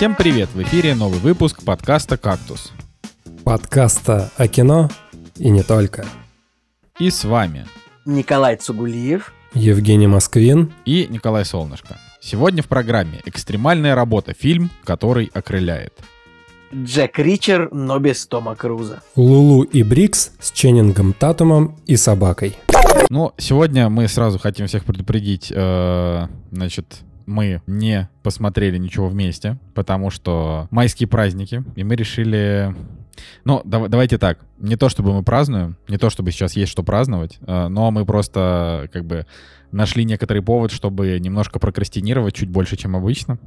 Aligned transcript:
Всем 0.00 0.14
привет! 0.14 0.48
В 0.54 0.62
эфире 0.62 0.94
новый 0.94 1.18
выпуск 1.18 1.62
подкаста 1.62 2.16
«Кактус». 2.16 2.72
Подкаста 3.44 4.30
о 4.38 4.48
кино 4.48 4.88
и 5.36 5.50
не 5.50 5.62
только. 5.62 6.06
И 6.98 7.10
с 7.10 7.22
вами 7.24 7.66
Николай 8.06 8.56
Цугулиев, 8.56 9.34
Евгений 9.52 10.06
Москвин 10.06 10.72
и 10.86 11.06
Николай 11.10 11.44
Солнышко. 11.44 11.98
Сегодня 12.18 12.62
в 12.62 12.66
программе 12.66 13.20
«Экстремальная 13.26 13.94
работа. 13.94 14.32
Фильм, 14.32 14.70
который 14.84 15.30
окрыляет». 15.34 15.92
Джек 16.74 17.18
Ричер, 17.18 17.68
но 17.70 17.98
без 17.98 18.26
Тома 18.26 18.56
Круза. 18.56 19.02
Лулу 19.16 19.64
и 19.64 19.82
Брикс 19.82 20.32
с 20.40 20.50
Ченнингом 20.50 21.12
Татумом 21.12 21.76
и 21.84 21.96
собакой. 21.96 22.56
Ну, 23.10 23.34
сегодня 23.36 23.90
мы 23.90 24.08
сразу 24.08 24.38
хотим 24.38 24.66
всех 24.66 24.86
предупредить, 24.86 25.52
э, 25.54 26.26
значит, 26.52 27.02
мы 27.26 27.62
не 27.66 28.08
посмотрели 28.22 28.78
ничего 28.78 29.08
вместе, 29.08 29.58
потому 29.74 30.10
что 30.10 30.68
майские 30.70 31.08
праздники, 31.08 31.64
и 31.76 31.84
мы 31.84 31.96
решили... 31.96 32.74
Ну, 33.44 33.60
дав- 33.64 33.88
давайте 33.88 34.18
так, 34.18 34.38
не 34.58 34.76
то 34.76 34.88
чтобы 34.88 35.12
мы 35.12 35.22
празднуем, 35.22 35.76
не 35.88 35.98
то 35.98 36.10
чтобы 36.10 36.30
сейчас 36.30 36.54
есть 36.56 36.72
что 36.72 36.82
праздновать, 36.82 37.38
э, 37.46 37.68
но 37.68 37.90
мы 37.90 38.06
просто 38.06 38.88
как 38.92 39.04
бы 39.04 39.26
нашли 39.72 40.04
некоторый 40.04 40.42
повод, 40.42 40.72
чтобы 40.72 41.18
немножко 41.20 41.58
прокрастинировать 41.58 42.34
чуть 42.34 42.48
больше, 42.48 42.76
чем 42.76 42.96
обычно. 42.96 43.38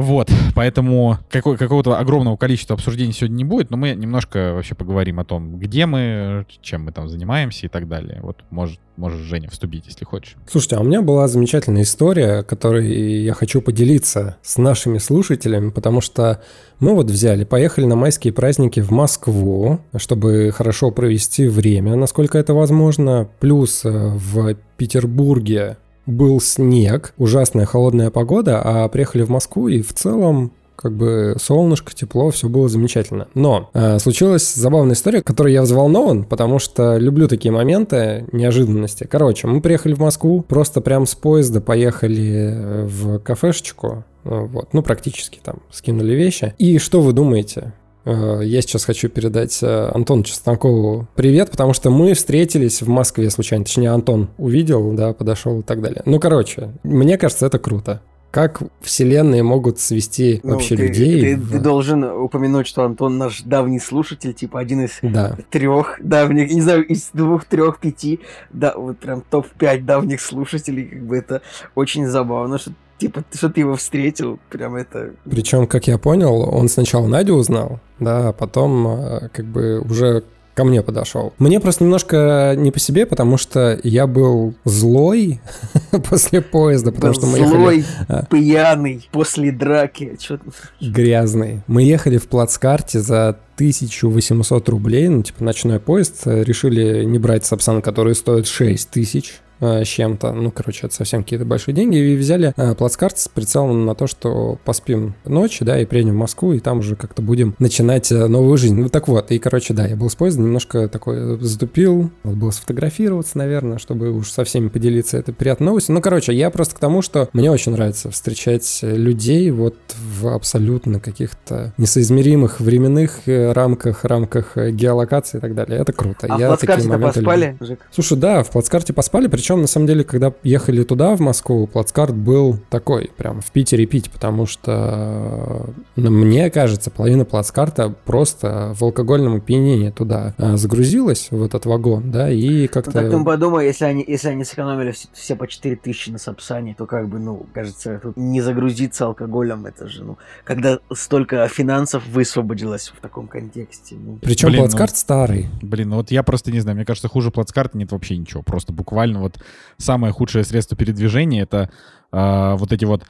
Вот, 0.00 0.30
поэтому 0.54 1.18
какого-то 1.28 1.98
огромного 1.98 2.38
количества 2.38 2.72
обсуждений 2.72 3.12
сегодня 3.12 3.36
не 3.36 3.44
будет, 3.44 3.70
но 3.70 3.76
мы 3.76 3.90
немножко 3.90 4.54
вообще 4.54 4.74
поговорим 4.74 5.20
о 5.20 5.26
том, 5.26 5.58
где 5.58 5.84
мы, 5.84 6.46
чем 6.62 6.86
мы 6.86 6.92
там 6.92 7.10
занимаемся 7.10 7.66
и 7.66 7.68
так 7.68 7.86
далее. 7.86 8.18
Вот, 8.22 8.38
может, 8.48 8.80
можешь, 8.96 9.20
Женя, 9.20 9.50
вступить, 9.50 9.84
если 9.88 10.06
хочешь. 10.06 10.36
Слушайте, 10.48 10.76
а 10.76 10.80
у 10.80 10.84
меня 10.84 11.02
была 11.02 11.28
замечательная 11.28 11.82
история, 11.82 12.42
которой 12.44 13.22
я 13.22 13.34
хочу 13.34 13.60
поделиться 13.60 14.38
с 14.40 14.56
нашими 14.56 14.96
слушателями, 14.96 15.68
потому 15.68 16.00
что 16.00 16.40
мы 16.78 16.94
вот 16.94 17.10
взяли, 17.10 17.44
поехали 17.44 17.84
на 17.84 17.94
майские 17.94 18.32
праздники 18.32 18.80
в 18.80 18.90
Москву, 18.92 19.80
чтобы 19.98 20.50
хорошо 20.50 20.92
провести 20.92 21.46
время, 21.46 21.94
насколько 21.94 22.38
это 22.38 22.54
возможно. 22.54 23.28
Плюс 23.38 23.84
э, 23.84 23.90
в 23.90 24.54
Петербурге 24.78 25.76
был 26.06 26.40
снег, 26.40 27.14
ужасная 27.18 27.66
холодная 27.66 28.10
погода, 28.10 28.60
а 28.62 28.88
приехали 28.88 29.22
в 29.22 29.30
Москву 29.30 29.68
и 29.68 29.82
в 29.82 29.92
целом 29.92 30.52
как 30.80 30.96
бы 30.96 31.36
солнышко, 31.38 31.94
тепло, 31.94 32.30
все 32.30 32.48
было 32.48 32.66
замечательно. 32.68 33.28
Но 33.34 33.68
э, 33.74 33.98
случилась 33.98 34.54
забавная 34.54 34.94
история, 34.94 35.20
которой 35.20 35.52
я 35.52 35.60
взволнован, 35.60 36.24
потому 36.24 36.58
что 36.58 36.96
люблю 36.96 37.28
такие 37.28 37.52
моменты 37.52 38.26
неожиданности. 38.32 39.04
Короче, 39.04 39.46
мы 39.46 39.60
приехали 39.60 39.92
в 39.92 39.98
Москву, 39.98 40.40
просто 40.40 40.80
прям 40.80 41.04
с 41.04 41.14
поезда 41.14 41.60
поехали 41.60 42.86
в 42.86 43.18
кафешечку, 43.18 44.04
вот, 44.24 44.72
ну, 44.72 44.82
практически 44.82 45.38
там 45.42 45.60
скинули 45.70 46.14
вещи. 46.14 46.54
И 46.58 46.78
что 46.78 47.02
вы 47.02 47.12
думаете? 47.12 47.74
Э, 48.04 48.40
Я 48.42 48.62
сейчас 48.62 48.84
хочу 48.84 49.08
передать 49.08 49.58
э, 49.62 49.90
Антону 49.94 50.22
Чеснокову 50.22 51.06
привет, 51.14 51.50
потому 51.50 51.72
что 51.72 51.90
мы 51.90 52.14
встретились 52.14 52.82
в 52.82 52.88
Москве 52.88 53.30
случайно. 53.30 53.64
Точнее, 53.64 53.90
Антон 53.90 54.30
увидел, 54.38 54.92
да, 54.92 55.12
подошел 55.12 55.60
и 55.60 55.62
так 55.62 55.80
далее. 55.82 56.02
Ну, 56.06 56.18
короче, 56.18 56.70
мне 56.82 57.18
кажется, 57.18 57.46
это 57.46 57.58
круто. 57.58 58.00
Как 58.30 58.62
вселенные 58.80 59.42
могут 59.42 59.80
свести 59.80 60.38
Ну, 60.44 60.52
вообще 60.52 60.76
ты, 60.76 60.86
людей? 60.86 61.20
Ты, 61.20 61.36
в- 61.40 61.50
ты 61.50 61.58
должен 61.58 62.04
упомянуть, 62.04 62.68
что 62.68 62.84
Антон 62.84 63.18
наш 63.18 63.42
давний 63.42 63.80
слушатель, 63.80 64.32
типа 64.32 64.60
один 64.60 64.84
из 64.84 65.00
Да. 65.02 65.36
трех 65.50 65.98
давних, 66.00 66.52
не 66.52 66.60
знаю, 66.60 66.86
из 66.86 67.10
двух, 67.12 67.44
трех, 67.44 67.80
пяти, 67.80 68.20
да, 68.52 68.72
вот 68.76 68.98
прям 69.00 69.24
топ-5 69.28 69.84
давних 69.84 70.20
слушателей, 70.20 70.84
как 70.84 71.02
бы 71.06 71.16
это 71.16 71.42
очень 71.74 72.06
забавно, 72.06 72.58
что 72.58 72.70
типа, 73.00 73.24
что 73.34 73.48
ты 73.48 73.60
его 73.60 73.76
встретил, 73.76 74.38
прям 74.50 74.76
это... 74.76 75.12
Причем, 75.24 75.66
как 75.66 75.88
я 75.88 75.98
понял, 75.98 76.42
он 76.42 76.68
сначала 76.68 77.06
Надю 77.06 77.34
узнал, 77.34 77.80
да, 77.98 78.28
а 78.28 78.32
потом 78.32 78.86
э, 78.86 79.28
как 79.32 79.46
бы 79.46 79.80
уже 79.80 80.22
ко 80.54 80.64
мне 80.64 80.82
подошел. 80.82 81.32
Мне 81.38 81.58
просто 81.58 81.84
немножко 81.84 82.54
не 82.56 82.70
по 82.70 82.78
себе, 82.78 83.06
потому 83.06 83.38
что 83.38 83.80
я 83.82 84.06
был 84.06 84.54
злой 84.64 85.40
после 86.10 86.42
поезда, 86.42 86.92
потому 86.92 87.14
был 87.14 87.20
что 87.20 87.26
мы 87.28 87.38
ехали 87.38 87.56
злой, 87.56 87.84
а. 88.08 88.24
пьяный, 88.26 89.08
после 89.10 89.52
драки, 89.52 90.18
что 90.20 90.38
грязный. 90.80 91.62
Мы 91.66 91.82
ехали 91.84 92.18
в 92.18 92.28
плацкарте 92.28 93.00
за 93.00 93.38
1800 93.54 94.68
рублей, 94.68 95.08
ну, 95.08 95.22
типа, 95.22 95.42
ночной 95.42 95.80
поезд. 95.80 96.22
Э, 96.26 96.42
Решили 96.44 97.04
не 97.04 97.18
брать 97.18 97.46
Сапсан, 97.46 97.80
который 97.80 98.14
стоит 98.14 98.46
6 98.46 98.90
тысяч 98.90 99.30
э, 99.30 99.49
с 99.60 99.86
чем-то. 99.86 100.32
Ну, 100.32 100.50
короче, 100.50 100.86
это 100.86 100.94
совсем 100.94 101.22
какие-то 101.22 101.44
большие 101.44 101.74
деньги. 101.74 101.96
И 101.96 102.16
взяли 102.16 102.52
э, 102.56 102.74
плацкарт 102.74 103.18
с 103.18 103.28
прицелом 103.28 103.86
на 103.86 103.94
то, 103.94 104.06
что 104.06 104.58
поспим 104.64 105.14
ночь, 105.24 105.58
да, 105.60 105.80
и 105.80 105.86
приедем 105.86 106.12
в 106.12 106.18
Москву, 106.18 106.52
и 106.52 106.60
там 106.60 106.78
уже 106.78 106.96
как-то 106.96 107.22
будем 107.22 107.54
начинать 107.58 108.10
э, 108.12 108.26
новую 108.26 108.56
жизнь. 108.56 108.78
Ну, 108.78 108.88
так 108.88 109.08
вот. 109.08 109.30
И, 109.30 109.38
короче, 109.38 109.74
да, 109.74 109.86
я 109.86 109.96
был 109.96 110.10
с 110.10 110.14
поезда, 110.14 110.42
немножко 110.42 110.88
такой 110.88 111.38
затупил. 111.40 112.10
Надо 112.24 112.36
было 112.36 112.50
сфотографироваться, 112.50 113.38
наверное, 113.38 113.78
чтобы 113.78 114.10
уж 114.10 114.30
со 114.30 114.44
всеми 114.44 114.68
поделиться 114.68 115.18
этой 115.18 115.34
приятной 115.34 115.66
новостью. 115.66 115.94
Ну, 115.94 116.00
короче, 116.00 116.32
я 116.32 116.50
просто 116.50 116.76
к 116.76 116.78
тому, 116.78 117.02
что 117.02 117.28
мне 117.32 117.50
очень 117.50 117.72
нравится 117.72 118.10
встречать 118.10 118.80
э, 118.82 118.96
людей 118.96 119.50
вот 119.50 119.76
в 120.20 120.28
абсолютно 120.28 121.00
каких-то 121.00 121.72
несоизмеримых 121.78 122.60
временных 122.60 123.26
э, 123.26 123.52
рамках, 123.52 124.04
рамках 124.04 124.56
э, 124.56 124.70
геолокации 124.70 125.38
и 125.38 125.40
так 125.40 125.54
далее. 125.54 125.80
Это 125.80 125.92
круто. 125.92 126.26
А 126.28 126.36
в 126.36 126.40
Я 126.40 126.48
плацкарте-то 126.48 126.76
такие 126.76 126.90
моменты 126.90 127.20
поспали, 127.20 127.46
люблю. 127.52 127.66
Жек? 127.66 127.80
Слушай, 127.90 128.18
да, 128.18 128.42
в 128.42 128.50
плацкарте 128.50 128.92
поспали, 128.92 129.26
причем 129.26 129.60
на 129.60 129.66
самом 129.66 129.86
деле, 129.86 130.04
когда 130.04 130.32
ехали 130.42 130.82
туда, 130.82 131.16
в 131.16 131.20
Москву, 131.20 131.66
плацкарт 131.66 132.14
был 132.14 132.58
такой, 132.68 133.10
прям 133.16 133.40
в 133.40 133.50
Питере 133.50 133.86
пить, 133.86 134.10
потому 134.10 134.46
что, 134.46 135.66
ну, 135.96 136.10
мне 136.10 136.50
кажется, 136.50 136.90
половина 136.90 137.24
плацкарта 137.24 137.94
просто 138.04 138.74
в 138.78 138.84
алкогольном 138.84 139.36
опьянении 139.36 139.90
туда 139.90 140.34
загрузилась, 140.38 141.28
в 141.30 141.42
этот 141.42 141.66
вагон, 141.66 142.10
да, 142.10 142.30
и 142.30 142.62
Ну, 142.62 142.68
как-то... 142.68 142.92
так 142.92 143.10
ты 143.10 143.24
подумай, 143.24 143.66
если 143.66 143.84
они, 143.84 144.04
если 144.06 144.28
они 144.28 144.44
сэкономили 144.44 144.90
все, 144.92 145.08
все 145.12 145.36
по 145.36 145.46
4000 145.46 146.10
на 146.10 146.18
Сапсане, 146.18 146.74
то 146.76 146.86
как 146.86 147.08
бы, 147.08 147.18
ну, 147.18 147.46
кажется, 147.52 148.00
тут 148.02 148.16
не 148.16 148.40
загрузиться 148.40 149.06
алкоголем, 149.06 149.66
это 149.66 149.88
же, 149.88 150.04
ну, 150.04 150.09
когда 150.44 150.78
столько 150.92 151.46
финансов 151.48 152.06
высвободилось 152.06 152.92
в 152.96 153.00
таком 153.00 153.28
контексте. 153.28 153.96
Ну, 153.96 154.18
Причем 154.22 154.48
Блин, 154.48 154.60
ну- 154.60 154.66
плацкарт 154.66 154.96
старый. 154.96 155.48
Блин, 155.62 155.90
ну 155.90 155.96
вот 155.96 156.10
я 156.10 156.22
просто 156.22 156.50
не 156.52 156.60
знаю, 156.60 156.76
мне 156.76 156.84
кажется, 156.84 157.08
хуже 157.08 157.30
плацкарта 157.30 157.76
нет 157.76 157.92
вообще 157.92 158.16
ничего. 158.16 158.42
Просто 158.42 158.72
буквально 158.72 159.20
вот 159.20 159.38
самое 159.76 160.12
худшее 160.12 160.44
средство 160.44 160.76
передвижения— 160.76 161.42
это 161.44 161.70
а, 162.12 162.56
вот 162.56 162.72
эти 162.72 162.84
вот 162.84 163.04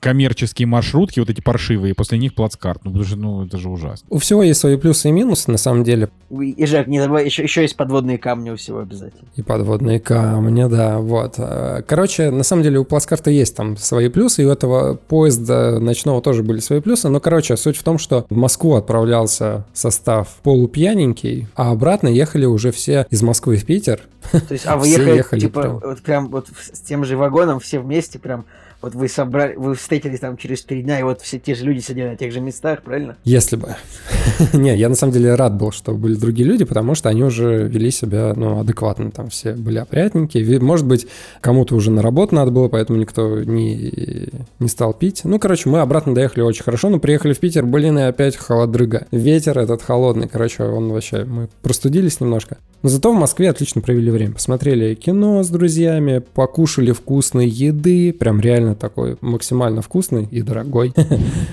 коммерческие 0.00 0.66
маршрутки, 0.66 1.20
вот 1.20 1.30
эти 1.30 1.40
паршивые, 1.40 1.94
после 1.94 2.18
них 2.18 2.34
плацкарт. 2.34 2.84
Ну, 2.84 2.90
потому 2.90 3.06
что, 3.06 3.16
ну, 3.16 3.46
это 3.46 3.56
же 3.56 3.68
ужасно. 3.68 4.06
У 4.10 4.18
всего 4.18 4.42
есть 4.42 4.60
свои 4.60 4.76
плюсы 4.76 5.08
и 5.08 5.12
минусы, 5.12 5.50
на 5.50 5.58
самом 5.58 5.84
деле. 5.84 6.10
и, 6.30 6.66
Жек, 6.66 6.88
не 6.88 7.00
забывай, 7.00 7.24
еще, 7.24 7.44
еще 7.44 7.62
есть 7.62 7.76
подводные 7.76 8.18
камни 8.18 8.50
у 8.50 8.56
всего 8.56 8.80
обязательно. 8.80 9.28
И 9.36 9.42
подводные 9.42 10.00
камни, 10.00 10.68
да, 10.68 10.98
вот. 10.98 11.34
Э, 11.38 11.82
Короче, 11.86 12.30
на 12.30 12.42
самом 12.42 12.62
деле 12.64 12.78
у 12.80 12.84
плацкарта 12.84 13.30
есть 13.30 13.56
там 13.56 13.76
свои 13.76 14.08
плюсы, 14.08 14.42
и 14.42 14.46
у 14.46 14.50
этого 14.50 14.94
поезда 14.94 15.78
ночного 15.78 16.20
тоже 16.20 16.42
были 16.42 16.58
свои 16.58 16.80
плюсы. 16.80 17.08
Но, 17.08 17.20
короче, 17.20 17.56
суть 17.56 17.76
в 17.76 17.84
том, 17.84 17.98
что 17.98 18.26
в 18.28 18.36
Москву 18.36 18.74
отправлялся 18.74 19.64
состав 19.72 20.28
полупьяненький, 20.42 21.46
а 21.54 21.70
обратно 21.70 22.08
ехали 22.08 22.44
уже 22.44 22.72
все 22.72 23.06
из 23.10 23.22
Москвы 23.22 23.56
в 23.56 23.64
Питер. 23.64 24.00
То 24.32 24.40
есть, 24.50 24.66
а 24.66 24.76
вы 24.76 24.88
ехали, 24.88 25.40
типа, 25.40 25.60
прям. 25.60 25.78
вот 25.78 26.00
прям 26.00 26.28
вот 26.28 26.48
с 26.72 26.80
тем 26.80 27.04
же 27.04 27.16
вагоном, 27.16 27.60
все 27.60 27.78
вместе, 27.78 28.18
прям, 28.18 28.46
вот 28.84 28.94
вы 28.94 29.08
собрали, 29.08 29.54
вы 29.56 29.74
встретились 29.74 30.20
там 30.20 30.36
через 30.36 30.62
три 30.62 30.82
дня, 30.82 31.00
и 31.00 31.02
вот 31.02 31.22
все 31.22 31.38
те 31.38 31.54
же 31.54 31.64
люди 31.64 31.80
сидели 31.80 32.08
на 32.08 32.16
тех 32.16 32.30
же 32.32 32.40
местах, 32.40 32.82
правильно? 32.82 33.16
Если 33.24 33.56
бы. 33.56 33.76
Не, 34.52 34.76
я 34.76 34.90
на 34.90 34.94
самом 34.94 35.14
деле 35.14 35.34
рад 35.34 35.56
был, 35.56 35.72
что 35.72 35.94
были 35.94 36.14
другие 36.14 36.46
люди, 36.46 36.66
потому 36.66 36.94
что 36.94 37.08
они 37.08 37.24
уже 37.24 37.66
вели 37.66 37.90
себя, 37.90 38.34
ну, 38.36 38.60
адекватно. 38.60 39.10
Там 39.10 39.30
все 39.30 39.54
были 39.54 39.78
опрятненькие. 39.78 40.60
Может 40.60 40.86
быть, 40.86 41.06
кому-то 41.40 41.74
уже 41.76 41.90
на 41.90 42.02
работу 42.02 42.34
надо 42.34 42.50
было, 42.50 42.68
поэтому 42.68 42.98
никто 42.98 43.42
не, 43.42 44.28
не 44.58 44.68
стал 44.68 44.92
пить. 44.92 45.22
Ну, 45.24 45.38
короче, 45.38 45.70
мы 45.70 45.80
обратно 45.80 46.14
доехали 46.14 46.42
очень 46.42 46.62
хорошо, 46.62 46.90
но 46.90 46.98
приехали 46.98 47.32
в 47.32 47.40
Питер, 47.40 47.64
блин, 47.64 47.98
и 47.98 48.02
опять 48.02 48.36
холодрыга. 48.36 49.06
Ветер 49.10 49.58
этот 49.58 49.80
холодный, 49.80 50.28
короче, 50.28 50.64
он 50.64 50.92
вообще... 50.92 51.24
Мы 51.24 51.48
простудились 51.62 52.20
немножко. 52.20 52.58
Но 52.84 52.90
зато 52.90 53.12
в 53.12 53.14
Москве 53.16 53.48
отлично 53.48 53.80
провели 53.80 54.10
время. 54.10 54.34
Посмотрели 54.34 54.94
кино 54.94 55.42
с 55.42 55.48
друзьями, 55.48 56.18
покушали 56.18 56.92
вкусной 56.92 57.48
еды, 57.48 58.12
прям 58.12 58.40
реально 58.40 58.74
такой 58.74 59.16
максимально 59.22 59.80
вкусный 59.80 60.28
и 60.30 60.42
дорогой. 60.42 60.92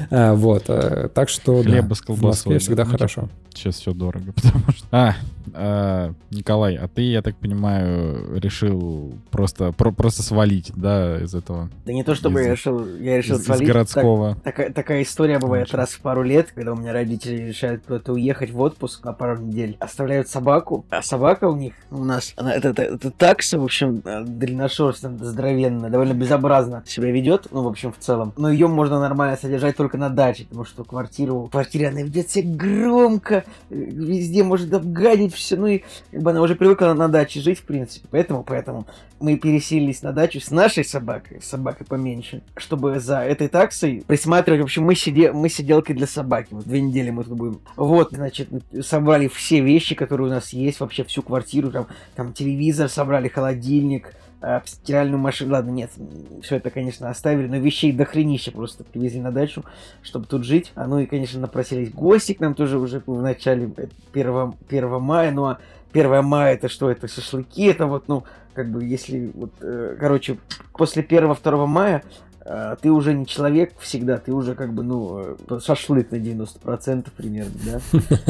А, 0.10 0.34
Вот, 0.36 0.66
э, 0.68 1.08
так 1.14 1.30
что 1.30 1.62
Хлеба 1.64 1.94
с 1.94 2.02
в 2.02 2.06
колбасой, 2.06 2.28
Москве 2.28 2.54
да. 2.56 2.60
всегда 2.60 2.84
Ну, 2.84 2.92
хорошо. 2.92 3.30
Сейчас 3.54 3.76
все 3.76 3.94
дорого, 3.94 4.34
потому 4.36 4.66
что... 4.76 4.88
А, 4.92 5.16
э, 5.54 6.14
Николай, 6.32 6.76
а 6.76 6.88
ты, 6.88 7.02
я 7.02 7.22
так 7.22 7.36
понимаю, 7.36 8.40
решил 8.40 9.14
просто, 9.30 9.72
про, 9.72 9.92
просто 9.92 10.24
свалить, 10.24 10.72
да, 10.76 11.20
из 11.22 11.34
этого? 11.36 11.70
Да 11.86 11.94
не 11.94 12.04
то, 12.04 12.16
чтобы 12.16 12.42
из, 12.42 12.46
я 12.46 12.52
решил, 12.52 12.98
я 12.98 13.18
решил 13.18 13.38
из, 13.38 13.46
свалить. 13.46 13.64
Из 13.64 13.68
городского. 13.68 14.36
Так, 14.36 14.44
такая, 14.44 14.74
такая 14.74 15.02
история 15.04 15.40
бывает 15.40 15.66
Конечно. 15.66 15.80
раз 15.80 15.90
в 15.92 16.02
пару 16.02 16.24
лет, 16.24 16.52
когда 16.54 16.74
у 16.74 16.76
меня 16.76 16.94
родители 16.94 17.48
решают 17.48 17.84
куда-то 17.86 18.14
уехать 18.14 18.52
в 18.52 18.60
отпуск 18.60 19.04
на 19.04 19.14
пару 19.14 19.38
недель, 19.40 19.78
оставляют 19.80 20.28
собаку, 20.28 20.86
а 20.90 21.02
собака 21.02 21.46
у 21.46 21.56
них, 21.56 21.74
у 21.90 22.04
нас, 22.04 22.34
она, 22.36 22.54
это, 22.54 22.70
это, 22.70 22.84
это 22.84 23.12
такса, 23.12 23.60
в 23.60 23.64
общем, 23.64 24.02
э, 24.06 24.24
длинношерстная, 24.24 25.18
здоровенная, 25.20 25.90
довольно 25.90 26.14
безобразно 26.14 26.84
себя 26.86 27.12
ведет, 27.12 27.48
ну, 27.52 27.64
в 27.64 27.68
общем, 27.68 27.92
в 27.92 27.98
целом. 27.98 28.34
Но 28.38 28.50
ее 28.50 28.68
можно 28.68 29.00
нормально 29.00 29.38
содержать 29.38 29.76
только 29.76 29.98
на 29.98 30.10
даче, 30.10 30.46
потому 30.46 30.66
что 30.66 30.84
квартиру, 30.84 31.46
в 31.46 31.50
квартире 31.50 31.90
она 31.90 32.02
ведет 32.02 32.30
себя 32.30 32.56
громко, 32.56 33.46
э, 33.70 33.76
везде 33.76 34.44
может 34.44 34.74
обгадить 34.74 35.31
все, 35.32 35.56
ну 35.56 35.68
и 35.68 35.84
как 36.12 36.22
бы 36.22 36.32
она 36.32 36.42
уже 36.42 36.56
привыкла 36.56 36.94
на 36.94 37.08
даче 37.08 37.40
жить, 37.42 37.60
в 37.60 37.64
принципе. 37.64 38.08
Поэтому, 38.12 38.44
поэтому 38.44 38.88
мы 39.20 39.38
переселились 39.38 40.02
на 40.02 40.12
дачу 40.12 40.40
с 40.40 40.52
нашей 40.52 40.84
собакой, 40.84 41.42
с 41.42 41.46
собакой 41.46 41.86
поменьше, 41.88 42.42
чтобы 42.58 43.00
за 43.00 43.20
этой 43.20 43.48
таксой 43.48 44.04
присматривать. 44.06 44.62
В 44.62 44.66
общем, 44.66 44.84
мы, 44.84 44.96
сиде, 44.96 45.32
мы 45.32 45.50
сиделкой 45.50 45.96
для 45.96 46.08
собаки. 46.08 46.50
Вот 46.52 46.66
две 46.66 46.82
недели 46.82 47.10
мы 47.10 47.24
тут 47.24 47.34
будем. 47.34 47.62
Вот, 47.76 48.12
значит, 48.12 48.50
собрали 48.82 49.28
все 49.28 49.62
вещи, 49.62 49.96
которые 49.96 50.28
у 50.28 50.32
нас 50.32 50.54
есть, 50.54 50.80
вообще 50.80 51.04
всю 51.04 51.22
квартиру, 51.22 51.72
там, 51.72 51.88
там 52.16 52.34
телевизор 52.34 52.90
собрали, 52.90 53.28
холодильник, 53.28 54.14
э, 54.42 54.62
стиральную 54.66 55.20
машину. 55.20 55.54
Ладно, 55.54 55.72
нет, 55.72 55.92
все 56.42 56.58
это, 56.58 56.70
конечно, 56.70 57.10
оставили, 57.10 57.48
но 57.48 57.58
вещей 57.58 57.92
до 57.92 58.06
хренища 58.06 58.52
просто 58.52 58.84
привезли 58.84 59.22
на 59.22 59.32
дачу, 59.32 59.64
чтобы 60.02 60.26
тут 60.26 60.44
жить. 60.44 60.72
А 60.76 60.88
ну 60.88 61.00
и, 61.00 61.06
конечно, 61.06 61.40
напросились 61.40 61.92
гости 61.92 62.34
к 62.34 62.40
нам 62.40 62.54
тоже 62.54 62.78
уже 62.78 63.02
в 63.06 63.22
начале 63.22 63.72
1, 64.14 64.54
1 64.70 65.02
мая. 65.02 65.32
Ну 65.32 65.46
а 65.46 65.60
1 65.94 66.24
мая 66.24 66.56
это 66.56 66.70
что? 66.70 66.90
Это 66.90 67.08
шашлыки, 67.08 67.66
это 67.66 67.86
вот, 67.86 68.08
ну, 68.08 68.24
как 68.54 68.70
бы, 68.70 68.84
если 68.84 69.32
вот, 69.34 69.52
э, 69.62 69.96
короче, 70.00 70.38
после 70.74 71.04
1-2 71.04 71.66
мая 71.68 72.04
а, 72.04 72.31
ты 72.82 72.92
уже 72.92 73.14
не 73.14 73.26
человек 73.26 73.74
всегда, 73.80 74.18
ты 74.18 74.34
уже 74.34 74.56
как 74.56 74.74
бы, 74.74 74.84
ну, 74.84 75.38
э, 75.50 75.60
шашлык 75.60 76.12
на 76.12 76.16
90% 76.16 77.08
примерно, 77.16 77.52
да. 77.66 77.80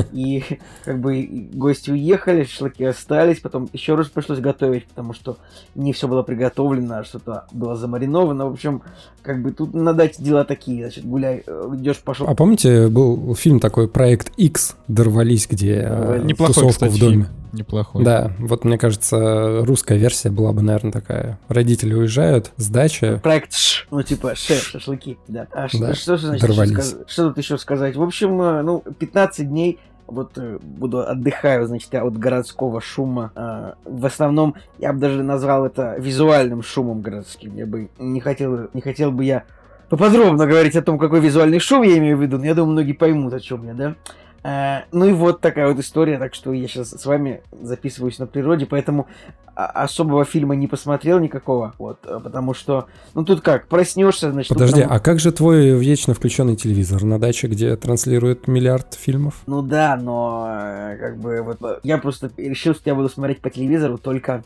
И 0.12 0.44
как 0.84 1.00
бы 1.00 1.48
гости 1.54 1.92
уехали, 1.92 2.44
шашлыки 2.44 2.84
остались, 2.84 3.40
потом 3.40 3.70
еще 3.74 3.96
раз 3.96 4.08
пришлось 4.10 4.40
готовить, 4.40 4.86
потому 4.88 5.14
что 5.14 5.38
не 5.76 5.94
все 5.94 6.08
было 6.08 6.24
приготовлено, 6.24 7.00
а 7.00 7.04
что-то 7.04 7.46
было 7.52 7.76
замариновано. 7.76 8.48
В 8.48 8.54
общем, 8.54 8.82
как 9.22 9.42
бы 9.42 9.52
тут 9.52 9.74
на 9.74 9.94
даче 9.94 10.16
дела 10.20 10.44
такие, 10.44 10.84
значит, 10.84 11.06
гуляй, 11.06 11.44
э, 11.46 11.72
идешь, 11.76 12.00
пошел. 12.00 12.28
А 12.28 12.36
помните, 12.36 12.88
был 12.88 13.34
фильм 13.36 13.60
такой, 13.60 13.88
проект 13.88 14.32
X, 14.38 14.76
дорвались, 14.88 15.48
где 15.50 15.84
э, 15.88 16.22
Неплохой, 16.24 16.54
тусовка 16.54 16.74
кстати, 16.74 16.94
в 16.94 17.00
доме. 17.00 17.12
Фильм. 17.12 17.41
Неплохой. 17.52 18.04
Да, 18.04 18.32
вот 18.40 18.64
мне 18.64 18.78
кажется, 18.78 19.64
русская 19.66 19.98
версия 19.98 20.30
была 20.30 20.54
бы, 20.54 20.62
наверное, 20.62 20.92
такая. 20.92 21.40
Родители 21.48 21.94
уезжают 21.94 22.52
с 22.58 22.70
дачи. 22.70 23.20
Проект 23.22 23.54
Ш, 23.54 23.86
ну 23.92 24.02
типа 24.04 24.36
Ш, 24.36 24.56
шашлыки, 24.56 25.18
да. 25.28 25.48
А 25.52 25.68
да, 25.74 25.94
что, 25.94 25.96
что 25.96 26.18
значит? 26.18 26.48
Дорвались. 26.48 26.96
Что 27.08 27.30
тут 27.30 27.38
еще 27.38 27.58
сказать? 27.58 27.96
В 27.96 28.04
общем, 28.04 28.42
э, 28.42 28.62
ну, 28.62 28.84
15 29.00 29.50
дней 29.50 29.80
вот 30.08 30.38
э, 30.38 30.60
буду 30.62 31.00
отдыхаю, 31.00 31.66
значит, 31.68 31.94
от 31.96 32.18
городского 32.18 32.82
шума. 32.82 33.32
Э, 33.36 33.74
в 33.86 34.06
основном 34.06 34.56
я 34.78 34.94
бы 34.94 35.00
даже 35.00 35.24
назвал 35.24 35.66
это 35.66 35.96
визуальным 35.98 36.62
шумом 36.62 37.02
городским. 37.02 37.56
Я 37.56 37.66
бы 37.66 37.90
не 37.98 38.20
хотел, 38.20 38.70
не 38.74 38.82
хотел 38.82 39.12
бы 39.12 39.26
я 39.26 39.44
поподробно 39.90 40.48
говорить 40.48 40.76
о 40.76 40.82
том, 40.82 40.98
какой 40.98 41.20
визуальный 41.20 41.60
шум 41.60 41.84
я 41.84 41.98
имею 41.98 42.18
в 42.18 42.22
виду, 42.22 42.38
но 42.38 42.46
я 42.46 42.56
думаю, 42.56 42.74
многие 42.74 42.94
поймут, 42.94 43.34
о 43.34 43.40
чем 43.40 43.66
я, 43.66 43.74
да. 43.74 43.96
Э, 44.44 44.82
ну 44.92 45.06
и 45.06 45.14
вот 45.14 45.42
такая 45.42 45.68
вот 45.68 45.80
история, 45.80 46.18
так 46.18 46.34
что 46.34 46.54
я 46.54 46.68
сейчас 46.68 46.90
с 46.92 47.06
вами 47.06 47.42
записываюсь 47.52 48.18
на 48.20 48.26
природе, 48.26 48.66
поэтому 48.66 49.08
особого 49.54 50.26
фильма 50.26 50.56
не 50.56 50.68
посмотрел 50.68 51.20
никакого, 51.20 51.76
вот, 51.78 52.00
э, 52.06 52.20
потому 52.24 52.54
что, 52.54 52.88
ну 53.14 53.24
тут 53.24 53.42
как, 53.42 53.68
проснешься, 53.68 54.32
значит... 54.32 54.50
Подожди, 54.50 54.82
там... 54.82 54.92
а 54.92 55.00
как 55.00 55.20
же 55.20 55.32
твой 55.32 55.78
вечно 55.78 56.14
включенный 56.14 56.56
телевизор 56.56 57.04
на 57.04 57.20
даче, 57.20 57.48
где 57.48 57.76
транслирует 57.76 58.48
миллиард 58.48 58.96
фильмов? 58.96 59.42
Ну 59.46 59.62
да, 59.62 59.96
но 59.96 60.48
э, 60.50 60.98
как 60.98 61.18
бы 61.18 61.42
вот 61.42 61.82
я 61.84 62.00
просто 62.00 62.32
решил, 62.38 62.74
что 62.74 62.90
я 62.90 62.96
буду 62.96 63.10
смотреть 63.10 63.42
по 63.42 63.50
телевизору 63.50 63.98
только 63.98 64.44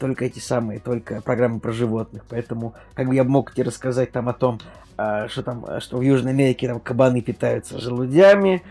только 0.00 0.24
эти 0.24 0.38
самые, 0.38 0.80
только 0.80 1.20
программы 1.20 1.60
про 1.60 1.70
животных. 1.70 2.22
Поэтому, 2.30 2.72
как 2.94 3.08
бы 3.08 3.14
я 3.14 3.24
мог 3.24 3.52
тебе 3.52 3.64
рассказать 3.64 4.10
там 4.10 4.26
о 4.30 4.32
том, 4.32 4.58
что 4.94 5.42
там, 5.44 5.66
что 5.80 5.98
в 5.98 6.00
Южной 6.00 6.32
Америке 6.32 6.66
там 6.66 6.80
кабаны 6.80 7.20
питаются 7.20 7.78
желудями, 7.78 8.62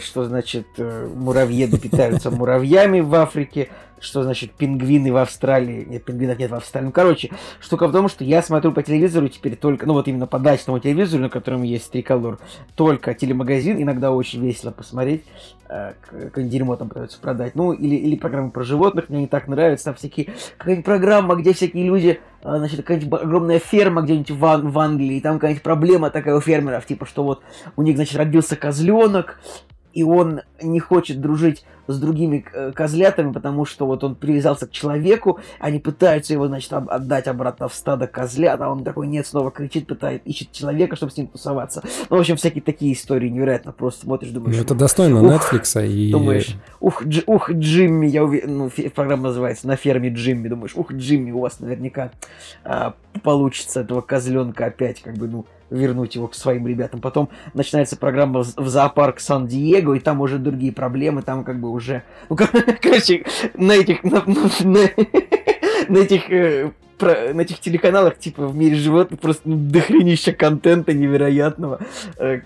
что 0.00 0.24
значит 0.24 0.66
э, 0.78 1.08
муравьеды 1.14 1.78
питаются 1.78 2.30
муравьями 2.30 3.00
в 3.00 3.14
Африке, 3.14 3.68
что 4.00 4.22
значит 4.22 4.52
пингвины 4.52 5.12
в 5.12 5.16
Австралии, 5.16 5.84
нет, 5.84 6.04
пингвинов 6.04 6.38
нет 6.38 6.50
в 6.50 6.54
Австралии. 6.54 6.86
Ну, 6.86 6.92
короче, 6.92 7.30
штука 7.60 7.88
в 7.88 7.92
том, 7.92 8.08
что 8.08 8.24
я 8.24 8.42
смотрю 8.42 8.72
по 8.72 8.82
телевизору 8.82 9.28
теперь 9.28 9.56
только, 9.56 9.86
ну 9.86 9.94
вот 9.94 10.08
именно 10.08 10.26
по 10.26 10.38
дачному 10.38 10.78
телевизору, 10.78 11.22
на 11.22 11.28
котором 11.30 11.62
есть 11.62 11.90
триколор, 11.90 12.38
только 12.74 13.14
телемагазин, 13.14 13.80
иногда 13.80 14.12
очень 14.12 14.44
весело 14.44 14.70
посмотреть, 14.70 15.24
э, 15.68 15.94
какое 16.10 16.44
дерьмо 16.44 16.76
там 16.76 16.88
пытаются 16.88 17.20
продать. 17.20 17.54
Ну, 17.54 17.72
или, 17.72 17.96
или 17.96 18.16
программы 18.16 18.50
про 18.50 18.64
животных, 18.64 19.08
мне 19.08 19.20
не 19.20 19.28
так 19.28 19.48
нравятся, 19.48 19.86
там 19.86 19.94
всякие, 19.94 20.32
какая-нибудь 20.58 20.84
программа, 20.84 21.34
где 21.36 21.52
всякие 21.52 21.84
люди, 21.84 22.20
э, 22.35 22.35
значит, 22.46 22.78
какая-нибудь 22.78 23.20
огромная 23.20 23.58
ферма 23.58 24.02
где-нибудь 24.02 24.30
в, 24.30 24.44
Ан- 24.44 24.70
в 24.70 24.78
Англии, 24.78 25.16
и 25.16 25.20
там 25.20 25.34
какая-нибудь 25.34 25.62
проблема 25.62 26.10
такая 26.10 26.36
у 26.36 26.40
фермеров, 26.40 26.86
типа, 26.86 27.06
что 27.06 27.24
вот 27.24 27.42
у 27.76 27.82
них, 27.82 27.96
значит, 27.96 28.16
родился 28.16 28.56
козленок, 28.56 29.40
и 29.92 30.02
он 30.02 30.42
не 30.62 30.78
хочет 30.78 31.20
дружить 31.20 31.64
с 31.88 31.98
другими 31.98 32.44
э, 32.52 32.72
козлятами, 32.72 33.32
потому 33.32 33.64
что 33.64 33.86
вот 33.86 34.04
он 34.04 34.14
привязался 34.14 34.66
к 34.66 34.70
человеку, 34.70 35.40
они 35.58 35.78
пытаются 35.78 36.32
его, 36.32 36.46
значит, 36.46 36.72
отдать 36.72 37.26
обратно 37.28 37.68
в 37.68 37.74
стадо 37.74 38.06
козлят, 38.06 38.60
а 38.60 38.70
он 38.70 38.84
такой 38.84 39.06
нет, 39.06 39.26
снова 39.26 39.50
кричит, 39.50 39.86
пытает, 39.86 40.26
ищет 40.26 40.52
человека, 40.52 40.96
чтобы 40.96 41.12
с 41.12 41.16
ним 41.16 41.28
тусоваться. 41.28 41.82
Ну, 42.10 42.16
в 42.16 42.20
общем, 42.20 42.36
всякие 42.36 42.62
такие 42.62 42.92
истории 42.92 43.28
невероятно 43.28 43.72
просто 43.72 44.02
смотришь, 44.02 44.30
думаешь... 44.30 44.56
Ну, 44.56 44.62
это 44.62 44.74
достойно 44.74 45.22
ух, 45.22 45.52
Netflix 45.52 45.86
и... 45.86 46.10
Думаешь, 46.10 46.56
ух, 46.80 47.04
Дж, 47.04 47.22
ух, 47.26 47.50
Джимми, 47.50 48.06
я 48.06 48.24
уверен, 48.24 48.58
ну, 48.58 48.70
программа 48.94 49.24
называется 49.24 49.66
«На 49.66 49.76
ферме 49.76 50.10
Джимми», 50.10 50.48
думаешь, 50.48 50.72
ух, 50.74 50.92
Джимми, 50.92 51.30
у 51.30 51.40
вас 51.40 51.60
наверняка 51.60 52.10
а, 52.64 52.94
получится 53.18 53.80
этого 53.80 54.00
козленка 54.00 54.66
опять, 54.66 55.00
как 55.00 55.14
бы, 55.14 55.28
ну, 55.28 55.46
вернуть 55.70 56.14
его 56.14 56.28
к 56.28 56.34
своим 56.34 56.66
ребятам. 56.66 57.00
Потом 57.00 57.28
начинается 57.54 57.96
программа 57.96 58.40
в 58.40 58.68
зоопарк 58.68 59.20
Сан-Диего, 59.20 59.94
и 59.94 60.00
там 60.00 60.20
уже 60.20 60.38
другие 60.38 60.72
проблемы, 60.72 61.22
там 61.22 61.44
как 61.44 61.60
бы 61.60 61.70
уже... 61.70 62.02
Ну, 62.28 62.36
короче, 62.82 63.24
на 63.54 63.72
этих... 63.72 64.04
На, 64.04 64.22
на, 64.26 64.50
на, 65.88 65.98
этих 65.98 66.30
э, 66.30 66.72
про, 66.98 67.34
на 67.34 67.42
этих 67.42 67.60
телеканалах, 67.60 68.18
типа, 68.18 68.46
в 68.46 68.56
мире 68.56 68.76
животных 68.76 69.20
просто 69.20 69.42
ну, 69.44 69.56
дохренища 69.56 70.32
контента 70.32 70.92
невероятного, 70.92 71.80
э, 72.18 72.40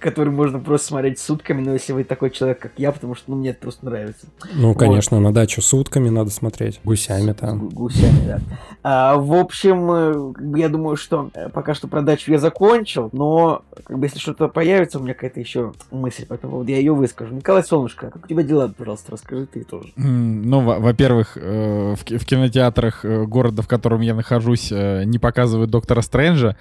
который 0.00 0.32
можно 0.32 0.58
просто 0.58 0.88
смотреть 0.88 1.18
сутками, 1.18 1.60
но 1.60 1.72
если 1.72 1.92
вы 1.92 2.04
такой 2.04 2.30
человек, 2.30 2.58
как 2.58 2.72
я, 2.76 2.92
потому 2.92 3.14
что, 3.14 3.30
ну, 3.30 3.36
мне 3.36 3.50
это 3.50 3.60
просто 3.60 3.84
нравится. 3.84 4.26
Ну, 4.54 4.68
вот. 4.68 4.78
конечно, 4.78 5.20
на 5.20 5.32
дачу 5.32 5.60
сутками 5.60 6.08
надо 6.08 6.30
смотреть, 6.30 6.80
гусями 6.84 7.32
там. 7.32 7.68
Гусями, 7.68 8.26
да. 8.26 8.40
А, 8.82 9.16
в 9.16 9.32
общем, 9.34 9.90
э, 9.90 10.58
я 10.58 10.68
думаю, 10.68 10.96
что 10.96 11.30
э, 11.34 11.48
пока 11.48 11.74
что 11.74 11.88
про 11.88 12.02
дачу 12.02 12.30
я 12.30 12.38
закончил, 12.38 13.10
но, 13.12 13.62
как 13.84 13.98
бы, 13.98 14.06
если 14.06 14.18
что-то 14.18 14.48
появится, 14.48 14.98
у 14.98 15.02
меня 15.02 15.14
какая-то 15.14 15.40
еще 15.40 15.72
мысль 15.90 16.26
по 16.26 16.34
этому 16.34 16.52
поводу, 16.52 16.70
я 16.70 16.78
ее 16.78 16.94
выскажу. 16.94 17.34
Николай 17.34 17.64
Солнышко, 17.64 18.10
как 18.10 18.24
у 18.24 18.28
тебя 18.28 18.42
дела, 18.42 18.72
пожалуйста, 18.76 19.12
расскажи 19.12 19.46
ты 19.46 19.64
тоже. 19.64 19.88
Ну, 19.96 20.60
во-первых, 20.60 21.36
э, 21.36 21.94
в 21.96 22.24
кинотеатрах 22.24 23.04
города, 23.04 23.62
в 23.62 23.68
котором 23.68 23.95
котором 23.96 24.02
я 24.02 24.14
нахожусь, 24.14 24.68
э, 24.70 25.04
не 25.04 25.18
показывают 25.18 25.70
Доктора 25.70 26.02
Стрэнджа. 26.02 26.56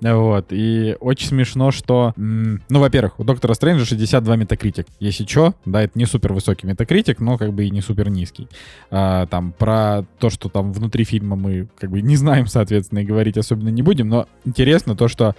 Вот, 0.00 0.46
и 0.50 0.96
очень 1.00 1.26
смешно, 1.26 1.72
что, 1.72 2.12
ну, 2.16 2.60
во-первых, 2.68 3.18
у 3.18 3.24
Доктора 3.24 3.54
Стрэнджа 3.54 3.84
62 3.84 4.36
метакритик. 4.36 4.86
Если 5.00 5.26
что, 5.26 5.54
да, 5.64 5.82
это 5.82 5.98
не 5.98 6.06
супер 6.06 6.32
высокий 6.32 6.68
метакритик, 6.68 7.18
но 7.18 7.36
как 7.36 7.52
бы 7.52 7.64
и 7.64 7.70
не 7.70 7.80
супер 7.80 8.08
низкий. 8.08 8.46
А, 8.92 9.26
там 9.26 9.52
про 9.58 10.04
то, 10.20 10.30
что 10.30 10.48
там 10.48 10.72
внутри 10.72 11.02
фильма 11.02 11.34
мы 11.34 11.66
как 11.80 11.90
бы 11.90 12.00
не 12.00 12.14
знаем, 12.14 12.46
соответственно, 12.46 13.00
и 13.00 13.04
говорить 13.04 13.36
особенно 13.36 13.70
не 13.70 13.82
будем, 13.82 14.08
но 14.08 14.28
интересно 14.44 14.94
то, 14.94 15.08
что 15.08 15.34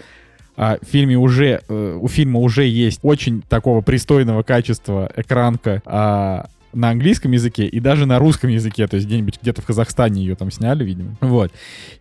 а, 0.57 0.77
в 0.81 0.85
фильме 0.85 1.17
уже, 1.17 1.61
э, 1.65 1.97
у 2.01 2.09
фильма 2.09 2.41
уже 2.41 2.65
есть 2.65 2.99
очень 3.01 3.41
такого 3.43 3.79
пристойного 3.79 4.43
качества 4.43 5.09
экранка, 5.15 5.81
а, 5.85 6.47
на 6.73 6.89
английском 6.89 7.31
языке 7.31 7.65
и 7.67 7.79
даже 7.79 8.05
на 8.05 8.19
русском 8.19 8.49
языке, 8.49 8.88
то 8.88 8.95
есть 8.95 9.07
где-нибудь 9.07 9.39
где-то 9.41 9.61
в 9.61 9.65
Казахстане 9.65 10.21
ее 10.21 10.35
там 10.35 10.51
сняли, 10.51 10.83
видимо. 10.83 11.15
Вот. 11.21 11.51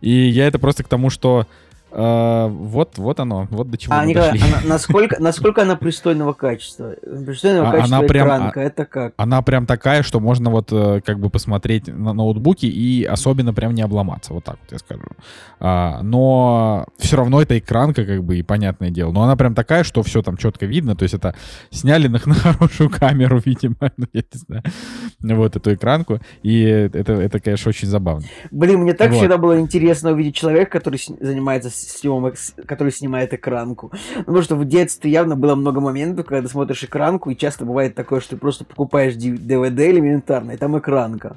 И 0.01 0.11
я 0.11 0.47
это 0.47 0.59
просто 0.59 0.85
к 0.85 0.89
тому, 0.89 1.11
что 1.11 1.47
Uh, 1.91 2.49
вот, 2.49 2.99
вот 2.99 3.19
оно, 3.19 3.49
вот 3.51 3.71
до 3.71 3.79
чего 3.79 3.95
а, 3.95 4.03
мы 4.03 4.11
Николай, 4.11 4.33
дошли. 4.33 4.47
Она, 4.47 4.61
насколько, 4.67 5.17
насколько 5.23 5.63
она 5.63 5.75
пристойного 5.75 6.35
качества? 6.35 6.95
Пристойного 7.01 7.69
а, 7.69 7.73
качества 7.73 7.97
она 7.99 8.07
прям, 8.07 8.27
экранка, 8.27 8.61
это 8.61 8.85
как? 8.85 9.15
Она 9.17 9.41
прям 9.41 9.65
такая, 9.65 10.03
что 10.03 10.21
можно 10.21 10.51
вот 10.51 10.69
э, 10.71 11.01
как 11.03 11.19
бы 11.19 11.31
посмотреть 11.31 11.89
на 11.89 12.13
ноутбуке 12.13 12.67
и 12.67 13.05
особенно 13.05 13.55
прям 13.55 13.73
не 13.73 13.81
обломаться, 13.81 14.35
вот 14.35 14.45
так 14.45 14.59
вот 14.61 14.71
я 14.71 14.79
скажу. 14.79 15.03
А, 15.61 16.03
но 16.03 16.87
все 16.99 17.17
равно 17.17 17.41
это 17.41 17.59
экранка, 17.59 18.05
как 18.05 18.23
бы, 18.23 18.39
и 18.39 18.43
понятное 18.43 18.91
дело. 18.91 19.11
Но 19.11 19.23
она 19.23 19.37
прям 19.37 19.55
такая, 19.55 19.83
что 19.83 20.03
все 20.03 20.23
там 20.23 20.37
четко 20.37 20.67
видно, 20.67 20.95
то 20.95 21.05
есть 21.05 21.15
это 21.15 21.35
сняли 21.71 22.09
на, 22.09 22.21
на 22.27 22.35
хорошую 22.35 22.91
камеру, 22.91 23.41
видимо, 23.45 23.77
ну, 23.97 24.07
я 24.13 24.23
не 24.33 24.39
знаю. 24.39 24.63
вот 25.21 25.57
эту 25.57 25.73
экранку, 25.73 26.21
и 26.43 26.61
это, 26.61 27.15
это 27.15 27.41
конечно, 27.41 27.71
очень 27.71 27.89
забавно. 27.89 28.27
Блин, 28.51 28.81
мне 28.81 28.93
так 28.93 29.11
вот. 29.11 29.19
всегда 29.19 29.39
было 29.39 29.59
интересно 29.59 30.13
увидеть 30.13 30.35
человека, 30.35 30.71
который 30.71 31.01
занимается 31.21 31.71
съемок, 31.81 32.35
который 32.67 32.93
снимает 32.93 33.33
экранку. 33.35 33.93
Потому 34.17 34.43
что 34.43 34.57
в 34.57 34.65
детстве 34.65 35.11
явно 35.11 35.37
было 35.37 35.55
много 35.55 35.81
моментов, 35.81 36.27
когда 36.27 36.43
ты 36.43 36.53
смотришь 36.53 36.85
экранку, 36.85 37.31
и 37.31 37.37
часто 37.37 37.65
бывает 37.65 37.95
такое, 37.95 38.21
что 38.21 38.31
ты 38.31 38.37
просто 38.37 38.65
покупаешь 38.65 39.15
DVD 39.15 39.91
элементарно, 39.91 40.53
и 40.53 40.57
там 40.57 40.79
экранка. 40.79 41.37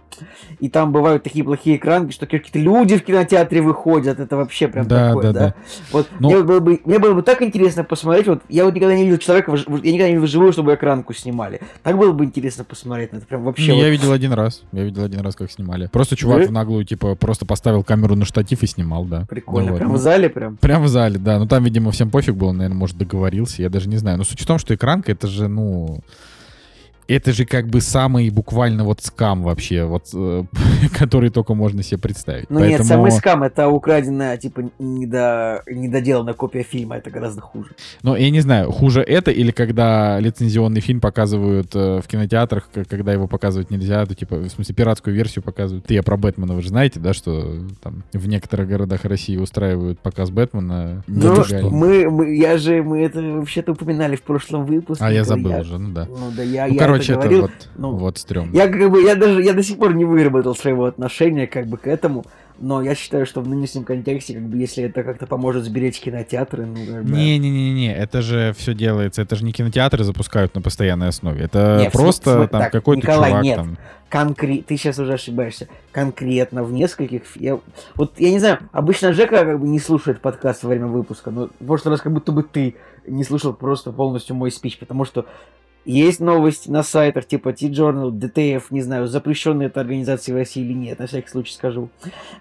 И 0.60 0.70
там 0.70 0.92
бывают 0.92 1.24
такие 1.24 1.44
плохие 1.44 1.78
экранки, 1.78 2.14
что 2.14 2.26
какие-то 2.26 2.60
люди 2.60 2.98
в 2.98 3.04
кинотеатре 3.04 3.62
выходят, 3.62 4.20
это 4.20 4.38
вообще 4.38 4.68
прям 4.68 4.88
да, 4.88 5.10
такое, 5.10 5.24
да? 5.24 5.34
да? 5.34 5.40
да. 5.40 5.56
Вот 5.92 6.08
ну... 6.20 6.30
мне, 6.30 6.44
было 6.44 6.60
бы, 6.60 6.82
мне 6.86 7.00
было 7.00 7.14
бы 7.14 7.22
так 7.22 7.42
интересно 7.42 7.84
посмотреть, 7.84 8.28
вот 8.28 8.42
я 8.50 8.66
вот 8.66 8.74
никогда 8.74 8.96
не 8.96 9.06
видел 9.06 9.18
человека, 9.18 9.52
я 9.52 9.92
никогда 9.92 10.08
не 10.08 10.14
видел 10.16 10.28
живую, 10.28 10.54
чтобы 10.54 10.74
экранку 10.74 11.14
снимали. 11.14 11.62
Так 11.84 11.98
было 11.98 12.12
бы 12.12 12.26
интересно 12.26 12.64
посмотреть 12.64 13.10
это, 13.12 13.26
прям 13.26 13.44
вообще. 13.44 13.68
Не, 13.68 13.74
вот... 13.74 13.84
Я 13.84 13.90
видел 13.90 14.12
один 14.12 14.34
раз, 14.34 14.64
я 14.72 14.84
видел 14.84 15.04
один 15.04 15.22
раз, 15.22 15.36
как 15.36 15.52
снимали. 15.52 15.88
Просто 15.92 16.16
чувак 16.16 16.40
Вы? 16.40 16.48
в 16.48 16.52
наглую, 16.52 16.86
типа, 16.86 17.16
просто 17.16 17.46
поставил 17.46 17.84
камеру 17.84 18.16
на 18.16 18.26
штатив 18.26 18.64
и 18.64 18.68
снимал, 18.68 19.06
да. 19.06 19.26
Прикольно, 19.30 19.68
ну, 19.68 19.72
вот. 19.74 19.80
прям 19.80 19.94
в 19.94 19.98
зале 19.98 20.30
прям? 20.32 20.58
Прям 20.58 20.84
в 20.84 20.88
зале, 20.88 21.18
да. 21.20 21.40
Ну 21.40 21.48
там, 21.48 21.64
видимо, 21.64 21.92
всем 21.92 22.10
пофиг 22.10 22.36
было, 22.36 22.52
наверное, 22.52 22.78
может, 22.78 22.98
договорился, 22.98 23.62
я 23.62 23.70
даже 23.70 23.90
не 23.90 23.98
знаю. 23.98 24.18
Но 24.18 24.24
суть 24.24 24.42
в 24.42 24.46
том, 24.46 24.58
что 24.58 24.74
экранка, 24.76 25.12
это 25.12 25.28
же, 25.28 25.48
ну 25.48 26.02
это 27.16 27.32
же 27.34 27.46
как 27.46 27.68
бы 27.68 27.82
самый 27.82 28.30
буквально 28.30 28.84
вот 28.84 29.02
скам 29.02 29.44
вообще, 29.44 29.86
вот, 29.86 30.10
э, 30.14 30.44
который 30.98 31.30
только 31.30 31.54
можно 31.54 31.84
себе 31.84 32.00
представить. 32.00 32.50
Ну 32.50 32.60
Поэтому... 32.60 32.78
нет, 32.80 32.88
самый 32.88 33.12
скам 33.12 33.44
это 33.44 33.68
украденная, 33.68 34.38
типа, 34.38 34.70
недо... 34.80 35.64
недоделанная 35.68 36.34
копия 36.34 36.64
фильма, 36.64 36.98
это 36.98 37.10
гораздо 37.10 37.42
хуже. 37.42 37.70
Ну, 38.04 38.16
я 38.16 38.30
не 38.30 38.42
знаю, 38.42 38.72
хуже 38.72 39.02
это 39.02 39.32
или 39.32 39.52
когда 39.52 40.20
лицензионный 40.20 40.82
фильм 40.82 41.02
показывают 41.02 41.76
э, 41.76 42.02
в 42.02 42.08
кинотеатрах, 42.08 42.70
когда 42.90 43.14
его 43.14 43.28
показывать 43.28 43.72
нельзя, 43.72 44.06
то, 44.06 44.16
типа, 44.16 44.38
в 44.38 44.50
смысле, 44.50 44.76
пиратскую 44.76 45.16
версию 45.16 45.44
показывают. 45.44 45.90
Я 45.90 46.04
про 46.04 46.18
Бэтмена, 46.18 46.54
вы 46.54 46.62
же 46.62 46.70
знаете, 46.70 47.00
да, 47.00 47.14
что 47.14 47.56
там 47.82 48.04
в 48.14 48.28
некоторых 48.28 48.68
городах 48.68 49.06
России 49.06 49.38
устраивают 49.38 50.00
показ 50.00 50.30
Бэтмена. 50.30 51.04
Ну, 51.08 51.44
мы, 51.72 52.10
мы, 52.10 52.36
я 52.36 52.58
же, 52.58 52.84
мы 52.84 53.02
это 53.02 53.22
вообще-то 53.22 53.74
упоминали 53.74 54.16
в 54.16 54.22
прошлом 54.22 54.66
выпуске. 54.66 55.04
А 55.04 55.12
я 55.12 55.24
забыл 55.24 55.52
я... 55.52 55.60
уже, 55.60 55.78
ну 55.78 55.94
да. 55.94 56.08
Ну 56.10 56.32
да, 56.36 56.44
я, 56.44 56.68
ну, 56.68 56.74
я 56.74 56.80
короче, 56.80 57.01
это 57.10 57.22
говорил. 57.22 57.42
вот, 57.42 57.52
ну, 57.76 57.92
вот 57.96 58.18
стрёмно. 58.18 58.56
Я 58.56 58.68
как 58.68 58.90
бы, 58.90 59.02
я 59.02 59.16
даже, 59.16 59.42
я 59.42 59.54
до 59.54 59.64
сих 59.64 59.78
пор 59.78 59.94
не 59.94 60.06
выработал 60.06 60.56
своего 60.56 60.86
отношения 60.86 61.48
как 61.48 61.68
бы 61.68 61.78
к 61.78 61.88
этому, 61.88 62.26
но 62.60 62.82
я 62.82 62.94
считаю, 62.96 63.26
что 63.26 63.42
в 63.42 63.48
нынешнем 63.48 63.84
контексте, 63.84 64.36
как 64.36 64.44
бы, 64.44 64.58
если 64.58 64.84
это 64.84 65.04
как-то 65.04 65.26
поможет 65.26 65.64
сберечь 65.64 66.00
кинотеатры, 66.00 66.66
ну, 66.66 66.76
как 66.86 67.04
бы... 67.06 67.12
Не-не-не-не, 67.12 67.94
это 67.94 68.22
же 68.22 68.54
все 68.58 68.74
делается, 68.74 69.22
это 69.24 69.36
же 69.36 69.44
не 69.44 69.52
кинотеатры 69.52 70.04
запускают 70.04 70.54
на 70.54 70.62
постоянной 70.62 71.08
основе, 71.08 71.44
это 71.44 71.78
нет, 71.80 71.92
просто 71.92 72.32
см- 72.32 72.50
там 72.50 72.70
какой-то 72.70 73.08
чувак 73.08 73.44
нет. 73.44 73.56
там... 73.56 73.78
Конкрет... 74.10 74.66
Ты 74.66 74.76
сейчас 74.76 75.00
уже 75.00 75.14
ошибаешься. 75.14 75.70
Конкретно 75.94 76.66
в 76.66 76.74
нескольких... 76.74 77.24
Я... 77.36 77.60
Вот 77.96 78.20
я 78.20 78.30
не 78.30 78.40
знаю, 78.40 78.60
обычно 78.74 79.14
Жека 79.14 79.46
как 79.46 79.60
бы 79.60 79.68
не 79.68 79.80
слушает 79.80 80.20
подкаст 80.20 80.64
во 80.64 80.70
время 80.70 80.88
выпуска, 80.88 81.32
но 81.32 81.50
в 81.60 81.66
прошлый 81.66 81.94
раз 81.94 82.02
как 82.02 82.12
будто 82.12 82.34
бы 82.34 82.44
ты 82.44 82.76
не 83.08 83.24
слушал 83.24 83.54
просто 83.54 83.92
полностью 83.94 84.36
мой 84.36 84.52
спич, 84.52 84.78
потому 84.78 85.06
что 85.06 85.26
есть 85.86 86.20
новости 86.20 86.70
на 86.70 86.84
сайтах 86.84 87.26
типа 87.26 87.54
T-Journal, 87.54 88.12
DTF, 88.12 88.66
не 88.70 88.82
знаю, 88.82 89.08
запрещенная 89.08 89.68
эта 89.68 89.82
организация 89.82 90.34
в 90.34 90.38
России 90.38 90.64
или 90.64 90.74
нет, 90.74 91.00
на 91.00 91.08
всякий 91.08 91.30
случай 91.30 91.54
скажу. 91.54 91.90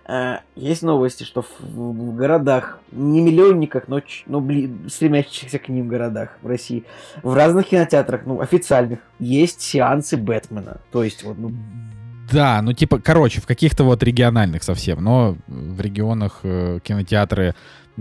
А, 0.04 0.40
есть 0.56 0.82
новости, 0.82 1.24
что 1.24 1.44
в, 1.60 2.16
городах, 2.16 2.80
не 2.92 3.20
миллионниках, 3.20 3.88
но, 3.88 4.02
но 4.26 4.40
бли, 4.40 4.70
стремящихся 4.88 5.58
к 5.58 5.68
ним 5.68 5.88
городах 5.88 6.36
в 6.42 6.46
России, 6.46 6.84
в 7.22 7.34
разных 7.34 7.68
кинотеатрах, 7.68 8.26
ну, 8.26 8.40
официальных, 8.40 9.00
есть 9.18 9.62
сеансы 9.62 10.16
Бэтмена. 10.16 10.80
То 10.92 11.02
есть, 11.02 11.22
вот, 11.24 11.38
ну, 11.38 11.52
да, 12.30 12.62
ну 12.62 12.72
типа, 12.72 12.98
короче, 12.98 13.40
в 13.40 13.46
каких-то 13.46 13.84
вот 13.84 14.02
региональных 14.02 14.62
совсем, 14.62 15.02
но 15.02 15.36
в 15.46 15.80
регионах 15.80 16.40
э, 16.42 16.80
кинотеатры 16.82 17.54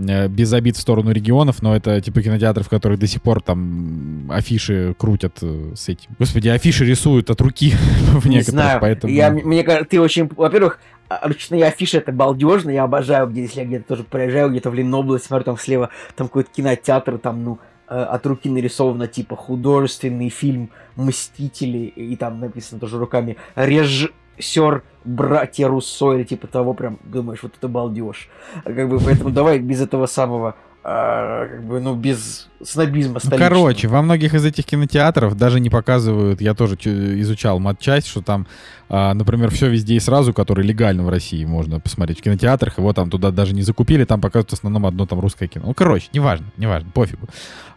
Э, 0.08 0.28
без 0.28 0.52
обид 0.52 0.76
в 0.76 0.80
сторону 0.80 1.10
регионов, 1.12 1.62
но 1.62 1.76
это 1.76 2.00
типа 2.00 2.22
кинотеатры, 2.22 2.64
в 2.64 2.68
которых 2.68 2.98
до 2.98 3.06
сих 3.06 3.22
пор 3.22 3.42
там 3.42 4.30
афиши 4.30 4.94
крутят 4.98 5.38
э, 5.42 5.72
с 5.74 5.88
этим. 5.88 6.10
Господи, 6.18 6.48
афиши 6.48 6.84
рисуют 6.84 7.30
от 7.30 7.40
руки 7.40 7.70
в 8.12 8.26
некоторых, 8.26 8.32
Не 8.34 8.40
знаю. 8.42 8.80
поэтому... 8.80 9.12
Я, 9.12 9.30
мне 9.30 9.62
кажется, 9.62 9.88
ты 9.88 10.00
очень... 10.00 10.30
Во-первых, 10.36 10.80
ручные 11.22 11.64
афиши 11.64 11.98
это 11.98 12.12
балдежно, 12.12 12.70
я 12.70 12.84
обожаю, 12.84 13.28
где, 13.28 13.42
если 13.42 13.60
я 13.60 13.66
где-то 13.66 13.88
тоже 13.88 14.04
проезжаю, 14.04 14.50
где-то 14.50 14.70
в 14.70 14.74
Ленобласть, 14.74 15.26
смотрю, 15.26 15.44
там 15.44 15.58
слева, 15.58 15.90
там 16.16 16.28
какой-то 16.28 16.50
кинотеатр, 16.54 17.18
там, 17.18 17.44
ну, 17.44 17.58
от 17.90 18.26
руки 18.26 18.48
нарисовано, 18.48 19.08
типа, 19.08 19.36
художественный 19.36 20.28
фильм 20.28 20.70
«Мстители», 20.96 21.86
и 21.96 22.16
там 22.16 22.40
написано 22.40 22.80
тоже 22.80 22.98
руками 22.98 23.36
«Реж 23.56 24.12
сер 24.38 24.82
братья 25.04 25.68
Руссо 25.68 26.12
или 26.14 26.24
типа 26.24 26.46
того, 26.46 26.74
прям 26.74 26.98
думаешь, 27.04 27.42
вот 27.42 27.52
это 27.56 27.68
балдеж. 27.68 28.28
Как 28.64 28.88
бы, 28.88 28.98
поэтому 28.98 29.30
давай 29.30 29.58
без 29.58 29.80
этого 29.80 30.06
самого 30.06 30.56
а, 30.82 31.46
как 31.46 31.64
бы, 31.64 31.78
ну, 31.80 31.94
без 31.94 32.48
снобизма 32.62 33.20
ну, 33.22 33.36
Короче, 33.36 33.86
во 33.86 34.00
многих 34.00 34.32
из 34.32 34.44
этих 34.44 34.64
кинотеатров 34.64 35.36
даже 35.36 35.60
не 35.60 35.68
показывают, 35.68 36.40
я 36.40 36.54
тоже 36.54 36.76
изучал 36.76 37.58
матчасть, 37.58 38.06
что 38.06 38.22
там, 38.22 38.46
а, 38.88 39.12
например, 39.12 39.50
все 39.50 39.68
везде 39.68 39.94
и 39.94 40.00
сразу, 40.00 40.32
который 40.32 40.64
легально 40.64 41.02
в 41.02 41.10
России 41.10 41.44
можно 41.44 41.80
посмотреть 41.80 42.20
в 42.20 42.22
кинотеатрах, 42.22 42.78
его 42.78 42.94
там 42.94 43.10
туда 43.10 43.30
даже 43.30 43.54
не 43.54 43.62
закупили, 43.62 44.04
там 44.04 44.22
показывают 44.22 44.50
в 44.50 44.54
основном 44.54 44.86
одно 44.86 45.04
там 45.04 45.20
русское 45.20 45.48
кино. 45.48 45.66
Ну, 45.66 45.74
короче, 45.74 46.08
неважно, 46.14 46.46
неважно, 46.56 46.90
пофигу. 46.90 47.28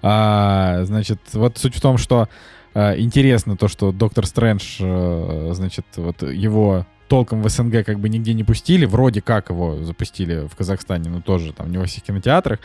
А, 0.01 0.83
значит, 0.85 1.19
вот 1.33 1.57
суть 1.57 1.75
в 1.75 1.81
том, 1.81 1.97
что 1.97 2.29
а, 2.73 2.97
интересно 2.97 3.57
то, 3.57 3.67
что 3.67 3.91
Доктор 3.91 4.25
Стрэндж, 4.25 4.77
э, 4.79 5.51
значит, 5.53 5.85
вот 5.97 6.23
его 6.23 6.85
толком 7.13 7.43
в 7.43 7.47
СНГ 7.47 7.85
как 7.85 7.99
бы 7.99 8.09
нигде 8.09 8.33
не 8.33 8.43
пустили. 8.43 8.85
Вроде 8.85 9.21
как 9.21 9.51
его 9.51 9.83
запустили 9.83 10.47
в 10.47 10.55
Казахстане, 10.55 11.11
но 11.11 11.21
тоже 11.21 11.53
там 11.53 11.69
не 11.69 11.77
во 11.77 11.85
всех 11.85 12.05
кинотеатрах. 12.05 12.59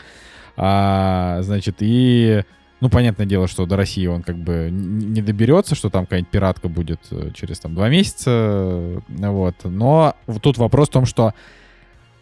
А, 0.57 1.37
значит, 1.43 1.75
и... 1.81 2.41
Ну, 2.81 2.89
понятное 2.89 3.27
дело, 3.27 3.47
что 3.47 3.67
до 3.67 3.75
России 3.75 4.07
он 4.07 4.23
как 4.23 4.37
бы 4.37 4.69
не 4.71 5.21
доберется, 5.21 5.75
что 5.75 5.91
там 5.91 6.05
какая-нибудь 6.05 6.31
пиратка 6.31 6.67
будет 6.67 6.99
э, 7.11 7.29
через 7.35 7.59
там 7.59 7.75
два 7.75 7.89
месяца, 7.89 9.03
вот. 9.07 9.55
Но 9.65 10.15
тут 10.41 10.57
вопрос 10.57 10.87
в 10.87 10.93
том, 10.93 11.05
что 11.05 11.35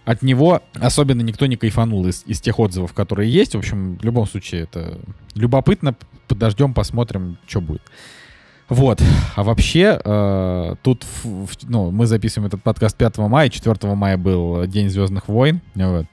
от 0.04 0.22
него 0.22 0.62
особенно 0.74 1.22
никто 1.22 1.46
не 1.46 1.56
кайфанул 1.56 2.06
из, 2.08 2.24
из 2.26 2.42
тех 2.42 2.60
отзывов, 2.60 2.94
которые 2.94 3.32
есть. 3.32 3.56
В 3.56 3.60
общем, 3.60 3.98
в 3.98 4.04
любом 4.04 4.28
случае, 4.28 4.64
это 4.64 5.00
любопытно. 5.34 5.96
Подождем, 6.28 6.74
посмотрим, 6.74 7.38
что 7.48 7.62
будет. 7.62 7.84
Вот. 8.70 9.02
А 9.36 9.44
вообще, 9.44 10.00
э, 10.04 10.76
тут, 10.82 11.06
в, 11.24 11.48
ну, 11.64 11.92
мы 11.92 12.06
записываем 12.06 12.48
этот 12.48 12.62
подкаст 12.64 12.98
5 12.98 13.18
мая, 13.20 13.50
4 13.50 13.96
мая 13.96 14.18
был 14.18 14.66
День 14.66 14.90
Звездных 14.90 15.28
войн. 15.28 15.62
Вот. 15.76 16.06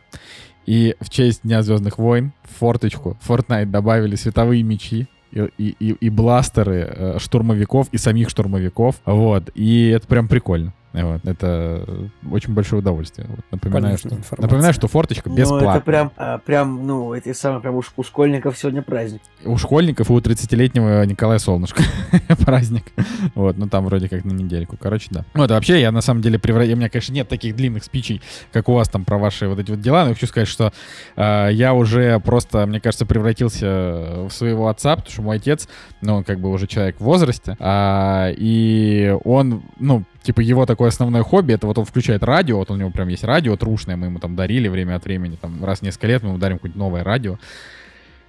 И 0.66 0.94
в 1.00 1.10
честь 1.10 1.42
Дня 1.42 1.62
Звездных 1.62 1.98
войн 1.98 2.32
в 2.44 2.58
форточку 2.58 3.16
Fortnite 3.26 3.66
добавили 3.66 4.14
световые 4.14 4.62
мечи 4.62 5.08
и, 5.32 5.42
и, 5.58 5.90
и 5.92 6.10
бластеры 6.10 6.88
э, 6.88 7.18
штурмовиков 7.18 7.88
и 7.90 7.98
самих 7.98 8.30
штурмовиков. 8.30 8.96
Вот. 9.04 9.50
И 9.54 9.88
это 9.88 10.06
прям 10.06 10.28
прикольно. 10.28 10.72
Вот, 10.94 11.26
это 11.26 12.08
очень 12.30 12.54
большое 12.54 12.78
удовольствие. 12.78 13.26
Вот, 13.28 13.40
напоминаю, 13.50 13.98
что, 13.98 14.16
напоминаю, 14.38 14.72
что 14.72 14.86
форточка 14.86 15.28
бесплатная. 15.28 15.68
Ну, 15.68 15.76
это 15.76 15.84
прям, 15.84 16.12
а, 16.16 16.38
прям, 16.38 16.86
ну, 16.86 17.14
эти 17.14 17.32
самые, 17.32 17.60
прям 17.60 17.74
у, 17.74 17.82
у 17.96 18.02
школьников 18.04 18.56
сегодня 18.56 18.80
праздник. 18.80 19.20
У 19.44 19.56
школьников 19.56 20.08
и 20.08 20.12
у 20.12 20.18
30-летнего 20.18 21.04
Николая 21.04 21.38
Солнышко 21.40 21.82
праздник. 22.46 22.84
Вот, 23.34 23.58
ну 23.58 23.68
там 23.68 23.86
вроде 23.86 24.08
как 24.08 24.24
на 24.24 24.30
недельку. 24.30 24.76
Короче, 24.80 25.08
да. 25.10 25.24
Вот, 25.34 25.50
а 25.50 25.54
вообще, 25.54 25.80
я 25.80 25.90
на 25.90 26.00
самом 26.00 26.22
деле 26.22 26.38
превратил... 26.38 26.74
У 26.74 26.78
меня, 26.78 26.88
конечно, 26.88 27.12
нет 27.12 27.28
таких 27.28 27.56
длинных 27.56 27.82
спичей, 27.82 28.22
как 28.52 28.68
у 28.68 28.74
вас 28.74 28.88
там 28.88 29.04
про 29.04 29.18
ваши 29.18 29.48
вот 29.48 29.58
эти 29.58 29.72
вот 29.72 29.80
дела, 29.80 30.04
но 30.04 30.10
я 30.10 30.14
хочу 30.14 30.28
сказать, 30.28 30.48
что 30.48 30.72
э, 31.16 31.48
я 31.52 31.74
уже 31.74 32.20
просто, 32.20 32.66
мне 32.66 32.80
кажется, 32.80 33.04
превратился 33.04 34.26
в 34.28 34.30
своего 34.30 34.68
отца, 34.68 34.94
потому 34.94 35.12
что 35.12 35.22
мой 35.22 35.36
отец, 35.38 35.68
ну, 36.02 36.14
он 36.16 36.24
как 36.24 36.38
бы 36.38 36.50
уже 36.50 36.68
человек 36.68 36.96
в 37.00 37.04
возрасте, 37.04 37.56
а, 37.58 38.30
и 38.36 39.16
он, 39.24 39.64
ну, 39.80 40.04
типа 40.24 40.40
его 40.40 40.66
такое 40.66 40.88
основное 40.88 41.22
хобби, 41.22 41.52
это 41.52 41.66
вот 41.66 41.78
он 41.78 41.84
включает 41.84 42.24
радио, 42.24 42.58
вот 42.58 42.70
у 42.70 42.76
него 42.76 42.90
прям 42.90 43.08
есть 43.08 43.24
радио 43.24 43.56
трушное, 43.56 43.96
мы 43.96 44.06
ему 44.06 44.18
там 44.18 44.34
дарили 44.34 44.68
время 44.68 44.96
от 44.96 45.04
времени, 45.04 45.36
там 45.40 45.64
раз 45.64 45.80
в 45.80 45.82
несколько 45.82 46.06
лет 46.08 46.22
мы 46.22 46.30
ему 46.30 46.38
дарим 46.38 46.56
какое-нибудь 46.56 46.78
новое 46.78 47.04
радио 47.04 47.38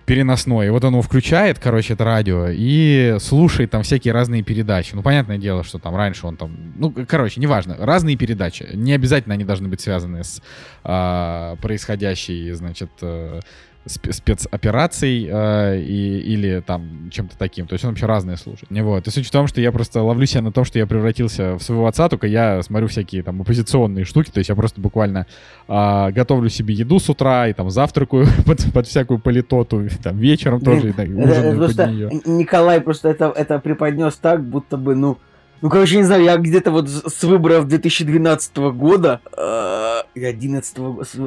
переносное. 0.06 0.68
И 0.68 0.70
вот 0.70 0.84
он 0.84 0.94
его 0.94 1.02
включает, 1.02 1.58
короче, 1.58 1.94
это 1.94 2.04
радио, 2.04 2.48
и 2.50 3.18
слушает 3.20 3.72
там 3.72 3.84
всякие 3.84 4.14
разные 4.14 4.44
передачи. 4.44 4.94
Ну, 4.94 5.02
понятное 5.02 5.38
дело, 5.38 5.64
что 5.64 5.80
там 5.80 5.96
раньше 5.96 6.28
он 6.28 6.38
там... 6.38 6.74
Ну, 6.76 6.94
короче, 7.08 7.42
неважно. 7.42 7.76
Разные 7.80 8.16
передачи. 8.16 8.68
Не 8.74 8.94
обязательно 8.94 9.34
они 9.34 9.44
должны 9.44 9.68
быть 9.68 9.82
связаны 9.82 10.24
с 10.24 10.42
а, 10.84 11.56
происходящей, 11.56 12.52
значит, 12.52 12.92
э, 13.02 13.40
спецопераций 13.86 15.30
э, 15.32 15.80
и, 15.80 16.20
или 16.20 16.62
там 16.66 17.10
чем-то 17.12 17.38
таким. 17.38 17.68
То 17.68 17.74
есть 17.74 17.86
он 17.86 17.92
вообще 17.92 18.06
разные 18.06 18.38
слушает. 18.38 18.72
Не 18.72 18.82
вот. 18.82 19.08
И 19.08 19.12
суть 19.12 19.28
в 19.28 19.32
том, 19.32 19.48
что 19.48 19.62
я 19.62 19.72
просто 19.72 20.02
ловлю 20.02 20.26
себя 20.26 20.42
на 20.42 20.52
том, 20.52 20.66
что 20.66 20.80
я 20.80 20.88
превратился 20.88 21.56
в 21.56 21.62
своего 21.62 21.88
отца, 21.88 22.10
только 22.10 22.28
я 22.28 22.62
смотрю 22.64 22.88
всякие 22.88 23.22
там 23.24 23.42
оппозиционные 23.42 24.06
штуки. 24.06 24.32
То 24.32 24.40
есть 24.40 24.50
я 24.50 24.56
просто 24.56 24.82
буквально 24.82 25.28
э, 25.68 26.12
готовлю 26.12 26.50
себе 26.50 26.74
еду 26.74 27.00
с 27.00 27.10
утра 27.10 27.48
и 27.48 27.54
там 27.54 27.70
завтракаю 27.70 28.28
под, 28.46 28.74
под 28.74 28.88
всякую 28.88 29.20
политоту, 29.20 29.88
там 30.02 30.18
вечером 30.18 30.62
тоже 30.62 30.90
и, 30.90 30.94
да, 30.94 31.04
ужинаю 31.04 31.76
под 31.76 31.88
нее. 31.88 32.10
Николай 32.26 32.82
просто 32.82 33.10
это, 33.10 33.32
это 33.36 33.60
преподнес 33.60 34.16
так, 34.16 34.44
будто 34.44 34.78
бы, 34.78 34.96
ну, 34.96 35.18
Ну, 35.62 35.70
короче, 35.70 35.98
не 35.98 36.04
знаю, 36.04 36.24
я 36.24 36.38
где-то 36.38 36.70
вот 36.72 36.90
с 36.90 37.24
выборов 37.24 37.68
2012 37.68 38.58
года, 38.74 39.22
э, 39.36 40.02
11, 40.16 40.78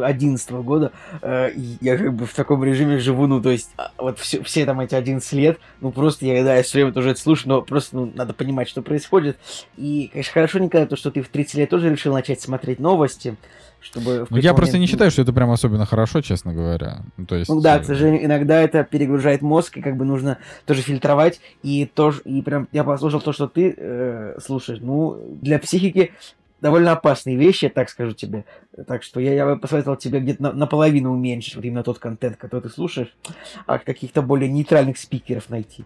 11 0.02 0.62
года, 0.62 0.92
э, 1.22 1.50
я 1.80 1.96
как 1.96 2.14
бы 2.14 2.26
в 2.26 2.34
таком 2.34 2.62
режиме 2.62 2.98
живу, 2.98 3.26
ну, 3.26 3.40
то 3.40 3.50
есть, 3.50 3.70
а, 3.76 3.90
вот 3.96 4.18
все, 4.18 4.42
все 4.42 4.66
там 4.66 4.80
эти 4.80 4.94
11 4.94 5.32
лет, 5.32 5.58
ну, 5.80 5.90
просто 5.92 6.26
я, 6.26 6.44
да, 6.44 6.56
я 6.56 6.62
все 6.62 6.78
время 6.78 6.92
тоже 6.92 7.10
это 7.10 7.20
слушаю, 7.20 7.48
но 7.48 7.62
просто, 7.62 7.96
ну, 7.96 8.12
надо 8.14 8.34
понимать, 8.34 8.68
что 8.68 8.82
происходит. 8.82 9.38
И, 9.76 10.10
конечно, 10.12 10.32
хорошо 10.32 10.58
никогда 10.58 10.86
то, 10.86 10.96
что 10.96 11.10
ты 11.10 11.22
в 11.22 11.28
30 11.28 11.54
лет 11.54 11.70
тоже 11.70 11.90
решил 11.90 12.12
начать 12.12 12.40
смотреть 12.40 12.80
новости, 12.80 13.36
чтобы... 13.80 14.26
Ну, 14.30 14.36
я 14.36 14.54
просто 14.54 14.78
не 14.78 14.86
считаю, 14.86 15.10
что 15.10 15.22
это 15.22 15.32
прям 15.32 15.50
особенно 15.50 15.86
хорошо, 15.86 16.20
честно 16.20 16.52
говоря. 16.52 17.02
Ну, 17.16 17.26
то 17.26 17.36
есть... 17.36 17.48
Ну 17.48 17.60
да, 17.60 17.78
к 17.78 17.84
сожалению, 17.84 18.24
иногда 18.24 18.60
это 18.60 18.84
перегружает 18.84 19.42
мозг, 19.42 19.76
и 19.76 19.82
как 19.82 19.96
бы 19.96 20.04
нужно 20.04 20.38
тоже 20.66 20.82
фильтровать, 20.82 21.40
и 21.62 21.86
тоже, 21.86 22.20
и 22.24 22.42
прям, 22.42 22.68
я 22.72 22.84
послушал 22.84 23.20
то, 23.20 23.32
что 23.32 23.46
ты 23.48 23.74
э, 23.76 24.38
слушаешь, 24.44 24.80
ну, 24.80 25.18
для 25.40 25.58
психики 25.58 26.12
довольно 26.60 26.92
опасные 26.92 27.36
вещи, 27.36 27.64
я 27.64 27.70
так 27.70 27.88
скажу 27.88 28.12
тебе. 28.12 28.44
Так 28.86 29.02
что 29.02 29.20
я, 29.20 29.34
я 29.34 29.46
бы 29.46 29.58
посоветовал 29.58 29.96
тебе 29.96 30.20
где-то 30.20 30.42
на, 30.42 30.52
наполовину 30.52 31.12
уменьшить 31.12 31.56
вот 31.56 31.64
именно 31.64 31.82
тот 31.82 31.98
контент, 31.98 32.36
который 32.36 32.62
ты 32.62 32.68
слушаешь, 32.68 33.14
а 33.66 33.78
каких-то 33.78 34.22
более 34.22 34.50
нейтральных 34.50 34.98
спикеров 34.98 35.48
найти. 35.50 35.84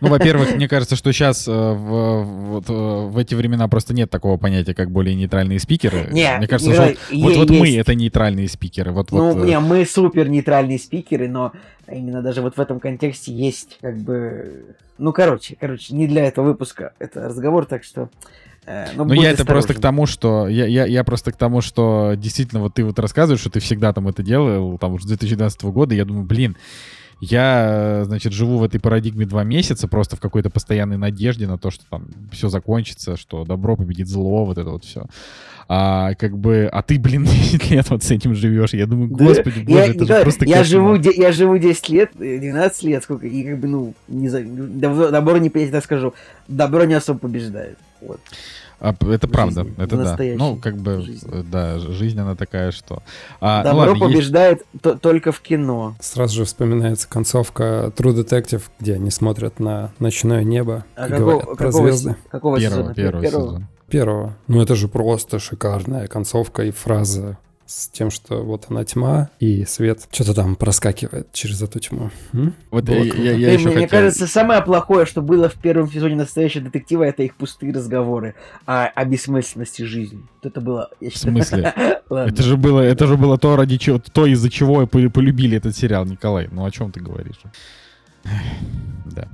Ну, 0.00 0.08
во-первых, 0.08 0.54
мне 0.56 0.68
кажется, 0.68 0.96
что 0.96 1.12
сейчас 1.12 1.46
э, 1.48 1.52
в, 1.52 2.22
вот, 2.22 2.68
э, 2.68 2.72
в 2.72 3.18
эти 3.18 3.34
времена 3.34 3.68
просто 3.68 3.94
нет 3.94 4.10
такого 4.10 4.36
понятия, 4.36 4.74
как 4.74 4.90
более 4.90 5.14
нейтральные 5.14 5.60
спикеры. 5.60 6.08
Не, 6.10 6.38
мне 6.38 6.48
кажется, 6.48 6.70
не, 6.70 6.76
что 6.76 7.16
вот, 7.16 7.36
вот 7.36 7.50
есть. 7.50 7.60
мы 7.60 7.76
это 7.76 7.94
нейтральные 7.94 8.48
спикеры. 8.48 8.92
Вот, 8.92 9.10
Ну, 9.10 9.32
вот, 9.32 9.44
э, 9.44 9.46
не, 9.46 9.58
мы 9.58 9.84
супер 9.86 10.28
нейтральные 10.28 10.78
спикеры, 10.78 11.28
но 11.28 11.52
именно 11.90 12.22
даже 12.22 12.40
вот 12.42 12.56
в 12.56 12.60
этом 12.60 12.80
контексте 12.80 13.32
есть 13.32 13.78
как 13.80 13.96
бы... 13.98 14.76
Ну, 14.96 15.12
короче, 15.12 15.56
короче, 15.58 15.94
не 15.94 16.06
для 16.06 16.24
этого 16.24 16.46
выпуска 16.46 16.92
это 16.98 17.28
разговор, 17.28 17.66
так 17.66 17.84
что... 17.84 18.08
э, 18.66 18.86
Ну, 18.96 19.12
я 19.12 19.30
это 19.30 19.44
просто 19.44 19.74
к 19.74 19.80
тому, 19.80 20.06
что 20.06 20.48
я, 20.48 20.66
я, 20.66 20.86
я 20.86 21.04
просто 21.04 21.32
к 21.32 21.36
тому, 21.36 21.60
что 21.60 22.14
действительно 22.16 22.60
вот 22.60 22.74
ты 22.74 22.84
вот 22.84 22.98
рассказываешь, 22.98 23.40
что 23.40 23.50
ты 23.50 23.60
всегда 23.60 23.92
там 23.92 24.08
это 24.08 24.22
делал, 24.22 24.78
там 24.78 24.94
уже 24.94 25.04
с 25.04 25.08
2012 25.08 25.64
года, 25.64 25.94
я 25.94 26.04
думаю, 26.04 26.24
блин, 26.24 26.56
я, 27.20 28.00
э, 28.00 28.04
значит, 28.04 28.32
живу 28.32 28.58
в 28.58 28.64
этой 28.64 28.80
парадигме 28.80 29.26
два 29.26 29.44
месяца, 29.44 29.88
просто 29.88 30.16
в 30.16 30.20
какой-то 30.20 30.50
постоянной 30.50 30.96
надежде 30.96 31.46
на 31.46 31.58
то, 31.58 31.70
что 31.70 31.84
там 31.88 32.08
все 32.32 32.48
закончится, 32.48 33.16
что 33.16 33.44
добро 33.44 33.76
победит 33.76 34.08
зло, 34.08 34.44
вот 34.44 34.58
это 34.58 34.70
вот 34.70 34.84
все. 34.84 35.06
А 35.66 36.14
как 36.14 36.36
бы, 36.36 36.68
а 36.70 36.82
ты, 36.82 36.98
блин, 36.98 37.24
10 37.24 37.70
лет 37.70 37.88
вот 37.90 38.02
с 38.02 38.10
этим 38.10 38.34
живешь. 38.34 38.74
Я 38.74 38.86
думаю, 38.86 39.08
Да, 39.10 39.24
господи, 39.24 39.60
боже, 39.60 39.78
я, 39.78 39.84
это 39.84 39.92
же 39.92 40.00
Николай, 40.00 40.22
просто 40.22 40.44
я 40.44 40.64
живу, 40.64 40.94
я 40.96 41.32
живу 41.32 41.56
10 41.58 41.88
лет, 41.88 42.10
э, 42.18 42.38
12 42.38 42.82
лет, 42.82 43.02
сколько, 43.02 43.26
и 43.26 43.42
как 43.42 43.58
бы, 43.58 43.68
ну, 43.68 43.94
не 44.08 44.28
за, 44.28 44.42
добро, 44.42 45.10
добро 45.10 45.38
не, 45.38 45.50
я 45.54 45.70
так 45.70 45.84
скажу, 45.84 46.14
добро 46.48 46.84
не 46.84 46.94
особо 46.94 47.20
побеждает. 47.20 47.78
Вот. 48.06 48.20
А, 48.80 48.94
это 49.08 49.28
правда, 49.28 49.62
жизни, 49.64 49.82
это 49.82 49.96
да. 49.96 50.16
Ну, 50.36 50.56
как 50.56 50.76
бы, 50.76 51.00
жизни. 51.00 51.30
э, 51.32 51.42
да, 51.42 51.78
жизнь 51.78 52.18
она 52.20 52.34
такая, 52.34 52.70
что... 52.70 53.02
А, 53.40 53.58
ну 53.62 53.70
добро 53.70 53.78
ладно, 53.92 53.92
есть- 54.04 54.14
побеждает 54.16 54.62
то- 54.82 54.96
только 54.98 55.32
в 55.32 55.40
кино. 55.40 55.94
Сразу 56.00 56.34
же 56.36 56.44
вспоминается 56.44 57.08
концовка 57.08 57.92
True 57.96 58.14
Detective, 58.24 58.62
где 58.80 58.94
они 58.94 59.10
смотрят 59.10 59.58
на 59.60 59.92
ночное 60.00 60.42
небо 60.44 60.84
А 60.96 61.06
и 61.06 61.10
какого, 61.10 61.30
говорят 61.30 61.46
про 61.46 61.66
какого, 61.66 61.88
звезды. 61.92 62.10
с- 62.10 62.30
какого 62.30 62.58
Первого, 62.58 62.80
сезона? 62.82 62.94
первого 62.94 63.22
Первого? 63.22 63.46
сезона. 63.46 63.68
Первого. 63.88 64.36
Ну 64.48 64.60
это 64.60 64.74
же 64.74 64.88
просто 64.88 65.38
шикарная 65.38 66.06
концовка 66.08 66.64
и 66.64 66.70
фраза 66.70 67.38
с 67.66 67.88
тем, 67.88 68.10
что 68.10 68.42
вот 68.42 68.66
она 68.68 68.84
тьма, 68.84 69.30
и 69.40 69.64
свет 69.64 70.06
что-то 70.10 70.34
там 70.34 70.54
проскакивает 70.56 71.32
через 71.32 71.62
эту 71.62 71.80
тьму. 71.80 72.10
М? 72.32 72.54
Вот 72.70 72.84
Было 72.84 72.94
я, 72.96 73.10
круто. 73.10 73.22
я, 73.22 73.32
я 73.32 73.52
еще 73.52 73.66
мне, 73.68 73.74
хотел... 73.74 73.88
кажется, 73.88 74.26
самое 74.26 74.62
плохое, 74.62 75.06
что 75.06 75.22
было 75.22 75.48
в 75.48 75.54
первом 75.54 75.90
сезоне 75.90 76.16
настоящего 76.16 76.64
детектива, 76.64 77.04
это 77.04 77.22
их 77.22 77.36
пустые 77.36 77.72
разговоры 77.72 78.34
о, 78.66 78.86
о 78.86 79.04
бессмысленности 79.04 79.82
жизни. 79.82 80.22
Вот 80.42 80.50
это 80.50 80.60
было... 80.60 80.90
Я 81.00 81.10
В 81.10 81.16
смысле? 81.16 81.74
Это 82.10 82.42
же 82.42 82.56
было, 82.58 82.80
это 82.80 83.06
же 83.06 83.16
было 83.16 83.38
то, 83.38 83.56
ради 83.56 83.78
чего, 83.78 83.98
то, 83.98 84.26
из-за 84.26 84.50
чего 84.50 84.86
пол- 84.86 85.10
полюбили 85.10 85.56
этот 85.56 85.74
сериал, 85.74 86.04
Николай. 86.04 86.48
Ну 86.52 86.64
о 86.64 86.70
чем 86.70 86.92
ты 86.92 87.00
говоришь? 87.00 87.40
Да. 89.04 89.28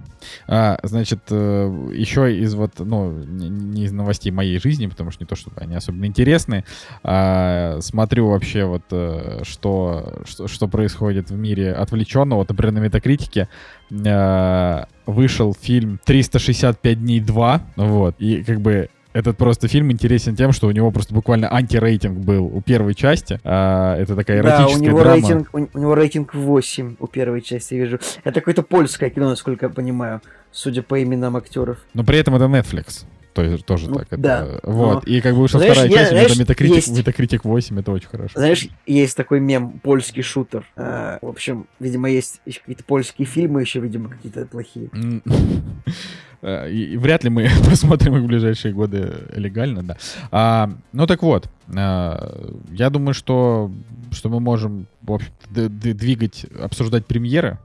А, 0.47 0.78
значит, 0.82 1.20
э, 1.30 1.90
еще 1.94 2.37
из 2.37 2.54
вот, 2.54 2.73
ну, 2.78 3.12
не, 3.12 3.85
из 3.85 3.92
новостей 3.92 4.32
моей 4.32 4.59
жизни, 4.59 4.87
потому 4.87 5.11
что 5.11 5.23
не 5.23 5.26
то, 5.26 5.37
чтобы 5.37 5.61
они 5.61 5.75
особенно 5.75 6.06
интересны, 6.06 6.64
а 7.02 7.78
смотрю 7.80 8.28
вообще 8.28 8.64
вот, 8.64 8.82
э, 8.90 9.42
что, 9.44 10.23
что, 10.26 10.48
что 10.48 10.68
происходит 10.68 11.31
в 11.31 11.37
мире 11.37 11.72
отвлеченно. 11.72 12.37
Вот, 12.37 12.48
например, 12.48 12.72
на 12.74 12.79
Метакритике 12.81 13.48
э, 13.90 14.85
вышел 15.07 15.55
фильм 15.55 16.00
«365 16.05 16.94
дней 16.96 17.20
2», 17.20 17.61
вот, 17.76 18.16
и 18.18 18.42
как 18.42 18.61
бы 18.61 18.90
этот 19.12 19.37
просто 19.37 19.68
фильм 19.68 19.90
интересен 19.90 20.37
тем, 20.37 20.53
что 20.53 20.68
у 20.68 20.70
него 20.70 20.90
просто 20.90 21.14
буквально 21.14 21.53
антирейтинг 21.53 22.18
был 22.18 22.44
у 22.46 22.61
первой 22.61 22.94
части. 22.94 23.40
А, 23.44 23.96
это 23.96 24.14
такая 24.14 24.42
Да, 24.42 24.49
у 24.49 24.61
эротическая 24.61 24.87
него, 24.88 25.01
драма. 25.01 25.14
рейтинг, 25.16 25.49
у, 25.53 25.59
у 25.73 25.79
него 25.81 25.94
рейтинг 25.94 26.35
8 26.35 26.96
у 26.99 27.07
первой 27.07 27.40
части, 27.42 27.75
я 27.75 27.81
вижу. 27.81 27.99
Это 28.25 28.40
какое-то 28.40 28.62
польское 28.62 29.11
кино, 29.11 29.29
насколько 29.31 29.66
я 29.66 29.70
понимаю, 29.70 30.20
судя 30.53 30.83
по 30.83 31.03
именам 31.03 31.37
актеров. 31.37 31.79
Но 31.94 32.05
при 32.05 32.18
этом 32.18 32.35
это 32.37 32.44
Netflix. 32.44 33.05
То 33.33 33.43
есть 33.43 33.64
тоже 33.64 33.88
Ну, 33.88 33.97
так. 33.97 34.07
Это, 34.11 34.16
да. 34.21 34.47
Вот. 34.64 35.07
Но- 35.07 35.12
И 35.12 35.21
как 35.21 35.35
бы 35.35 35.43
вышла 35.43 35.59
Знаешь, 35.61 35.75
вторая 35.75 35.90
часть, 35.90 36.12
у 36.12 36.14
него 36.16 36.29
знаешь, 36.29 36.37
там 36.37 36.57
Metacritic, 36.57 36.75
есть- 36.75 36.99
Metacritic 36.99 37.40
8, 37.45 37.79
это 37.81 37.93
очень 37.93 38.09
хорошо. 38.09 38.33
Знаешь, 38.38 38.69
есть 38.87 39.16
такой 39.16 39.40
мем 39.40 39.79
«Польский 39.83 40.23
шутер». 40.23 40.66
А, 40.77 41.19
в 41.23 41.29
общем, 41.29 41.66
видимо, 41.79 42.11
есть 42.11 42.40
еще 42.45 42.61
какие-то 42.61 42.85
польские 42.85 43.27
фильмы, 43.27 43.61
еще, 43.61 43.81
видимо, 43.81 44.09
какие-то 44.09 44.47
плохие. 44.47 44.90
Э, 46.43 46.71
И 46.71 46.95
и 46.95 46.97
вряд 46.97 47.23
ли 47.23 47.29
мы 47.29 47.51
посмотрим 47.69 48.16
их 48.16 48.23
в 48.23 48.27
ближайшие 48.27 48.73
годы 48.73 49.12
легально, 49.35 49.83
да. 49.83 49.97
А, 50.31 50.71
ну 50.93 51.07
так 51.07 51.23
вот, 51.23 51.49
а, 51.77 52.51
я 52.71 52.88
думаю, 52.88 53.12
что, 53.12 53.71
что 54.11 54.31
мы 54.31 54.40
можем, 54.40 54.87
в 55.03 55.12
общем 55.12 55.31
двигать, 55.51 56.47
обсуждать 56.59 57.05
премьеры. 57.05 57.59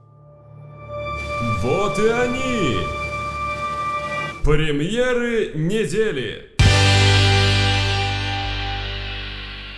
Вот 1.62 1.98
и 2.00 2.08
они! 2.10 3.05
Премьеры 4.46 5.54
недели! 5.56 6.52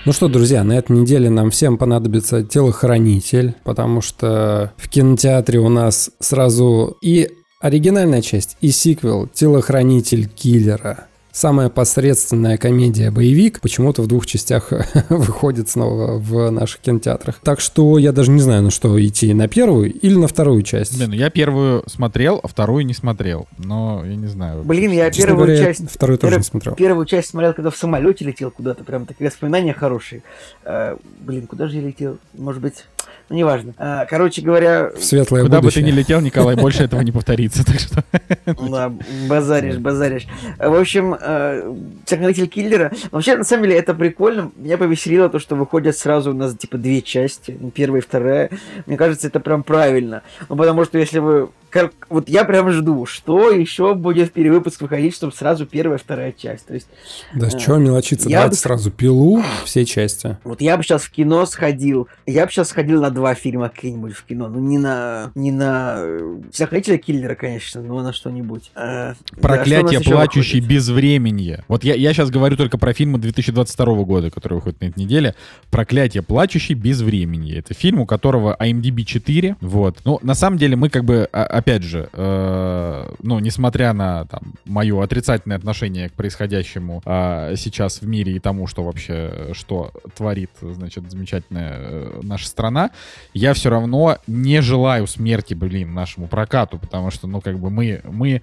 Ну 0.04 0.12
что, 0.12 0.28
друзья, 0.28 0.66
на 0.66 0.74
этой 0.74 0.92
неделе 0.92 1.30
нам 1.30 1.52
всем 1.52 1.78
понадобится 1.78 2.44
телохранитель, 2.44 3.56
потому 3.64 4.02
что 4.02 4.74
в 4.76 4.90
кинотеатре 4.90 5.60
у 5.60 5.70
нас 5.70 6.12
сразу 6.20 6.98
и 7.02 7.30
оригинальная 7.62 8.22
часть, 8.22 8.58
и 8.60 8.72
сиквел 8.72 9.28
«Телохранитель 9.28 10.28
киллера». 10.28 11.08
Самая 11.38 11.70
посредственная 11.70 12.58
комедия-боевик 12.58 13.62
почему-то 13.62 14.02
в 14.02 14.08
двух 14.08 14.26
частях 14.26 14.74
выходит 15.10 15.70
снова 15.70 16.18
в 16.18 16.50
наших 16.50 16.80
кинотеатрах. 16.80 17.40
Так 17.44 17.60
что 17.60 18.00
я 18.00 18.12
даже 18.12 18.32
не 18.32 18.40
знаю, 18.40 18.64
на 18.64 18.72
что 18.72 19.00
идти, 19.06 19.36
на 19.36 19.48
первую 19.48 19.94
или 19.94 20.16
на 20.16 20.28
вторую 20.28 20.64
часть. 20.64 20.98
Блин, 20.98 21.12
ну 21.12 21.16
я 21.16 21.30
первую 21.30 21.84
смотрел, 21.86 22.40
а 22.42 22.48
вторую 22.48 22.88
не 22.88 22.96
смотрел. 22.96 23.48
Но 23.60 24.04
я 24.04 24.16
не 24.16 24.26
знаю. 24.26 24.64
Блин, 24.64 24.90
я 24.90 25.12
Честно 25.12 25.28
первую 25.28 25.46
говоря, 25.46 25.64
часть... 25.64 25.92
вторую 25.92 26.18
тоже 26.18 26.32
первый- 26.32 26.40
не 26.40 26.44
смотрел. 26.44 26.74
Первую 26.74 27.06
часть 27.06 27.30
смотрел, 27.30 27.54
когда 27.54 27.70
в 27.70 27.78
самолете 27.78 28.26
летел 28.26 28.50
куда-то, 28.50 28.84
прям 28.84 29.06
такие 29.06 29.30
воспоминания 29.30 29.74
хорошие. 29.74 30.24
А, 30.66 30.98
блин, 31.20 31.46
куда 31.46 31.68
же 31.68 31.76
я 31.76 31.84
летел? 31.84 32.18
Может 32.34 32.64
быть, 32.64 32.86
ну 33.30 33.36
неважно. 33.36 33.74
А, 33.78 34.06
короче 34.06 34.42
говоря, 34.42 34.92
В 34.98 35.04
светлое 35.04 35.44
Куда 35.44 35.58
бы 35.58 35.64
будущее. 35.64 35.84
ты 35.86 35.92
ни 35.92 35.96
летел, 35.96 36.22
Николай, 36.22 36.56
больше 36.58 36.84
этого 36.84 37.02
не 37.02 37.12
повторится. 37.12 37.66
Так 37.66 37.80
что 37.80 38.04
да, 38.46 38.92
базаришь, 39.28 39.78
базаришь. 39.78 40.28
В 40.58 40.74
общем, 40.80 41.16
э, 41.20 41.74
«Телохранитель 42.06 42.48
киллера». 42.48 42.92
Вообще, 43.12 43.36
на 43.38 43.44
самом 43.44 43.64
деле, 43.64 43.78
это 43.78 43.94
прикольно. 43.94 44.52
Меня 44.56 44.78
повеселило 44.78 45.30
то, 45.30 45.40
что 45.40 45.56
выходят 45.56 45.98
сразу 45.98 46.32
у 46.32 46.34
нас, 46.34 46.56
типа, 46.56 46.78
две 46.78 47.02
части. 47.02 47.58
ну, 47.60 47.70
Первая 47.72 48.02
и 48.02 48.04
вторая. 48.04 48.50
Мне 48.86 48.98
кажется, 48.98 49.28
это 49.28 49.40
прям 49.40 49.64
правильно. 49.64 50.22
Ну, 50.50 50.56
потому 50.56 50.86
что 50.86 50.98
если 50.98 51.20
вы... 51.20 51.50
как- 51.70 51.92
вот 52.10 52.30
я 52.30 52.44
прям 52.46 52.72
жду, 52.72 53.06
что 53.06 53.52
еще 53.52 53.94
будет 53.94 54.30
в 54.30 54.32
перевыпуск 54.32 54.82
выходить, 54.82 55.16
чтобы 55.16 55.34
сразу 55.34 55.66
первая 55.66 55.98
и 55.98 56.02
вторая 56.02 56.32
часть. 56.32 56.66
То 56.68 56.74
есть, 56.74 56.88
Да 57.36 57.48
А, 57.48 57.60
что 57.60 57.78
мелочиться, 57.78 58.30
я 58.30 58.38
давайте 58.38 58.56
бы- 58.56 58.62
сразу 58.62 58.92
пилу 58.92 59.44
все 59.66 59.86
части. 59.86 60.38
вот 60.44 60.62
я 60.62 60.78
бы 60.78 60.84
сейчас 60.84 61.04
в 61.04 61.12
кино 61.12 61.46
сходил. 61.46 62.08
Я 62.26 62.46
бы 62.46 62.52
сейчас 62.52 62.70
сходил 62.70 63.02
на 63.02 63.10
два 63.18 63.34
фильма 63.34 63.70
какие-нибудь 63.70 64.14
в 64.14 64.24
кино. 64.26 64.48
Ну, 64.48 64.60
не 64.60 64.78
на... 64.78 65.32
Не 65.34 65.52
на... 65.52 65.96
э, 65.98 66.42
«Телохранителя 66.52 66.98
киллера», 67.00 67.34
конечно, 67.34 67.82
но 67.82 68.02
на 68.04 68.14
что-нибудь. 68.14 68.72
Э, 68.76 68.78
да, 68.78 69.16
что 69.16 69.38
у 69.38 69.42
Проклятие 69.42 69.82
нас 69.82 70.02
еще 70.02 70.12
плачущей 70.12 70.60
безвременье. 70.60 71.64
Вот 71.68 71.84
я, 71.84 71.96
я 71.96 72.14
сейчас 72.14 72.30
говорю 72.30 72.56
только 72.56 72.78
про 72.78 72.94
фильмы 72.94 73.18
2022 73.18 73.86
года, 74.04 74.30
которые 74.30 74.58
выходят 74.58 74.80
на 74.82 74.86
этой 74.86 75.00
неделе. 75.00 75.34
Проклятие 75.72 76.22
плачущей 76.22 76.76
безвременье. 76.76 77.58
Это 77.58 77.74
фильм, 77.74 78.02
у 78.02 78.06
которого 78.06 78.56
IMDb 78.60 79.04
4. 79.04 79.58
Вот. 79.62 79.98
Ну, 80.06 80.20
на 80.22 80.36
самом 80.36 80.60
деле, 80.60 80.76
мы 80.76 80.90
как 80.90 81.04
бы, 81.04 81.28
а- 81.34 81.44
опять 81.46 81.82
же, 81.82 82.10
э, 82.14 83.14
ну, 83.24 83.40
несмотря 83.40 83.94
на 83.94 84.26
там, 84.26 84.54
мое 84.66 85.04
отрицательное 85.04 85.58
отношение 85.58 86.10
к 86.10 86.14
происходящему 86.14 87.02
а, 87.06 87.56
сейчас 87.56 88.02
в 88.02 88.08
мире 88.08 88.34
и 88.36 88.40
тому, 88.40 88.68
что 88.68 88.84
вообще, 88.84 89.50
что 89.54 89.92
творит, 90.16 90.52
значит, 90.62 91.10
замечательная 91.10 91.78
э, 91.80 92.20
наша 92.24 92.48
страна, 92.48 92.92
я 93.34 93.54
все 93.54 93.70
равно 93.70 94.18
не 94.28 94.62
желаю 94.62 95.08
смерти, 95.08 95.54
блин, 95.54 95.94
нашему 95.94 96.28
прокату, 96.28 96.80
потому 96.80 97.12
что, 97.12 97.28
ну, 97.28 97.42
как 97.42 97.60
бы 97.60 97.70
мы, 97.70 98.02
мы 98.04 98.42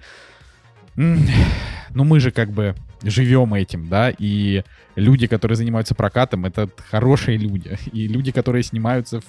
ну 0.95 2.03
мы 2.03 2.19
же 2.19 2.31
как 2.31 2.51
бы 2.51 2.75
живем 3.03 3.53
этим, 3.53 3.87
да, 3.87 4.13
и 4.17 4.63
люди, 4.95 5.27
которые 5.27 5.57
занимаются 5.57 5.93
прокатом, 5.93 6.45
это 6.45 6.69
хорошие 6.89 7.37
люди. 7.37 7.77
И 7.91 8.07
люди, 8.07 8.31
которые 8.31 8.63
снимаются 8.63 9.19
в 9.19 9.25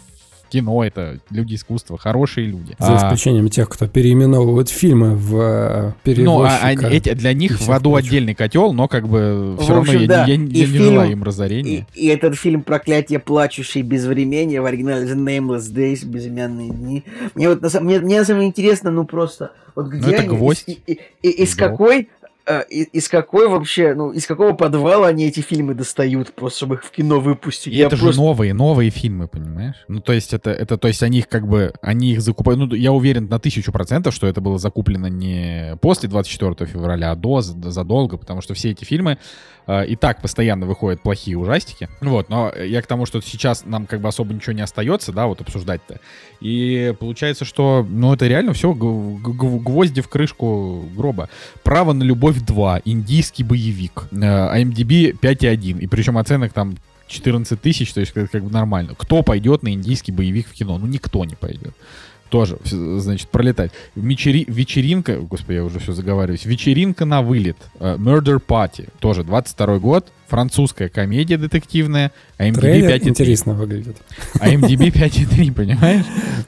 кино, 0.49 0.85
это 0.85 1.19
люди 1.31 1.55
искусства, 1.55 1.99
хорошие 1.99 2.47
люди. 2.47 2.75
За 2.79 2.95
А, 2.95 2.97
исключением 2.97 3.49
тех, 3.49 3.69
кто 3.69 3.87
переименовывает 3.89 4.69
фильмы 4.69 5.15
в 5.15 5.37
э, 5.37 5.93
ну, 6.17 6.43
а 6.43 6.59
они- 6.63 6.85
эти, 6.87 7.13
для 7.15 7.33
них 7.33 7.61
и 7.61 7.65
в 7.65 7.71
аду 7.71 7.95
отдельный 7.95 8.35
котел, 8.35 8.73
но 8.73 8.89
как 8.89 9.09
бы 9.09 9.57
В 9.57 9.63
все 9.63 9.69
равно 9.75 9.83
общем, 9.93 10.01
я, 10.03 10.07
да. 10.09 10.21
я- 10.25 10.27
я 10.27 10.35
И 10.35 10.39
не 10.39 10.65
фильм- 10.67 10.85
желаю 10.85 11.13
им 11.13 11.23
И, 11.23 11.25
разорения. 11.25 11.87
и 11.95 12.07
этот 12.07 12.37
фильм 12.37 12.63
«Проклятие 12.63 13.19
плачущей 13.19 13.83
безвременья» 13.83 14.63
в 14.63 14.67
оригинале 14.67 15.07
The 15.07 15.17
Nameless 15.17 15.73
Days, 15.75 16.05
безымянные 16.07 16.71
дни. 16.71 17.05
Мне 17.35 17.49
вот 17.49 17.63
на 17.63 17.69
самом, 17.69 17.87
мне, 17.87 17.99
мне 18.01 18.19
на 18.21 18.25
самом 18.25 18.41
деле 18.41 18.49
интересно, 18.51 18.91
ну 18.91 19.05
просто, 19.05 19.53
вот 19.75 19.89
где 19.89 20.07
Ну, 20.07 20.13
это 20.13 20.23
они, 20.23 20.29
гвоздь. 20.29 20.65
из, 20.67 20.77
и- 20.87 20.93
и- 20.93 20.99
и- 21.23 21.43
из 21.43 21.57
Да. 21.57 21.69
какой, 21.69 22.01
и- 22.03 22.09
из 22.71 23.09
какой 23.09 23.49
вообще, 23.49 23.95
ну, 23.95 24.13
из 24.13 24.27
какого 24.27 24.53
подвала 24.53 25.09
они 25.09 25.27
эти 25.27 25.41
фильмы 25.41 25.75
достают, 25.75 26.33
просто 26.33 26.59
чтобы 26.59 26.75
их 26.77 26.85
в 26.85 26.91
кино 26.91 27.19
выпустить. 27.21 27.73
И 27.73 27.77
Я 27.77 27.87
это 27.87 27.97
просто- 27.97 28.13
же 28.13 28.19
новые, 28.21 28.55
новые 28.55 28.91
фильмы, 28.91 29.27
понимаешь? 29.27 29.75
Ну, 29.89 30.01
то 30.01 30.13
есть 30.13 30.33
это, 30.33 30.51
это, 30.51 30.79
то 30.79 30.87
есть 30.89 31.03
они 31.03 31.19
их 31.19 31.29
как 31.29 31.49
бы, 31.49 31.73
они 31.83 32.13
их 32.13 32.21
закупают, 32.21 32.61
ну, 32.61 32.75
я 32.75 32.93
уверен 32.93 33.27
на 33.29 33.39
тысячу 33.41 33.73
процентов, 33.73 34.15
что 34.15 34.27
это 34.29 34.41
было 34.41 34.59
закуплено 34.59 35.09
не 35.09 35.77
после 35.81 36.09
24 36.09 36.71
февраля, 36.71 37.11
а 37.13 37.17
до, 37.17 37.41
за- 37.41 37.71
задолго, 37.71 38.17
потому 38.17 38.41
что 38.43 38.55
все 38.55 38.71
эти 38.71 38.85
фильмы 38.85 39.19
э, 39.69 39.85
и 39.89 39.97
так 39.97 40.23
постоянно 40.23 40.65
выходят 40.67 41.03
плохие 41.03 41.37
ужастики. 41.37 41.89
Вот, 42.01 42.29
но 42.29 42.53
я 42.55 42.81
к 42.83 42.87
тому, 42.87 43.05
что 43.07 43.21
сейчас 43.21 43.65
нам 43.65 43.87
как 43.87 44.01
бы 44.01 44.07
особо 44.09 44.33
ничего 44.33 44.53
не 44.53 44.63
остается, 44.63 45.13
да, 45.13 45.27
вот 45.27 45.41
обсуждать-то. 45.41 45.99
И 46.41 46.95
получается, 47.01 47.45
что, 47.45 47.85
ну, 47.89 48.15
это 48.15 48.29
реально 48.29 48.53
все 48.53 48.73
гвозди 48.73 50.03
в 50.03 50.09
крышку 50.09 50.85
гроба. 50.97 51.29
«Право 51.65 51.93
на 51.93 52.03
любовь 52.05 52.36
2», 52.45 52.83
индийский 52.85 53.45
боевик, 53.45 54.05
э, 54.13 54.17
IMDb 54.17 55.13
5,1, 55.19 55.81
и 55.81 55.87
причем 55.87 56.19
оценок 56.19 56.53
там 56.53 56.77
14 57.09 57.61
тысяч, 57.61 57.93
то 57.93 58.01
есть 58.01 58.13
это 58.17 58.27
как 58.29 58.45
бы 58.45 58.51
нормально. 58.51 58.95
Кто 58.97 59.23
пойдет 59.23 59.63
на 59.63 59.73
индийский 59.73 60.13
боевик 60.13 60.49
в 60.49 60.53
кино? 60.53 60.79
Ну, 60.79 60.87
никто 60.87 61.25
не 61.25 61.35
пойдет. 61.35 61.75
Тоже, 62.29 62.59
значит, 62.65 63.29
пролетать. 63.29 63.71
Вечери- 63.95 64.45
Вечеринка, 64.49 65.17
господи, 65.21 65.57
я 65.59 65.65
уже 65.65 65.79
все 65.79 65.93
заговариваюсь. 65.93 66.45
Вечеринка 66.45 67.05
на 67.05 67.23
вылет. 67.23 67.57
э, 67.79 67.97
Murder 67.97 68.43
Party. 68.45 68.89
Тоже 68.99 69.23
22 69.23 69.79
год. 69.79 70.09
Французская 70.29 70.89
комедия 70.89 71.37
детективная. 71.37 72.13
IMDb 72.39 72.61
Трейлер 72.61 72.91
5,3. 72.91 73.09
интересно 73.09 73.55
выглядит. 73.55 73.97
IMDb 74.41 74.91
5,3, 74.93 75.53
понимаешь? 75.53 76.05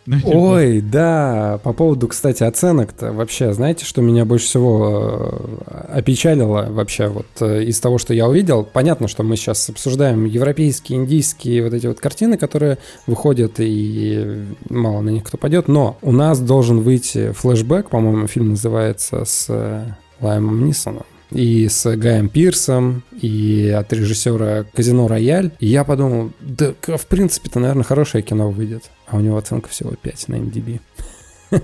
Ну, 0.06 0.16
типа, 0.16 0.28
Ой, 0.28 0.80
да, 0.80 1.60
по 1.62 1.72
поводу, 1.72 2.08
кстати, 2.08 2.42
оценок-то 2.42 3.12
вообще, 3.12 3.52
знаете, 3.52 3.84
что 3.84 4.02
меня 4.02 4.24
больше 4.24 4.46
всего 4.46 5.60
э, 5.66 5.98
опечалило 5.98 6.66
вообще 6.70 7.08
вот 7.08 7.26
э, 7.40 7.64
из 7.64 7.78
того, 7.80 7.98
что 7.98 8.14
я 8.14 8.28
увидел? 8.28 8.64
Понятно, 8.64 9.08
что 9.08 9.22
мы 9.22 9.36
сейчас 9.36 9.68
обсуждаем 9.68 10.24
европейские, 10.24 10.98
индийские 10.98 11.62
вот 11.62 11.72
эти 11.72 11.86
вот 11.86 12.00
картины, 12.00 12.36
которые 12.36 12.78
выходят, 13.06 13.54
и 13.58 14.44
мало 14.68 15.00
на 15.00 15.10
них 15.10 15.24
кто 15.24 15.38
пойдет, 15.38 15.68
но 15.68 15.98
у 16.02 16.12
нас 16.12 16.40
должен 16.40 16.80
выйти 16.80 17.32
флешбэк, 17.32 17.90
по-моему, 17.90 18.26
фильм 18.26 18.50
называется 18.50 19.24
с 19.24 19.46
э, 19.48 19.84
Лаймом 20.20 20.64
Нисоном 20.64 21.04
и 21.30 21.68
с 21.68 21.96
Гаем 21.96 22.28
Пирсом, 22.28 23.02
и 23.20 23.68
от 23.68 23.92
режиссера 23.92 24.64
«Казино 24.74 25.08
Рояль». 25.08 25.50
И 25.60 25.66
я 25.66 25.84
подумал, 25.84 26.30
да, 26.40 26.72
в 26.96 27.06
принципе-то, 27.06 27.60
наверное, 27.60 27.84
хорошее 27.84 28.22
кино 28.22 28.50
выйдет. 28.50 28.84
А 29.06 29.16
у 29.16 29.20
него 29.20 29.36
оценка 29.36 29.68
всего 29.68 29.92
5 30.00 30.28
на 30.28 30.34
MDB. 30.36 30.80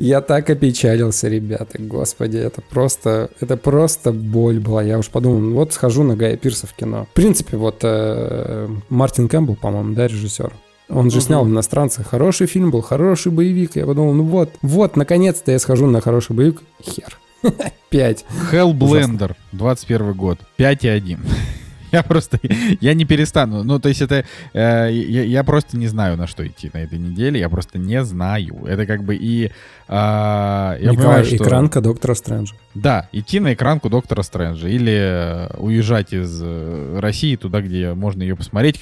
Я 0.00 0.20
так 0.20 0.50
опечалился, 0.50 1.28
ребята, 1.28 1.78
господи, 1.78 2.36
это 2.36 2.60
просто, 2.62 3.30
это 3.40 3.56
просто 3.56 4.12
боль 4.12 4.60
была. 4.60 4.82
Я 4.82 4.98
уж 4.98 5.08
подумал, 5.08 5.38
ну 5.38 5.54
вот 5.54 5.72
схожу 5.72 6.02
на 6.02 6.16
Гая 6.16 6.36
Пирса 6.36 6.66
в 6.66 6.74
кино. 6.74 7.06
В 7.10 7.14
принципе, 7.14 7.56
вот 7.56 7.78
э, 7.82 8.68
Мартин 8.88 9.28
Кэмпбелл, 9.28 9.56
по-моему, 9.56 9.94
да, 9.94 10.06
режиссер. 10.06 10.52
Он 10.88 11.10
же 11.10 11.16
Мгм. 11.18 11.24
снял 11.26 11.46
«Иностранцы». 11.46 12.04
Хороший 12.04 12.46
фильм 12.46 12.70
был, 12.70 12.80
хороший 12.80 13.32
боевик. 13.32 13.76
Я 13.76 13.86
подумал, 13.86 14.12
ну 14.14 14.24
вот, 14.24 14.50
вот, 14.62 14.96
наконец-то 14.96 15.50
я 15.52 15.58
схожу 15.58 15.86
на 15.86 16.00
хороший 16.00 16.36
боевик. 16.36 16.60
Хер. 16.82 17.18
Пять. 17.90 18.24
Hellblender, 18.52 19.36
21 19.52 20.12
год, 20.12 20.38
5,1. 20.58 21.18
Я 21.92 22.02
просто, 22.02 22.38
я 22.80 22.94
не 22.94 23.04
перестану. 23.04 23.62
Ну, 23.62 23.78
то 23.78 23.88
есть 23.88 24.02
это, 24.02 24.24
э, 24.52 24.90
я, 24.92 25.22
я 25.22 25.44
просто 25.44 25.76
не 25.76 25.86
знаю, 25.86 26.16
на 26.16 26.26
что 26.26 26.46
идти 26.46 26.70
на 26.74 26.78
этой 26.78 26.98
неделе. 26.98 27.40
Я 27.40 27.48
просто 27.48 27.78
не 27.78 28.02
знаю. 28.04 28.64
Это 28.66 28.86
как 28.86 29.04
бы 29.04 29.16
и... 29.16 29.50
а, 29.88 30.76
я 30.80 30.90
Николай, 30.90 30.96
понимаю, 30.96 31.24
что... 31.24 31.36
экранка 31.36 31.80
Доктора 31.80 32.14
Стрэнджа. 32.14 32.54
Да, 32.74 33.08
идти 33.12 33.40
на 33.40 33.54
экранку 33.54 33.88
Доктора 33.88 34.22
Стрэнджа 34.22 34.68
или 34.68 34.92
э, 34.92 35.56
уезжать 35.58 36.12
из 36.12 36.40
э, 36.42 36.98
России 36.98 37.36
туда, 37.36 37.62
где 37.62 37.94
можно 37.94 38.22
ее 38.22 38.36
посмотреть, 38.36 38.78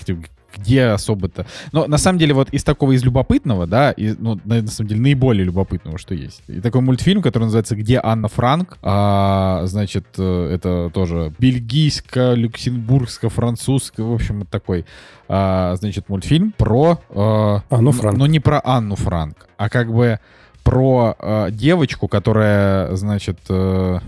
где, 0.57 0.87
особо-то. 0.87 1.47
Но 1.73 1.87
на 1.87 1.99
самом 1.99 2.19
деле 2.19 2.33
вот 2.35 2.49
из 2.51 2.65
такого 2.65 2.91
из 2.93 3.05
любопытного, 3.05 3.67
да, 3.67 3.91
и, 3.93 4.15
ну, 4.19 4.41
на, 4.45 4.67
самом 4.67 4.89
деле 4.89 5.01
наиболее 5.01 5.45
любопытного, 5.45 5.99
что 5.99 6.15
есть. 6.15 6.43
И 6.49 6.61
такой 6.61 6.81
мультфильм, 6.81 7.23
который 7.23 7.45
называется 7.45 7.77
«Где 7.77 8.01
Анна 8.03 8.27
Франк?». 8.29 8.79
А, 8.83 9.63
значит, 9.67 10.07
э, 10.19 10.55
это 10.55 10.91
тоже 10.93 11.33
бельгийско-люксембургско-французско, 11.39 14.03
в 14.03 14.13
общем, 14.13 14.41
вот 14.41 14.49
такой, 14.49 14.85
а, 15.29 15.77
значит, 15.77 16.09
мультфильм 16.09 16.53
про... 16.57 16.99
э, 17.11 17.59
Анну 17.71 17.93
Франк. 17.93 18.19
Но 18.19 18.27
не 18.27 18.41
про 18.41 18.61
Анну 18.65 18.97
Франк, 18.97 19.47
а 19.57 19.69
как 19.69 19.93
бы 19.93 20.19
про 20.65 21.15
э, 21.19 21.49
девочку, 21.53 22.09
которая, 22.09 22.97
значит, 22.97 23.39
э, 23.49 23.99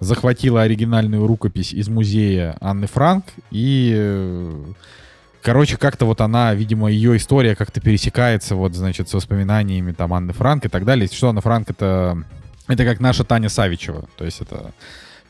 захватила 0.00 0.62
оригинальную 0.62 1.26
рукопись 1.26 1.72
из 1.72 1.88
музея 1.88 2.56
Анны 2.60 2.86
Франк 2.86 3.24
и 3.50 3.92
э, 3.96 4.64
Короче, 5.44 5.76
как-то 5.76 6.06
вот 6.06 6.22
она, 6.22 6.54
видимо, 6.54 6.90
ее 6.90 7.18
история 7.18 7.54
как-то 7.54 7.78
пересекается, 7.78 8.56
вот, 8.56 8.74
значит, 8.74 9.10
с 9.10 9.12
воспоминаниями 9.12 9.92
там 9.92 10.14
Анны 10.14 10.32
Франк 10.32 10.64
и 10.64 10.68
так 10.70 10.86
далее. 10.86 11.02
Если 11.02 11.16
Что 11.16 11.28
Анна 11.28 11.42
Франк 11.42 11.68
это, 11.68 12.16
это 12.66 12.84
как 12.86 12.98
наша 12.98 13.24
Таня 13.24 13.50
Савичева. 13.50 14.08
То 14.16 14.24
есть 14.24 14.40
это 14.40 14.72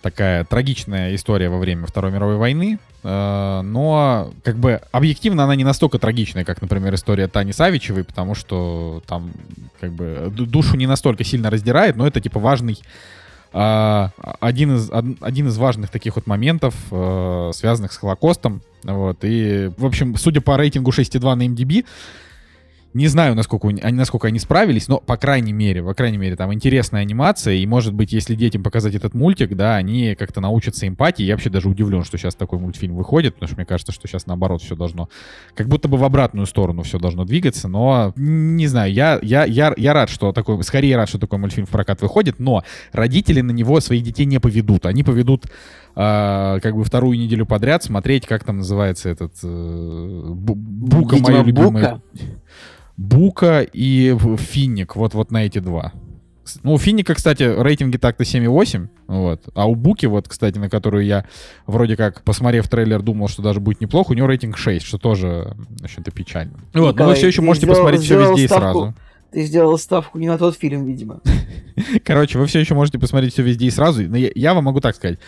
такая 0.03 0.45
трагичная 0.45 1.17
история 1.17 1.49
во 1.49 1.59
время 1.59 1.89
Второй 1.89 2.13
мировой 2.13 2.37
войны, 2.37 2.79
э, 3.03 3.61
но 3.65 4.33
как 4.45 4.57
бы 4.57 4.81
объективно 4.93 5.43
она 5.43 5.57
не 5.57 5.65
настолько 5.65 5.99
трагичная, 5.99 6.45
как, 6.45 6.63
например, 6.63 6.95
история 6.95 7.27
Тани 7.27 7.53
Савичевой, 7.53 8.05
потому 8.05 8.37
что 8.37 9.03
там 9.09 9.33
как 9.81 9.91
бы 9.95 10.31
ду- 10.31 10.47
душу 10.47 10.77
не 10.77 10.87
настолько 10.87 11.25
сильно 11.25 11.51
раздирает, 11.51 11.97
но 11.97 12.07
это 12.07 12.21
типа 12.21 12.39
важный 12.39 12.79
а, 13.57 14.11
один 14.41 14.75
из 14.75 14.91
од- 14.91 15.23
один 15.23 15.47
из 15.49 15.57
важных 15.57 15.91
таких 15.91 16.17
вот 16.17 16.27
моментов, 16.27 16.75
э, 16.91 17.51
связанных 17.55 17.93
с 17.93 17.97
Холокостом, 17.97 18.61
вот 18.83 19.19
и 19.23 19.71
в 19.79 19.87
общем, 19.87 20.17
судя 20.17 20.41
по 20.41 20.57
рейтингу 20.57 20.91
6,2 20.91 21.35
на 21.37 21.47
MDB, 21.47 21.85
не 22.95 23.09
знаю, 23.09 23.35
насколько 23.35 23.69
они, 23.69 23.83
насколько 23.83 24.29
они 24.29 24.39
справились, 24.39 24.87
но 24.87 24.99
по 24.99 25.17
крайней 25.17 25.53
мере, 25.53 25.83
по 25.83 25.95
крайней 25.95 26.17
мере, 26.17 26.37
там 26.37 26.55
интересная 26.55 27.03
анимация, 27.03 27.55
и 27.55 27.67
может 27.67 27.93
быть, 27.93 28.13
если 28.13 28.37
детям 28.37 28.63
показать 28.63 28.95
этот 28.95 29.15
мультик, 29.15 29.57
да, 29.57 29.75
они 29.75 30.15
как-то 30.15 30.41
научатся 30.41 30.87
эмпатии. 30.87 31.25
Я 31.25 31.35
вообще 31.35 31.51
даже 31.51 31.69
удивлен, 31.69 32.05
что 32.05 32.17
сейчас 32.17 32.37
такой 32.37 32.61
мультфильм 32.61 32.95
выходит, 32.95 33.35
потому 33.35 33.49
что 33.49 33.57
мне 33.57 33.67
кажется, 33.67 33.93
что 33.93 34.07
сейчас 34.07 34.27
наоборот 34.27 34.63
все 34.63 34.77
должно, 34.77 35.09
как 35.57 35.69
будто 35.69 35.89
бы 35.89 35.97
в 35.97 36.05
обратную 36.05 36.47
сторону 36.47 36.83
все 36.83 36.99
должно 37.01 37.25
двигаться, 37.25 37.67
но 37.67 38.13
не 38.17 38.69
знаю, 38.69 38.93
я, 38.93 39.19
я, 39.23 39.45
я, 39.45 39.75
я 39.77 39.93
рад, 39.93 40.09
что 40.09 40.33
такой, 40.33 40.63
скорее 40.63 40.97
рад, 40.97 41.09
что 41.09 41.19
такой 41.19 41.41
мультфильм 41.41 41.67
в 41.67 41.71
прокат 41.71 42.01
выходит, 42.01 42.39
но 42.39 42.63
родители 42.93 43.41
на 43.41 43.51
него 43.51 43.81
своих 43.81 44.05
детей 44.05 44.25
не 44.25 44.39
поведут, 44.39 44.87
они 44.87 45.03
поведут 45.03 45.47
а, 45.97 46.61
как 46.61 46.77
бы 46.77 46.85
вторую 46.85 47.19
неделю 47.19 47.47
подряд 47.47 47.83
смотреть, 47.83 48.27
как 48.27 48.45
там 48.45 48.59
называется 48.59 49.09
этот 49.09 49.33
э, 49.43 49.47
Бу- 49.47 50.55
Бука, 50.55 51.17
Видимо, 51.17 51.31
мое 51.33 51.43
любимое. 51.45 51.71
Бука. 51.73 52.03
Бука 52.97 53.61
и 53.61 54.17
Финник, 54.39 54.97
вот, 54.97 55.15
вот 55.15 55.31
на 55.31 55.45
эти 55.47 55.59
два. 55.59 55.93
Ну, 56.63 56.75
у 56.75 56.79
Финника, 56.79 57.15
кстати, 57.15 57.43
рейтинги 57.43 57.97
так-то 57.97 58.25
7,8, 58.25 58.89
вот. 59.07 59.43
А 59.55 59.67
у 59.67 59.75
Буки, 59.75 60.07
вот, 60.07 60.29
кстати, 60.29 60.59
на 60.59 60.69
которую 60.69 61.05
я 61.07 61.25
вроде 61.67 61.97
как, 61.97 62.23
посмотрев 62.23 62.69
трейлер, 62.69 63.01
думал, 63.03 63.29
что 63.29 63.43
даже 63.43 63.61
будет 63.61 63.81
неплохо, 63.81 64.13
у 64.13 64.15
него 64.15 64.27
рейтинг 64.27 64.59
6, 64.59 64.85
что 64.85 64.99
тоже, 64.99 65.57
в 65.81 65.85
общем-то, 65.85 66.11
печально. 66.11 66.53
Вот, 66.53 66.65
но 66.75 66.83
вы 66.83 66.93
Николай, 66.93 67.15
все 67.17 67.27
еще 67.29 67.41
можете 67.41 67.67
сделал- 67.67 67.77
посмотреть 67.79 68.03
все 68.03 68.15
сделал 68.15 68.31
везде 68.33 68.45
и 68.45 68.47
ставку. 68.47 68.63
сразу. 68.81 68.95
Ты 69.33 69.45
сделал 69.47 69.79
ставку 69.79 70.19
не 70.19 70.29
на 70.29 70.39
тот 70.39 70.57
фильм, 70.57 70.85
видимо. 70.85 71.21
Короче, 72.05 72.39
вы 72.39 72.47
все 72.47 72.61
еще 72.61 72.75
можете 72.75 72.99
посмотреть 72.99 73.33
все 73.33 73.43
везде 73.43 73.67
и 73.67 73.71
сразу. 73.71 74.03
Но 74.03 74.17
я, 74.17 74.31
я 74.35 74.55
вам 74.55 74.65
могу 74.65 74.81
так 74.81 74.95
сказать. 74.95 75.19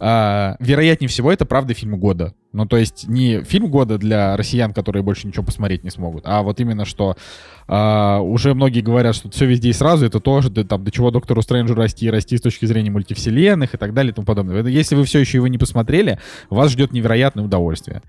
А, 0.00 0.56
вероятнее 0.60 1.08
всего, 1.08 1.30
это 1.32 1.44
правда 1.46 1.72
фильм 1.74 1.96
года. 1.98 2.34
Ну, 2.52 2.66
то 2.66 2.76
есть 2.76 3.08
не 3.08 3.42
фильм 3.42 3.68
года 3.68 3.98
для 3.98 4.36
россиян, 4.36 4.72
которые 4.72 5.02
больше 5.02 5.26
ничего 5.26 5.44
посмотреть 5.44 5.82
не 5.84 5.90
смогут, 5.90 6.22
а 6.26 6.42
вот 6.42 6.60
именно 6.60 6.84
что 6.84 7.16
а, 7.66 8.20
уже 8.20 8.54
многие 8.54 8.80
говорят, 8.80 9.14
что 9.16 9.30
все 9.30 9.46
везде 9.46 9.70
и 9.70 9.72
сразу, 9.72 10.06
это 10.06 10.20
тоже 10.20 10.50
да, 10.50 10.62
там, 10.64 10.84
до 10.84 10.90
чего 10.90 11.10
доктору 11.10 11.42
Стрэнджу 11.42 11.74
расти, 11.74 12.08
расти 12.10 12.36
с 12.36 12.40
точки 12.40 12.66
зрения 12.66 12.90
мультивселенных 12.90 13.74
и 13.74 13.76
так 13.76 13.92
далее 13.94 14.12
и 14.12 14.14
тому 14.14 14.24
подобное. 14.26 14.60
Это 14.60 14.68
Если 14.68 14.94
вы 14.94 15.04
все 15.04 15.18
еще 15.20 15.38
его 15.38 15.48
не 15.48 15.58
посмотрели, 15.58 16.18
вас 16.50 16.70
ждет 16.70 16.92
невероятное 16.92 17.44
удовольствие. 17.44 18.02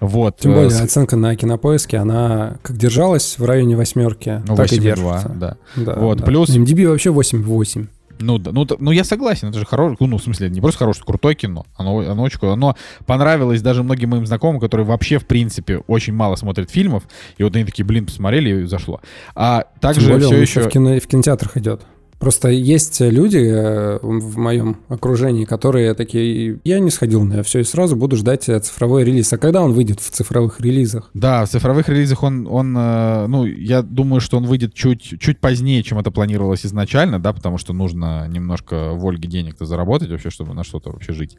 Вот. 0.00 0.38
Тем 0.38 0.52
э, 0.52 0.54
более 0.54 0.70
с- 0.70 0.80
оценка 0.80 1.16
на 1.16 1.34
кинопоиске, 1.36 1.96
она 1.98 2.58
как 2.62 2.76
держалась 2.76 3.36
в 3.38 3.44
районе 3.44 3.76
восьмерки, 3.76 4.42
ну, 4.46 4.54
так 4.56 4.72
и 4.72 4.76
8,2, 4.76 4.80
держится. 4.80 5.28
да. 5.36 5.56
Да, 5.76 5.94
Вот, 5.96 6.18
да. 6.18 6.24
плюс- 6.24 6.50
MDB 6.50 6.86
вообще 6.88 7.10
8,8. 7.10 7.88
Ну, 8.20 8.38
да, 8.38 8.52
ну, 8.52 8.66
ну, 8.78 8.90
я 8.90 9.04
согласен, 9.04 9.48
это 9.48 9.58
же 9.58 9.66
хорошее, 9.66 9.96
ну, 10.00 10.18
в 10.18 10.22
смысле, 10.22 10.50
не 10.50 10.60
просто 10.60 10.78
хорошее, 10.78 11.04
крутое 11.06 11.34
кино. 11.34 11.66
Оно, 11.76 11.98
оно 11.98 12.22
очень. 12.22 12.38
Оно 12.42 12.76
понравилось 13.06 13.62
даже 13.62 13.82
многим 13.82 14.10
моим 14.10 14.26
знакомым, 14.26 14.60
которые 14.60 14.86
вообще, 14.86 15.18
в 15.18 15.26
принципе, 15.26 15.78
очень 15.86 16.12
мало 16.12 16.36
смотрят 16.36 16.70
фильмов. 16.70 17.04
И 17.36 17.42
вот 17.42 17.54
они 17.56 17.64
такие, 17.64 17.84
блин, 17.84 18.06
посмотрели 18.06 18.62
и 18.62 18.64
зашло. 18.66 19.00
А 19.34 19.64
также 19.80 20.02
Тем 20.02 20.10
более 20.12 20.28
все 20.28 20.40
еще 20.40 20.60
в, 20.62 20.68
кино, 20.68 20.98
в 20.98 21.06
кинотеатрах 21.06 21.56
идет. 21.56 21.82
Просто 22.18 22.48
есть 22.48 23.00
люди 23.00 23.38
э, 23.38 23.98
в 24.02 24.38
моем 24.38 24.78
окружении, 24.88 25.44
которые 25.44 25.94
такие, 25.94 26.58
я 26.64 26.80
не 26.80 26.90
сходил 26.90 27.22
на 27.22 27.42
все 27.44 27.60
и 27.60 27.64
сразу 27.64 27.94
буду 27.94 28.16
ждать 28.16 28.48
э, 28.48 28.58
цифровой 28.58 29.04
релиз. 29.04 29.32
А 29.32 29.38
когда 29.38 29.62
он 29.62 29.72
выйдет 29.72 30.00
в 30.00 30.10
цифровых 30.10 30.60
релизах? 30.60 31.10
Да, 31.14 31.44
в 31.44 31.48
цифровых 31.48 31.88
релизах 31.88 32.24
он, 32.24 32.48
он 32.50 32.76
э, 32.76 33.26
ну, 33.28 33.44
я 33.46 33.82
думаю, 33.82 34.20
что 34.20 34.36
он 34.36 34.46
выйдет 34.46 34.74
чуть, 34.74 35.20
чуть 35.20 35.38
позднее, 35.38 35.82
чем 35.84 35.98
это 35.98 36.10
планировалось 36.10 36.66
изначально, 36.66 37.20
да, 37.20 37.32
потому 37.32 37.56
что 37.56 37.72
нужно 37.72 38.26
немножко 38.28 38.94
в 38.94 39.06
Ольге 39.06 39.28
денег-то 39.28 39.64
заработать 39.64 40.10
вообще, 40.10 40.30
чтобы 40.30 40.54
на 40.54 40.64
что-то 40.64 40.90
вообще 40.90 41.12
жить. 41.12 41.36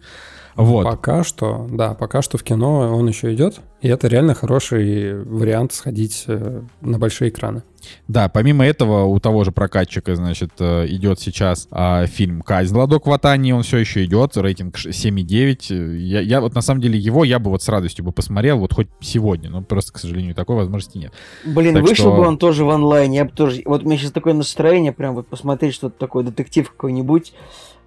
Вот. 0.56 0.84
Пока 0.86 1.24
что, 1.24 1.68
да, 1.72 1.94
пока 1.94 2.22
что 2.22 2.38
в 2.38 2.44
кино 2.44 2.96
он 2.96 3.08
еще 3.08 3.34
идет, 3.34 3.62
и 3.82 3.88
это 3.88 4.08
реально 4.08 4.34
хороший 4.34 5.24
вариант 5.24 5.72
сходить 5.74 6.26
э, 6.28 6.62
на 6.82 7.00
большие 7.00 7.30
экраны. 7.30 7.64
Да, 8.10 8.28
помимо 8.28 8.66
этого, 8.66 9.06
у 9.06 9.18
того 9.22 9.46
же 9.46 9.52
прокатчика, 9.54 10.16
значит, 10.16 10.52
э, 10.60 10.86
идет 10.88 11.20
сейчас 11.22 11.68
а, 11.72 12.06
фильм 12.08 12.42
«Казнь 12.42 12.76
Ладок 12.76 13.08
в 13.08 13.12
Атании», 13.14 13.54
он 13.54 13.64
все 13.64 13.78
еще 13.78 14.04
идет, 14.04 14.36
рейтинг 14.36 14.76
ш- 14.78 14.90
7,9. 14.90 15.96
Я, 15.98 16.20
я 16.20 16.42
вот, 16.42 16.56
на 16.56 16.62
самом 16.62 16.82
деле, 16.82 17.00
его 17.00 17.24
я 17.24 17.40
бы 17.40 17.50
вот 17.52 17.64
с 17.64 17.70
радостью 17.70 18.04
бы 18.04 18.12
посмотрел, 18.12 18.60
вот 18.60 18.74
хоть 18.74 18.88
сегодня, 19.00 19.50
но 19.50 19.62
просто, 19.62 19.94
к 19.94 19.98
сожалению, 19.98 20.36
такой 20.36 20.58
возможности 20.58 20.98
нет. 20.98 21.14
Блин, 21.46 21.74
Так 21.76 21.84
вышел 21.84 22.12
что- 22.12 22.16
бы 22.18 22.28
он 22.28 22.38
тоже 22.38 22.66
в 22.66 22.70
онлайне, 22.70 23.18
я 23.20 23.26
бы 23.26 23.32
тоже... 23.32 23.62
Вот 23.66 23.84
у 23.84 23.86
меня 23.86 23.98
сейчас 23.98 24.12
такое 24.12 24.34
настроение, 24.34 24.92
прям 24.92 25.16
вот 25.16 25.28
посмотреть 25.28 25.74
что-то 25.74 25.98
такое, 25.98 26.26
детектив 26.26 26.70
какой-нибудь. 26.70 27.34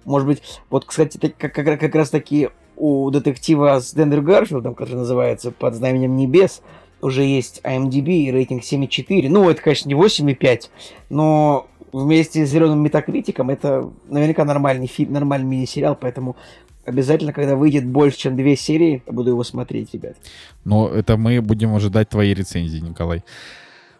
Может 0.05 0.27
быть, 0.27 0.43
вот, 0.69 0.85
кстати, 0.85 1.17
как, 1.17 1.53
как, 1.53 1.79
как 1.79 1.95
раз 1.95 2.09
таки 2.09 2.49
у 2.75 3.09
детектива 3.11 3.79
с 3.79 3.93
Дэндрю 3.93 4.21
Гарфилдом, 4.21 4.75
который 4.75 4.97
называется 4.97 5.51
«Под 5.51 5.75
знаменем 5.75 6.15
небес», 6.15 6.61
уже 7.01 7.23
есть 7.23 7.59
IMDb 7.63 8.09
и 8.09 8.31
рейтинг 8.31 8.63
7,4. 8.63 9.27
Ну, 9.29 9.49
это, 9.49 9.61
конечно, 9.61 9.89
не 9.89 9.95
8,5, 9.95 10.69
но 11.09 11.67
вместе 11.91 12.45
с 12.45 12.49
зеленым 12.49 12.79
метакритиком 12.79 13.49
это 13.49 13.91
наверняка 14.09 14.45
нормальный 14.45 14.87
фильм, 14.87 15.13
нормальный 15.13 15.47
мини-сериал, 15.47 15.97
поэтому 15.99 16.35
обязательно, 16.85 17.33
когда 17.33 17.55
выйдет 17.55 17.85
больше, 17.85 18.17
чем 18.17 18.35
две 18.35 18.55
серии, 18.55 19.03
я 19.05 19.13
буду 19.13 19.29
его 19.29 19.43
смотреть, 19.43 19.93
ребят. 19.93 20.15
Но 20.65 20.89
это 20.89 21.17
мы 21.17 21.41
будем 21.41 21.75
ожидать 21.75 22.09
твоей 22.09 22.33
рецензии, 22.33 22.79
Николай. 22.79 23.23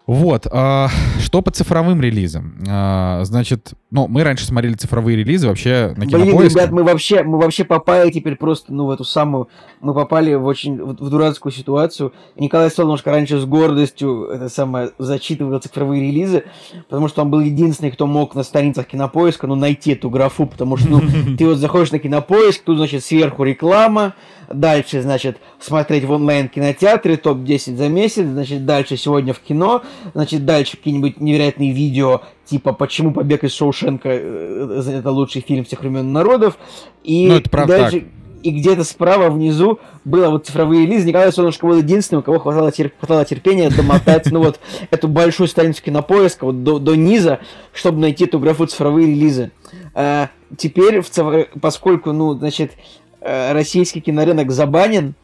Вот, 0.06 0.48
а, 0.52 0.90
что 1.20 1.42
по 1.42 1.52
цифровым 1.52 2.02
релизам? 2.02 2.58
А, 2.68 3.24
значит, 3.24 3.74
ну, 3.94 4.08
мы 4.08 4.24
раньше 4.24 4.44
смотрели 4.44 4.74
цифровые 4.74 5.16
релизы 5.16 5.48
вообще 5.48 5.94
на 5.96 6.08
Блин, 6.08 6.26
кинопоиске. 6.26 6.60
ребят, 6.60 6.72
мы 6.72 6.84
вообще, 6.84 7.22
мы 7.22 7.38
вообще 7.38 7.64
попали 7.64 8.10
теперь 8.10 8.36
просто, 8.36 8.74
ну, 8.74 8.88
в 8.88 8.90
эту 8.90 9.04
самую, 9.04 9.50
мы 9.82 9.94
попали 9.94 10.34
в 10.34 10.48
очень, 10.48 10.82
в, 10.82 10.96
в 10.96 11.10
дурацкую 11.12 11.52
ситуацию. 11.52 12.12
Николай 12.36 12.72
Солнышко 12.72 13.12
раньше 13.12 13.38
с 13.40 13.46
гордостью, 13.46 14.24
это 14.26 14.50
самое, 14.50 14.90
зачитывал 14.98 15.60
цифровые 15.60 16.02
релизы, 16.02 16.44
потому 16.90 17.08
что 17.08 17.22
он 17.22 17.30
был 17.30 17.42
единственный, 17.42 17.92
кто 17.92 18.08
мог 18.08 18.34
на 18.34 18.42
страницах 18.42 18.88
кинопоиска, 18.88 19.46
ну, 19.46 19.54
найти 19.54 19.92
эту 19.92 20.10
графу, 20.10 20.48
потому 20.48 20.76
что, 20.76 20.90
ну, 20.90 21.02
ты 21.38 21.46
вот 21.46 21.60
заходишь 21.60 21.92
на 21.92 22.00
кинопоиск, 22.00 22.64
тут, 22.64 22.78
значит, 22.78 23.04
сверху 23.04 23.44
реклама, 23.44 24.16
дальше, 24.52 25.04
значит, 25.04 25.38
смотреть 25.60 26.06
в 26.06 26.12
онлайн 26.12 26.50
кинотеатре, 26.50 27.18
топ-10 27.18 27.78
за 27.78 27.90
месяц, 27.90 28.26
значит, 28.26 28.66
дальше 28.66 28.98
сегодня 28.98 29.34
в 29.34 29.40
кино, 29.40 29.84
значит, 30.16 30.46
дальше 30.46 30.78
какие-нибудь 30.78 31.20
невероятные 31.20 31.72
видео, 31.72 32.22
типа 32.46 32.74
«Почему 32.74 33.12
побег 33.14 33.44
из 33.44 33.54
Шоушенка 33.54 34.10
э, 34.12 34.84
это 35.00 35.12
лучший 35.12 35.42
фильм 35.42 35.66
всех 35.66 35.82
времен 35.82 36.12
народов», 36.12 36.58
и, 37.04 37.28
Ну, 37.28 37.36
это 37.36 37.50
правда 37.50 37.78
дальше, 37.78 38.08
и 38.44 38.52
где-то 38.52 38.84
справа 38.84 39.30
внизу 39.30 39.80
было 40.04 40.30
вот 40.30 40.46
цифровые 40.46 40.86
релизы. 40.86 41.08
Николай 41.08 41.32
Солнышко 41.32 41.66
был 41.66 41.78
единственным, 41.78 42.20
у 42.20 42.24
кого 42.24 42.40
хватало, 42.40 42.70
тер- 42.70 42.92
хватало 43.00 43.24
терпения 43.24 43.70
домотать, 43.70 44.30
ну 44.32 44.44
вот, 44.44 44.60
эту 44.92 45.08
большую 45.08 45.48
страницу 45.48 45.82
кинопоиска 45.82 46.46
вот 46.46 46.64
до, 46.64 46.78
до 46.80 46.96
низа, 46.96 47.40
чтобы 47.72 48.00
найти 48.00 48.26
эту 48.26 48.40
графу 48.40 48.66
цифровые 48.66 49.08
релизы. 49.08 49.52
А, 49.94 50.30
теперь, 50.58 51.00
в 51.02 51.10
цифр- 51.10 51.48
поскольку, 51.62 52.12
ну, 52.12 52.34
значит, 52.34 52.74
э, 53.22 53.54
российский 53.54 54.02
кинорынок 54.02 54.52
забанен, 54.52 55.16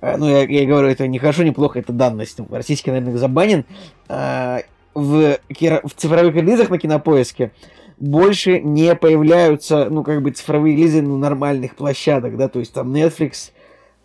э, 0.00 0.16
ну, 0.16 0.28
я, 0.28 0.42
я 0.42 0.66
говорю, 0.66 0.88
это 0.88 1.06
не 1.06 1.20
хорошо, 1.20 1.44
не 1.44 1.52
плохо, 1.52 1.78
это 1.78 1.92
данность. 1.92 2.38
Ну, 2.40 2.48
Российский 2.50 2.86
кинорынок 2.86 3.18
забанен. 3.18 3.64
В, 4.98 5.38
в 5.48 5.94
цифровых 5.96 6.34
релизах 6.34 6.70
на 6.70 6.78
кинопоиске 6.78 7.52
больше 7.98 8.60
не 8.60 8.94
появляются, 8.94 9.88
ну, 9.90 10.02
как 10.02 10.22
бы 10.22 10.30
цифровые 10.30 10.76
релизы 10.76 11.02
ну, 11.02 11.16
нормальных 11.16 11.74
площадок, 11.74 12.36
да, 12.36 12.48
то 12.48 12.58
есть 12.58 12.72
там 12.72 12.92
Netflix, 12.94 13.50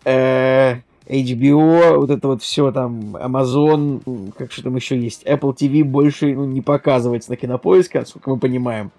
э, 0.04 0.78
HBO, 1.06 1.96
вот 1.96 2.10
это 2.10 2.28
вот 2.28 2.42
все 2.42 2.72
там, 2.72 3.16
Amazon, 3.16 4.32
как 4.36 4.52
что 4.52 4.64
там 4.64 4.76
еще 4.76 4.98
есть, 4.98 5.24
Apple 5.24 5.54
TV 5.54 5.84
больше 5.84 6.34
ну, 6.34 6.44
не 6.44 6.60
показывается 6.60 7.30
на 7.30 7.36
кинопоиске, 7.36 8.00
насколько 8.00 8.30
мы 8.30 8.38
понимаем. 8.38 8.90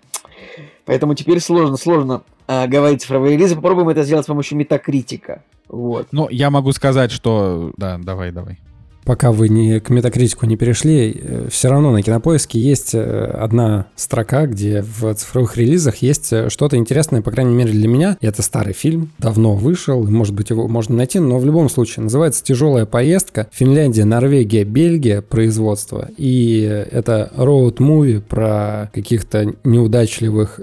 Поэтому 0.85 1.15
теперь 1.15 1.39
сложно, 1.39 1.77
сложно 1.77 2.23
э, 2.47 2.67
говорить 2.67 3.01
цифровые 3.01 3.35
релизы. 3.35 3.55
Попробуем 3.55 3.89
это 3.89 4.03
сделать 4.03 4.25
с 4.25 4.27
помощью 4.27 4.57
метакритика. 4.57 5.43
Вот. 5.67 6.07
Ну, 6.11 6.27
я 6.29 6.51
могу 6.51 6.71
сказать, 6.73 7.11
что... 7.11 7.73
Да, 7.77 7.97
давай, 7.97 8.31
давай. 8.31 8.59
Пока 9.05 9.31
вы 9.31 9.49
не, 9.49 9.79
к 9.79 9.89
метакритику 9.89 10.45
не 10.47 10.57
перешли, 10.57 11.21
все 11.49 11.69
равно 11.69 11.91
на 11.91 12.01
кинопоиске 12.01 12.59
есть 12.59 12.95
э, 12.95 12.99
одна 12.99 13.85
строка, 13.95 14.47
где 14.47 14.81
в 14.81 15.13
цифровых 15.13 15.57
релизах 15.57 15.97
есть 15.97 16.33
э, 16.33 16.49
что-то 16.49 16.75
интересное, 16.75 17.21
по 17.21 17.31
крайней 17.31 17.53
мере 17.53 17.71
для 17.71 17.87
меня. 17.87 18.17
Это 18.21 18.41
старый 18.41 18.73
фильм, 18.73 19.11
давно 19.19 19.55
вышел, 19.55 20.03
может 20.03 20.33
быть 20.33 20.49
его 20.49 20.67
можно 20.67 20.95
найти, 20.95 21.19
но 21.19 21.37
в 21.37 21.45
любом 21.45 21.69
случае 21.69 22.03
называется 22.03 22.43
«Тяжелая 22.43 22.85
поездка». 22.85 23.47
Финляндия, 23.51 24.05
Норвегия, 24.05 24.63
Бельгия 24.63 25.21
производство. 25.21 26.09
И 26.17 26.61
это 26.61 27.31
роуд-муви 27.35 28.21
про 28.21 28.89
каких-то 28.93 29.53
неудачливых 29.63 30.59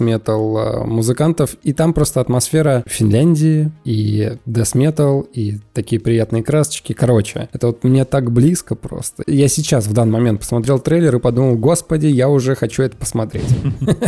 metal 0.00 0.58
э, 0.58 0.84
музыкантов. 0.84 1.56
И 1.64 1.72
там 1.72 1.94
просто 1.94 2.20
атмосфера 2.20 2.84
Финляндии 2.86 3.72
и 3.84 4.36
metal, 4.46 5.26
и 5.32 5.58
такие 5.72 6.00
приятные 6.00 6.42
красочки. 6.42 6.91
Короче, 6.92 7.48
это 7.52 7.68
вот 7.68 7.84
мне 7.84 8.04
так 8.04 8.30
близко 8.30 8.74
просто. 8.74 9.22
Я 9.26 9.48
сейчас 9.48 9.86
в 9.86 9.92
данный 9.92 10.12
момент 10.12 10.40
посмотрел 10.40 10.78
трейлер 10.78 11.16
и 11.16 11.20
подумал, 11.20 11.56
господи, 11.56 12.06
я 12.06 12.28
уже 12.28 12.54
хочу 12.54 12.82
это 12.82 12.96
посмотреть. 12.96 13.48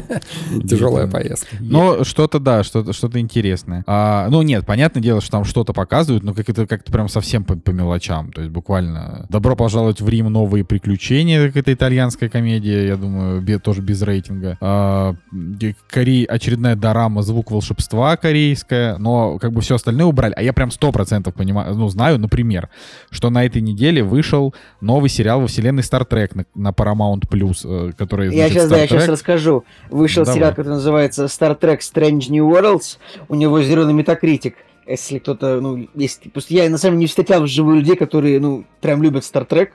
Тяжелая 0.68 1.06
поездка. 1.06 1.56
Ну, 1.60 2.04
что-то, 2.04 2.38
да, 2.38 2.64
что-то 2.64 2.92
что 2.92 3.08
интересное. 3.18 3.84
А, 3.86 4.28
ну, 4.30 4.42
нет, 4.42 4.66
понятное 4.66 5.02
дело, 5.02 5.20
что 5.20 5.32
там 5.32 5.44
что-то 5.44 5.72
показывают, 5.72 6.24
но 6.24 6.34
как 6.34 6.48
это 6.48 6.66
как-то 6.66 6.90
прям 6.90 7.08
совсем 7.08 7.44
по, 7.44 7.54
мелочам. 7.72 8.32
То 8.32 8.40
есть 8.40 8.52
буквально 8.52 9.26
«Добро 9.28 9.56
пожаловать 9.56 10.00
в 10.00 10.08
Рим. 10.08 10.24
Новые 10.24 10.64
приключения», 10.64 11.46
как 11.46 11.56
это 11.58 11.72
итальянская 11.72 12.28
комедия, 12.28 12.86
я 12.86 12.96
думаю, 12.96 13.42
тоже 13.60 13.82
без 13.82 14.02
рейтинга. 14.02 14.56
А, 14.60 15.14
где 15.30 15.76
Корей, 15.88 16.24
очередная 16.24 16.76
дорама 16.76 17.22
«Звук 17.22 17.50
волшебства» 17.50 18.16
корейская, 18.16 18.96
но 18.98 19.38
как 19.38 19.52
бы 19.52 19.60
все 19.60 19.76
остальное 19.76 20.06
убрали. 20.06 20.32
А 20.36 20.42
я 20.42 20.52
прям 20.52 20.70
сто 20.70 20.92
процентов 20.92 21.34
понимаю, 21.34 21.74
ну, 21.74 21.88
знаю, 21.88 22.18
например, 22.18 22.68
что 23.10 23.30
на 23.30 23.44
этой 23.44 23.62
неделе 23.62 24.02
вышел 24.02 24.54
новый 24.80 25.08
сериал 25.08 25.40
во 25.40 25.46
вселенной 25.46 25.82
Star 25.82 26.08
Trek 26.08 26.30
на, 26.34 26.44
на 26.54 26.70
Paramount+, 26.72 27.22
Plus, 27.30 27.60
э, 27.64 27.92
который, 27.92 28.26
Я 28.34 28.48
значит, 28.48 28.52
сейчас, 28.52 28.68
да, 28.68 28.76
я 28.76 28.84
Star 28.84 28.88
сейчас 28.88 29.04
Trek. 29.04 29.10
расскажу. 29.12 29.64
Вышел 29.90 30.24
Давай. 30.24 30.38
сериал, 30.38 30.50
который 30.50 30.68
называется 30.68 31.24
Star 31.24 31.58
Trek 31.58 31.78
Strange 31.80 32.30
New 32.30 32.48
Worlds. 32.48 32.98
У 33.28 33.34
него 33.34 33.62
зеленый 33.62 33.94
метакритик. 33.94 34.56
Если 34.86 35.18
кто-то, 35.18 35.60
ну, 35.60 35.88
если... 35.94 36.28
Просто 36.28 36.52
я, 36.54 36.68
на 36.68 36.76
самом 36.76 36.96
деле, 36.96 37.04
не 37.04 37.06
встречал 37.06 37.42
вживую 37.42 37.78
людей, 37.78 37.96
которые, 37.96 38.38
ну, 38.38 38.64
прям 38.80 39.02
любят 39.02 39.22
Star 39.22 39.48
Trek. 39.48 39.70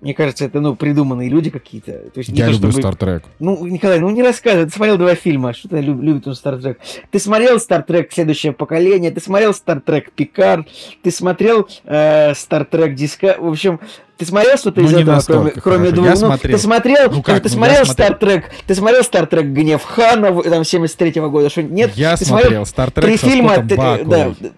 Мне 0.00 0.12
кажется, 0.14 0.44
это, 0.44 0.60
ну, 0.60 0.76
придуманные 0.76 1.28
люди 1.30 1.50
какие-то. 1.50 1.92
То 1.92 2.18
есть 2.18 2.30
Я 2.30 2.46
то, 2.46 2.52
люблю 2.52 2.70
чтобы- 2.72 2.96
Trek. 2.96 3.22
Ну, 3.38 3.64
Николай, 3.66 3.98
ну 4.00 4.10
не 4.10 4.22
рассказывай, 4.22 4.66
ты 4.66 4.70
смотрел 4.72 4.98
два 4.98 5.14
фильма, 5.14 5.52
что 5.54 5.68
ты 5.68 5.80
люб- 5.80 6.02
любит 6.02 6.26
он 6.26 6.34
Star 6.34 6.60
Trek. 6.60 6.76
Ты 7.10 7.18
смотрел 7.18 7.56
Star 7.56 7.86
Trek 7.86 8.08
Следующее 8.12 8.52
поколение, 8.52 9.10
ты 9.10 9.20
смотрел 9.20 9.52
Star 9.52 9.82
Trek 9.82 10.06
Пикар, 10.14 10.66
ты 11.02 11.10
смотрел 11.10 11.68
э, 11.84 12.32
Star 12.32 12.68
Trek 12.68 12.94
Диска, 12.94 13.36
в 13.38 13.48
общем, 13.48 13.80
ты 14.16 14.26
смотрел 14.26 14.56
что-то 14.56 14.80
Ну, 14.80 14.86
из 14.88 14.92
этого, 14.94 15.20
кроме, 15.26 15.50
кроме 15.50 15.90
двух? 15.90 16.04
Я 16.06 16.10
ну, 16.12 16.16
смотрел. 16.18 16.56
Ты 16.56 16.62
смотрел, 16.62 17.10
Ну 17.10 17.22
как, 17.22 17.42
ты 17.42 17.48
ну, 17.48 17.54
смотрел 17.54 17.82
Trek, 17.82 18.42
ты 18.66 18.74
смотрел 18.74 19.00
Star 19.00 19.28
Trek 19.28 19.42
Гнев 19.52 19.82
Хана, 19.82 20.42
там 20.42 20.64
73 20.64 21.20
года, 21.22 21.48
что 21.50 21.62
нет? 21.62 21.92
Я 21.96 22.16
ты 22.16 22.24
смотрел 22.24 22.62
Star 22.62 22.92
Trek 22.92 23.02
три 23.02 23.16
фильма, 23.16 23.56
ты- 23.56 23.76
да, 23.76 23.96
э, 23.98 24.34
т- 24.34 24.52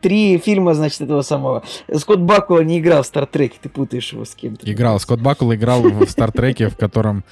три 0.00 0.38
фильма, 0.38 0.74
значит, 0.74 1.00
этого 1.00 1.22
самого. 1.22 1.62
Скотт 1.94 2.20
Бакула 2.20 2.60
не 2.60 2.78
играл 2.80 3.02
в 3.02 3.06
Star 3.06 3.28
Trek, 3.30 3.52
ты 3.60 3.68
путаешь 3.68 4.12
его 4.12 4.24
с 4.24 4.34
кем-то. 4.34 4.70
Играл. 4.70 4.98
Скотт 5.00 5.20
Бакул 5.20 5.52
играл 5.54 5.82
в 5.82 6.08
Стартреке, 6.08 6.68
в 6.68 6.76
котором... 6.76 7.24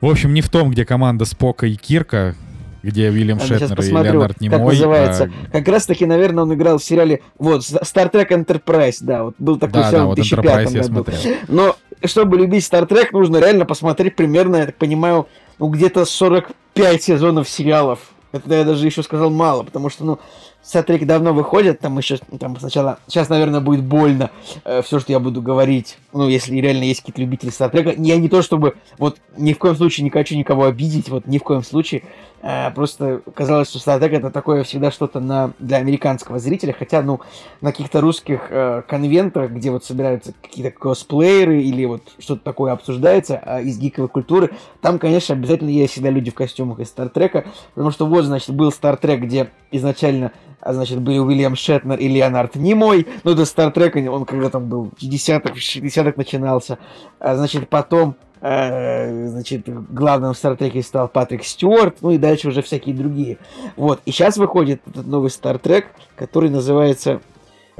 В 0.00 0.06
общем, 0.10 0.34
не 0.34 0.40
в 0.40 0.48
том, 0.48 0.70
где 0.70 0.84
команда 0.84 1.24
Спока 1.24 1.66
и 1.66 1.76
Кирка, 1.76 2.34
где 2.82 3.08
Уильям 3.10 3.38
Ладно, 3.38 3.46
сейчас 3.46 3.60
Шетнер 3.68 3.74
и 3.74 3.76
посмотрю, 3.76 4.12
Леонард 4.14 4.32
как 4.32 4.40
Немой. 4.40 4.72
называется. 4.72 5.30
а, 5.48 5.52
Как 5.52 5.68
раз 5.68 5.86
таки, 5.86 6.06
наверное, 6.06 6.42
он 6.42 6.52
играл 6.54 6.78
в 6.78 6.84
сериале, 6.84 7.20
вот, 7.38 7.60
Star 7.60 8.10
Trek 8.10 8.28
Enterprise, 8.30 8.96
да, 9.00 9.24
вот 9.24 9.34
был 9.38 9.58
такой 9.58 9.82
Да, 9.82 9.90
сериал 9.90 10.00
да, 10.00 10.04
в 10.06 10.08
вот 10.08 10.14
2005 10.16 10.66
Enterprise 10.66 10.90
году. 10.92 11.12
Но 11.46 11.76
чтобы 12.04 12.36
любить 12.38 12.64
Star 12.64 12.88
Trek, 12.88 13.08
нужно 13.12 13.36
реально 13.36 13.64
посмотреть 13.64 14.16
примерно, 14.16 14.56
я 14.56 14.66
так 14.66 14.76
понимаю, 14.76 15.28
ну, 15.60 15.68
где-то 15.68 16.04
45 16.04 17.02
сезонов 17.02 17.48
сериалов. 17.48 18.00
Это 18.32 18.52
я 18.54 18.64
даже 18.64 18.84
еще 18.84 19.04
сказал 19.04 19.30
мало, 19.30 19.62
потому 19.62 19.88
что, 19.88 20.04
ну, 20.04 20.18
Стартреки 20.62 21.04
давно 21.04 21.34
выходят, 21.34 21.80
там 21.80 21.98
еще 21.98 22.18
там 22.38 22.58
сначала, 22.58 22.98
сейчас, 23.08 23.28
наверное, 23.28 23.60
будет 23.60 23.82
больно 23.82 24.30
э, 24.64 24.82
все, 24.82 25.00
что 25.00 25.10
я 25.10 25.18
буду 25.18 25.42
говорить, 25.42 25.98
ну, 26.12 26.28
если 26.28 26.56
реально 26.56 26.84
есть 26.84 27.00
какие-то 27.00 27.20
любители 27.20 27.50
Стартрека. 27.50 27.92
Я 27.96 28.16
не 28.16 28.28
то 28.28 28.42
чтобы, 28.42 28.76
вот, 28.96 29.18
ни 29.36 29.54
в 29.54 29.58
коем 29.58 29.74
случае 29.74 30.04
не 30.04 30.10
хочу 30.10 30.36
никого 30.36 30.66
обидеть, 30.66 31.08
вот, 31.08 31.26
ни 31.26 31.38
в 31.38 31.42
коем 31.42 31.64
случае, 31.64 32.04
э, 32.42 32.70
просто 32.70 33.22
казалось, 33.34 33.70
что 33.70 33.80
Стартрек 33.80 34.12
это 34.12 34.30
такое 34.30 34.62
всегда 34.62 34.92
что-то 34.92 35.18
на, 35.18 35.52
для 35.58 35.78
американского 35.78 36.38
зрителя, 36.38 36.72
хотя, 36.78 37.02
ну, 37.02 37.20
на 37.60 37.72
каких-то 37.72 38.00
русских 38.00 38.46
э, 38.50 38.82
конвентах, 38.86 39.50
где 39.50 39.72
вот 39.72 39.84
собираются 39.84 40.32
какие-то 40.40 40.70
косплееры 40.70 41.60
или 41.60 41.84
вот 41.86 42.02
что-то 42.20 42.44
такое 42.44 42.72
обсуждается 42.72 43.42
э, 43.44 43.64
из 43.64 43.78
гиковой 43.78 44.08
культуры, 44.08 44.52
там, 44.80 45.00
конечно, 45.00 45.34
обязательно 45.34 45.70
есть 45.70 45.94
всегда 45.94 46.10
люди 46.10 46.30
в 46.30 46.34
костюмах 46.34 46.78
из 46.78 46.86
Стартрека, 46.86 47.46
потому 47.74 47.90
что 47.90 48.06
вот, 48.06 48.24
значит, 48.24 48.54
был 48.54 48.70
Стартрек, 48.70 49.22
где 49.22 49.50
изначально 49.72 50.30
а 50.62 50.72
значит, 50.72 51.00
были 51.00 51.18
Уильям 51.18 51.56
Шетнер 51.56 51.98
и 51.98 52.08
Леонард 52.08 52.54
Немой, 52.54 53.06
ну, 53.24 53.32
это 53.32 53.44
Стартрек, 53.44 53.96
он 53.96 54.24
когда 54.24 54.48
там 54.48 54.66
был, 54.66 54.90
в 54.96 55.02
50-х, 55.02 55.54
60-х 55.54 56.12
начинался, 56.16 56.78
а, 57.18 57.34
значит, 57.34 57.68
потом 57.68 58.16
э, 58.40 59.28
значит, 59.28 59.62
главным 59.92 60.34
в 60.34 60.36
Стартреке 60.36 60.82
стал 60.82 61.08
Патрик 61.08 61.44
Стюарт, 61.44 61.96
ну 62.00 62.10
и 62.10 62.18
дальше 62.18 62.48
уже 62.48 62.62
всякие 62.62 62.94
другие. 62.94 63.38
Вот, 63.76 64.00
и 64.04 64.12
сейчас 64.12 64.36
выходит 64.36 64.80
этот 64.86 65.06
новый 65.06 65.30
Стартрек, 65.30 65.86
который 66.16 66.48
называется 66.48 67.20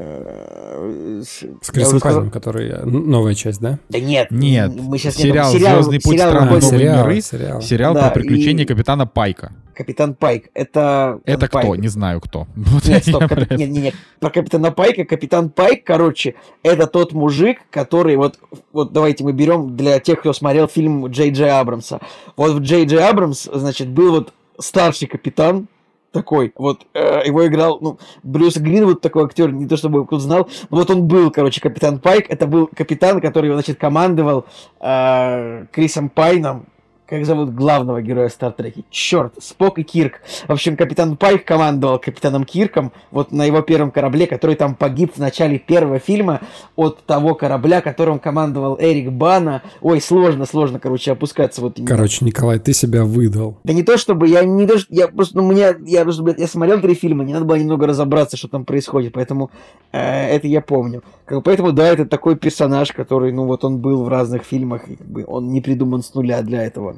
э, 0.03 1.23
с 1.25 1.71
Крисом 1.71 2.01
Пайном, 2.01 2.31
который 2.31 2.85
новая 2.85 3.35
часть, 3.35 3.61
да? 3.61 3.79
Да 3.89 4.01
нет. 4.01 4.31
Нет. 4.31 4.73
Мы 4.75 4.99
сейчас 4.99 5.17
сериал, 5.17 5.53
сериал 5.53 5.83
«Звездный 5.83 6.01
путь 6.01 6.13
сериал, 6.13 6.31
странные 6.31 6.61
новые 6.61 6.63
сериал, 6.63 7.07
миры». 7.07 7.21
Сериал, 7.21 7.63
сериал 7.63 7.95
да, 7.95 8.11
про 8.11 8.21
приключения 8.21 8.65
и... 8.65 8.67
капитана 8.67 9.07
Пайка. 9.07 9.53
Капитан 9.75 10.15
Пайк. 10.15 10.51
Это... 10.55 11.21
Это 11.25 11.49
Пайк. 11.49 11.65
кто? 11.65 11.77
Не 11.77 11.89
знаю 11.89 12.21
кто. 12.21 12.47
Нет, 12.85 13.05
стоп, 13.05 13.29
кап... 13.29 13.39
нет, 13.39 13.59
нет, 13.59 13.71
нет. 13.71 13.95
Про 14.21 14.31
Капитана 14.31 14.71
Пайка. 14.71 15.05
Капитан 15.05 15.51
Пайк, 15.51 15.85
короче, 15.85 16.35
это 16.63 16.87
тот 16.87 17.13
мужик, 17.13 17.59
который 17.71 18.17
вот... 18.17 18.39
Вот 18.73 18.93
давайте 18.93 19.25
мы 19.25 19.33
берем 19.33 19.77
для 19.77 19.99
тех, 20.01 20.21
кто 20.21 20.33
смотрел 20.33 20.69
фильм 20.69 21.07
Джей 21.07 21.31
Джей 21.31 21.51
Абрамса. 21.51 22.01
Вот 22.37 22.53
в 22.53 22.61
Джей 22.61 22.85
Джей 22.85 23.07
Абрамс, 23.07 23.49
значит, 23.53 23.89
был 23.89 24.13
вот 24.13 24.33
старший 24.59 25.09
капитан, 25.09 25.69
такой, 26.13 26.53
вот, 26.57 26.87
э, 26.95 27.23
его 27.27 27.47
играл, 27.47 27.79
ну, 27.81 27.99
Брюс 28.23 28.57
Гринвуд, 28.57 29.01
такой 29.01 29.25
актер, 29.25 29.51
не 29.53 29.67
то 29.67 29.77
чтобы 29.77 30.07
кто 30.07 30.19
знал, 30.19 30.49
но 30.71 30.77
вот 30.77 30.91
он 30.91 31.09
был, 31.09 31.31
короче, 31.31 31.61
капитан 31.61 31.99
Пайк, 31.99 32.27
это 32.29 32.47
был 32.47 32.69
капитан, 32.69 33.21
который, 33.21 33.51
значит, 33.53 33.79
командовал 33.79 34.45
э, 34.81 35.67
Крисом 35.73 36.09
Пайном, 36.09 36.67
как 37.13 37.27
зовут 37.27 37.55
главного 37.55 38.01
героя 38.01 38.31
Стартреки? 38.31 38.87
Черт, 38.89 39.35
Спок 39.39 39.79
и 39.79 39.83
Кирк. 39.83 40.23
В 40.49 40.53
общем, 40.53 40.79
капитан 40.79 41.19
Пайк 41.19 41.45
командовал 41.45 41.99
капитаном 41.99 42.45
Кирком 42.45 42.91
вот 43.11 43.33
на 43.33 43.45
его 43.45 43.61
первом 43.61 43.91
корабле, 43.91 44.27
который 44.27 44.57
там 44.57 44.75
погиб 44.75 45.13
в 45.15 45.19
начале 45.19 45.59
первого 45.59 45.99
фильма 45.99 46.41
от 46.75 47.05
того 47.05 47.35
корабля, 47.35 47.83
которым 47.83 48.19
командовал 48.19 48.79
Эрик 48.81 49.13
Бана. 49.13 49.63
Ой, 49.83 50.01
сложно, 50.01 50.47
сложно, 50.47 50.81
короче, 50.81 51.13
опускаться 51.13 51.61
вот. 51.61 51.79
Короче, 51.87 52.25
Николай, 52.25 52.59
ты 52.59 52.73
себя 52.73 53.05
выдал. 53.05 53.59
Да 53.63 53.75
не 53.75 53.83
то 53.83 53.99
чтобы, 53.99 54.27
я 54.29 54.43
не 54.43 54.67
то, 54.67 54.79
я 54.89 55.07
просто, 55.07 55.37
ну, 55.37 55.53
меня, 55.53 55.75
я 55.85 56.05
просто, 56.05 56.23
блядь, 56.23 56.39
я 56.39 56.47
смотрел 56.47 56.81
три 56.81 56.95
фильма, 56.95 57.25
не 57.25 57.35
надо 57.35 57.45
было 57.45 57.57
немного 57.57 57.87
разобраться, 57.87 58.39
что 58.39 58.49
там 58.49 58.65
происходит, 58.65 59.13
поэтому 59.13 59.51
э, 59.93 60.31
это 60.35 60.47
я 60.47 60.63
помню. 60.63 61.03
Как, 61.27 61.45
поэтому, 61.45 61.73
да, 61.73 61.89
это 61.89 62.07
такой 62.07 62.37
персонаж, 62.37 62.91
который, 62.93 63.33
ну, 63.33 63.45
вот 63.45 63.67
он 63.67 63.81
был 63.81 64.03
в 64.03 64.09
разных 64.09 64.45
фильмах, 64.45 64.89
и, 64.89 64.97
как 64.97 65.07
бы, 65.07 65.27
он 65.29 65.51
не 65.51 65.61
придуман 65.61 66.03
с 66.03 66.15
нуля 66.15 66.41
для 66.41 66.63
этого. 66.63 66.97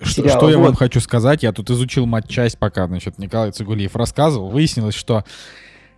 Что, 0.00 0.28
что 0.28 0.50
я 0.50 0.58
вот. 0.58 0.66
вам 0.66 0.74
хочу 0.74 1.00
сказать? 1.00 1.42
Я 1.42 1.52
тут 1.52 1.70
изучил 1.70 2.06
матчасть, 2.06 2.58
пока, 2.58 2.86
значит, 2.86 3.18
Николай 3.18 3.52
Цигулиев 3.52 3.94
рассказывал. 3.96 4.48
Выяснилось, 4.48 4.94
что 4.94 5.24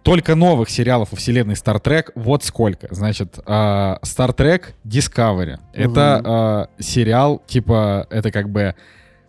только 0.02 0.34
новых 0.34 0.70
сериалов 0.70 1.12
у 1.12 1.16
вселенной 1.16 1.54
Star 1.54 1.80
Trek 1.80 2.10
вот 2.16 2.42
сколько. 2.44 2.92
Значит, 2.92 3.38
uh, 3.38 4.00
Star 4.02 4.34
Trek 4.34 4.74
Discovery. 4.84 5.54
Угу. 5.54 5.62
Это 5.72 6.68
uh, 6.78 6.82
сериал, 6.82 7.42
типа, 7.46 8.06
это 8.10 8.32
как 8.32 8.50
бы 8.50 8.74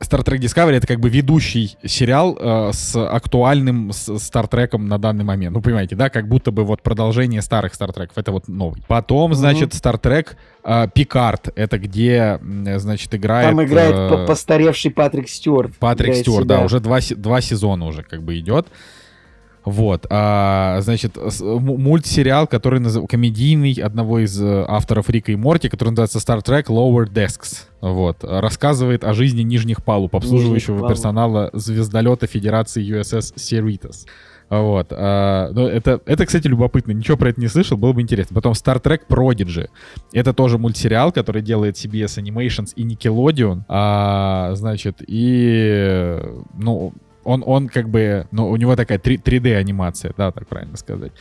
Star 0.04 0.24
Trek 0.24 0.40
Discovery 0.40 0.76
это 0.76 0.88
как 0.88 1.00
бы 1.00 1.10
ведущий 1.10 1.78
сериал 1.86 2.38
э, 2.40 2.72
с 2.74 2.96
актуальным 2.96 3.90
Star 3.90 4.50
Trek 4.50 4.78
на 4.78 4.98
данный 4.98 5.24
момент. 5.24 5.56
Ну, 5.56 5.62
понимаете, 5.62 5.96
да, 5.96 6.10
как 6.10 6.28
будто 6.28 6.52
бы 6.52 6.64
вот 6.64 6.82
продолжение 6.82 7.42
старых 7.42 7.74
Star 7.74 7.94
Trek. 7.94 8.10
Это 8.16 8.32
вот 8.32 8.48
новый. 8.48 8.84
Потом, 8.88 9.34
значит, 9.34 9.72
Star 9.72 10.00
Trek 10.00 10.30
э, 10.64 10.88
Picard. 10.96 11.52
Это 11.56 11.78
где, 11.80 12.40
значит, 12.78 13.14
играет... 13.16 13.50
Там 13.50 13.64
играет 13.64 13.96
э, 13.96 14.26
постаревший 14.26 14.92
Патрик 14.92 15.30
Стюарт. 15.30 15.76
Патрик 15.78 16.16
Стюарт, 16.16 16.48
да, 16.48 16.62
уже 16.62 16.80
два, 16.80 17.00
два 17.16 17.42
сезона 17.42 17.86
уже 17.86 18.04
как 18.04 18.22
бы 18.24 18.38
идет. 18.40 18.68
Вот, 19.66 20.06
а, 20.10 20.80
значит, 20.82 21.18
мультсериал, 21.42 22.48
который 22.48 22.80
называется 22.80 23.10
комедийный 23.10 23.74
одного 23.74 24.20
из 24.20 24.42
э, 24.42 24.66
авторов 24.68 25.10
Рика 25.10 25.32
и 25.32 25.36
Морти, 25.36 25.70
который 25.70 25.90
называется 25.90 26.20
Star 26.20 26.44
Trek 26.44 26.66
Lower 26.66 27.06
Desks. 27.06 27.68
Вот, 27.80 28.24
рассказывает 28.24 29.04
о 29.04 29.14
жизни 29.14 29.42
нижних 29.42 29.84
палуб, 29.84 30.16
обслуживающего 30.16 30.76
нижних 30.76 30.90
персонала 30.90 31.50
звездолета 31.54 32.28
Федерации 32.28 32.84
USS 32.84 33.36
Cerritos. 33.36 34.06
Вот. 34.50 34.88
А, 34.92 35.50
ну, 35.52 35.68
это, 35.68 36.02
это, 36.06 36.26
кстати, 36.26 36.48
любопытно. 36.48 36.92
Ничего 36.92 37.18
про 37.18 37.30
это 37.30 37.42
не 37.42 37.48
слышал, 37.48 37.78
было 37.78 37.94
бы 37.94 38.02
интересно. 38.02 38.36
Потом 38.36 38.54
Star 38.54 38.82
Trek 38.82 39.02
Prodigy. 39.08 39.70
Это 40.12 40.34
тоже 40.34 40.58
мультсериал, 40.58 41.12
который 41.12 41.42
делает 41.42 41.76
CBS 41.76 42.22
Animations 42.22 42.74
и 42.76 42.86
Nickelodeon. 42.86 43.64
А, 43.68 44.52
значит, 44.56 44.98
и... 45.08 46.20
Ну, 46.54 46.94
он, 47.24 47.44
он 47.46 47.70
как 47.70 47.90
бы, 47.90 48.28
ну, 48.32 48.50
у 48.50 48.56
него 48.56 48.76
такая 48.76 49.00
3, 49.00 49.18
3D 49.18 49.56
анимация, 49.56 50.14
да, 50.18 50.32
так 50.32 50.48
правильно 50.48 50.78
сказать. 50.78 51.12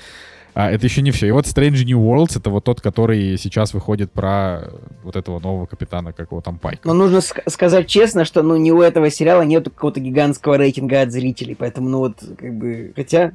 А, 0.55 0.71
это 0.71 0.85
еще 0.85 1.01
не 1.01 1.11
все. 1.13 1.29
И 1.29 1.31
вот 1.31 1.47
Strange 1.47 1.85
New 1.85 1.99
Worlds 1.99 2.39
это 2.39 2.51
вот 2.51 2.65
тот, 2.65 2.81
который 2.81 3.39
сейчас 3.39 3.73
выходит 3.73 4.13
про 4.13 4.71
вот 5.03 5.17
этого 5.17 5.39
нового 5.39 5.67
капитана, 5.67 6.13
как 6.13 6.31
его 6.31 6.43
там 6.43 6.59
Пайка. 6.59 6.87
Но 6.87 6.93
нужно 6.95 7.19
ск- 7.19 7.49
сказать 7.49 7.87
честно, 7.87 8.27
что 8.27 8.43
ну 8.43 8.57
не 8.57 8.71
у 8.71 8.83
этого 8.83 9.11
сериала 9.11 9.43
нет 9.43 9.65
какого-то 9.65 10.01
гигантского 10.01 10.57
рейтинга 10.59 11.01
от 11.03 11.11
зрителей, 11.11 11.55
поэтому 11.55 11.89
ну 11.89 11.99
вот 11.99 12.19
как 12.39 12.55
бы, 12.55 12.93
хотя 12.95 13.33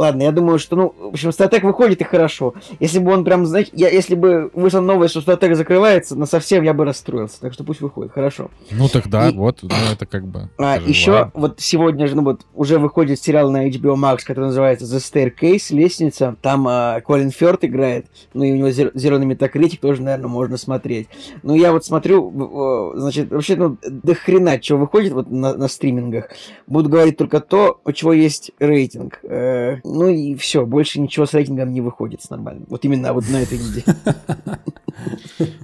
Ладно, 0.00 0.22
я 0.22 0.32
думаю, 0.32 0.58
что, 0.58 0.76
ну, 0.76 0.94
в 0.98 1.08
общем, 1.08 1.30
статек 1.30 1.62
выходит 1.62 2.00
и 2.00 2.04
хорошо. 2.04 2.54
Если 2.78 2.98
бы 2.98 3.12
он 3.12 3.22
прям, 3.22 3.44
знаете, 3.44 3.70
я, 3.74 3.90
если 3.90 4.14
бы 4.14 4.50
вышла 4.54 4.80
новость, 4.80 5.10
что 5.10 5.20
статек 5.20 5.54
закрывается, 5.54 6.16
на 6.16 6.24
совсем 6.24 6.64
я 6.64 6.72
бы 6.72 6.86
расстроился. 6.86 7.38
Так 7.38 7.52
что 7.52 7.64
пусть 7.64 7.82
выходит, 7.82 8.10
хорошо. 8.10 8.50
Ну 8.70 8.88
тогда 8.88 9.28
и... 9.28 9.34
вот, 9.34 9.58
ну 9.60 9.68
это 9.92 10.06
как 10.06 10.26
бы. 10.26 10.48
А, 10.56 10.78
еще 10.78 11.10
ладно. 11.10 11.32
вот 11.34 11.60
сегодня 11.60 12.06
же, 12.06 12.16
ну 12.16 12.22
вот, 12.22 12.46
уже 12.54 12.78
выходит 12.78 13.20
сериал 13.20 13.50
на 13.50 13.68
HBO 13.68 13.94
Max, 13.94 14.20
который 14.24 14.46
называется 14.46 14.86
The 14.86 15.00
Staircase, 15.42 15.66
лестница. 15.76 16.34
Там 16.40 16.66
а, 16.66 17.02
Колин 17.02 17.30
Фёрд 17.30 17.66
играет, 17.66 18.06
ну 18.32 18.44
и 18.44 18.52
у 18.52 18.56
него 18.56 18.70
зеленый 18.70 19.26
метакритик 19.26 19.82
тоже, 19.82 20.00
наверное, 20.00 20.28
можно 20.28 20.56
смотреть. 20.56 21.10
Ну 21.42 21.54
я 21.54 21.72
вот 21.72 21.84
смотрю, 21.84 22.94
значит, 22.96 23.30
вообще, 23.30 23.54
ну, 23.56 23.76
до 23.86 24.14
хрена, 24.14 24.62
что 24.62 24.78
выходит 24.78 25.12
вот 25.12 25.30
на, 25.30 25.52
на 25.52 25.68
стримингах. 25.68 26.30
Буду 26.66 26.88
говорить 26.88 27.18
только 27.18 27.40
то, 27.40 27.82
у 27.84 27.92
чего 27.92 28.14
есть 28.14 28.52
рейтинг. 28.58 29.20
Э, 29.24 29.76
ну 29.90 30.08
и 30.08 30.34
все, 30.34 30.64
больше 30.66 31.00
ничего 31.00 31.26
с 31.26 31.34
рейтингом 31.34 31.72
не 31.72 31.80
выходит 31.80 32.22
с 32.22 32.30
нормальным. 32.30 32.66
Вот 32.68 32.84
именно 32.84 33.12
вот 33.12 33.28
на 33.28 33.42
этой 33.42 33.58
неделе. 33.58 33.84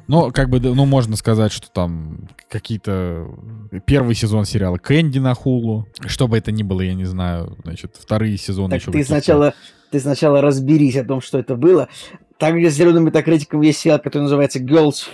Ну, 0.09 0.31
как 0.33 0.49
бы, 0.49 0.61
ну, 0.61 0.87
можно 0.87 1.17
сказать, 1.17 1.53
что 1.53 1.71
там 1.71 2.29
какие-то 2.49 3.29
первый 3.85 4.15
сезон 4.15 4.45
сериала 4.45 4.79
Кэнди 4.79 5.19
на 5.19 5.35
Хулу. 5.35 5.87
Что 6.07 6.29
бы 6.29 6.39
это 6.39 6.53
ни 6.53 6.63
было, 6.63 6.81
я 6.81 6.95
не 6.95 7.05
знаю. 7.05 7.57
Значит, 7.65 7.97
вторые 7.99 8.37
сезоны 8.39 8.71
так 8.71 8.81
еще. 8.81 8.93
Ты 8.93 9.05
сначала, 9.05 9.55
ты 9.91 10.01
сначала 10.01 10.41
разберись 10.41 10.97
о 10.97 11.05
том, 11.05 11.21
что 11.21 11.39
это 11.39 11.57
было. 11.57 11.89
Также 12.39 12.71
с 12.71 12.75
зеленым 12.75 13.05
метакритиком 13.05 13.61
есть 13.63 13.81
сериал, 13.81 13.99
который 13.99 14.23
называется 14.23 14.61
Girls 14.61 15.09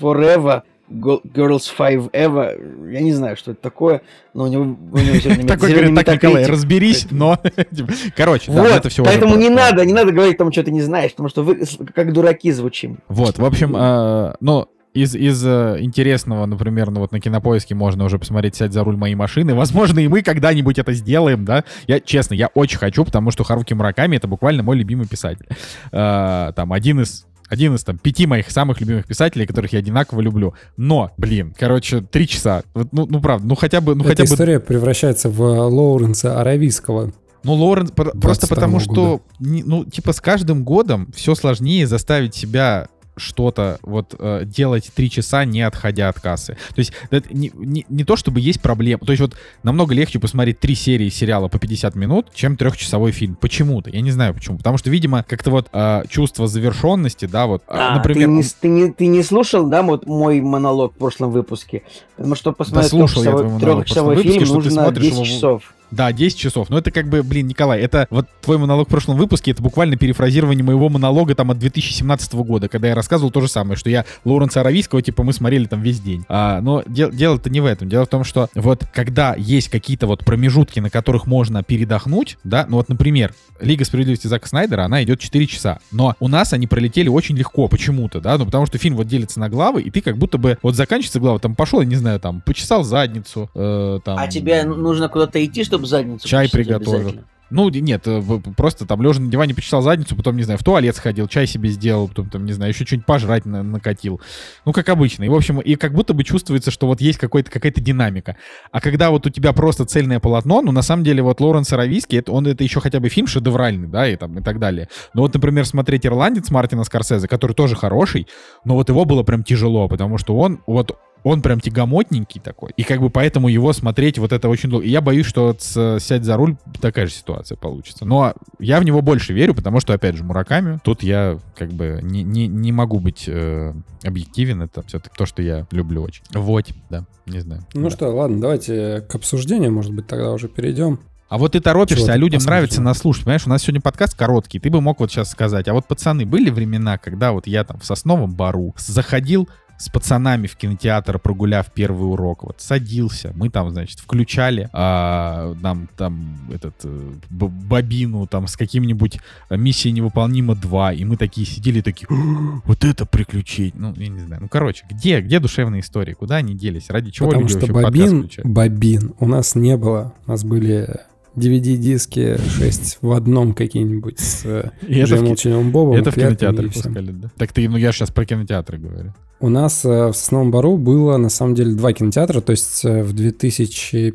Forever. 0.00 0.62
Girls 0.90 1.70
Five 1.76 2.10
Eva, 2.12 2.90
я 2.90 3.00
не 3.00 3.12
знаю, 3.12 3.36
что 3.36 3.52
это 3.52 3.60
такое, 3.60 4.02
но 4.34 4.44
у 4.44 4.46
него, 4.46 4.62
у 4.62 4.98
него 4.98 5.18
все 5.18 5.34
Такой 5.46 5.72
говорит, 5.72 5.94
так, 5.94 6.14
Николай, 6.14 6.46
разберись, 6.46 7.06
но... 7.10 7.36
Типа, 7.74 7.92
короче, 8.16 8.50
да, 8.52 8.76
это 8.76 8.88
все 8.88 9.04
Поэтому 9.04 9.36
не 9.36 9.50
надо, 9.50 9.84
не 9.84 9.92
надо 9.92 10.12
говорить 10.12 10.38
тому, 10.38 10.52
что 10.52 10.62
ты 10.62 10.70
не 10.70 10.82
знаешь, 10.82 11.12
потому 11.12 11.28
что 11.28 11.42
вы 11.42 11.64
как 11.94 12.12
дураки 12.12 12.50
звучим. 12.52 12.98
Вот, 13.08 13.38
в 13.38 13.44
общем, 13.44 13.74
а, 13.76 14.34
ну, 14.40 14.68
из, 14.94 15.14
из 15.14 15.44
э, 15.46 15.76
интересного, 15.80 16.46
например, 16.46 16.90
ну 16.90 17.00
вот 17.00 17.12
на 17.12 17.20
кинопоиске 17.20 17.74
можно 17.74 18.04
уже 18.04 18.18
посмотреть 18.18 18.56
«Сядь 18.56 18.72
за 18.72 18.82
руль 18.82 18.96
моей 18.96 19.14
машины». 19.14 19.54
Возможно, 19.54 20.00
и 20.00 20.08
мы 20.08 20.22
когда-нибудь 20.22 20.78
это 20.78 20.92
сделаем, 20.92 21.44
да? 21.44 21.64
Я, 21.86 22.00
честно, 22.00 22.34
я 22.34 22.48
очень 22.48 22.78
хочу, 22.78 23.04
потому 23.04 23.30
что 23.30 23.44
Харуки 23.44 23.74
Мураками— 23.74 24.16
это 24.16 24.26
буквально 24.26 24.62
мой 24.62 24.76
любимый 24.76 25.06
писатель. 25.06 25.46
Э, 25.92 26.52
там, 26.56 26.72
один 26.72 27.00
из 27.00 27.27
один 27.48 27.74
из 27.74 27.84
там 27.84 27.98
пяти 27.98 28.26
моих 28.26 28.50
самых 28.50 28.80
любимых 28.80 29.06
писателей, 29.06 29.46
которых 29.46 29.72
я 29.72 29.78
одинаково 29.78 30.20
люблю. 30.20 30.54
Но, 30.76 31.12
блин, 31.16 31.54
короче, 31.58 32.00
три 32.00 32.28
часа. 32.28 32.62
Ну, 32.74 33.06
ну 33.06 33.20
правда, 33.20 33.46
ну 33.46 33.54
хотя 33.54 33.80
бы... 33.80 33.94
Ну, 33.94 34.02
Эта 34.02 34.10
хотя 34.10 34.24
история 34.24 34.58
бы... 34.58 34.66
превращается 34.66 35.30
в 35.30 35.40
Лоуренса 35.40 36.40
Аравийского. 36.40 37.12
Ну, 37.44 37.54
Лоуренс, 37.54 37.92
просто 37.92 38.46
потому 38.46 38.78
года. 38.78 38.84
что, 38.84 39.22
ну, 39.38 39.84
типа, 39.84 40.12
с 40.12 40.20
каждым 40.20 40.64
годом 40.64 41.10
все 41.14 41.34
сложнее 41.34 41.86
заставить 41.86 42.34
себя 42.34 42.88
что-то 43.18 43.78
вот 43.82 44.14
э, 44.18 44.42
делать 44.44 44.90
три 44.94 45.10
часа, 45.10 45.44
не 45.44 45.62
отходя 45.62 46.08
от 46.08 46.20
кассы. 46.20 46.56
То 46.74 46.78
есть 46.78 46.92
это 47.10 47.32
не, 47.34 47.50
не, 47.54 47.86
не 47.88 48.04
то, 48.04 48.16
чтобы 48.16 48.40
есть 48.40 48.60
проблема. 48.60 49.00
То 49.04 49.12
есть 49.12 49.20
вот 49.20 49.36
намного 49.62 49.94
легче 49.94 50.18
посмотреть 50.18 50.60
три 50.60 50.74
серии 50.74 51.08
сериала 51.08 51.48
по 51.48 51.58
50 51.58 51.94
минут, 51.94 52.28
чем 52.34 52.56
трехчасовой 52.56 53.12
фильм. 53.12 53.36
Почему-то. 53.36 53.90
Я 53.90 54.00
не 54.00 54.10
знаю 54.10 54.34
почему. 54.34 54.58
Потому 54.58 54.78
что, 54.78 54.90
видимо, 54.90 55.22
как-то 55.22 55.50
вот 55.50 55.68
э, 55.72 56.02
чувство 56.08 56.46
завершенности, 56.46 57.26
да, 57.26 57.46
вот, 57.46 57.62
э, 57.62 57.64
А, 57.68 57.96
например... 57.96 58.28
ты, 58.28 58.34
не, 58.34 58.42
ты, 58.42 58.68
не, 58.68 58.92
ты 58.92 59.06
не 59.06 59.22
слушал, 59.22 59.66
да, 59.66 59.82
вот 59.82 60.06
мой 60.06 60.40
монолог 60.40 60.94
в 60.94 60.96
прошлом 60.96 61.30
выпуске? 61.30 61.82
Потому 62.16 62.34
что 62.34 62.52
посмотреть 62.52 62.90
слушал 62.90 63.22
я 63.24 63.30
твой 63.30 63.44
монолог 63.44 63.58
в 63.58 63.60
прошлом 63.60 63.78
трехчасовой 63.78 64.16
выпуске, 64.16 64.38
фильм 64.38 64.46
что 64.46 64.54
ты 64.54 64.64
нужно 64.64 64.82
смотришь 64.82 65.02
10 65.02 65.14
его 65.14 65.24
часов. 65.24 65.74
Да, 65.90 66.12
10 66.12 66.36
часов. 66.38 66.70
Но 66.70 66.78
это 66.78 66.90
как 66.90 67.08
бы, 67.08 67.22
блин, 67.22 67.46
Николай, 67.46 67.80
это 67.80 68.06
вот 68.10 68.26
твой 68.42 68.58
монолог 68.58 68.88
в 68.88 68.90
прошлом 68.90 69.16
выпуске, 69.16 69.52
это 69.52 69.62
буквально 69.62 69.96
перефразирование 69.96 70.64
моего 70.64 70.88
монолога 70.88 71.34
там 71.34 71.50
от 71.50 71.58
2017 71.58 72.34
года, 72.34 72.68
когда 72.68 72.88
я 72.88 72.94
рассказывал 72.94 73.30
то 73.30 73.40
же 73.40 73.48
самое, 73.48 73.76
что 73.76 73.90
я 73.90 74.04
Лоуренса 74.24 74.60
Аравийского, 74.60 75.02
типа, 75.02 75.22
мы 75.22 75.32
смотрели 75.32 75.66
там 75.66 75.80
весь 75.82 76.00
день. 76.00 76.24
А, 76.28 76.60
но 76.60 76.82
дел- 76.86 77.10
дело-то 77.10 77.50
не 77.50 77.60
в 77.60 77.66
этом. 77.66 77.88
Дело 77.88 78.04
в 78.04 78.08
том, 78.08 78.24
что 78.24 78.48
вот 78.54 78.84
когда 78.92 79.34
есть 79.36 79.68
какие-то 79.68 80.06
вот 80.06 80.24
промежутки, 80.24 80.80
на 80.80 80.90
которых 80.90 81.26
можно 81.26 81.62
передохнуть, 81.62 82.38
да, 82.44 82.66
ну 82.68 82.76
вот, 82.76 82.88
например, 82.88 83.34
Лига 83.60 83.84
справедливости 83.84 84.26
Зака 84.26 84.46
Снайдера, 84.46 84.84
она 84.84 85.02
идет 85.02 85.20
4 85.20 85.46
часа. 85.46 85.78
Но 85.90 86.14
у 86.20 86.28
нас 86.28 86.52
они 86.52 86.66
пролетели 86.66 87.08
очень 87.08 87.36
легко 87.36 87.68
почему-то, 87.68 88.20
да, 88.20 88.36
ну 88.38 88.44
потому 88.44 88.66
что 88.66 88.78
фильм 88.78 88.96
вот 88.96 89.06
делится 89.06 89.40
на 89.40 89.48
главы, 89.48 89.82
и 89.82 89.90
ты 89.90 90.00
как 90.00 90.16
будто 90.16 90.38
бы 90.38 90.58
вот 90.62 90.76
заканчивается 90.76 91.20
глава, 91.20 91.38
там 91.38 91.54
пошел, 91.54 91.80
я 91.80 91.86
не 91.86 91.96
знаю, 91.96 92.20
там, 92.20 92.40
почесал 92.40 92.84
задницу, 92.84 93.50
э, 93.54 94.00
там... 94.04 94.18
А 94.18 94.26
тебе 94.26 94.64
нужно 94.64 95.08
куда-то 95.08 95.44
идти, 95.44 95.64
чтобы 95.64 95.77
задницу 95.86 96.26
Чай 96.26 96.48
приготовил. 96.50 97.20
Ну, 97.50 97.70
нет, 97.70 98.02
э, 98.06 98.22
просто 98.56 98.86
там 98.86 99.00
лежа 99.00 99.20
на 99.20 99.30
диване 99.30 99.54
почесал 99.54 99.80
задницу, 99.80 100.14
потом, 100.14 100.36
не 100.36 100.42
знаю, 100.42 100.58
в 100.58 100.64
туалет 100.64 100.94
сходил, 100.96 101.28
чай 101.28 101.46
себе 101.46 101.70
сделал, 101.70 102.08
потом, 102.08 102.28
там, 102.28 102.44
не 102.44 102.52
знаю, 102.52 102.72
еще 102.72 102.84
что-нибудь 102.84 103.06
пожрать 103.06 103.46
на- 103.46 103.62
накатил. 103.62 104.20
Ну, 104.66 104.72
как 104.72 104.88
обычно. 104.90 105.24
И, 105.24 105.28
в 105.28 105.34
общем, 105.34 105.58
и 105.60 105.74
как 105.76 105.94
будто 105.94 106.12
бы 106.12 106.24
чувствуется, 106.24 106.70
что 106.70 106.86
вот 106.86 107.00
есть 107.00 107.18
какой-то, 107.18 107.50
какая-то 107.50 107.80
динамика. 107.80 108.36
А 108.70 108.80
когда 108.80 109.10
вот 109.10 109.26
у 109.26 109.30
тебя 109.30 109.54
просто 109.54 109.86
цельное 109.86 110.20
полотно, 110.20 110.60
ну, 110.60 110.72
на 110.72 110.82
самом 110.82 111.04
деле, 111.04 111.22
вот 111.22 111.40
Лоренс 111.40 111.72
Аравийский, 111.72 112.18
это, 112.18 112.32
он 112.32 112.46
это 112.46 112.62
еще 112.62 112.80
хотя 112.80 113.00
бы 113.00 113.08
фильм 113.08 113.26
шедевральный, 113.26 113.88
да, 113.88 114.06
и 114.06 114.16
там, 114.16 114.38
и 114.38 114.42
так 114.42 114.58
далее. 114.58 114.88
Но 115.14 115.22
вот, 115.22 115.32
например, 115.32 115.64
смотреть 115.64 116.04
«Ирландец» 116.04 116.50
Мартина 116.50 116.84
Скорсезе, 116.84 117.28
который 117.28 117.52
тоже 117.52 117.76
хороший, 117.76 118.26
но 118.64 118.74
вот 118.74 118.90
его 118.90 119.06
было 119.06 119.22
прям 119.22 119.42
тяжело, 119.42 119.88
потому 119.88 120.18
что 120.18 120.36
он, 120.36 120.60
вот, 120.66 120.98
он 121.24 121.42
прям 121.42 121.60
тягомотненький 121.60 122.40
такой. 122.40 122.72
И 122.76 122.82
как 122.84 123.00
бы 123.00 123.10
поэтому 123.10 123.48
его 123.48 123.72
смотреть 123.72 124.18
вот 124.18 124.32
это 124.32 124.48
очень 124.48 124.70
долго. 124.70 124.84
И 124.86 124.90
я 124.90 125.00
боюсь, 125.00 125.26
что 125.26 125.54
с 125.58 125.98
«Сядь 126.00 126.24
за 126.24 126.36
руль» 126.36 126.56
такая 126.80 127.06
же 127.06 127.12
ситуация 127.12 127.56
получится. 127.56 128.04
Но 128.04 128.34
я 128.58 128.80
в 128.80 128.84
него 128.84 129.02
больше 129.02 129.32
верю, 129.32 129.54
потому 129.54 129.80
что, 129.80 129.92
опять 129.92 130.16
же, 130.16 130.24
Мураками, 130.24 130.78
тут 130.84 131.02
я 131.02 131.38
как 131.56 131.70
бы 131.72 132.00
не, 132.02 132.22
не, 132.22 132.46
не 132.46 132.72
могу 132.72 133.00
быть 133.00 133.24
э, 133.26 133.74
объективен. 134.04 134.62
Это 134.62 134.82
все-таки 134.82 135.14
то, 135.16 135.26
что 135.26 135.42
я 135.42 135.66
люблю 135.70 136.02
очень. 136.02 136.22
Вот, 136.32 136.66
да, 136.90 137.04
не 137.26 137.40
знаю. 137.40 137.62
Ну 137.74 137.84
Да. 137.84 137.90
что, 137.90 138.08
ладно, 138.08 138.40
давайте 138.40 139.00
к 139.08 139.14
обсуждению, 139.14 139.72
может 139.72 139.92
быть, 139.92 140.06
тогда 140.06 140.32
уже 140.32 140.48
перейдем. 140.48 141.00
А 141.28 141.36
вот 141.36 141.52
ты 141.52 141.60
торопишься, 141.60 142.04
Чего 142.06 142.14
а 142.14 142.16
людям 142.16 142.38
посмотрел? 142.38 142.56
нравится 142.60 142.80
нас 142.80 142.98
слушать. 142.98 143.24
Понимаешь, 143.24 143.46
у 143.46 143.50
нас 143.50 143.62
сегодня 143.62 143.82
подкаст 143.82 144.16
короткий. 144.16 144.58
Ты 144.60 144.70
бы 144.70 144.80
мог 144.80 144.98
вот 145.00 145.10
сейчас 145.10 145.30
сказать, 145.30 145.68
а 145.68 145.74
вот, 145.74 145.86
пацаны, 145.86 146.24
были 146.24 146.48
времена, 146.48 146.96
когда 146.96 147.32
вот 147.32 147.46
я 147.46 147.64
там 147.64 147.78
в 147.78 147.84
Сосновом 147.84 148.34
Бару 148.34 148.74
заходил 148.78 149.46
с 149.78 149.88
пацанами 149.88 150.46
в 150.46 150.56
кинотеатр, 150.56 151.18
прогуляв 151.18 151.72
первый 151.72 152.10
урок, 152.10 152.42
вот 152.42 152.60
садился, 152.60 153.32
мы 153.36 153.48
там, 153.48 153.70
значит, 153.70 154.00
включали 154.00 154.68
а, 154.72 155.54
нам 155.62 155.88
там 155.96 156.36
этот 156.52 156.74
э, 156.84 157.12
бобину 157.30 158.26
там 158.26 158.48
с 158.48 158.56
каким-нибудь 158.56 159.20
э, 159.50 159.56
«Миссия 159.56 159.92
невыполнима 159.92 160.54
2», 160.54 160.96
и 160.96 161.04
мы 161.04 161.16
такие 161.16 161.46
сидели, 161.46 161.80
такие, 161.80 162.08
«О, 162.10 162.60
вот 162.64 162.84
это 162.84 163.06
приключение, 163.06 163.74
ну, 163.76 163.94
я 163.96 164.08
не 164.08 164.20
знаю, 164.20 164.42
ну, 164.42 164.48
короче, 164.48 164.84
где, 164.90 165.20
где 165.20 165.38
душевные 165.38 165.80
истории, 165.80 166.12
куда 166.12 166.36
они 166.36 166.54
делись, 166.54 166.90
ради 166.90 167.10
чего 167.10 167.28
Потому 167.28 167.46
люди 167.46 167.58
что 167.58 167.72
вообще 167.72 167.72
подкаст 167.72 167.96
бобин, 167.96 168.18
включают? 168.18 168.50
бобин. 168.50 169.14
У 169.20 169.26
нас 169.26 169.54
не 169.54 169.76
было. 169.76 170.12
У 170.26 170.30
нас 170.30 170.44
были 170.44 170.88
DVD-диски 171.36 172.38
6 172.58 172.98
в 173.02 173.12
одном 173.12 173.54
какие-нибудь 173.54 174.18
с 174.18 174.44
э, 174.44 174.70
Джей 174.88 175.20
Молчаливым 175.20 175.70
Бобом. 175.70 175.96
Это 175.96 176.10
в 176.10 176.14
всем. 176.14 176.92
пускали, 176.92 177.12
да? 177.12 177.30
Так 177.36 177.52
ты, 177.52 177.68
ну 177.68 177.76
я 177.76 177.92
сейчас 177.92 178.10
про 178.10 178.24
кинотеатры 178.24 178.78
говорю. 178.78 179.14
У 179.40 179.48
нас 179.48 179.84
э, 179.84 180.08
в 180.08 180.14
Сосновом 180.14 180.50
Бару 180.50 180.76
было, 180.76 181.16
на 181.16 181.28
самом 181.28 181.54
деле, 181.54 181.74
два 181.74 181.92
кинотеатра. 181.92 182.40
То 182.40 182.50
есть 182.50 182.84
э, 182.84 183.02
в 183.02 183.12
2005, 183.12 184.14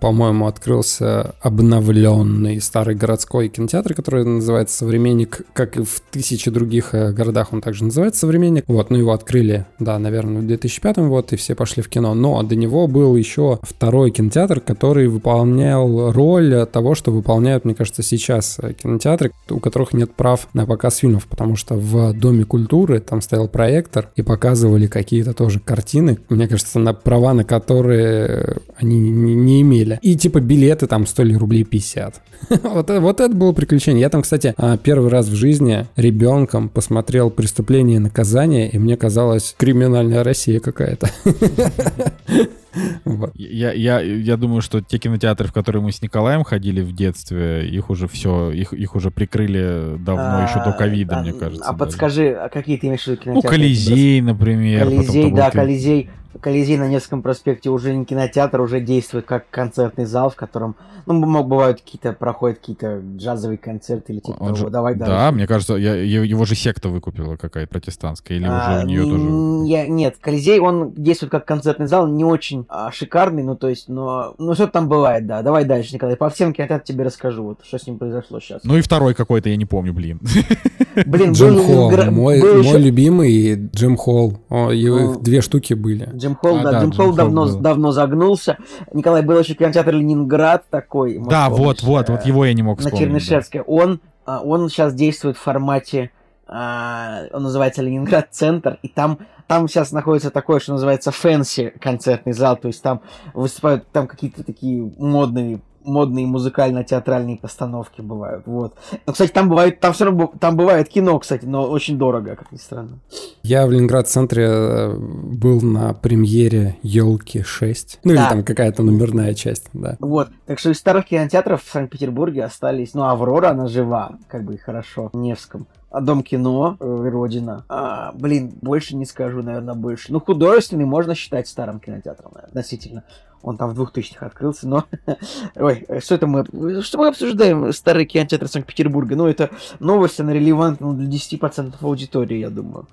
по-моему, 0.00 0.46
открылся 0.46 1.34
обновленный 1.40 2.60
старый 2.60 2.94
городской 2.94 3.48
кинотеатр, 3.48 3.94
который 3.94 4.24
называется 4.24 4.78
«Современник», 4.78 5.42
как 5.52 5.76
и 5.76 5.84
в 5.84 6.00
тысячи 6.10 6.50
других 6.50 6.94
э, 6.94 7.12
городах 7.12 7.52
он 7.52 7.60
также 7.60 7.84
называется 7.84 8.20
«Современник». 8.20 8.64
Вот, 8.66 8.90
ну 8.90 8.96
его 8.96 9.12
открыли, 9.12 9.66
да, 9.78 9.98
наверное, 9.98 10.42
в 10.42 10.46
2005 10.46 10.96
вот, 10.98 11.32
и 11.32 11.36
все 11.36 11.54
пошли 11.54 11.82
в 11.82 11.88
кино. 11.88 12.14
Но 12.14 12.42
до 12.42 12.56
него 12.56 12.86
был 12.86 13.16
еще 13.16 13.58
второй 13.62 14.10
кинотеатр, 14.10 14.60
который 14.60 15.08
выполнял 15.08 16.12
роль 16.12 16.66
того, 16.72 16.94
что 16.94 17.10
выполняют, 17.10 17.64
мне 17.64 17.74
кажется, 17.74 18.02
сейчас 18.02 18.58
э, 18.60 18.72
кинотеатры, 18.72 19.32
у 19.50 19.60
которых 19.60 19.92
нет 19.92 20.14
прав 20.14 20.48
на 20.54 20.66
показ 20.66 20.96
фильмов, 20.96 21.26
потому 21.26 21.56
что 21.56 21.74
в 21.74 22.12
Доме 22.14 22.44
культуры 22.44 23.00
там 23.00 23.20
стоял 23.20 23.48
проектор 23.48 24.10
и 24.16 24.22
показывали 24.22 24.86
какие-то 24.86 25.34
тоже 25.34 25.60
картины, 25.60 26.18
мне 26.28 26.48
кажется, 26.48 26.78
на 26.78 26.94
права 26.94 27.34
на 27.34 27.44
которые 27.44 28.56
они 28.76 28.98
не, 29.26 29.34
не 29.34 29.62
имели. 29.62 29.98
И 30.02 30.16
типа 30.16 30.40
билеты 30.40 30.86
там 30.86 31.06
стоили 31.06 31.34
рублей 31.34 31.64
50. 31.64 32.22
вот, 32.62 32.90
вот 32.90 33.20
это 33.20 33.34
было 33.34 33.52
приключение. 33.52 34.00
Я 34.00 34.10
там, 34.10 34.22
кстати, 34.22 34.54
а, 34.56 34.76
первый 34.76 35.10
раз 35.10 35.26
в 35.28 35.34
жизни 35.34 35.86
ребенком 35.96 36.68
посмотрел 36.68 37.30
«Преступление 37.30 37.96
и 37.96 38.00
наказание», 38.00 38.70
и 38.70 38.78
мне 38.78 38.96
казалось, 38.96 39.54
криминальная 39.58 40.22
Россия 40.24 40.60
какая-то. 40.60 41.10
Вот. 43.04 43.32
Я, 43.36 43.72
я, 43.72 44.00
я 44.00 44.36
думаю, 44.36 44.60
что 44.60 44.80
те 44.80 44.98
кинотеатры, 44.98 45.48
в 45.48 45.52
которые 45.52 45.82
мы 45.82 45.92
с 45.92 46.02
Николаем 46.02 46.44
ходили 46.44 46.82
в 46.82 46.94
детстве, 46.94 47.66
их 47.68 47.90
уже 47.90 48.06
все, 48.06 48.50
их, 48.50 48.72
их 48.72 48.94
уже 48.94 49.10
прикрыли 49.10 49.96
давно, 49.98 50.42
еще 50.42 50.56
до 50.56 50.70
А, 50.70 50.72
ковида, 50.72 51.18
а, 51.18 51.22
мне 51.22 51.32
кажется. 51.32 51.64
А 51.64 51.72
даже. 51.72 51.78
подскажи, 51.78 52.30
а 52.32 52.48
какие 52.48 52.76
ты 52.76 52.88
имеешь 52.88 53.04
в 53.04 53.06
виду 53.06 53.16
Ну, 53.24 53.40
кинотеатры? 53.40 53.50
Колизей, 53.50 54.20
например. 54.20 54.84
Колизей, 54.84 55.32
да, 55.32 55.50
Колизей. 55.50 56.10
Колизей 56.40 56.76
на 56.76 56.88
Невском 56.88 57.22
проспекте 57.22 57.70
уже 57.70 57.94
не 57.94 58.04
кинотеатр, 58.04 58.60
уже 58.60 58.80
действует 58.80 59.26
как 59.26 59.48
концертный 59.50 60.04
зал, 60.04 60.30
в 60.30 60.36
котором, 60.36 60.76
ну, 61.06 61.14
мог, 61.14 61.48
бывают 61.48 61.80
какие-то, 61.80 62.12
проходят 62.12 62.58
какие-то 62.58 63.00
джазовые 63.16 63.58
концерты 63.58 64.12
или 64.12 64.20
типа 64.20 64.38
того. 64.38 64.54
же- 64.54 64.70
Давай 64.70 64.94
да, 64.94 65.06
дальше. 65.06 65.34
мне 65.34 65.46
кажется, 65.46 65.74
я, 65.74 65.94
его 65.96 66.44
же 66.44 66.54
секта 66.54 66.88
выкупила 66.88 67.36
какая-то 67.36 67.70
протестантская, 67.70 68.38
или 68.38 68.46
А, 68.48 68.76
уже 68.78 68.84
у 68.84 68.88
нее 68.88 69.02
тоже... 69.04 69.68
я- 69.68 69.86
нет, 69.86 70.16
Колизей, 70.20 70.58
он 70.60 70.92
действует 70.92 71.30
как 71.32 71.44
концертный 71.44 71.86
зал, 71.86 72.06
не 72.08 72.24
очень 72.24 72.66
а, 72.68 72.90
шикарный, 72.92 73.42
ну, 73.42 73.56
то 73.56 73.68
есть, 73.68 73.88
но, 73.88 74.34
ну, 74.38 74.54
что 74.54 74.66
там 74.66 74.88
бывает, 74.88 75.26
да. 75.26 75.42
Давай 75.42 75.64
дальше, 75.64 75.94
Николай, 75.94 76.16
по 76.16 76.28
всем 76.30 76.52
кинотеатрам 76.52 76.84
тебе 76.84 77.04
расскажу, 77.04 77.44
вот, 77.44 77.58
что 77.64 77.78
с 77.78 77.86
ним 77.86 77.98
произошло 77.98 78.40
сейчас. 78.40 78.62
Ну 78.64 78.76
и 78.76 78.80
второй 78.80 79.14
какой-то, 79.14 79.48
я 79.48 79.56
не 79.56 79.64
помню, 79.66 79.92
блин. 79.92 80.20
Блин, 81.06 81.32
Джим 81.32 81.54
был 81.56 81.62
Холл, 81.64 81.90
мой, 82.10 82.40
был 82.40 82.54
мой 82.54 82.62
еще- 82.64 82.78
любимый 82.78 83.68
Jam 83.74 83.96
Hall. 83.96 84.38
О, 84.48 84.70
его 84.70 84.98
Ну. 84.98 85.20
две 85.20 85.42
штуки 85.42 85.74
были. 85.74 86.08
Jam 86.14 86.25
Hall, 86.34 86.58
А, 86.58 86.62
да, 86.62 86.70
да, 86.72 86.80
Jam 86.80 86.90
Jam 86.90 87.04
Hall 87.06 87.14
давно, 87.14 87.44
был. 87.46 87.58
давно 87.60 87.92
загнулся. 87.92 88.58
Николай, 88.92 89.22
был 89.22 89.38
еще 89.38 89.54
кинотеатр 89.54 89.92
Ленинград 89.94 90.64
такой. 90.70 91.18
Да, 91.28 91.48
вот, 91.48 91.82
вот, 91.82 92.08
э, 92.08 92.12
вот 92.12 92.24
его 92.26 92.44
я 92.44 92.52
не 92.54 92.62
мог 92.62 92.78
на 92.78 92.86
вспомнить. 92.86 92.98
да. 93.00 93.06
Чернышевской. 93.06 93.60
Он, 93.62 94.00
а, 94.24 94.40
он 94.40 94.68
сейчас 94.68 94.94
действует 94.94 95.36
в 95.36 95.40
формате, 95.40 96.10
а, 96.48 97.22
он 97.32 97.42
называется 97.44 97.82
Ленинград 97.82 98.28
Центр, 98.30 98.78
и 98.82 98.88
там, 98.88 99.18
там 99.46 99.68
сейчас 99.68 99.92
находится 99.92 100.30
такое, 100.30 100.60
что 100.60 100.72
называется 100.72 101.10
fancy 101.10 101.74
концертный 101.80 102.32
зал, 102.32 102.56
то 102.56 102.68
есть 102.68 102.82
там 102.82 103.00
выступают 103.34 103.88
там 103.92 104.06
какие-то 104.06 104.42
такие 104.44 104.90
модные 104.98 105.60
модные 105.86 106.26
музыкально-театральные 106.26 107.38
постановки 107.38 108.00
бывают, 108.00 108.46
вот. 108.46 108.74
Но, 109.06 109.12
кстати, 109.12 109.30
там 109.32 109.48
бывает, 109.48 109.80
там 109.80 109.92
все 109.92 110.04
равно, 110.06 110.32
там 110.38 110.56
бывает 110.56 110.88
кино, 110.88 111.18
кстати, 111.18 111.44
но 111.44 111.68
очень 111.68 111.96
дорого, 111.98 112.36
как 112.36 112.52
ни 112.52 112.56
странно. 112.58 112.98
Я 113.42 113.66
в 113.66 113.70
Ленинград-центре 113.72 114.44
э, 114.46 114.96
был 114.96 115.60
на 115.62 115.94
премьере 115.94 116.76
«Елки 116.82 117.40
6». 117.40 117.98
Ну 118.04 118.12
или 118.12 118.18
Да. 118.18 118.30
там 118.30 118.44
какая-то 118.44 118.82
номерная 118.82 119.34
часть, 119.34 119.68
да. 119.72 119.96
Вот, 120.00 120.28
так 120.46 120.58
что 120.58 120.70
из 120.70 120.78
старых 120.78 121.06
кинотеатров 121.06 121.62
в 121.62 121.70
Санкт-Петербурге 121.70 122.44
остались, 122.44 122.94
ну, 122.94 123.04
Аврора, 123.04 123.50
она 123.50 123.66
жива, 123.68 124.18
как 124.28 124.44
бы 124.44 124.54
и 124.54 124.58
хорошо, 124.58 125.10
в 125.12 125.16
Невском. 125.16 125.66
А 125.96 126.02
Дом 126.02 126.22
кино, 126.22 126.76
э, 126.78 127.08
Родина. 127.08 127.64
А, 127.70 128.12
блин, 128.12 128.52
больше 128.60 128.94
не 128.94 129.06
скажу, 129.06 129.42
наверное, 129.42 129.72
больше. 129.72 130.12
Ну, 130.12 130.20
художественный 130.20 130.84
можно 130.84 131.14
считать 131.14 131.48
старым 131.48 131.80
кинотеатром, 131.80 132.32
наверное, 132.34 132.48
относительно. 132.50 133.04
Он 133.40 133.56
там 133.56 133.70
в 133.72 133.80
2000-х 133.80 134.26
открылся, 134.26 134.68
но... 134.68 134.84
Ой, 135.56 135.86
что 136.00 136.14
это 136.16 136.26
мы... 136.26 136.82
Что 136.82 136.98
мы 136.98 137.08
обсуждаем 137.08 137.72
старые 137.72 138.04
кинотеатры 138.04 138.46
Санкт-Петербурга? 138.46 139.16
Ну, 139.16 139.26
это 139.26 139.48
новость, 139.80 140.20
она 140.20 140.34
релевантна 140.34 140.92
для 140.92 141.08
10% 141.08 141.76
аудитории, 141.80 142.40
я 142.40 142.50
думаю. 142.50 142.86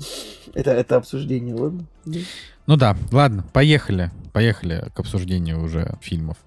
Это, 0.54 0.72
это 0.72 0.95
обсуждение, 0.95 1.56
ладно? 1.56 1.84
Ну 2.06 2.78
да, 2.78 2.95
ладно, 3.12 3.43
поехали. 3.51 4.12
Поехали 4.32 4.86
к 4.95 4.99
обсуждению 5.01 5.62
уже 5.62 5.95
фильмов. 5.99 6.38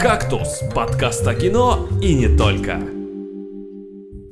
«Кактус»— 0.00 0.60
подкаст 0.76 1.26
о 1.26 1.34
кино 1.34 1.88
и 2.00 2.14
не 2.14 2.36
только. 2.36 3.01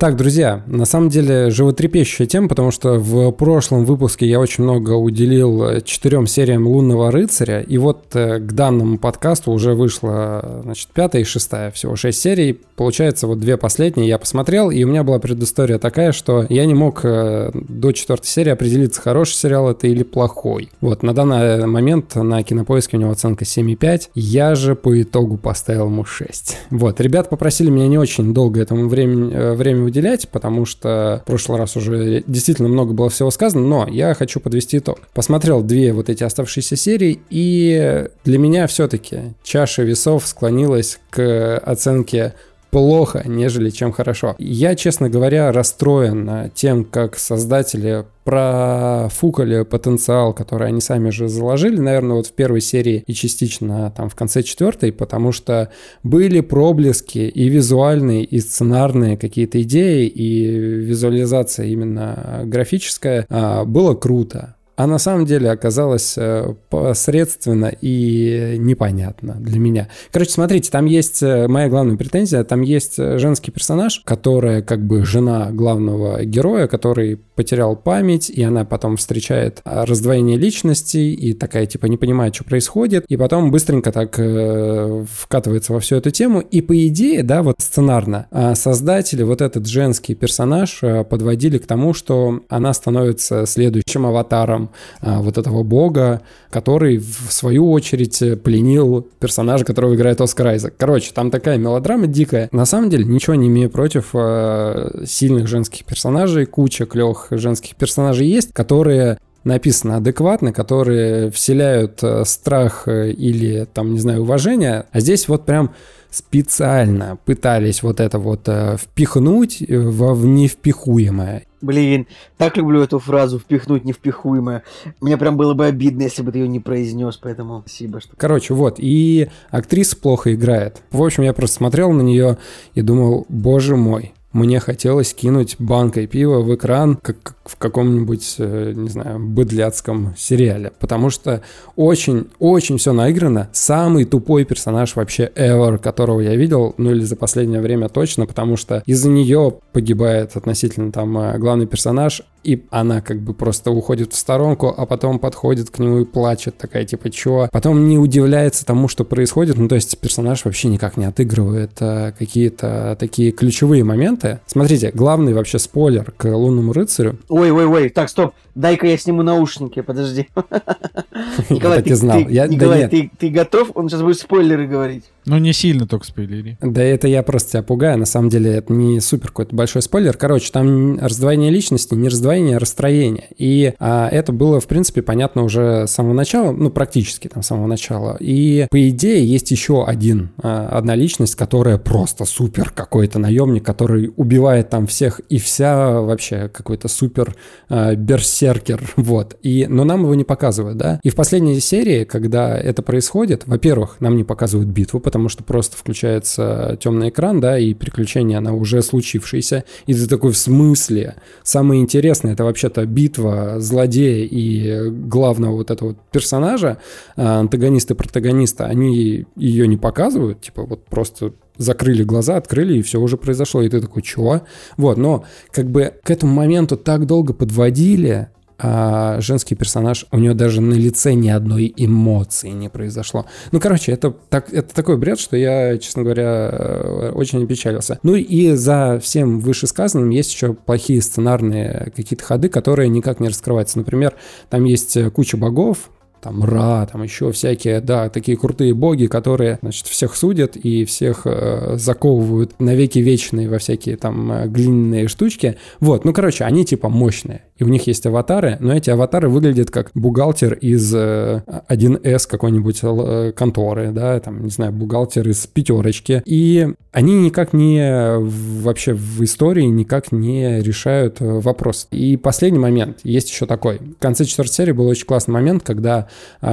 Так, 0.01 0.15
друзья, 0.15 0.63
на 0.65 0.85
самом 0.85 1.09
деле 1.09 1.51
животрепещущая 1.51 2.25
тема, 2.25 2.47
потому 2.47 2.71
что 2.71 2.95
в 2.95 3.31
прошлом 3.33 3.85
выпуске 3.85 4.25
я 4.25 4.39
очень 4.39 4.63
много 4.63 4.93
уделил 4.93 5.63
э, 5.63 5.81
четырем 5.81 6.25
сериям 6.25 6.65
«Лунного 6.65 7.11
рыцаря», 7.11 7.59
и 7.59 7.77
вот 7.77 8.07
э, 8.15 8.39
к 8.39 8.51
данному 8.51 8.97
подкасту 8.97 9.51
уже 9.51 9.75
вышла, 9.75 10.61
значит, 10.63 10.87
пятая 10.87 11.21
и 11.21 11.23
шестая, 11.23 11.69
всего 11.69 11.95
шесть 11.95 12.19
серий. 12.19 12.59
Получается, 12.75 13.27
вот 13.27 13.39
две 13.39 13.57
последние 13.57 14.07
я 14.07 14.17
посмотрел, 14.17 14.71
и 14.71 14.83
у 14.83 14.87
меня 14.87 15.03
была 15.03 15.19
предыстория 15.19 15.77
такая, 15.77 16.13
что 16.13 16.47
я 16.49 16.65
не 16.65 16.73
мог 16.73 17.01
э, 17.03 17.51
до 17.53 17.91
четвертой 17.91 18.27
серии 18.27 18.49
определиться, 18.49 19.01
хороший 19.01 19.35
сериал 19.35 19.69
это 19.69 19.85
или 19.85 20.01
плохой. 20.01 20.71
Вот, 20.81 21.03
на 21.03 21.13
данный 21.13 21.67
момент 21.67 22.15
на 22.15 22.41
Кинопоиске 22.41 22.97
у 22.97 22.99
него 22.99 23.11
оценка 23.11 23.45
7,5, 23.45 24.09
я 24.15 24.55
же 24.55 24.73
по 24.73 24.99
итогу 24.99 25.37
поставил 25.37 25.85
ему 25.85 26.05
6. 26.05 26.57
Вот, 26.71 26.99
ребят 26.99 27.29
попросили 27.29 27.69
меня 27.69 27.87
не 27.87 27.99
очень 27.99 28.33
долго 28.33 28.59
этому 28.59 28.89
времени, 28.89 29.53
время 29.53 29.90
выделять, 29.91 30.29
потому 30.29 30.65
что 30.65 31.21
в 31.23 31.27
прошлый 31.27 31.59
раз 31.59 31.75
уже 31.75 32.23
действительно 32.25 32.69
много 32.69 32.93
было 32.93 33.09
всего 33.09 33.29
сказано, 33.29 33.67
но 33.67 33.87
я 33.89 34.13
хочу 34.13 34.39
подвести 34.39 34.77
итог. 34.77 34.99
Посмотрел 35.13 35.61
две 35.61 35.91
вот 35.91 36.09
эти 36.09 36.23
оставшиеся 36.23 36.77
серии, 36.77 37.19
и 37.29 38.07
для 38.23 38.37
меня 38.37 38.67
все-таки 38.67 39.33
чаша 39.43 39.83
весов 39.83 40.25
склонилась 40.25 40.99
к 41.09 41.57
оценке 41.57 42.33
плохо, 42.71 43.23
нежели 43.25 43.69
чем 43.69 43.91
хорошо. 43.91 44.35
Я, 44.39 44.75
честно 44.75 45.09
говоря, 45.09 45.51
расстроен 45.51 46.51
тем, 46.55 46.85
как 46.85 47.17
создатели 47.17 48.05
профукали 48.23 49.63
потенциал, 49.63 50.33
который 50.33 50.67
они 50.67 50.79
сами 50.79 51.09
же 51.09 51.27
заложили, 51.27 51.79
наверное, 51.79 52.17
вот 52.17 52.27
в 52.27 52.33
первой 52.33 52.61
серии 52.61 53.03
и 53.07 53.13
частично 53.13 53.91
там 53.95 54.09
в 54.09 54.15
конце 54.15 54.43
четвертой, 54.43 54.91
потому 54.91 55.31
что 55.31 55.71
были 56.03 56.39
проблески 56.41 57.19
и 57.19 57.49
визуальные, 57.49 58.23
и 58.23 58.39
сценарные 58.39 59.17
какие-то 59.17 59.61
идеи, 59.63 60.07
и 60.07 60.45
визуализация 60.45 61.65
именно 61.65 62.41
графическая. 62.45 63.25
А, 63.29 63.65
было 63.65 63.95
круто 63.95 64.55
а 64.81 64.87
на 64.87 64.97
самом 64.97 65.27
деле 65.27 65.51
оказалось 65.51 66.15
э, 66.17 66.55
посредственно 66.69 67.71
и 67.81 68.55
непонятно 68.57 69.35
для 69.39 69.59
меня. 69.59 69.89
Короче, 70.11 70.31
смотрите, 70.31 70.71
там 70.71 70.87
есть 70.87 71.21
э, 71.21 71.47
моя 71.47 71.69
главная 71.69 71.97
претензия, 71.97 72.43
там 72.43 72.61
есть 72.61 72.97
э, 72.97 73.19
женский 73.19 73.51
персонаж, 73.51 74.01
которая 74.03 74.63
как 74.63 74.83
бы 74.83 75.05
жена 75.05 75.51
главного 75.51 76.25
героя, 76.25 76.65
который 76.65 77.17
потерял 77.35 77.75
память, 77.75 78.31
и 78.31 78.41
она 78.41 78.65
потом 78.65 78.97
встречает 78.97 79.61
раздвоение 79.65 80.35
личности 80.35 80.97
и 80.97 81.33
такая 81.33 81.67
типа 81.67 81.85
не 81.85 81.97
понимает, 81.97 82.33
что 82.33 82.43
происходит, 82.43 83.05
и 83.07 83.17
потом 83.17 83.51
быстренько 83.51 83.91
так 83.91 84.17
э, 84.17 85.05
вкатывается 85.11 85.73
во 85.73 85.79
всю 85.79 85.97
эту 85.97 86.09
тему, 86.09 86.39
и 86.39 86.61
по 86.61 86.87
идее, 86.87 87.21
да, 87.21 87.43
вот 87.43 87.57
сценарно, 87.59 88.27
создатели 88.55 89.21
вот 89.21 89.41
этот 89.41 89.67
женский 89.67 90.15
персонаж 90.15 90.79
подводили 91.07 91.59
к 91.59 91.67
тому, 91.67 91.93
что 91.93 92.41
она 92.49 92.73
становится 92.73 93.45
следующим 93.45 94.07
аватаром 94.07 94.70
а, 95.01 95.21
вот 95.21 95.37
этого 95.37 95.63
бога, 95.63 96.21
который 96.49 96.97
в 96.97 97.31
свою 97.31 97.71
очередь 97.71 98.41
пленил 98.43 99.07
персонажа, 99.19 99.65
которого 99.65 99.95
играет 99.95 100.21
Оскар 100.21 100.47
Айзек. 100.47 100.73
Короче, 100.77 101.11
там 101.13 101.31
такая 101.31 101.57
мелодрама 101.57 102.07
дикая. 102.07 102.49
На 102.51 102.65
самом 102.65 102.89
деле 102.89 103.05
ничего 103.05 103.35
не 103.35 103.47
имею 103.47 103.69
против 103.69 104.09
э, 104.13 105.03
сильных 105.05 105.47
женских 105.47 105.85
персонажей, 105.85 106.45
куча 106.45 106.85
клевых 106.85 107.27
женских 107.31 107.75
персонажей 107.75 108.27
есть, 108.27 108.53
которые 108.53 109.17
написано 109.43 109.97
адекватно, 109.97 110.53
которые 110.53 111.31
вселяют 111.31 112.03
э, 112.03 112.23
страх 112.25 112.87
э, 112.87 113.11
или, 113.11 113.67
там, 113.73 113.93
не 113.93 113.99
знаю, 113.99 114.21
уважение. 114.21 114.85
А 114.91 114.99
здесь 114.99 115.27
вот 115.27 115.45
прям 115.45 115.73
специально 116.09 117.17
пытались 117.25 117.83
вот 117.83 117.99
это 117.99 118.19
вот 118.19 118.47
э, 118.47 118.77
впихнуть 118.77 119.63
во 119.67 120.15
невпихуемое. 120.15 121.43
Блин, 121.61 122.07
так 122.37 122.57
люблю 122.57 122.81
эту 122.81 122.99
фразу 122.99 123.39
«впихнуть 123.39 123.85
невпихуемое». 123.85 124.63
Мне 124.99 125.17
прям 125.17 125.37
было 125.37 125.53
бы 125.53 125.65
обидно, 125.65 126.03
если 126.03 126.23
бы 126.23 126.31
ты 126.31 126.39
ее 126.39 126.47
не 126.47 126.59
произнес, 126.59 127.17
поэтому 127.17 127.61
спасибо. 127.61 128.01
Что... 128.01 128.15
Короче, 128.17 128.53
вот, 128.53 128.75
и 128.79 129.29
актриса 129.49 129.95
плохо 129.95 130.33
играет. 130.33 130.81
В 130.91 131.03
общем, 131.03 131.23
я 131.23 131.33
просто 131.33 131.57
смотрел 131.57 131.91
на 131.91 132.01
нее 132.01 132.37
и 132.73 132.81
думал, 132.81 133.25
боже 133.29 133.75
мой, 133.75 134.13
мне 134.33 134.59
хотелось 134.59 135.13
кинуть 135.13 135.55
банкой 135.59 136.07
пива 136.07 136.39
в 136.39 136.53
экран, 136.55 136.97
как 137.01 137.35
в 137.43 137.57
каком-нибудь, 137.57 138.35
э, 138.37 138.73
не 138.75 138.89
знаю, 138.89 139.19
быдляцком 139.19 140.13
сериале. 140.17 140.71
Потому 140.79 141.09
что 141.09 141.41
очень-очень 141.75 142.77
все 142.77 142.93
наиграно. 142.93 143.49
Самый 143.51 144.05
тупой 144.05 144.45
персонаж 144.45 144.95
вообще 144.95 145.31
ever, 145.35 145.77
которого 145.77 146.21
я 146.21 146.35
видел, 146.35 146.73
ну 146.77 146.91
или 146.91 147.03
за 147.03 147.15
последнее 147.15 147.61
время 147.61 147.89
точно, 147.89 148.25
потому 148.25 148.55
что 148.55 148.83
из-за 148.85 149.09
нее 149.09 149.55
погибает 149.73 150.35
относительно 150.35 150.91
там 150.91 151.17
э, 151.17 151.37
главный 151.37 151.65
персонаж, 151.65 152.21
и 152.43 152.63
она 152.69 153.01
как 153.01 153.21
бы 153.21 153.33
просто 153.33 153.71
уходит 153.71 154.13
в 154.13 154.17
сторонку, 154.17 154.73
а 154.75 154.85
потом 154.85 155.19
подходит 155.19 155.69
к 155.69 155.79
нему 155.79 155.99
и 155.99 156.05
плачет, 156.05 156.57
такая 156.57 156.85
типа, 156.85 157.09
чё? 157.09 157.47
Потом 157.51 157.87
не 157.87 157.97
удивляется 157.97 158.65
тому, 158.65 158.87
что 158.87 159.03
происходит, 159.03 159.57
ну 159.57 159.67
то 159.67 159.75
есть 159.75 159.97
персонаж 159.99 160.45
вообще 160.45 160.67
никак 160.67 160.97
не 160.97 161.05
отыгрывает 161.05 161.71
а, 161.79 162.11
какие-то 162.11 162.95
такие 162.99 163.31
ключевые 163.31 163.83
моменты. 163.83 164.39
Смотрите, 164.47 164.91
главный 164.93 165.33
вообще 165.33 165.59
спойлер 165.59 166.11
к 166.17 166.25
«Лунному 166.25 166.73
рыцарю». 166.73 167.17
Ой-ой-ой, 167.29 167.89
так, 167.89 168.09
стоп, 168.09 168.33
дай-ка 168.55 168.87
я 168.87 168.97
сниму 168.97 169.23
наушники, 169.23 169.81
подожди. 169.81 170.27
Николай, 171.49 171.81
ты, 171.81 171.95
знал. 171.95 172.19
Николай, 172.19 172.87
ты 172.87 173.29
готов? 173.29 173.71
Он 173.75 173.89
сейчас 173.89 174.01
будет 174.01 174.19
спойлеры 174.19 174.67
говорить. 174.67 175.05
Ну, 175.25 175.37
не 175.37 175.53
сильно 175.53 175.87
только 175.87 176.05
спойлери. 176.05 176.57
Да 176.61 176.81
это 176.81 177.07
я 177.07 177.23
просто 177.23 177.51
тебя 177.51 177.63
пугаю. 177.63 177.97
На 177.97 178.05
самом 178.05 178.29
деле 178.29 178.53
это 178.55 178.73
не 178.73 178.99
супер 178.99 179.27
какой-то 179.27 179.55
большой 179.55 179.81
спойлер. 179.81 180.17
Короче, 180.17 180.51
там 180.51 180.99
раздвоение 180.99 181.51
личности, 181.51 181.93
не 181.93 182.09
раздвоение, 182.09 182.57
а 182.57 182.59
расстроение. 182.59 183.27
И 183.37 183.73
а, 183.79 184.09
это 184.09 184.31
было, 184.31 184.59
в 184.59 184.67
принципе, 184.67 185.01
понятно 185.01 185.43
уже 185.43 185.87
с 185.87 185.91
самого 185.91 186.13
начала, 186.13 186.51
ну, 186.51 186.69
практически 186.69 187.27
там 187.27 187.43
с 187.43 187.47
самого 187.47 187.67
начала. 187.67 188.17
И, 188.19 188.67
по 188.71 188.89
идее, 188.89 189.25
есть 189.25 189.51
еще 189.51 189.85
один, 189.85 190.31
а, 190.41 190.69
одна 190.69 190.95
личность, 190.95 191.35
которая 191.35 191.77
просто 191.77 192.25
супер 192.25 192.71
какой-то 192.71 193.19
наемник, 193.19 193.65
который 193.65 194.11
убивает 194.15 194.69
там 194.69 194.87
всех 194.87 195.19
и 195.29 195.37
вся 195.37 196.01
вообще 196.01 196.49
какой-то 196.49 196.87
супер 196.87 197.35
а, 197.69 197.95
берсеркер. 197.95 198.81
Вот. 199.11 199.35
И, 199.41 199.65
но 199.67 199.83
нам 199.83 200.03
его 200.03 200.15
не 200.15 200.23
показывают, 200.23 200.77
да? 200.77 200.99
И 201.03 201.09
в 201.09 201.15
последней 201.15 201.59
серии, 201.59 202.05
когда 202.05 202.55
это 202.57 202.81
происходит, 202.81 203.43
во-первых, 203.45 203.97
нам 203.99 204.15
не 204.15 204.23
показывают 204.23 204.69
битву, 204.69 204.99
потому 205.11 205.27
что 205.27 205.43
просто 205.43 205.75
включается 205.75 206.77
темный 206.79 207.09
экран, 207.09 207.41
да, 207.41 207.59
и 207.59 207.73
приключение, 207.73 208.37
она 208.37 208.53
уже 208.53 208.81
случившееся. 208.81 209.65
И 209.85 209.93
ты 209.93 210.07
такой, 210.07 210.31
в 210.31 210.37
смысле? 210.37 211.15
Самое 211.43 211.81
интересное, 211.81 212.31
это 212.31 212.45
вообще-то 212.45 212.85
битва 212.85 213.55
злодея 213.59 214.25
и 214.25 214.89
главного 214.89 215.57
вот 215.57 215.69
этого 215.69 215.97
персонажа, 216.13 216.77
а, 217.17 217.41
антагониста 217.41 217.93
и 217.93 217.97
протагониста, 217.97 218.67
они 218.67 219.25
ее 219.35 219.67
не 219.67 219.75
показывают, 219.75 220.39
типа 220.39 220.63
вот 220.63 220.85
просто 220.85 221.33
закрыли 221.57 222.03
глаза, 222.03 222.37
открыли, 222.37 222.77
и 222.77 222.81
все 222.81 223.01
уже 223.01 223.17
произошло. 223.17 223.61
И 223.61 223.67
ты 223.67 223.81
такой, 223.81 224.03
чего? 224.03 224.43
Вот, 224.77 224.97
но 224.97 225.25
как 225.51 225.69
бы 225.69 225.93
к 226.03 226.09
этому 226.09 226.33
моменту 226.33 226.77
так 226.77 227.05
долго 227.05 227.33
подводили, 227.33 228.29
а 228.63 229.19
женский 229.21 229.55
персонаж, 229.55 230.05
у 230.11 230.17
нее 230.17 230.33
даже 230.33 230.61
на 230.61 230.73
лице 230.73 231.13
ни 231.13 231.29
одной 231.29 231.73
эмоции 231.75 232.49
не 232.49 232.69
произошло. 232.69 233.25
Ну, 233.51 233.59
короче, 233.59 233.91
это, 233.91 234.11
так, 234.11 234.53
это 234.53 234.73
такой 234.73 234.97
бред, 234.97 235.19
что 235.19 235.35
я, 235.35 235.77
честно 235.77 236.03
говоря, 236.03 236.49
э, 236.51 237.11
очень 237.13 237.43
опечалился. 237.43 237.99
Ну 238.03 238.15
и 238.15 238.53
за 238.53 238.99
всем 239.01 239.39
вышесказанным 239.39 240.09
есть 240.09 240.33
еще 240.33 240.53
плохие 240.53 241.01
сценарные 241.01 241.91
какие-то 241.95 242.23
ходы, 242.23 242.49
которые 242.49 242.89
никак 242.89 243.19
не 243.19 243.29
раскрываются. 243.29 243.79
Например, 243.79 244.13
там 244.49 244.63
есть 244.65 244.97
куча 245.13 245.37
богов, 245.37 245.89
там 246.21 246.43
Ра, 246.43 246.87
там 246.91 247.03
еще 247.03 247.31
всякие, 247.31 247.81
да, 247.81 248.09
такие 248.09 248.37
крутые 248.37 248.73
боги, 248.73 249.07
которые, 249.07 249.57
значит, 249.61 249.87
всех 249.87 250.15
судят 250.15 250.55
и 250.55 250.85
всех 250.85 251.21
э, 251.25 251.77
заковывают 251.77 252.59
навеки 252.59 252.99
вечные 252.99 253.49
во 253.49 253.57
всякие 253.57 253.97
там 253.97 254.31
э, 254.31 254.47
глиняные 254.47 255.07
штучки. 255.07 255.57
Вот, 255.79 256.05
ну, 256.05 256.13
короче, 256.13 256.43
они 256.43 256.63
типа 256.63 256.89
мощные. 256.89 257.43
И 257.61 257.63
у 257.63 257.67
них 257.67 257.85
есть 257.85 258.07
аватары, 258.07 258.57
но 258.59 258.73
эти 258.73 258.89
аватары 258.89 259.29
выглядят 259.29 259.69
как 259.69 259.91
бухгалтер 259.93 260.53
из 260.53 260.91
э, 260.95 261.43
1С 261.69 262.27
какой-нибудь 262.27 262.79
э, 262.81 263.33
конторы, 263.35 263.91
да, 263.91 264.19
там, 264.19 264.43
не 264.43 264.49
знаю, 264.49 264.71
бухгалтер 264.71 265.29
из 265.29 265.45
пятерочки. 265.45 266.23
И 266.25 266.67
они 266.91 267.21
никак 267.21 267.53
не, 267.53 268.17
вообще 268.17 268.93
в 268.95 269.23
истории 269.23 269.65
никак 269.65 270.11
не 270.11 270.59
решают 270.59 271.21
э, 271.21 271.39
вопрос. 271.39 271.87
И 271.91 272.17
последний 272.17 272.57
момент, 272.57 273.01
есть 273.03 273.29
еще 273.29 273.45
такой. 273.45 273.77
В 273.77 274.01
конце 274.01 274.25
четвертой 274.25 274.55
серии 274.55 274.71
был 274.71 274.87
очень 274.87 275.05
классный 275.05 275.33
момент, 275.33 275.61
когда 275.63 276.07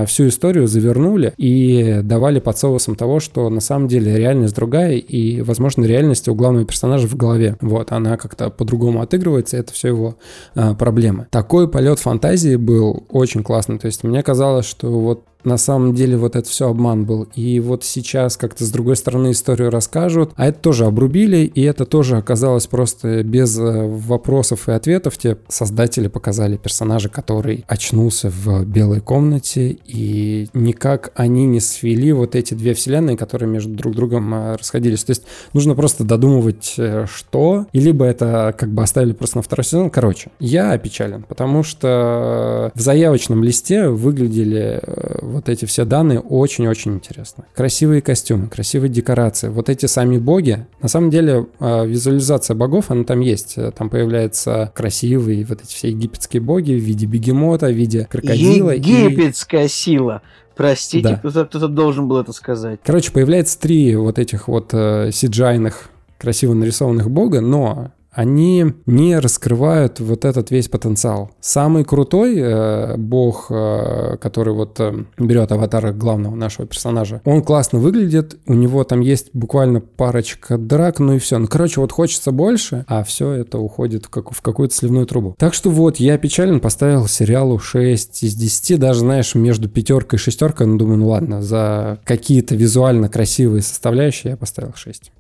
всю 0.05 0.29
историю 0.29 0.69
завернули 0.69 1.33
и 1.39 2.01
давали 2.03 2.39
под 2.39 2.59
соусом 2.59 2.97
того, 2.97 3.19
что 3.19 3.49
на 3.49 3.61
самом 3.61 3.89
деле 3.89 4.15
реальность 4.15 4.55
другая, 4.55 4.97
и, 4.97 5.41
возможно, 5.41 5.87
реальность 5.87 6.29
у 6.29 6.35
главного 6.35 6.67
персонажа 6.67 7.09
в 7.09 7.17
голове. 7.17 7.57
Вот, 7.63 7.93
она 7.93 8.19
как-то 8.19 8.51
по-другому 8.51 9.01
отыгрывается, 9.01 9.57
это 9.57 9.73
все 9.73 9.89
его 9.89 10.19
а, 10.55 10.75
проблемы. 10.99 11.27
Такой 11.31 11.69
полет 11.69 11.99
фантазии 11.99 12.57
был 12.57 13.05
очень 13.11 13.43
классный. 13.43 13.79
То 13.79 13.87
есть 13.87 14.05
мне 14.05 14.23
казалось, 14.23 14.67
что 14.67 14.91
вот 14.91 15.25
на 15.45 15.57
самом 15.57 15.95
деле 15.95 16.17
вот 16.17 16.37
это 16.37 16.49
все 16.49 16.69
обман 16.69 17.05
был. 17.05 17.29
И 17.35 17.61
вот 17.61 17.85
сейчас 17.85 18.37
как-то 18.37 18.65
с 18.65 18.71
другой 18.71 18.97
стороны 18.97 19.31
историю 19.31 19.71
расскажут, 19.71 20.33
а 20.37 20.47
это 20.47 20.59
тоже 20.59 20.85
обрубили, 20.85 21.39
и 21.39 21.63
это 21.63 21.85
тоже 21.85 22.17
оказалось 22.17 22.67
просто 22.67 23.23
без 23.23 23.59
э, 23.59 23.87
вопросов 23.87 24.69
и 24.69 24.73
ответов. 24.73 25.17
Те 25.17 25.39
создатели 25.49 26.09
показали 26.09 26.57
персонажа, 26.57 27.09
который 27.09 27.65
очнулся 27.69 28.31
в 28.31 28.65
белой 28.65 29.01
комнате, 29.01 29.79
и 29.87 30.49
никак 30.55 31.13
они 31.15 31.47
не 31.47 31.61
свели 31.61 32.13
вот 32.13 32.35
эти 32.35 32.55
две 32.55 32.75
вселенные, 32.75 33.17
которые 33.17 33.49
между 33.49 33.73
друг 33.75 33.95
другом 33.95 34.35
э, 34.35 34.57
расходились. 34.57 35.05
То 35.05 35.11
есть 35.11 35.25
нужно 35.53 35.75
просто 35.75 36.05
додумывать, 36.05 36.75
э, 36.79 37.07
что, 37.09 37.67
и 37.73 37.81
либо 37.81 38.05
это 38.05 38.55
как 38.59 38.71
бы 38.71 38.83
оставили 38.83 39.13
просто 39.13 39.39
на 39.39 39.43
второй 39.43 39.65
сезон. 39.65 39.91
Короче, 39.91 40.31
я 40.41 40.73
опечален, 40.73 41.23
потому 41.23 41.63
что 41.63 42.73
в 42.75 42.81
заявочном 42.81 43.45
листе 43.45 43.89
выглядели 43.89 44.81
вот 45.29 45.49
эти 45.49 45.65
все 45.65 45.85
данные 45.85 46.21
очень-очень 46.21 46.95
интересно. 46.95 47.45
Красивые 47.55 48.03
костюмы, 48.03 48.49
красивые 48.49 48.91
декорации. 48.91 49.49
Вот 49.49 49.69
эти 49.69 49.87
сами 49.87 50.19
боги. 50.19 50.67
На 50.81 50.89
самом 50.89 51.11
деле 51.11 51.47
а, 51.61 51.85
визуализация 51.85 52.55
богов, 52.55 52.91
она 52.91 53.05
там 53.05 53.21
есть. 53.21 53.57
Там 53.77 53.91
появляются 53.91 54.73
красивые 54.75 55.45
вот 55.45 55.63
эти 55.63 55.69
все 55.69 55.89
египетские 55.89 56.43
боги 56.43 56.73
в 56.73 56.83
виде 56.83 57.07
бегемота, 57.07 57.67
в 57.67 57.73
виде 57.73 58.07
крокодила. 58.11 58.71
Египетская 58.71 59.67
и... 59.67 59.69
сила. 59.69 60.23
Простите, 60.57 61.11
да. 61.11 61.17
кто-то, 61.17 61.45
кто 61.45 61.69
должен 61.69 62.09
был 62.09 62.19
это 62.19 62.33
сказать. 62.33 62.81
Короче, 62.83 63.13
появляется 63.13 63.61
три 63.61 63.95
вот 63.95 64.19
этих 64.19 64.49
вот 64.49 64.71
э, 64.73 65.11
сиджайных 65.13 65.89
красиво 66.19 66.53
нарисованных 66.55 67.09
бога, 67.11 67.41
но 67.41 67.93
они 68.11 68.75
не 68.87 69.19
раскрывают 69.19 70.01
вот 70.01 70.25
этот 70.25 70.51
весь 70.51 70.69
потенциал. 70.69 71.31
Самый 71.41 71.85
крутой 71.85 72.37
э, 72.39 72.97
бог, 72.97 73.47
э, 73.51 74.17
который 74.21 74.55
вот 74.55 74.81
э, 74.81 75.05
берет 75.19 75.53
аватар 75.53 75.93
главного 75.93 76.35
нашего 76.35 76.67
персонажа, 76.67 77.21
он 77.25 77.43
классно 77.43 77.79
выглядит, 77.79 78.39
у 78.47 78.55
него 78.55 78.83
там 78.85 79.01
есть 79.01 79.31
буквально 79.35 79.81
парочка 79.81 80.59
драк, 80.59 80.99
ну 80.99 81.15
и 81.15 81.19
все. 81.19 81.39
Ну, 81.39 81.47
короче, 81.47 81.81
вот 81.81 81.93
хочется 81.93 82.33
больше, 82.33 82.85
а 82.89 83.05
все 83.05 83.33
это 83.33 83.59
уходит 83.59 84.07
в, 84.07 84.11
как, 84.11 84.33
в 84.33 84.41
какую-то 84.41 84.75
сливную 84.75 85.07
трубу. 85.07 85.35
Так 85.39 85.55
что 85.55 85.71
вот, 85.71 85.99
я 85.99 86.19
печален, 86.19 86.61
поставил 86.61 87.07
сериалу 87.07 87.59
6 87.59 88.23
из 88.23 88.35
10, 88.35 88.81
даже, 88.81 89.01
знаешь, 89.01 89.35
между 89.35 89.69
пятеркой 89.69 90.19
и 90.19 90.21
шестеркой, 90.21 90.67
ну, 90.67 90.79
думаю, 90.79 90.99
ну 90.99 91.09
ладно, 91.09 91.43
за 91.43 92.01
какие-то 92.05 92.55
визуально 92.55 93.09
красивые 93.09 93.63
составляющие 93.63 94.33
я 94.33 94.37
поставил 94.37 94.73
6. 94.75 95.13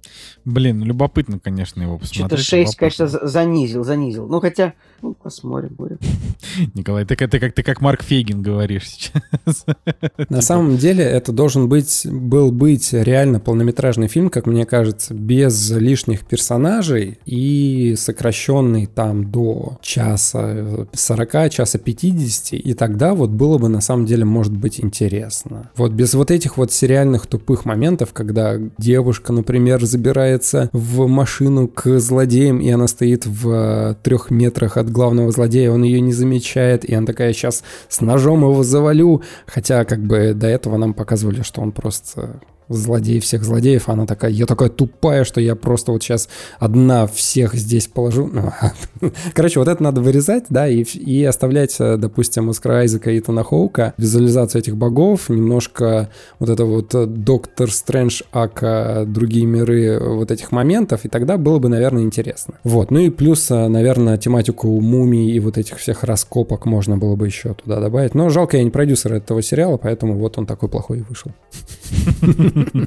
Блин, 0.48 0.82
любопытно, 0.82 1.38
конечно, 1.38 1.82
его 1.82 1.98
посмотреть. 1.98 2.40
Что-то 2.40 2.66
6, 2.66 2.76
конечно, 2.76 3.06
занизил, 3.06 3.84
занизил. 3.84 4.26
Ну, 4.28 4.40
хотя, 4.40 4.72
ну, 5.02 5.12
посмотрим, 5.12 5.74
будем. 5.76 5.98
Николай, 6.74 7.04
ты, 7.04 7.16
ты, 7.16 7.38
как, 7.38 7.52
ты 7.52 7.62
как 7.62 7.82
Марк 7.82 8.02
Фейгин 8.02 8.40
говоришь 8.40 8.88
сейчас. 8.88 9.66
На 10.30 10.40
самом 10.40 10.78
деле, 10.78 11.04
это 11.04 11.32
должен 11.32 11.68
быть, 11.68 12.06
был 12.10 12.50
быть 12.50 12.94
реально 12.94 13.40
полнометражный 13.40 14.08
фильм, 14.08 14.30
как 14.30 14.46
мне 14.46 14.64
кажется, 14.64 15.12
без 15.12 15.70
лишних 15.70 16.24
персонажей 16.24 17.18
и 17.26 17.94
сокращенный 17.98 18.86
там 18.86 19.30
до 19.30 19.76
часа 19.82 20.86
40, 20.94 21.50
часа 21.50 21.78
50, 21.78 22.54
и 22.54 22.72
тогда 22.72 23.12
вот 23.12 23.28
было 23.28 23.58
бы 23.58 23.68
на 23.68 23.82
самом 23.82 24.06
деле, 24.06 24.24
может 24.24 24.56
быть, 24.56 24.80
интересно. 24.80 25.70
Вот 25.76 25.92
без 25.92 26.14
вот 26.14 26.30
этих 26.30 26.56
вот 26.56 26.72
сериальных 26.72 27.26
тупых 27.26 27.66
моментов, 27.66 28.14
когда 28.14 28.56
девушка, 28.78 29.34
например, 29.34 29.84
забирает 29.84 30.37
забирается 30.38 30.70
в 30.72 31.06
машину 31.06 31.68
к 31.68 31.98
злодеям, 31.98 32.60
и 32.60 32.70
она 32.70 32.86
стоит 32.86 33.26
в 33.26 33.50
э, 33.50 33.94
трех 34.02 34.30
метрах 34.30 34.76
от 34.76 34.90
главного 34.90 35.30
злодея, 35.30 35.70
он 35.70 35.82
ее 35.82 36.00
не 36.00 36.12
замечает, 36.12 36.84
и 36.84 36.94
она 36.94 37.06
такая, 37.06 37.32
сейчас 37.32 37.62
с 37.88 38.00
ножом 38.00 38.42
его 38.42 38.62
завалю, 38.62 39.22
хотя 39.46 39.84
как 39.84 40.00
бы 40.00 40.32
до 40.34 40.46
этого 40.46 40.76
нам 40.76 40.94
показывали, 40.94 41.42
что 41.42 41.60
он 41.60 41.72
просто 41.72 42.40
злодей 42.68 43.20
всех 43.20 43.44
злодеев, 43.44 43.88
а 43.88 43.92
она 43.92 44.06
такая, 44.06 44.30
я 44.30 44.46
такая 44.46 44.68
тупая, 44.68 45.24
что 45.24 45.40
я 45.40 45.54
просто 45.54 45.92
вот 45.92 46.02
сейчас 46.02 46.28
одна 46.58 47.06
всех 47.06 47.54
здесь 47.54 47.86
положу. 47.86 48.28
Ну, 48.32 48.52
короче, 49.34 49.58
вот 49.58 49.68
это 49.68 49.82
надо 49.82 50.00
вырезать, 50.00 50.44
да, 50.50 50.68
и, 50.68 50.82
и 50.82 51.24
оставлять, 51.24 51.76
э, 51.78 51.96
допустим, 51.96 52.50
Оскара 52.50 52.80
Айзека 52.80 53.10
и 53.10 53.20
Хоука, 53.20 53.94
визуализацию 53.98 54.60
этих 54.60 54.76
богов, 54.76 55.28
немножко 55.28 56.10
вот 56.38 56.48
это 56.48 56.64
вот 56.64 56.94
э, 56.94 57.06
Доктор 57.06 57.70
Стрэндж, 57.70 58.22
ака 58.32 59.04
другие 59.06 59.46
миры 59.46 59.98
вот 60.00 60.30
этих 60.30 60.52
моментов, 60.52 61.04
и 61.04 61.08
тогда 61.08 61.36
было 61.36 61.58
бы, 61.58 61.68
наверное, 61.68 62.02
интересно. 62.02 62.54
Вот, 62.64 62.90
ну 62.90 63.00
и 63.00 63.10
плюс, 63.10 63.50
э, 63.50 63.68
наверное, 63.68 64.18
тематику 64.18 64.80
мумий 64.80 65.30
и 65.30 65.40
вот 65.40 65.58
этих 65.58 65.78
всех 65.78 66.04
раскопок 66.04 66.66
можно 66.66 66.96
было 66.96 67.16
бы 67.16 67.26
еще 67.26 67.54
туда 67.54 67.80
добавить. 67.80 68.14
Но 68.14 68.28
жалко, 68.28 68.56
я 68.56 68.64
не 68.64 68.70
продюсер 68.70 69.14
этого 69.14 69.42
сериала, 69.42 69.76
поэтому 69.76 70.14
вот 70.14 70.38
он 70.38 70.46
такой 70.46 70.68
плохой 70.68 70.98
и 70.98 71.02
вышел. 71.02 71.32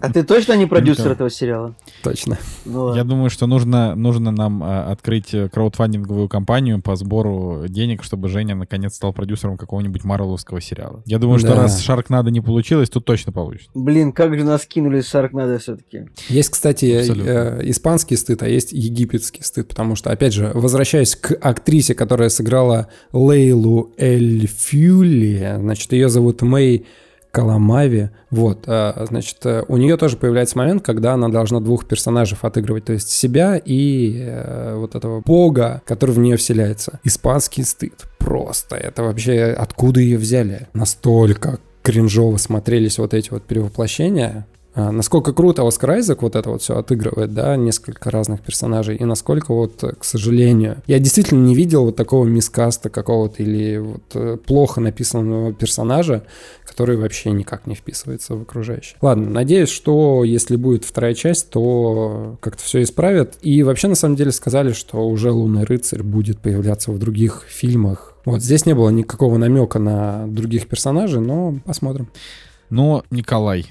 А 0.01 0.11
ты 0.11 0.23
точно 0.23 0.53
не 0.53 0.65
продюсер 0.65 1.11
этого 1.11 1.29
сериала? 1.29 1.75
Точно. 2.03 2.37
Ну 2.65 2.95
Я 2.95 3.03
думаю, 3.03 3.29
что 3.29 3.47
нужно, 3.47 3.95
нужно 3.95 4.31
нам 4.31 4.63
а, 4.63 4.91
открыть 4.91 5.35
краудфандинговую 5.51 6.29
кампанию 6.29 6.81
по 6.81 6.95
сбору 6.95 7.65
денег, 7.67 8.03
чтобы 8.03 8.29
Женя 8.29 8.55
наконец 8.55 8.95
стал 8.95 9.13
продюсером 9.13 9.57
какого-нибудь 9.57 10.03
марвеловского 10.03 10.61
сериала. 10.61 11.01
Я 11.05 11.19
думаю, 11.19 11.39
что 11.39 11.55
раз 11.55 11.79
Шарк 11.81 12.09
надо 12.09 12.31
не 12.31 12.41
получилось, 12.41 12.89
тут 12.89 13.05
точно 13.05 13.31
получится. 13.31 13.69
Блин, 13.73 14.11
как 14.11 14.37
же 14.37 14.43
нас 14.43 14.65
кинули 14.65 15.01
Шарк 15.01 15.33
надо 15.33 15.59
все-таки. 15.59 16.05
Есть, 16.29 16.49
кстати, 16.49 16.85
э, 16.85 17.69
испанский 17.69 18.15
стыд, 18.15 18.43
а 18.43 18.47
есть 18.47 18.71
египетский 18.71 19.43
стыд, 19.43 19.67
потому 19.67 19.95
что, 19.95 20.11
опять 20.11 20.33
же, 20.33 20.51
возвращаясь 20.53 21.15
к 21.15 21.37
актрисе, 21.41 21.95
которая 21.95 22.29
сыграла 22.29 22.87
Лейлу 23.11 23.93
Эль 23.97 24.47
Фьюли, 24.47 25.57
значит, 25.59 25.91
ее 25.93 26.09
зовут 26.09 26.41
Мэй 26.41 26.85
Каламави. 27.31 28.09
Вот, 28.29 28.65
а, 28.67 29.05
значит, 29.09 29.37
э, 29.45 29.63
у 29.67 29.77
нее 29.77 29.97
тоже 29.97 30.17
появляется 30.17 30.57
момент, 30.57 30.85
когда 30.85 31.13
она 31.13 31.29
должна 31.29 31.59
двух 31.59 31.85
персонажей 31.85 32.37
отыгрывать, 32.41 32.85
то 32.85 32.93
есть 32.93 33.09
себя 33.09 33.59
и 33.63 34.21
э, 34.21 34.75
вот 34.75 34.95
этого 34.95 35.21
бога, 35.21 35.81
который 35.85 36.11
в 36.11 36.19
нее 36.19 36.37
вселяется. 36.37 36.99
Испанский 37.03 37.63
стыд. 37.63 38.05
Просто. 38.19 38.75
Это 38.75 39.03
вообще 39.03 39.55
откуда 39.57 39.99
ее 39.99 40.17
взяли? 40.17 40.67
Настолько 40.73 41.59
кринжово 41.83 42.37
смотрелись 42.37 42.97
вот 42.99 43.13
эти 43.13 43.29
вот 43.31 43.43
перевоплощения. 43.43 44.45
А, 44.73 44.91
насколько 44.91 45.33
круто 45.33 45.67
Оскар 45.67 45.91
Айзек 45.91 46.21
вот 46.21 46.35
это 46.35 46.49
вот 46.49 46.61
все 46.61 46.77
отыгрывает, 46.77 47.33
да, 47.33 47.55
несколько 47.57 48.09
разных 48.09 48.41
персонажей, 48.41 48.95
и 48.95 49.03
насколько 49.03 49.53
вот, 49.53 49.83
к 49.99 50.03
сожалению, 50.03 50.77
я 50.87 50.99
действительно 50.99 51.43
не 51.45 51.55
видел 51.55 51.85
вот 51.85 51.97
такого 51.97 52.25
мискаста 52.25 52.89
какого-то 52.89 53.43
или 53.43 53.77
вот 53.77 54.03
э, 54.13 54.37
плохо 54.37 54.79
написанного 54.79 55.53
персонажа, 55.53 56.23
который 56.65 56.95
вообще 56.95 57.31
никак 57.31 57.67
не 57.67 57.75
вписывается 57.75 58.35
в 58.35 58.43
окружающее. 58.43 58.97
Ладно, 59.01 59.29
надеюсь, 59.29 59.69
что 59.69 60.23
если 60.23 60.55
будет 60.55 60.85
вторая 60.85 61.15
часть, 61.15 61.49
то 61.49 62.37
как-то 62.39 62.63
все 62.63 62.81
исправят. 62.81 63.37
И 63.41 63.63
вообще, 63.63 63.89
на 63.89 63.95
самом 63.95 64.15
деле, 64.15 64.31
сказали, 64.31 64.71
что 64.71 65.05
уже 65.05 65.31
Лунный 65.31 65.65
рыцарь 65.65 66.01
будет 66.01 66.39
появляться 66.39 66.91
в 66.91 66.99
других 66.99 67.43
фильмах. 67.47 68.13
Вот 68.23 68.41
здесь 68.41 68.65
не 68.65 68.73
было 68.73 68.89
никакого 68.89 69.37
намека 69.37 69.79
на 69.79 70.27
других 70.27 70.67
персонажей, 70.67 71.19
но 71.19 71.59
посмотрим. 71.65 72.07
Но, 72.69 73.03
Николай, 73.11 73.65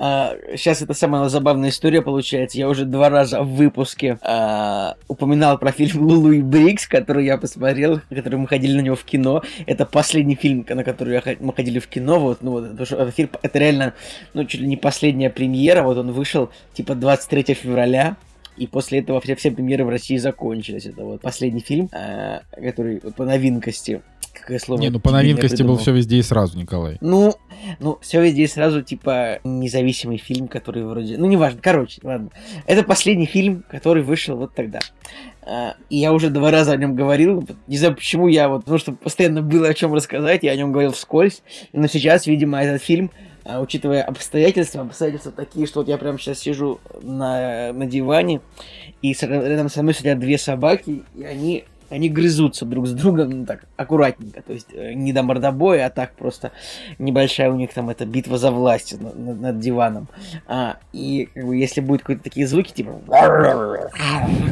а, 0.00 0.36
сейчас 0.56 0.80
это 0.80 0.94
самая 0.94 1.28
забавная 1.28 1.70
история 1.70 2.02
получается. 2.02 2.56
Я 2.56 2.68
уже 2.68 2.84
два 2.84 3.08
раза 3.08 3.42
в 3.42 3.56
выпуске 3.56 4.18
а, 4.22 4.96
упоминал 5.08 5.58
про 5.58 5.72
фильм 5.72 6.02
Лулу 6.02 6.30
и 6.30 6.40
Брикс, 6.40 6.86
который 6.86 7.26
я 7.26 7.36
посмотрел, 7.36 8.00
который 8.08 8.38
мы 8.38 8.46
ходили 8.46 8.76
на 8.76 8.80
него 8.80 8.94
в 8.94 9.04
кино. 9.04 9.42
Это 9.66 9.86
последний 9.86 10.36
фильм, 10.36 10.64
на 10.68 10.84
который 10.84 11.14
я, 11.14 11.22
мы 11.40 11.52
ходили 11.52 11.80
в 11.80 11.88
кино. 11.88 12.20
Вот, 12.20 12.42
ну, 12.42 12.52
вот, 12.52 12.80
это, 12.80 13.10
фильм, 13.10 13.30
это 13.42 13.58
реально, 13.58 13.94
ну, 14.34 14.44
чуть 14.44 14.60
ли 14.60 14.68
не 14.68 14.76
последняя 14.76 15.30
премьера. 15.30 15.82
Вот 15.82 15.98
он 15.98 16.12
вышел 16.12 16.50
типа 16.74 16.94
23 16.94 17.54
февраля. 17.54 18.16
И 18.56 18.66
после 18.66 19.00
этого 19.00 19.20
все, 19.20 19.36
все 19.36 19.50
премьеры 19.52 19.84
в 19.84 19.88
России 19.88 20.16
закончились. 20.16 20.86
Это 20.86 21.04
вот 21.04 21.20
последний 21.20 21.60
фильм, 21.60 21.88
а, 21.92 22.42
который 22.56 23.00
по 23.00 23.24
новинкости 23.24 24.02
какое 24.40 24.58
слово. 24.58 24.80
Не, 24.80 24.90
ну 24.90 25.00
по 25.00 25.10
новинкости 25.10 25.62
был 25.62 25.76
все 25.76 25.92
везде 25.92 26.16
и 26.16 26.22
сразу, 26.22 26.58
Николай. 26.58 26.98
Ну, 27.00 27.34
ну, 27.80 27.98
все 28.00 28.22
везде 28.22 28.44
и 28.44 28.46
сразу, 28.46 28.82
типа, 28.82 29.40
независимый 29.44 30.18
фильм, 30.18 30.48
который 30.48 30.84
вроде. 30.84 31.18
Ну, 31.18 31.26
неважно, 31.26 31.60
короче, 31.62 32.00
ладно. 32.02 32.30
Это 32.66 32.82
последний 32.82 33.26
фильм, 33.26 33.64
который 33.70 34.02
вышел 34.02 34.36
вот 34.36 34.54
тогда. 34.54 34.80
А, 35.42 35.76
и 35.88 35.96
я 35.96 36.12
уже 36.12 36.30
два 36.30 36.50
раза 36.50 36.72
о 36.72 36.76
нем 36.76 36.94
говорил. 36.94 37.46
Не 37.66 37.78
знаю, 37.78 37.94
почему 37.94 38.28
я 38.28 38.48
вот, 38.48 38.60
потому 38.60 38.78
что 38.78 38.92
постоянно 38.92 39.42
было 39.42 39.68
о 39.68 39.74
чем 39.74 39.94
рассказать, 39.94 40.42
я 40.42 40.52
о 40.52 40.56
нем 40.56 40.72
говорил 40.72 40.92
вскользь. 40.92 41.42
Но 41.72 41.86
сейчас, 41.86 42.26
видимо, 42.26 42.62
этот 42.62 42.82
фильм 42.82 43.10
а, 43.48 43.60
учитывая 43.60 44.02
обстоятельства, 44.02 44.82
обстоятельства 44.82 45.32
такие, 45.32 45.66
что 45.66 45.80
вот 45.80 45.88
я 45.88 45.96
прямо 45.96 46.18
сейчас 46.18 46.40
сижу 46.40 46.80
на, 47.00 47.72
на 47.72 47.86
диване, 47.86 48.42
и 49.00 49.14
рядом 49.22 49.70
со 49.70 49.82
мной 49.82 49.94
сидят 49.94 50.18
две 50.18 50.36
собаки, 50.36 51.02
и 51.16 51.24
они 51.24 51.64
они 51.90 52.08
грызутся 52.08 52.64
друг 52.64 52.86
с 52.86 52.92
другом, 52.92 53.30
ну 53.30 53.46
так, 53.46 53.64
аккуратненько, 53.76 54.42
то 54.42 54.52
есть 54.52 54.68
э, 54.72 54.92
не 54.92 55.12
до 55.12 55.22
мордобоя, 55.22 55.86
а 55.86 55.90
так 55.90 56.12
просто 56.12 56.52
небольшая 56.98 57.50
у 57.50 57.56
них 57.56 57.72
там 57.72 57.88
эта 57.90 58.04
битва 58.04 58.38
за 58.38 58.50
власть 58.50 59.00
над, 59.00 59.40
над, 59.40 59.58
диваном. 59.58 60.08
А, 60.46 60.76
и 60.92 61.28
как 61.34 61.46
бы, 61.46 61.56
если 61.56 61.80
будут 61.80 62.02
какие-то 62.02 62.24
такие 62.24 62.46
звуки, 62.46 62.72
типа, 62.72 63.00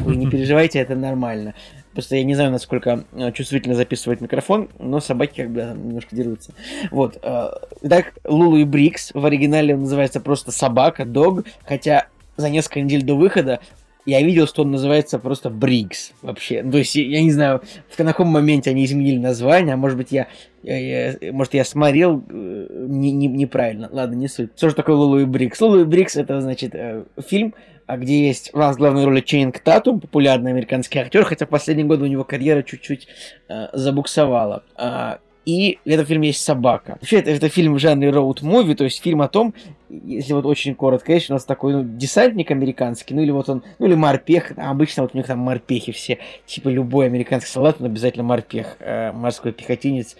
вы 0.03 0.15
не 0.15 0.27
переживайте, 0.27 0.79
это 0.79 0.95
нормально. 0.95 1.53
Просто 1.93 2.15
я 2.15 2.23
не 2.23 2.35
знаю, 2.35 2.51
насколько 2.51 3.05
э, 3.13 3.31
чувствительно 3.31 3.75
записывает 3.75 4.21
микрофон, 4.21 4.69
но 4.77 4.99
собаки 4.99 5.41
как 5.41 5.51
бы 5.51 5.61
немножко 5.61 6.15
дерутся. 6.15 6.53
Вот. 6.91 7.17
э, 7.21 7.49
Так, 7.87 8.13
Лулу 8.23 8.57
и 8.57 8.65
Брикс 8.65 9.11
в 9.13 9.25
оригинале 9.25 9.73
он 9.73 9.81
называется 9.81 10.19
просто 10.19 10.51
собака, 10.51 11.05
дог, 11.05 11.45
хотя 11.65 12.07
за 12.37 12.49
несколько 12.49 12.81
недель 12.81 13.03
до 13.03 13.15
выхода 13.15 13.59
я 14.07 14.21
видел, 14.21 14.47
что 14.47 14.61
он 14.63 14.71
называется 14.71 15.19
просто 15.19 15.49
Бриггс 15.49 16.13
вообще. 16.21 16.63
Ну, 16.63 16.71
То 16.71 16.77
есть, 16.79 16.95
я 16.95 17.21
не 17.21 17.31
знаю, 17.31 17.61
в 17.89 17.97
каком 17.97 18.29
моменте 18.29 18.69
они 18.71 18.85
изменили 18.85 19.17
название, 19.19 19.73
а 19.73 19.77
может 19.77 19.97
быть, 19.97 20.11
я, 20.11 20.27
я- 20.63 21.11
я- 21.11 21.33
может, 21.33 21.53
я 21.53 21.63
смотрел 21.65 22.23
э, 22.29 22.67
не- 22.87 23.11
не- 23.11 23.27
неправильно. 23.27 23.89
Ладно, 23.91 24.15
не 24.15 24.27
суть. 24.29 24.51
Что 24.55 24.69
же 24.69 24.75
такое 24.75 24.95
Лулу 24.95 25.19
и 25.19 25.25
Бриггс? 25.25 25.59
Лулу 25.61 25.81
и 25.81 25.83
Бриггс 25.83 26.15
это, 26.15 26.39
значит, 26.41 26.73
э, 26.73 27.03
фильм, 27.27 27.53
а 27.85 27.97
где 27.97 28.27
есть 28.27 28.49
у 28.53 28.57
нас 28.57 28.77
главной 28.77 29.05
роли 29.05 29.21
Чейнинг 29.21 29.59
Татум, 29.59 29.99
популярный 29.99 30.51
американский 30.51 30.99
актер, 30.99 31.23
хотя 31.25 31.45
в 31.45 31.49
последние 31.49 31.85
годы 31.85 32.03
у 32.05 32.07
него 32.07 32.23
карьера 32.23 32.63
чуть-чуть 32.63 33.07
э, 33.49 33.67
забуксовала. 33.73 34.63
А, 34.75 35.19
и 35.47 35.79
в 35.85 35.87
этом 35.87 36.05
фильме 36.05 36.27
есть 36.27 36.43
собака. 36.43 36.97
Вообще, 36.99 37.19
это, 37.19 37.31
это 37.31 37.47
фильм 37.47 37.75
в 37.75 37.79
жанре 37.79 38.09
роуд-муви, 38.09 38.75
то 38.75 38.83
есть 38.83 39.01
фильм 39.01 39.21
о 39.21 39.29
том, 39.29 39.53
если 39.87 40.33
вот 40.33 40.45
очень 40.45 40.75
коротко, 40.75 41.13
есть 41.13 41.29
у 41.29 41.33
нас 41.33 41.45
такой 41.45 41.71
ну, 41.71 41.83
десантник 41.85 42.51
американский, 42.51 43.13
ну 43.13 43.21
или 43.21 43.31
вот 43.31 43.47
он, 43.47 43.63
ну 43.79 43.85
или 43.85 43.95
морпех, 43.95 44.51
а 44.57 44.71
обычно 44.71 45.03
вот 45.03 45.11
у 45.13 45.17
них 45.17 45.25
там 45.25 45.39
морпехи 45.39 45.93
все, 45.93 46.17
типа 46.45 46.67
любой 46.67 47.05
американский 47.05 47.49
солдат, 47.49 47.77
он 47.79 47.85
обязательно 47.85 48.25
морпех, 48.25 48.75
э, 48.81 49.13
морской 49.13 49.53
пехотинец, 49.53 50.17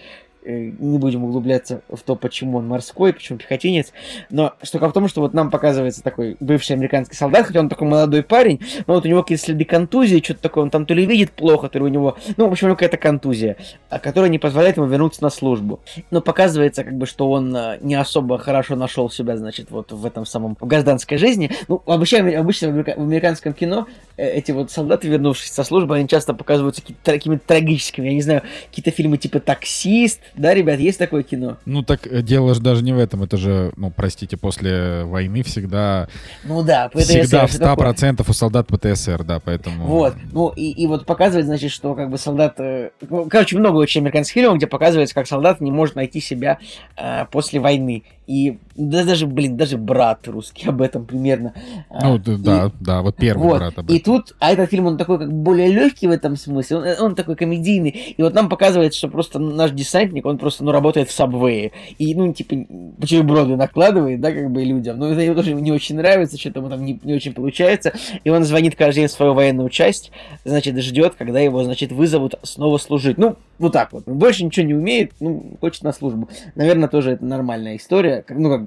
не 0.48 0.98
будем 0.98 1.24
углубляться 1.24 1.82
в 1.90 2.02
то, 2.02 2.16
почему 2.16 2.58
он 2.58 2.68
морской, 2.68 3.14
почему 3.14 3.38
пехотинец, 3.38 3.92
но 4.30 4.54
штука 4.64 4.90
в 4.90 4.94
том, 4.94 5.08
что 5.08 5.22
вот 5.22 5.34
нам 5.34 5.52
показывается 5.52 6.04
такой 6.04 6.38
бывший 6.40 6.74
американский 6.74 7.16
солдат, 7.16 7.48
хотя 7.48 7.60
он 7.60 7.70
такой 7.70 7.88
молодой 7.88 8.24
парень, 8.24 8.60
но 8.86 8.96
вот 8.96 9.06
у 9.06 9.08
него 9.08 9.24
какие-то 9.24 9.44
следы 9.44 9.66
контузии, 9.66 10.22
что-то 10.24 10.42
такое, 10.42 10.64
он 10.64 10.70
там 10.70 10.86
то 10.86 10.94
ли 10.94 11.06
видит 11.06 11.32
плохо, 11.32 11.70
то 11.70 11.80
ли 11.80 11.86
у 11.86 11.88
него, 11.88 12.18
ну, 12.38 12.48
в 12.48 12.52
общем, 12.52 12.70
какая-то 12.70 12.98
контузия, 12.98 13.58
а, 13.90 14.00
которая 14.00 14.30
не 14.30 14.40
позволяет 14.40 14.78
ему 14.78 14.88
вернуться 14.88 15.24
на 15.24 15.30
службу. 15.30 15.80
Но 16.12 16.22
показывается, 16.22 16.84
как 16.84 16.98
бы, 16.98 17.06
что 17.06 17.30
он 17.30 17.56
э, 17.56 17.78
не 17.82 17.96
особо 17.96 18.38
хорошо 18.38 18.76
нашел 18.76 19.10
себя, 19.10 19.38
значит, 19.38 19.72
вот 19.72 19.92
в 19.92 20.06
этом 20.06 20.26
самом 20.26 20.56
в 20.60 20.66
гражданской 20.66 21.18
жизни. 21.18 21.52
Ну, 21.68 21.82
обычно, 21.86 22.20
обычно 22.40 22.70
в, 22.70 22.72
америка- 22.72 22.94
в 22.98 23.02
американском 23.02 23.54
кино 23.54 23.88
э, 24.16 24.30
эти 24.30 24.52
вот 24.52 24.72
солдаты, 24.72 25.08
вернувшись 25.08 25.52
со 25.52 25.64
службы, 25.64 25.96
они 25.96 26.08
часто 26.08 26.34
показываются 26.34 26.82
какими-то 27.04 27.46
трагическими, 27.46 28.08
я 28.08 28.14
не 28.14 28.22
знаю, 28.22 28.44
какие-то 28.70 28.92
фильмы 28.92 29.18
типа 29.18 29.40
«Таксист», 29.40 30.22
да, 30.38 30.54
ребят, 30.54 30.80
есть 30.80 31.00
такое 31.00 31.24
кино? 31.24 31.58
Ну 31.66 31.84
так 31.84 32.08
э, 32.08 32.22
дело 32.22 32.54
же 32.54 32.62
даже 32.62 32.84
не 32.84 32.94
в 32.94 33.00
этом, 33.00 33.24
это 33.24 33.38
же, 33.38 33.72
ну 33.76 33.92
простите, 33.92 34.38
после 34.38 35.04
войны 35.04 35.44
всегда, 35.44 36.08
Ну 36.44 36.64
да, 36.64 36.90
ПТСР, 36.90 37.24
всегда 37.24 37.48
в 37.48 37.52
что 37.52 37.60
такое? 37.60 37.94
100% 37.94 38.26
у 38.28 38.34
солдат 38.34 38.68
ПТСР, 38.68 39.24
да, 39.24 39.40
поэтому... 39.40 39.86
Вот, 39.86 40.16
ну 40.32 40.50
и, 40.50 40.72
и 40.72 40.88
вот 40.88 41.06
показывает, 41.06 41.46
значит, 41.46 41.72
что 41.72 41.96
как 41.96 42.10
бы 42.10 42.18
солдат... 42.18 42.60
э, 42.60 42.92
ну, 43.10 43.28
короче, 43.30 43.58
много 43.58 43.78
очень 43.78 44.02
американских 44.02 44.36
фильмов, 44.36 44.58
где 44.58 44.68
показывается, 44.68 45.16
как 45.16 45.28
солдат 45.28 45.62
не 45.62 45.72
может 45.72 45.96
найти 45.96 46.20
себя 46.20 46.60
э, 46.96 47.26
после 47.32 47.60
войны. 47.60 48.04
И 48.28 48.58
да, 48.78 49.04
даже, 49.04 49.28
блин, 49.28 49.58
даже 49.58 49.78
брат 49.78 50.28
русский 50.28 50.68
об 50.70 50.82
этом 50.82 51.06
примерно. 51.06 51.54
А, 51.90 52.08
Ну, 52.10 52.18
д- 52.18 52.34
и- 52.34 52.38
да, 52.38 52.72
да, 52.80 53.02
вот 53.02 53.16
первый 53.16 53.44
вот. 53.48 53.58
брат 53.58 53.78
об 53.78 53.90
И 53.90 53.98
этом. 53.98 54.14
тут, 54.14 54.36
а 54.40 54.52
этот 54.52 54.70
фильм, 54.70 54.86
он 54.86 54.98
такой 54.98 55.18
как 55.20 55.34
более 55.34 55.68
легкий 55.68 56.08
в 56.08 56.12
этом 56.12 56.36
смысле, 56.36 56.78
он, 56.78 56.86
он 57.08 57.16
такой 57.16 57.36
комедийный. 57.36 57.90
И 58.18 58.22
вот 58.22 58.34
нам 58.34 58.50
показывается, 58.50 58.98
что 59.00 59.08
просто 59.10 59.40
наш 59.40 59.72
десантник, 59.72 60.26
он 60.26 60.38
просто, 60.38 60.64
ну, 60.64 60.72
работает 60.72 61.10
в 61.10 61.12
сабвее. 61.12 61.72
И, 61.98 62.14
ну, 62.16 62.32
типа, 62.34 62.56
бутерброды 62.98 63.56
накладывает, 63.56 64.22
да, 64.22 64.32
как 64.32 64.52
бы 64.52 64.64
людям. 64.64 65.00
Но 65.00 65.08
это 65.12 65.22
ему 65.22 65.36
тоже 65.36 65.54
не 65.54 65.72
очень 65.72 65.96
нравится, 65.96 66.38
что-то 66.38 66.60
ему 66.60 66.70
там 66.70 66.84
не, 66.86 67.00
не 67.04 67.14
очень 67.14 67.34
получается. 67.34 67.94
И 68.24 68.30
он 68.30 68.44
звонит 68.44 68.76
каждый 68.76 69.00
день 69.02 69.08
в 69.08 69.12
свою 69.12 69.34
военную 69.34 69.70
часть, 69.70 70.12
значит, 70.46 70.78
ждет, 70.78 71.16
когда 71.18 71.40
его, 71.40 71.64
значит, 71.64 71.92
вызовут 71.92 72.36
снова 72.44 72.78
служить. 72.78 73.18
Ну, 73.18 73.36
вот 73.60 73.74
так 73.74 73.92
вот. 73.92 74.06
Больше 74.06 74.46
ничего 74.46 74.66
не 74.66 74.74
умеет, 74.76 75.12
ну, 75.20 75.58
хочет 75.60 75.84
на 75.84 75.92
службу. 75.92 76.30
Наверное, 76.56 76.88
тоже 76.88 77.12
это 77.12 77.26
нормальная 77.26 77.76
история. 77.78 78.24
Как, 78.28 78.38
ну, 78.38 78.50
как 78.50 78.67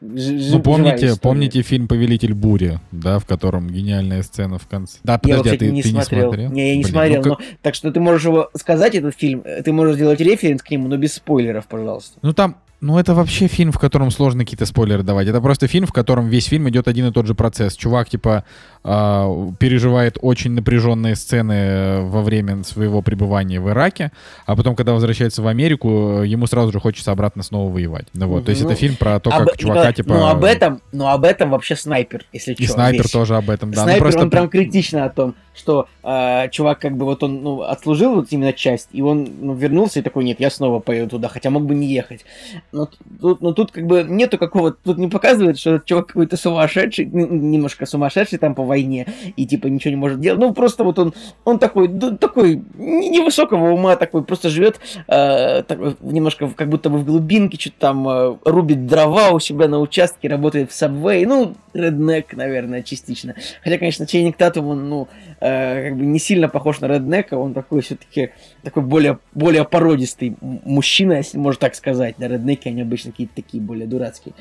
Ну, 0.00 0.60
помните, 0.60 1.14
помните 1.20 1.62
фильм 1.62 1.88
«Повелитель 1.88 2.34
бури», 2.34 2.80
да, 2.92 3.18
в 3.18 3.24
котором 3.26 3.68
гениальная 3.70 4.22
сцена 4.22 4.58
в 4.58 4.66
конце? 4.66 4.98
Да, 5.04 5.14
Я 5.14 5.18
подожди, 5.18 5.34
его, 5.34 5.40
а 5.40 5.44
кстати, 5.54 5.58
ты, 5.58 5.72
не 5.72 5.82
ты 5.82 5.88
смотрел. 5.88 6.18
не 6.18 6.26
смотрел? 6.28 6.50
Не, 6.52 6.68
я 6.70 6.76
не 6.76 6.82
Блин, 6.82 6.92
смотрел. 6.92 7.22
ну, 7.24 7.30
как- 7.30 7.38
но- 7.40 7.44
так 7.62 7.74
что 7.74 7.90
ты 7.92 8.00
можешь 8.00 8.24
его 8.24 8.50
сказать, 8.56 8.94
этот 8.94 9.14
фильм, 9.16 9.42
э, 9.44 9.62
ты 9.62 9.72
можешь 9.72 9.96
сделать 9.96 10.20
референс 10.20 10.62
к 10.62 10.70
нему, 10.70 10.88
но 10.88 10.96
без 10.96 11.14
спойлеров, 11.14 11.66
пожалуйста. 11.66 12.18
Ну 12.22 12.32
там, 12.34 12.56
ну 12.82 12.98
это 12.98 13.14
вообще 13.14 13.46
фильм, 13.46 13.72
в 13.72 13.78
котором 13.78 14.10
сложно 14.10 14.44
какие-то 14.44 14.66
спойлеры 14.66 15.02
давать. 15.02 15.28
Это 15.28 15.40
просто 15.40 15.66
фильм, 15.66 15.86
в 15.86 15.92
котором 15.92 16.28
весь 16.28 16.44
фильм 16.44 16.68
идет 16.68 16.88
один 16.88 17.06
и 17.06 17.12
тот 17.12 17.26
же 17.26 17.34
процесс. 17.34 17.74
Чувак, 17.74 18.10
типа, 18.10 18.44
а, 18.88 19.50
переживает 19.58 20.16
очень 20.20 20.52
напряженные 20.52 21.16
сцены 21.16 21.52
э, 21.52 22.00
во 22.02 22.22
время 22.22 22.62
своего 22.62 23.02
пребывания 23.02 23.60
в 23.60 23.68
Ираке, 23.70 24.12
а 24.44 24.54
потом, 24.54 24.76
когда 24.76 24.92
возвращается 24.92 25.42
в 25.42 25.48
Америку, 25.48 26.20
э, 26.22 26.26
ему 26.28 26.46
сразу 26.46 26.70
же 26.70 26.78
хочется 26.78 27.10
обратно 27.10 27.42
снова 27.42 27.72
воевать. 27.72 28.06
Ну 28.12 28.28
вот, 28.28 28.44
то 28.44 28.50
есть 28.50 28.62
Ну, 28.62 28.68
это 28.70 28.78
фильм 28.78 28.94
про 28.94 29.18
то, 29.18 29.30
Об- 29.30 29.46
как 29.48 29.56
чувака, 29.92 29.92
Николай, 29.92 29.92
типа... 29.92 30.14
Ну, 30.14 30.26
об 30.26 30.44
этом, 30.44 30.82
ну, 30.92 31.08
об 31.08 31.24
этом 31.24 31.50
вообще 31.50 31.76
снайпер, 31.76 32.24
если 32.32 32.52
И 32.52 32.56
чё, 32.56 32.72
снайпер 32.72 33.02
весь. 33.02 33.12
тоже 33.12 33.36
об 33.36 33.50
этом, 33.50 33.70
да. 33.72 33.80
Ну, 33.80 33.82
Снайпер, 33.84 34.02
просто 34.02 34.22
он 34.22 34.30
прям 34.30 34.48
критично 34.48 35.04
о 35.04 35.10
том, 35.10 35.34
что 35.56 35.88
э, 36.02 36.48
чувак 36.50 36.80
как 36.80 36.96
бы 36.96 37.04
вот 37.04 37.22
он 37.22 37.42
ну, 37.42 37.62
отслужил 37.62 38.14
вот 38.14 38.26
именно 38.30 38.52
часть, 38.52 38.88
и 38.92 39.02
он 39.02 39.28
ну, 39.40 39.54
вернулся 39.54 40.00
и 40.00 40.02
такой, 40.02 40.24
нет, 40.24 40.38
я 40.38 40.50
снова 40.50 40.80
поеду 40.80 41.10
туда, 41.10 41.28
хотя 41.28 41.50
мог 41.50 41.64
бы 41.64 41.74
не 41.74 41.86
ехать. 41.86 42.24
Но 42.72 42.88
тут, 43.20 43.40
но 43.40 43.52
тут 43.52 43.72
как 43.72 43.86
бы 43.86 44.04
нету 44.06 44.38
какого, 44.38 44.72
тут 44.72 44.98
не 44.98 45.08
показывает, 45.08 45.58
что 45.58 45.78
чувак 45.78 46.08
какой-то 46.08 46.36
сумасшедший, 46.36 47.06
немножко 47.06 47.86
сумасшедший 47.86 48.38
там 48.38 48.54
по 48.54 48.64
войне, 48.64 49.06
и 49.36 49.46
типа 49.46 49.66
ничего 49.68 49.90
не 49.90 49.96
может 49.96 50.20
делать. 50.20 50.40
Ну, 50.40 50.52
просто 50.52 50.84
вот 50.84 50.98
он, 50.98 51.14
он 51.44 51.58
такой, 51.58 51.88
такой 52.18 52.62
не- 52.74 53.08
невысокого 53.08 53.70
ума, 53.70 53.96
такой, 53.96 54.22
просто 54.24 54.50
живет 54.50 54.78
э, 55.08 55.62
такой, 55.62 55.96
немножко 56.00 56.48
как 56.48 56.68
будто 56.68 56.90
бы 56.90 56.98
в 56.98 57.04
глубинке, 57.04 57.58
что-то 57.58 57.76
там 57.78 58.08
э, 58.08 58.36
рубит 58.44 58.86
дрова 58.86 59.30
у 59.30 59.40
себя 59.40 59.68
на 59.68 59.75
участке, 59.78 60.28
работает 60.28 60.70
в 60.70 60.74
сабвей, 60.74 61.24
ну, 61.26 61.54
реднек, 61.74 62.32
наверное, 62.34 62.82
частично. 62.82 63.34
Хотя, 63.62 63.78
конечно, 63.78 64.06
Чейник 64.06 64.36
Татум, 64.36 64.66
он, 64.68 64.88
ну, 64.88 65.08
э, 65.40 65.88
как 65.88 65.98
бы 65.98 66.06
не 66.06 66.18
сильно 66.18 66.48
похож 66.48 66.80
на 66.80 66.86
реднека, 66.86 67.34
он 67.34 67.54
такой 67.54 67.82
все-таки 67.82 68.30
такой 68.62 68.82
более, 68.82 69.18
более 69.34 69.64
породистый 69.64 70.36
мужчина, 70.40 71.14
если 71.14 71.38
можно 71.38 71.60
так 71.60 71.74
сказать. 71.74 72.16
Да, 72.18 72.28
реднеки, 72.28 72.68
они 72.68 72.82
обычно 72.82 73.10
какие-то 73.10 73.34
такие 73.36 73.62
более 73.62 73.86
дурацкие. 73.86 74.34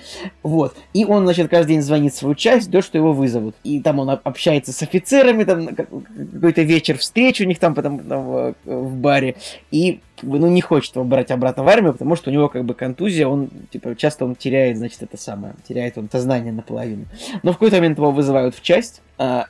Вот. 0.43 0.75
И 0.93 1.05
он, 1.05 1.25
значит, 1.25 1.49
каждый 1.49 1.73
день 1.73 1.81
звонит 1.81 2.13
в 2.13 2.17
свою 2.17 2.35
часть, 2.35 2.67
ждет, 2.67 2.83
что 2.83 2.97
его 2.97 3.13
вызовут. 3.13 3.55
И 3.63 3.81
там 3.81 3.99
он 3.99 4.09
об- 4.09 4.21
общается 4.23 4.71
с 4.71 4.81
офицерами, 4.81 5.43
там 5.43 5.75
как- 5.75 5.89
какой-то 6.33 6.61
вечер 6.61 6.97
встреч 6.97 7.41
у 7.41 7.45
них 7.45 7.59
там, 7.59 7.75
потом, 7.75 7.99
там 7.99 8.55
в 8.63 8.95
баре. 8.95 9.35
И 9.71 9.99
как 10.19 10.29
бы, 10.29 10.39
ну, 10.39 10.47
не 10.47 10.61
хочет 10.61 10.95
его 10.95 11.05
брать 11.05 11.31
обратно 11.31 11.63
в 11.63 11.67
армию, 11.67 11.93
потому 11.93 12.15
что 12.15 12.29
у 12.29 12.33
него 12.33 12.49
как 12.49 12.65
бы 12.65 12.73
контузия, 12.73 13.27
он, 13.27 13.49
типа, 13.71 13.95
часто 13.95 14.25
он 14.25 14.35
теряет, 14.35 14.77
значит, 14.77 15.03
это 15.03 15.17
самое, 15.17 15.55
теряет 15.67 15.97
он 15.97 16.09
сознание 16.09 16.53
наполовину. 16.53 17.05
Но 17.43 17.51
в 17.51 17.55
какой-то 17.55 17.77
момент 17.77 17.97
его 17.97 18.11
вызывают 18.11 18.55
в 18.55 18.61
часть 18.61 19.01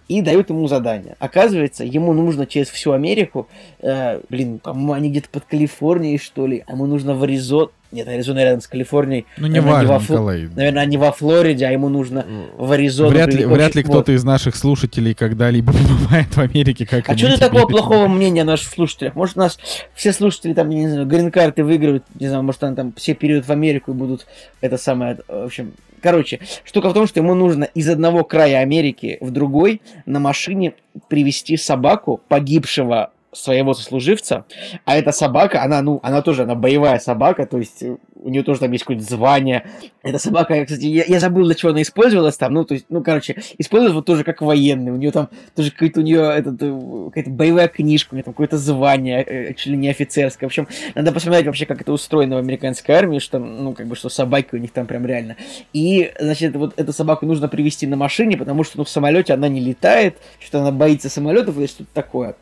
и 0.08 0.22
дают 0.22 0.50
ему 0.50 0.68
задание. 0.68 1.16
Оказывается, 1.20 1.84
ему 1.84 2.14
нужно 2.14 2.46
через 2.46 2.70
всю 2.70 2.92
Америку, 2.92 3.48
э, 3.80 4.22
блин, 4.30 4.60
по-моему, 4.60 4.94
они 4.94 5.10
где-то 5.10 5.30
под 5.30 5.46
Калифорнией, 5.46 6.20
что 6.20 6.46
ли, 6.46 6.64
а 6.68 6.74
ему 6.74 6.86
нужно 6.86 7.16
в 7.16 7.24
Аризон... 7.24 7.70
Нет, 7.92 8.08
Аризона 8.08 8.44
рядом 8.44 8.62
с 8.62 8.68
Калифорнией. 8.68 9.26
Ну, 9.38 9.48
не 9.48 9.62
наверное, 9.62 9.88
важно, 9.88 9.94
во 9.94 10.00
Фло- 10.00 10.14
Николай. 10.14 10.50
Наверное, 10.56 10.84
они 10.84 10.98
во 10.98 11.12
Флориде, 11.12 11.66
а 11.66 11.72
ему 11.72 11.90
нужно 11.90 12.26
в 12.58 12.72
Аризону. 12.72 13.10
Вряд 13.10 13.34
ли, 13.34 13.46
вряд 13.46 13.74
ли 13.74 13.84
кто-то 13.84 14.12
из 14.12 14.24
наших 14.24 14.56
слушателей 14.56 15.14
когда-либо 15.14 15.72
бывает 16.02 16.28
в 16.36 16.40
Америке, 16.40 16.86
как 16.86 17.10
А 17.10 17.18
что 17.18 17.32
ты 17.32 17.38
такого 17.40 17.66
плохого 17.66 18.08
мнения 18.08 18.42
о 18.42 18.46
наших 18.46 18.70
слушателях? 18.72 19.16
Может, 19.16 19.38
у 19.38 19.40
нас 19.40 19.58
все 19.94 20.12
слушатели 20.14 20.54
там, 20.54 20.70
я 20.70 20.78
не 20.78 20.90
знаю, 20.90 21.08
грин-карты 21.08 21.64
выиграют, 21.64 22.04
не 22.20 22.28
знаю, 22.28 22.44
может, 22.44 22.64
они 22.64 22.76
там 22.76 22.94
все 22.98 23.14
перейдут 23.14 23.48
в 23.48 23.52
Америку 23.52 23.92
и 23.92 23.94
будут 23.94 24.28
это 24.62 24.78
самое, 24.78 25.18
в 25.28 25.46
общем... 25.46 25.74
Короче, 26.06 26.40
штука 26.64 26.90
в 26.90 26.94
том, 26.94 27.08
что 27.08 27.20
ему 27.20 27.34
нужно 27.34 27.64
из 27.64 27.90
одного 27.90 28.24
края 28.24 28.60
Америки 28.60 29.18
в 29.22 29.32
другой 29.32 29.82
на 30.06 30.20
машине 30.20 30.76
привести 31.08 31.58
собаку 31.58 32.22
погибшего 32.28 33.10
своего 33.36 33.74
сослуживца, 33.74 34.46
а 34.86 34.98
эта 34.98 35.12
собака, 35.12 35.64
она, 35.64 35.82
ну, 35.82 36.00
она 36.04 36.22
тоже, 36.22 36.44
она 36.44 36.56
боевая 36.56 37.00
собака, 37.00 37.46
то 37.46 37.58
есть 37.58 37.84
э, 37.84 37.98
у 38.16 38.30
нее 38.30 38.44
тоже 38.44 38.60
там 38.62 38.72
есть 38.72 38.84
какое-то 38.84 39.04
звание. 39.04 39.66
Эта 40.02 40.18
собака, 40.18 40.66
кстати, 40.66 40.86
я, 40.86 41.04
я 41.06 41.20
забыл, 41.20 41.46
для 41.46 41.54
чего 41.54 41.72
она 41.72 41.82
использовалась 41.82 42.38
там, 42.38 42.54
ну, 42.54 42.66
то 42.66 42.74
есть, 42.74 42.86
ну, 42.90 43.04
короче, 43.04 43.42
использовалась 43.58 43.96
вот 43.96 44.06
тоже 44.06 44.24
как 44.24 44.42
военный, 44.42 44.92
у 44.92 44.96
нее 44.96 45.12
там 45.12 45.30
тоже 45.56 45.72
какой-то 45.72 46.00
у 46.00 46.04
нее 46.04 46.22
этот, 46.22 46.56
э, 46.62 47.06
какая-то 47.10 47.30
боевая 47.30 47.68
книжка, 47.68 48.14
у 48.14 48.16
нее 48.16 48.24
там 48.24 48.34
какое-то 48.34 48.58
звание, 48.58 49.24
э, 49.24 49.54
чуть 49.54 49.68
ли 49.68 49.78
не 49.78 49.90
офицерское. 49.90 50.48
В 50.48 50.52
общем, 50.52 50.68
надо 50.96 51.12
посмотреть 51.12 51.46
вообще, 51.46 51.66
как 51.66 51.82
это 51.82 51.94
устроено 51.94 52.36
в 52.36 52.40
американской 52.40 52.96
армии, 52.96 53.20
что 53.20 53.40
ну, 53.40 53.74
как 53.74 53.88
бы, 53.88 53.96
что 53.96 54.10
собаки 54.10 54.50
у 54.54 54.58
них 54.58 54.72
там 54.72 54.88
прям 54.88 55.06
реально. 55.06 55.36
И, 55.74 56.12
значит, 56.20 56.56
вот 56.56 56.74
эту 56.78 56.94
собаку 56.94 57.26
нужно 57.26 57.48
привезти 57.48 57.86
на 57.86 57.96
машине, 57.96 58.38
потому 58.38 58.64
что, 58.64 58.80
ну, 58.80 58.84
в 58.86 58.90
самолете 58.90 59.34
она 59.34 59.48
не 59.50 59.60
летает, 59.60 60.18
что-то 60.40 60.62
она 60.62 60.72
боится 60.72 61.10
самолетов 61.10 61.58
или 61.58 61.68
что-то 61.68 61.90
такое. 61.94 62.36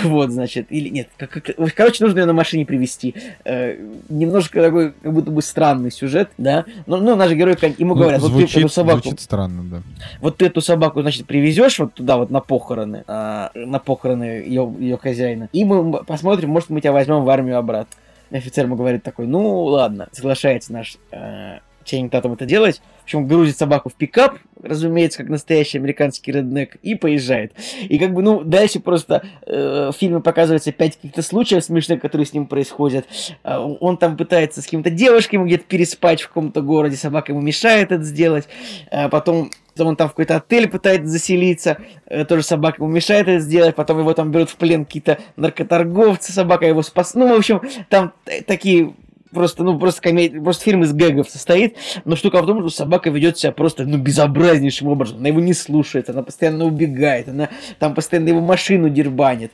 Вот, 0.04 0.30
значит, 0.30 0.66
или 0.70 0.88
нет, 0.88 1.08
как, 1.16 1.30
как, 1.30 1.74
короче, 1.74 2.04
нужно 2.04 2.20
ее 2.20 2.26
на 2.26 2.32
машине 2.32 2.64
привезти. 2.64 3.14
Э, 3.44 3.76
немножко 4.08 4.62
такой, 4.62 4.92
как 4.92 5.12
будто 5.12 5.30
бы 5.30 5.42
странный 5.42 5.90
сюжет, 5.90 6.30
да. 6.38 6.64
Но, 6.86 6.98
ну, 6.98 7.16
наш 7.16 7.32
герой, 7.32 7.56
ему 7.78 7.94
Ну, 7.94 8.00
говорят, 8.00 8.20
вот 8.20 8.30
звучит, 8.30 8.54
ты 8.54 8.60
эту 8.60 8.68
собаку, 8.68 9.02
звучит 9.02 9.20
странно, 9.20 9.62
да. 9.64 9.82
вот 10.20 10.36
ты 10.38 10.46
эту 10.46 10.60
собаку, 10.60 11.02
значит, 11.02 11.26
привезешь 11.26 11.78
вот 11.78 11.94
туда 11.94 12.16
вот 12.16 12.30
на 12.30 12.40
похороны, 12.40 13.04
а, 13.06 13.50
на 13.54 13.78
похороны 13.78 14.24
ее, 14.24 14.72
ее 14.78 14.96
хозяина, 14.96 15.48
и 15.52 15.64
мы 15.64 16.04
посмотрим, 16.04 16.50
может, 16.50 16.70
мы 16.70 16.80
тебя 16.80 16.92
возьмем 16.92 17.24
в 17.24 17.30
армию 17.30 17.58
обратно. 17.58 17.94
Офицер 18.30 18.64
ему 18.64 18.74
говорит 18.74 19.02
такой, 19.04 19.26
ну, 19.26 19.64
ладно, 19.64 20.08
соглашается 20.12 20.72
наш 20.72 20.96
э, 21.12 21.58
Чейнинг 21.86 22.12
Татум 22.12 22.34
это 22.34 22.44
делать. 22.44 22.82
В 23.00 23.04
общем, 23.04 23.26
грузит 23.26 23.56
собаку 23.56 23.88
в 23.88 23.94
пикап, 23.94 24.38
разумеется, 24.60 25.18
как 25.18 25.28
настоящий 25.28 25.78
американский 25.78 26.32
реднек, 26.32 26.76
и 26.82 26.96
поезжает. 26.96 27.52
И 27.80 27.98
как 27.98 28.12
бы, 28.12 28.22
ну, 28.22 28.42
дальше 28.42 28.80
просто 28.80 29.22
э, 29.46 29.90
в 29.92 29.96
фильме 29.96 30.20
показывается 30.20 30.72
пять 30.72 30.96
каких-то 30.96 31.22
случаев 31.22 31.64
смешных, 31.64 32.00
которые 32.00 32.26
с 32.26 32.32
ним 32.32 32.46
происходят. 32.46 33.06
Э, 33.44 33.58
он 33.58 33.96
там 33.96 34.16
пытается 34.16 34.60
с 34.60 34.64
каким-то 34.64 34.90
девушкой 34.90 35.36
где-то 35.44 35.64
переспать 35.64 36.20
в 36.20 36.28
каком-то 36.28 36.60
городе, 36.60 36.96
собака 36.96 37.32
ему 37.32 37.40
мешает 37.40 37.92
это 37.92 38.02
сделать. 38.02 38.48
Э, 38.90 39.08
потом 39.08 39.50
он 39.78 39.94
там 39.94 40.08
в 40.08 40.12
какой-то 40.12 40.36
отель 40.36 40.68
пытается 40.68 41.06
заселиться, 41.06 41.78
э, 42.06 42.24
тоже 42.24 42.42
собака 42.42 42.82
ему 42.82 42.90
мешает 42.90 43.28
это 43.28 43.40
сделать, 43.40 43.74
потом 43.74 44.00
его 44.00 44.14
там 44.14 44.30
берут 44.30 44.50
в 44.50 44.56
плен 44.56 44.84
какие-то 44.84 45.18
наркоторговцы, 45.36 46.32
собака 46.32 46.66
его 46.66 46.82
спас. 46.82 47.14
Ну, 47.14 47.28
в 47.28 47.38
общем, 47.38 47.60
там 47.88 48.12
такие 48.46 48.94
просто, 49.36 49.62
ну, 49.62 49.78
просто 49.78 50.00
комедия, 50.00 50.40
просто 50.40 50.64
фильм 50.64 50.82
из 50.82 50.92
гэгов 50.92 51.28
состоит, 51.28 51.76
но 52.04 52.16
штука 52.16 52.42
в 52.42 52.46
том, 52.46 52.60
что 52.60 52.70
собака 52.70 53.10
ведет 53.10 53.38
себя 53.38 53.52
просто, 53.52 53.84
ну, 53.84 53.98
безобразнейшим 53.98 54.88
образом, 54.88 55.18
она 55.18 55.28
его 55.28 55.40
не 55.40 55.52
слушает, 55.52 56.08
она 56.08 56.22
постоянно 56.22 56.64
убегает, 56.64 57.28
она 57.28 57.50
там 57.78 57.94
постоянно 57.94 58.30
его 58.30 58.40
машину 58.40 58.88
дербанит. 58.88 59.52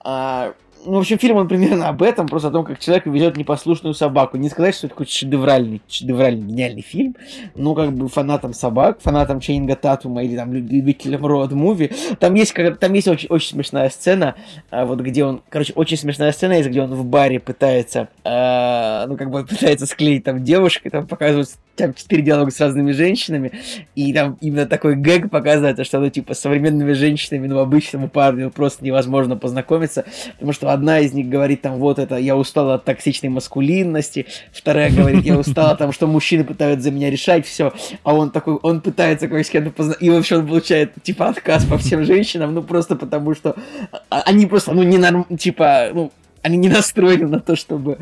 А, 0.00 0.54
ну, 0.84 0.96
в 0.96 0.98
общем, 0.98 1.18
фильм, 1.18 1.36
он 1.36 1.48
примерно 1.48 1.88
об 1.88 2.02
этом, 2.02 2.26
просто 2.26 2.48
о 2.48 2.50
том, 2.50 2.64
как 2.64 2.78
человек 2.78 3.06
ведет 3.06 3.36
непослушную 3.36 3.94
собаку. 3.94 4.36
Не 4.36 4.48
сказать, 4.48 4.74
что 4.74 4.86
это 4.86 4.94
какой-то 4.94 5.12
шедевральный, 5.12 5.82
шедевральный, 5.88 6.46
гениальный 6.46 6.82
фильм, 6.82 7.16
но 7.54 7.74
как 7.74 7.92
бы 7.92 8.08
фанатам 8.08 8.52
собак, 8.52 9.00
фанатам 9.00 9.40
Чейнга 9.40 9.76
Татума 9.76 10.22
или 10.22 10.36
там 10.36 10.52
любителям 10.52 11.26
роад-муви, 11.26 11.92
там 12.18 12.34
есть, 12.34 12.54
там 12.80 12.92
есть 12.92 13.08
очень, 13.08 13.28
очень 13.28 13.50
смешная 13.50 13.90
сцена, 13.90 14.36
а, 14.70 14.86
вот 14.86 15.00
где 15.00 15.24
он, 15.24 15.42
короче, 15.48 15.72
очень 15.74 15.96
смешная 15.96 16.32
сцена 16.32 16.54
есть, 16.54 16.68
где 16.68 16.82
он 16.82 16.94
в 16.94 17.04
баре 17.04 17.40
пытается, 17.40 18.08
а, 18.24 19.06
ну, 19.06 19.16
как 19.16 19.30
бы 19.30 19.44
пытается 19.44 19.86
склеить 19.86 20.24
там 20.24 20.42
девушек, 20.42 20.86
и 20.86 20.90
там 20.90 21.06
показывают 21.06 21.50
там 21.76 21.94
четыре 21.94 22.22
диалога 22.22 22.50
с 22.50 22.60
разными 22.60 22.92
женщинами, 22.92 23.52
и 23.94 24.12
там 24.12 24.36
именно 24.40 24.66
такой 24.66 24.96
гэг 24.96 25.30
показывается, 25.30 25.84
что, 25.84 26.00
ну, 26.00 26.10
типа, 26.10 26.34
с 26.34 26.40
современными 26.40 26.92
женщинами, 26.92 27.46
ну, 27.46 27.58
обычному 27.58 28.08
парню 28.08 28.50
просто 28.50 28.84
невозможно 28.84 29.36
познакомиться, 29.36 30.04
потому 30.34 30.52
что 30.52 30.72
одна 30.72 31.00
из 31.00 31.12
них 31.12 31.28
говорит 31.28 31.62
там, 31.62 31.78
вот 31.78 31.98
это, 31.98 32.16
я 32.16 32.36
устала 32.36 32.74
от 32.74 32.84
токсичной 32.84 33.30
маскулинности, 33.30 34.26
вторая 34.52 34.90
говорит, 34.90 35.24
я 35.24 35.38
устала 35.38 35.76
там, 35.76 35.92
что 35.92 36.06
мужчины 36.06 36.44
пытаются 36.44 36.84
за 36.84 36.90
меня 36.90 37.10
решать 37.10 37.46
все, 37.46 37.72
а 38.02 38.14
он 38.14 38.30
такой, 38.30 38.54
он 38.56 38.80
пытается 38.80 39.28
как 39.28 39.44
с 39.44 39.50
кем-то 39.50 39.70
познакомиться, 39.70 40.04
и 40.04 40.10
вообще 40.10 40.36
он 40.36 40.46
получает, 40.46 40.92
типа, 41.02 41.28
отказ 41.28 41.64
по 41.64 41.78
всем 41.78 42.04
женщинам, 42.04 42.54
ну, 42.54 42.62
просто 42.62 42.96
потому 42.96 43.34
что 43.34 43.56
они 44.08 44.46
просто, 44.46 44.72
ну, 44.72 44.82
не 44.82 44.98
норм, 44.98 45.24
типа, 45.36 45.90
ну, 45.92 46.12
они 46.42 46.56
не 46.56 46.68
настроены 46.68 47.28
на 47.28 47.40
то, 47.40 47.56
чтобы 47.56 47.98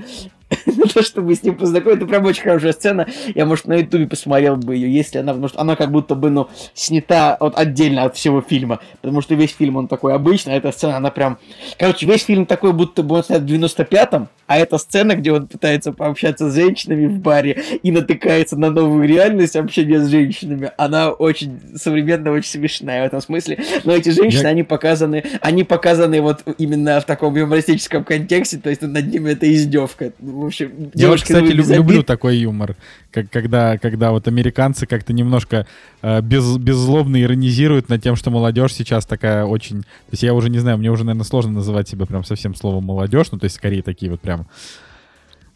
на 0.66 0.86
то, 0.86 1.02
чтобы 1.02 1.34
с 1.34 1.42
ним 1.42 1.56
познакомиться. 1.56 2.04
Это 2.04 2.06
прям 2.06 2.24
очень 2.24 2.42
хорошая 2.42 2.72
сцена. 2.72 3.06
Я, 3.34 3.44
может, 3.44 3.66
на 3.66 3.74
ютубе 3.74 4.06
посмотрел 4.06 4.56
бы 4.56 4.74
ее, 4.74 4.92
если 4.92 5.18
она, 5.18 5.32
потому 5.32 5.48
что 5.48 5.60
она 5.60 5.76
как 5.76 5.90
будто 5.90 6.14
бы, 6.14 6.30
ну, 6.30 6.48
снята 6.74 7.36
вот 7.40 7.58
отдельно 7.58 8.04
от 8.04 8.16
всего 8.16 8.40
фильма. 8.40 8.80
Потому 9.00 9.20
что 9.20 9.34
весь 9.34 9.54
фильм, 9.54 9.76
он 9.76 9.88
такой 9.88 10.14
обычный, 10.14 10.54
а 10.54 10.56
эта 10.56 10.72
сцена, 10.72 10.96
она 10.96 11.10
прям... 11.10 11.38
Короче, 11.78 12.06
весь 12.06 12.24
фильм 12.24 12.46
такой, 12.46 12.72
будто 12.72 13.02
бы 13.02 13.16
он 13.16 13.24
снят 13.24 13.42
в 13.42 13.46
95-м, 13.46 14.28
а 14.46 14.58
эта 14.58 14.78
сцена, 14.78 15.14
где 15.14 15.32
он 15.32 15.46
пытается 15.46 15.92
пообщаться 15.92 16.50
с 16.50 16.54
женщинами 16.54 17.06
в 17.06 17.18
баре 17.18 17.62
и 17.82 17.90
натыкается 17.90 18.56
на 18.56 18.70
новую 18.70 19.06
реальность 19.06 19.56
общения 19.56 20.00
с 20.00 20.08
женщинами, 20.08 20.72
она 20.78 21.10
очень 21.10 21.60
современная, 21.76 22.32
очень 22.32 22.50
смешная 22.50 23.02
в 23.02 23.06
этом 23.06 23.20
смысле. 23.20 23.58
Но 23.84 23.92
эти 23.92 24.08
женщины, 24.08 24.42
Я... 24.42 24.48
они 24.48 24.62
показаны, 24.62 25.24
они 25.42 25.64
показаны 25.64 26.22
вот 26.22 26.42
именно 26.56 27.00
в 27.00 27.04
таком 27.04 27.36
юмористическом 27.36 28.04
контексте, 28.04 28.58
то 28.58 28.70
есть 28.70 28.80
над 28.82 29.06
ними 29.06 29.32
это 29.32 29.52
издевка 29.52 30.12
в 30.42 30.46
общем, 30.46 30.90
Я 30.94 31.08
вот, 31.08 31.22
кстати, 31.22 31.52
люб, 31.52 31.66
люблю 31.66 32.02
такой 32.02 32.36
юмор, 32.36 32.76
как, 33.10 33.30
когда, 33.30 33.78
когда 33.78 34.12
вот 34.12 34.28
американцы 34.28 34.86
как-то 34.86 35.12
немножко 35.12 35.66
э, 36.02 36.20
без, 36.20 36.56
беззлобно 36.56 37.20
иронизируют 37.22 37.88
над 37.88 38.02
тем, 38.02 38.16
что 38.16 38.30
молодежь 38.30 38.74
сейчас 38.74 39.06
такая 39.06 39.44
очень... 39.44 39.82
То 39.82 40.12
есть 40.12 40.22
я 40.22 40.34
уже 40.34 40.50
не 40.50 40.58
знаю, 40.58 40.78
мне 40.78 40.90
уже, 40.90 41.04
наверное, 41.04 41.24
сложно 41.24 41.52
называть 41.52 41.88
себя 41.88 42.06
прям 42.06 42.24
совсем 42.24 42.54
словом 42.54 42.84
молодежь, 42.84 43.26
ну, 43.32 43.38
то 43.38 43.44
есть 43.44 43.56
скорее 43.56 43.82
такие 43.82 44.10
вот 44.10 44.20
прям 44.20 44.46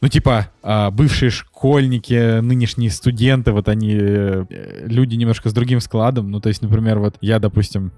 ну, 0.03 0.09
типа, 0.09 0.49
а, 0.65 0.91
бывшие 0.91 1.31
школьники, 1.31 2.41
нынешние 2.41 2.91
студенты, 2.91 3.53
вот 3.53 3.69
они, 3.69 3.97
э, 3.97 4.45
люди 4.85 5.15
немножко 5.15 5.49
с 5.49 5.53
другим 5.53 5.79
складом. 5.79 6.29
Ну, 6.29 6.41
то 6.41 6.49
есть, 6.49 6.61
например, 6.61 6.99
вот 6.99 7.15
я, 7.21 7.39
допустим, 7.39 7.93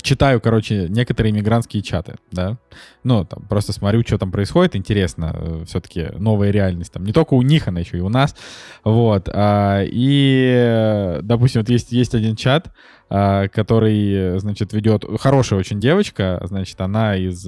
читаю, 0.00 0.40
короче, 0.40 0.86
некоторые 0.88 1.32
иммигрантские 1.32 1.82
чаты, 1.82 2.14
да. 2.32 2.56
Ну, 3.04 3.26
там, 3.26 3.42
просто 3.42 3.74
смотрю, 3.74 4.00
что 4.06 4.16
там 4.16 4.32
происходит, 4.32 4.74
интересно, 4.74 5.34
э, 5.34 5.64
все-таки 5.66 6.08
новая 6.16 6.50
реальность. 6.50 6.92
Там 6.92 7.04
не 7.04 7.12
только 7.12 7.34
у 7.34 7.42
них, 7.42 7.68
она 7.68 7.80
еще 7.80 7.98
и 7.98 8.00
у 8.00 8.08
нас. 8.08 8.34
Вот. 8.82 9.28
А, 9.30 9.82
и, 9.84 11.18
допустим, 11.20 11.60
вот 11.60 11.68
есть, 11.68 11.92
есть 11.92 12.14
один 12.14 12.36
чат, 12.36 12.72
а, 13.10 13.48
который, 13.48 14.38
значит, 14.40 14.72
ведет 14.72 15.04
хорошая 15.20 15.60
очень 15.60 15.78
девочка, 15.78 16.40
значит, 16.46 16.80
она 16.80 17.16
из 17.16 17.46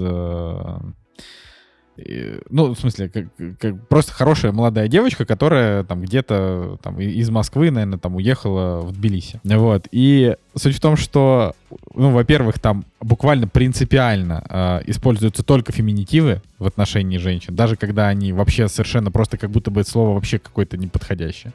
э, 2.06 2.40
ну, 2.50 2.74
в 2.74 2.78
смысле, 2.78 3.08
как, 3.08 3.24
как 3.58 3.88
просто 3.88 4.12
хорошая 4.12 4.52
молодая 4.52 4.88
девочка, 4.88 5.24
которая 5.24 5.84
там 5.84 6.02
где-то 6.02 6.78
там 6.82 7.00
из 7.00 7.30
Москвы, 7.30 7.70
наверное, 7.70 7.98
там 7.98 8.16
уехала 8.16 8.80
в 8.80 8.92
Тбилиси. 8.92 9.40
Вот. 9.44 9.88
И 9.90 10.36
суть 10.54 10.76
в 10.76 10.80
том, 10.80 10.96
что, 10.96 11.54
ну, 11.94 12.10
во-первых, 12.10 12.58
там 12.58 12.84
буквально 13.00 13.48
принципиально 13.48 14.44
э, 14.48 14.80
используются 14.86 15.42
только 15.42 15.72
феминитивы 15.72 16.42
в 16.58 16.66
отношении 16.66 17.18
женщин, 17.18 17.54
даже 17.54 17.76
когда 17.76 18.08
они 18.08 18.32
вообще 18.32 18.68
совершенно 18.68 19.10
просто 19.10 19.38
как 19.38 19.50
будто 19.50 19.70
бы 19.70 19.82
слово 19.84 20.14
вообще 20.14 20.38
какое-то 20.38 20.76
неподходящее. 20.76 21.52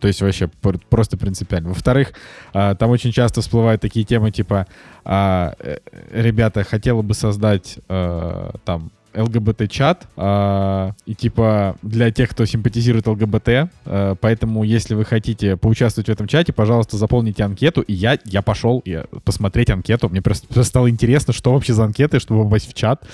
То 0.00 0.08
есть 0.08 0.22
вообще 0.22 0.48
просто 0.88 1.16
принципиально. 1.16 1.68
Во-вторых, 1.68 2.12
э, 2.54 2.74
там 2.78 2.90
очень 2.90 3.12
часто 3.12 3.42
всплывают 3.42 3.82
такие 3.82 4.04
темы 4.04 4.30
типа, 4.30 4.66
э, 5.04 5.78
ребята, 6.12 6.64
хотела 6.64 7.02
бы 7.02 7.14
создать 7.14 7.78
э, 7.88 8.50
там 8.64 8.90
ЛГБТ-чат, 9.14 10.06
э, 10.16 10.90
и 11.06 11.14
типа 11.14 11.76
для 11.82 12.10
тех, 12.10 12.30
кто 12.30 12.44
симпатизирует 12.44 13.06
ЛГБТ, 13.06 13.48
э, 13.48 14.14
поэтому 14.20 14.64
если 14.64 14.94
вы 14.94 15.04
хотите 15.04 15.56
поучаствовать 15.56 16.08
в 16.08 16.12
этом 16.12 16.26
чате, 16.26 16.52
пожалуйста, 16.52 16.96
заполните 16.96 17.44
анкету, 17.44 17.80
и 17.80 17.92
я, 17.92 18.18
я 18.24 18.42
пошел 18.42 18.82
я, 18.84 19.04
посмотреть 19.24 19.70
анкету, 19.70 20.08
мне 20.08 20.22
просто, 20.22 20.46
просто 20.46 20.64
стало 20.64 20.90
интересно, 20.90 21.32
что 21.32 21.52
вообще 21.52 21.72
за 21.72 21.84
анкеты, 21.84 22.20
чтобы 22.20 22.44
попасть 22.44 22.70
в 22.70 22.74
чат. 22.74 23.04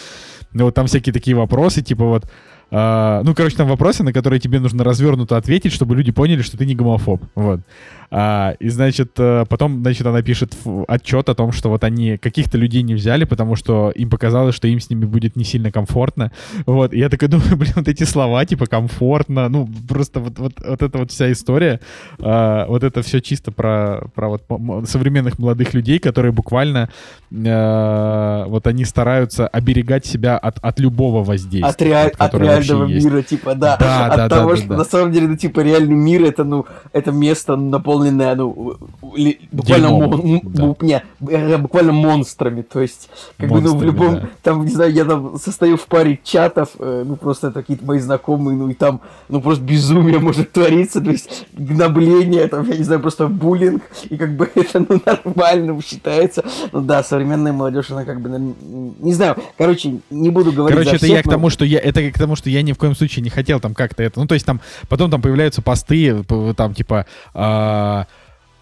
Ну 0.53 0.64
вот 0.64 0.74
там 0.74 0.86
всякие 0.86 1.12
такие 1.12 1.36
вопросы, 1.36 1.82
типа 1.82 2.05
вот, 2.05 2.26
Uh, 2.68 3.22
ну, 3.22 3.32
короче, 3.32 3.57
там 3.57 3.68
вопросы, 3.68 4.03
на 4.03 4.12
которые 4.12 4.40
тебе 4.40 4.59
нужно 4.59 4.82
развернуто 4.82 5.36
ответить, 5.36 5.72
чтобы 5.72 5.94
люди 5.94 6.11
поняли, 6.11 6.42
что 6.42 6.59
ты 6.59 6.66
не 6.66 6.74
гомофоб. 6.74 7.22
Вот. 7.36 7.61
А, 8.11 8.55
и, 8.59 8.69
значит, 8.69 9.13
э, 9.19 9.45
потом, 9.49 9.83
значит, 9.83 10.07
она 10.07 10.23
пишет 10.23 10.57
отчет 10.89 11.29
о 11.29 11.35
том, 11.35 11.53
что 11.53 11.69
вот 11.69 11.85
они 11.85 12.19
каких-то 12.19 12.59
людей 12.59 12.83
не 12.83 12.95
взяли, 12.95 13.25
потому 13.25 13.57
что 13.57 13.91
им 13.91 14.11
показалось, 14.11 14.55
что 14.55 14.69
им 14.69 14.81
с 14.81 14.91
ними 14.91 15.05
будет 15.05 15.37
не 15.37 15.45
сильно 15.45 15.71
комфортно. 15.71 16.33
Вот. 16.67 16.93
И 16.93 16.99
я 16.99 17.09
такой 17.09 17.29
думаю, 17.37 17.57
блин, 17.57 17.73
вот 17.77 17.89
эти 17.89 18.05
слова, 18.05 18.45
типа, 18.45 18.67
комфортно, 18.67 19.49
ну, 19.49 19.69
просто 19.89 20.21
вот, 20.21 20.39
вот, 20.39 20.53
вот 20.65 20.83
эта 20.83 20.99
вот 20.99 21.11
вся 21.11 21.31
история, 21.33 21.81
а, 22.21 22.67
вот 22.67 22.85
это 22.85 23.03
все 23.03 23.21
чисто 23.21 23.53
про, 23.53 24.09
про 24.15 24.29
вот 24.29 24.43
современных 24.89 25.39
молодых 25.39 25.75
людей, 25.75 25.99
которые 25.99 26.33
буквально 26.33 26.91
а, 27.33 28.47
вот 28.47 28.67
они 28.67 28.85
стараются 28.85 29.47
оберегать 29.49 30.07
себя 30.07 30.39
от, 30.39 30.59
от 30.63 30.81
любого 30.81 31.25
воздействия. 31.25 31.69
От, 31.69 31.83
реаль... 31.83 32.11
от 32.17 32.35
реального 32.35 32.87
мира, 32.87 33.17
есть. 33.19 33.29
типа, 33.29 33.55
да. 33.55 33.77
да 33.79 34.07
от 34.07 34.17
да, 34.17 34.29
того, 34.29 34.51
да, 34.51 34.57
что 34.57 34.69
да. 34.69 34.77
на 34.77 34.85
самом 34.85 35.13
деле, 35.13 35.29
ну, 35.29 35.37
типа, 35.37 35.61
реальный 35.61 35.95
мир 35.95 36.25
это, 36.25 36.45
ну, 36.45 36.67
это 36.93 37.13
место 37.13 37.57
наполненное 37.57 37.95
наполненная, 37.97 38.34
ну, 38.34 38.76
буквально, 39.53 39.90
мон, 39.90 40.40
да. 40.44 40.74
не, 40.80 41.59
буквально 41.59 41.92
монстрами, 41.92 42.62
то 42.62 42.80
есть, 42.80 43.09
как 43.38 43.51
бы, 43.51 43.61
ну, 43.61 43.76
в 43.76 43.82
любом, 43.82 44.14
да. 44.14 44.28
там, 44.42 44.64
не 44.64 44.70
знаю, 44.70 44.92
я 44.92 45.05
там 45.05 45.38
состою 45.38 45.76
в 45.76 45.86
паре 45.86 46.18
чатов, 46.22 46.70
э, 46.78 47.05
ну, 47.07 47.16
просто 47.16 47.49
это 47.49 47.61
какие-то 47.61 47.84
мои 47.84 47.99
знакомые, 47.99 48.57
ну, 48.57 48.68
и 48.68 48.74
там, 48.74 49.01
ну, 49.28 49.40
просто 49.40 49.64
безумие 49.64 50.18
может 50.18 50.53
твориться, 50.53 51.01
то 51.01 51.11
есть, 51.11 51.47
гнобление, 51.53 52.47
там, 52.49 52.68
я 52.68 52.76
не 52.76 52.84
знаю, 52.84 53.01
просто 53.01 53.28
буллинг, 53.28 53.82
и 54.09 54.16
как 54.16 54.36
бы 54.36 54.51
это, 54.55 54.84
ну, 54.88 55.01
нормально 55.05 55.80
считается, 55.82 56.44
ну, 56.72 56.80
да, 56.80 57.03
современная 57.03 57.53
молодежь, 57.53 57.90
она 57.90 58.05
как 58.05 58.20
бы, 58.20 58.55
не 59.01 59.12
знаю, 59.12 59.36
короче, 59.57 60.01
не 60.11 60.30
буду 60.30 60.53
говорить 60.53 60.76
Короче, 60.76 60.97
это 60.97 61.07
всех, 61.07 61.16
я 61.16 61.22
к 61.22 61.28
тому, 61.28 61.51
что 61.51 61.64
я, 61.64 61.78
это 61.78 62.11
к 62.11 62.18
тому, 62.18 62.36
что 62.36 62.51
я 62.51 62.62
ни 62.62 62.72
в 62.72 62.78
коем 62.78 62.94
случае 62.94 63.22
не 63.22 63.30
хотел 63.30 63.61
там 63.61 63.74
как-то 63.74 64.03
это, 64.03 64.20
ну, 64.20 64.26
то 64.26 64.34
есть, 64.34 64.47
там, 64.47 64.61
потом 64.88 65.11
там 65.11 65.20
появляются 65.20 65.62
посты, 65.62 66.24
там, 66.57 66.74
типа, 66.74 67.07
э, 67.34 67.86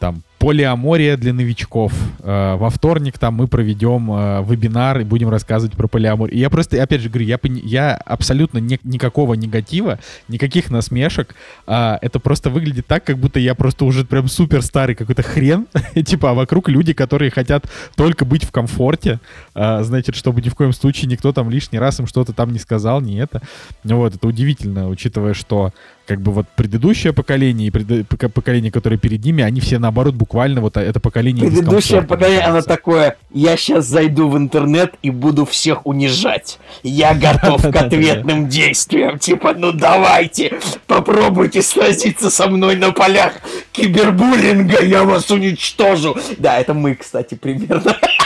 там 0.00 0.22
полиамория 0.38 1.16
для 1.16 1.32
новичков. 1.32 1.94
Э, 2.20 2.56
Во 2.56 2.68
вторник 2.68 3.18
там 3.18 3.34
мы 3.34 3.46
проведем 3.46 4.10
э, 4.12 4.44
вебинар 4.46 5.00
и 5.00 5.04
будем 5.04 5.30
рассказывать 5.30 5.74
про 5.74 5.88
полиаморию. 5.88 6.36
Я 6.38 6.50
просто, 6.50 6.82
опять 6.82 7.00
же 7.00 7.08
говорю, 7.08 7.26
я, 7.26 7.38
я 7.62 7.94
абсолютно 7.96 8.58
ни- 8.58 8.78
никакого 8.84 9.32
негатива, 9.34 9.98
никаких 10.28 10.70
насмешек. 10.70 11.34
А, 11.66 11.98
Это 12.02 12.18
просто 12.20 12.50
выглядит 12.50 12.86
так, 12.86 13.04
как 13.04 13.16
будто 13.16 13.40
я 13.40 13.54
просто 13.54 13.86
уже 13.86 14.04
прям 14.04 14.28
супер 14.28 14.60
старый 14.60 14.94
какой-то 14.94 15.22
хрен. 15.22 15.66
Типа, 16.04 16.32
а 16.32 16.34
вокруг 16.34 16.68
люди, 16.68 16.92
которые 16.92 17.30
хотят 17.30 17.64
только 17.96 18.26
быть 18.26 18.44
в 18.44 18.50
комфорте. 18.50 19.20
А, 19.54 19.82
Значит, 19.82 20.14
чтобы 20.14 20.42
ни 20.42 20.50
в 20.50 20.54
коем 20.54 20.74
случае 20.74 21.08
никто 21.10 21.32
там 21.32 21.48
лишний 21.48 21.78
раз 21.78 22.00
им 22.00 22.06
что-то 22.06 22.34
там 22.34 22.52
не 22.52 22.58
сказал, 22.58 23.00
не 23.00 23.16
это. 23.16 23.40
Вот, 23.84 24.16
это 24.16 24.26
удивительно, 24.28 24.88
учитывая, 24.90 25.32
что 25.32 25.72
как 26.06 26.20
бы 26.20 26.32
вот 26.32 26.46
предыдущее 26.54 27.12
поколение 27.12 27.68
и 27.68 28.02
пока- 28.02 28.28
поколение, 28.28 28.70
которое 28.70 28.98
перед 28.98 29.24
ними, 29.24 29.42
они 29.42 29.60
все 29.60 29.78
наоборот 29.78 30.14
буквально 30.14 30.60
вот 30.60 30.76
это 30.76 31.00
поколение 31.00 31.46
Предыдущее 31.46 32.02
поколение, 32.02 32.42
оно 32.42 32.62
такое, 32.62 33.16
я 33.32 33.56
сейчас 33.56 33.86
зайду 33.86 34.28
в 34.28 34.36
интернет 34.36 34.94
и 35.02 35.10
буду 35.10 35.44
всех 35.44 35.86
унижать. 35.86 36.58
Я 36.82 37.14
готов 37.24 37.62
к 37.62 37.76
ответным 37.76 38.48
действиям. 38.48 39.18
Типа, 39.18 39.54
ну 39.56 39.72
давайте, 39.72 40.58
попробуйте 40.86 41.62
сразиться 41.62 42.30
со 42.30 42.48
мной 42.48 42.76
на 42.76 42.92
полях 42.92 43.34
кибербуллинга, 43.72 44.82
я 44.82 45.04
вас 45.04 45.30
уничтожу. 45.30 46.16
Да, 46.38 46.58
это 46.58 46.74
мы, 46.74 46.94
кстати, 46.94 47.34
примерно. 47.34 47.96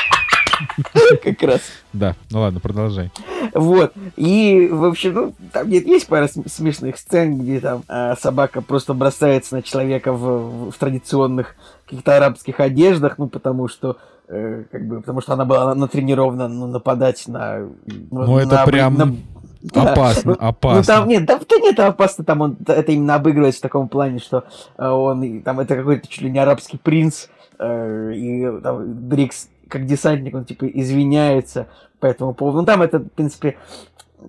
Как 1.23 1.43
раз. 1.43 1.61
Да, 1.93 2.15
ну 2.31 2.41
ладно, 2.41 2.61
продолжай. 2.61 3.11
Вот. 3.55 3.93
И, 4.17 4.69
в 4.71 4.85
общем, 4.85 5.15
ну, 5.15 5.35
там 5.53 5.69
нет, 5.69 5.87
есть 5.87 6.07
пара 6.07 6.27
см- 6.29 6.51
смешных 6.51 6.99
сцен, 6.99 7.39
где 7.39 7.61
там 7.61 7.83
э, 7.89 8.15
собака 8.21 8.61
просто 8.63 8.95
бросается 8.95 9.55
на 9.57 9.63
человека 9.63 10.13
в, 10.13 10.71
в- 10.71 10.73
традиционных 10.79 11.55
каких-то 11.87 12.17
арабских 12.17 12.61
одеждах, 12.61 13.19
ну, 13.19 13.29
потому 13.29 13.69
что 13.69 13.97
э, 14.29 14.65
как 14.71 14.87
бы, 14.87 15.01
потому 15.01 15.21
что 15.21 15.33
она 15.35 15.45
была 15.45 15.75
натренирована 15.75 16.49
ну, 16.49 16.67
нападать 16.67 17.27
на... 17.29 17.69
Ну, 18.11 18.39
это 18.39 18.57
на- 18.57 18.65
прям 18.67 18.95
на- 18.95 19.17
да. 19.63 19.93
Опасно, 19.93 20.33
Ну, 20.41 20.47
опасно. 20.49 20.79
Ну 20.79 20.83
там 21.01 21.09
нет, 21.09 21.25
да, 21.25 21.39
да 21.39 21.57
нет, 21.57 21.73
это 21.75 21.87
опасно, 21.89 22.25
там 22.25 22.41
он 22.43 22.57
это 22.67 22.93
именно 22.93 23.15
обыгрывается 23.15 23.59
в 23.61 23.63
таком 23.63 23.89
плане, 23.89 24.19
что 24.19 24.45
э, 24.77 24.87
он 24.89 25.41
там 25.43 25.61
это 25.61 25.77
какой-то 25.77 26.07
чуть 26.09 26.23
ли 26.23 26.31
не 26.31 26.39
арабский 26.39 26.77
принц, 26.79 27.27
э, 27.59 28.13
и 28.15 28.61
там 28.63 28.85
Брикс 29.09 29.49
как 29.69 29.87
десантник, 29.87 30.35
он 30.35 30.45
типа 30.45 30.67
извиняется 30.67 31.67
по 32.01 32.07
этому 32.07 32.35
поводу. 32.35 32.59
Ну 32.59 32.65
там 32.67 32.83
это, 32.83 32.99
в 32.99 33.09
принципе, 33.09 33.57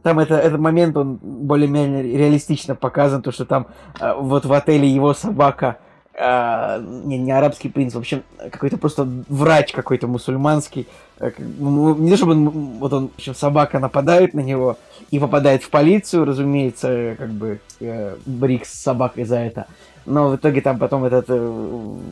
там 0.03 0.19
это, 0.19 0.35
этот 0.35 0.59
момент, 0.59 0.95
он 0.97 1.19
более-менее 1.21 2.03
реалистично 2.03 2.75
показан, 2.75 3.21
то, 3.21 3.31
что 3.31 3.45
там 3.45 3.67
э, 3.99 4.13
вот 4.17 4.45
в 4.45 4.53
отеле 4.53 4.87
его 4.87 5.13
собака, 5.13 5.77
э, 6.13 6.81
не, 7.05 7.17
не 7.17 7.31
арабский 7.31 7.69
принц, 7.69 7.93
в 7.95 7.97
общем, 7.97 8.23
какой-то 8.51 8.77
просто 8.77 9.07
врач 9.27 9.71
какой-то 9.71 10.07
мусульманский, 10.07 10.87
э, 11.19 11.31
как- 11.31 11.45
ну, 11.57 11.95
не 11.95 12.11
то 12.11 12.17
чтобы 12.17 12.33
он, 12.33 12.49
вот 12.79 12.93
он, 12.93 13.07
в 13.09 13.15
общем, 13.15 13.33
собака 13.33 13.79
нападает 13.79 14.33
на 14.33 14.41
него 14.41 14.77
и 15.09 15.17
попадает 15.19 15.63
в 15.63 15.69
полицию, 15.69 16.25
разумеется, 16.25 17.15
как 17.17 17.29
бы 17.29 17.59
э, 17.79 18.15
Брикс 18.25 18.71
с 18.71 18.81
собакой 18.83 19.23
за 19.23 19.37
это. 19.37 19.65
Но 20.05 20.29
в 20.29 20.35
итоге 20.35 20.61
там 20.61 20.79
потом 20.79 21.03
этот 21.05 21.25
э, 21.29 21.37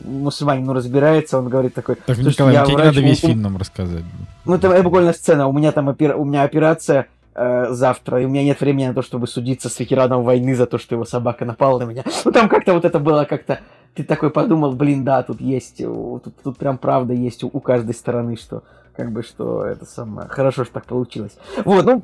мусульманин 0.04 0.64
ну, 0.64 0.72
разбирается, 0.72 1.38
он 1.38 1.48
говорит 1.48 1.74
такой... 1.74 1.96
Так, 1.96 2.16
«Слушайте, 2.16 2.30
Николай, 2.30 2.54
я 2.54 2.64
тебе 2.64 2.70
не 2.70 2.76
врач, 2.76 2.86
надо 2.94 3.00
весь 3.06 3.22
у- 3.24 3.26
у- 3.26 3.30
фильм 3.30 3.42
нам 3.42 3.56
рассказать. 3.56 4.04
ну, 4.44 4.54
это, 4.54 4.82
буквально 4.82 5.12
сцена. 5.12 5.46
У 5.48 5.52
меня 5.52 5.72
там 5.72 5.88
опера- 5.88 6.14
у 6.14 6.24
меня 6.24 6.42
операция 6.42 7.06
э, 7.34 7.66
завтра, 7.70 8.20
и 8.22 8.24
у 8.24 8.28
меня 8.28 8.44
нет 8.44 8.60
времени 8.60 8.86
на 8.88 8.94
то, 8.94 9.02
чтобы 9.02 9.26
судиться 9.26 9.68
с 9.68 9.78
ветераном 9.80 10.22
войны 10.24 10.54
за 10.54 10.66
то, 10.66 10.78
что 10.78 10.94
его 10.94 11.04
собака 11.04 11.44
напала 11.44 11.78
на 11.78 11.84
меня. 11.84 12.04
Ну, 12.24 12.32
там 12.32 12.48
как-то 12.48 12.74
вот 12.74 12.84
это 12.84 12.98
было 12.98 13.24
как-то... 13.24 13.60
Ты 13.94 14.04
такой 14.04 14.30
подумал, 14.30 14.72
блин, 14.74 15.02
да, 15.02 15.22
тут 15.22 15.40
есть, 15.40 15.78
тут, 15.78 16.24
тут 16.44 16.56
прям 16.56 16.78
правда 16.78 17.14
есть 17.14 17.42
у, 17.42 17.50
у 17.52 17.58
каждой 17.60 17.94
стороны, 17.94 18.36
что 18.36 18.62
как 18.96 19.10
бы, 19.12 19.22
что 19.22 19.64
это 19.64 19.86
самое... 19.86 20.28
Хорошо, 20.28 20.64
что 20.64 20.74
так 20.74 20.84
получилось. 20.84 21.36
Вот, 21.64 21.84
ну, 21.84 22.02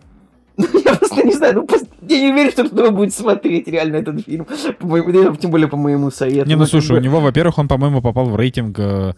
я 0.85 0.95
просто 0.95 1.23
не 1.25 1.33
знаю, 1.33 1.55
ну, 1.55 1.67
просто 1.67 1.87
я 2.09 2.21
не 2.21 2.33
уверен, 2.33 2.51
что 2.53 2.65
кто 2.69 2.91
будет 2.93 3.13
смотреть 3.15 3.67
реально 3.69 3.97
этот 3.97 4.25
фильм, 4.25 4.45
по 4.79 4.87
моему- 4.87 5.35
тем 5.37 5.51
более 5.51 5.69
по 5.69 5.77
моему 5.77 6.11
совету. 6.11 6.49
Не, 6.49 6.55
ну 6.55 6.61
как 6.63 6.71
слушай, 6.71 6.93
бы- 6.93 6.99
у 6.99 7.01
него, 7.01 7.21
во-первых, 7.21 7.59
он, 7.59 7.69
по-моему, 7.69 8.01
попал 8.03 8.27
в 8.27 8.37
рейтинг 8.37 8.79
э, 8.79 9.15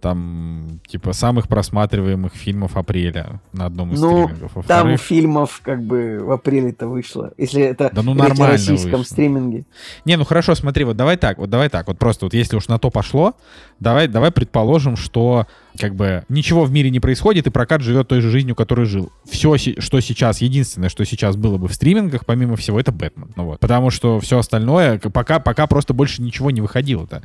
там, 0.00 0.80
типа, 0.88 1.12
самых 1.12 1.46
просматриваемых 1.46 2.32
фильмов 2.34 2.76
апреля 2.76 3.40
на 3.52 3.66
одном 3.66 3.92
из 3.92 4.00
Ну, 4.00 4.24
стримингов. 4.24 4.52
Там 4.52 4.62
Во-вторых, 4.62 5.00
фильмов 5.00 5.60
как 5.62 5.80
бы 5.84 6.18
в 6.20 6.32
апреле-то 6.32 6.88
вышло. 6.88 7.32
Если 7.38 7.62
это 7.62 7.90
Да 7.94 8.02
ну, 8.02 8.12
нормально 8.14 8.48
российском 8.48 8.90
вышло. 8.98 9.04
стриминге. 9.04 9.64
Не, 10.04 10.16
ну 10.16 10.24
хорошо, 10.24 10.56
смотри, 10.56 10.82
вот 10.84 10.96
давай 10.96 11.16
так, 11.16 11.38
вот 11.38 11.50
давай 11.50 11.68
так, 11.68 11.86
вот 11.86 11.98
просто 11.98 12.26
вот 12.26 12.34
если 12.34 12.56
уж 12.56 12.66
на 12.66 12.78
то 12.78 12.90
пошло, 12.90 13.34
давай, 13.78 14.08
давай 14.08 14.32
предположим, 14.32 14.96
что 14.96 15.46
как 15.78 15.94
бы 15.94 16.24
ничего 16.28 16.64
в 16.64 16.72
мире 16.72 16.90
не 16.90 17.00
происходит, 17.00 17.46
и 17.46 17.50
прокат 17.50 17.82
живет 17.82 18.08
той 18.08 18.20
же 18.20 18.30
жизнью, 18.30 18.54
которой 18.54 18.86
жил. 18.86 19.12
Все, 19.24 19.56
что 19.56 20.00
сейчас, 20.00 20.40
единственное, 20.40 20.88
что 20.88 21.04
сейчас 21.04 21.36
было 21.36 21.58
бы 21.58 21.68
в 21.68 21.74
стримингах, 21.74 22.26
помимо 22.26 22.56
всего, 22.56 22.78
это 22.78 22.92
Бэтмен. 22.92 23.32
Ну 23.36 23.44
вот. 23.46 23.60
Потому 23.60 23.90
что 23.90 24.20
все 24.20 24.38
остальное, 24.38 24.98
пока, 24.98 25.38
пока 25.38 25.66
просто 25.66 25.94
больше 25.94 26.22
ничего 26.22 26.50
не 26.50 26.60
выходило-то. 26.60 27.22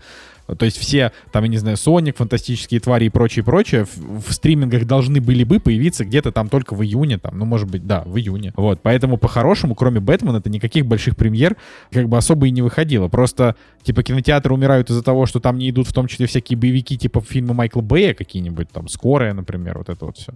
То 0.56 0.66
есть 0.66 0.78
все, 0.78 1.12
там, 1.32 1.44
я 1.44 1.50
не 1.50 1.58
знаю, 1.58 1.76
Соник, 1.78 2.18
фантастические 2.18 2.80
твари 2.80 3.06
и 3.06 3.10
прочее, 3.10 3.44
прочее, 3.44 3.86
в, 3.86 4.30
в 4.30 4.34
стримингах 4.34 4.86
должны 4.86 5.20
были 5.20 5.44
бы 5.44 5.60
появиться 5.60 6.06
где-то 6.06 6.32
там 6.32 6.48
только 6.48 6.74
в 6.74 6.84
июне, 6.84 7.18
там, 7.18 7.38
ну, 7.38 7.46
может 7.46 7.70
быть, 7.70 7.86
да, 7.86 8.04
в 8.06 8.18
июне. 8.18 8.54
Вот, 8.56 8.80
поэтому 8.82 9.18
по-хорошему, 9.18 9.76
кроме 9.76 10.00
Бэтмена, 10.00 10.38
это 10.38 10.50
никаких 10.50 10.86
больших 10.86 11.18
премьер 11.18 11.58
как 11.92 12.08
бы 12.08 12.18
особо 12.18 12.48
и 12.48 12.52
не 12.52 12.62
выходило. 12.62 13.10
Просто, 13.10 13.56
типа, 13.84 14.04
кинотеатры 14.04 14.54
умирают 14.54 14.90
из-за 14.90 15.04
того, 15.04 15.26
что 15.26 15.40
там 15.40 15.58
не 15.58 15.70
идут 15.70 15.88
в 15.88 15.94
том 15.94 16.08
числе 16.08 16.28
всякие 16.28 16.58
боевики, 16.58 16.98
типа 16.98 17.22
фильмы 17.22 17.54
Майкла 17.54 17.82
Бэя 17.82 18.14
какие-нибудь, 18.38 18.70
там, 18.72 18.88
«Скорая», 18.88 19.34
например, 19.34 19.78
вот 19.78 19.90
это 19.90 20.06
вот 20.06 20.18
все. 20.18 20.34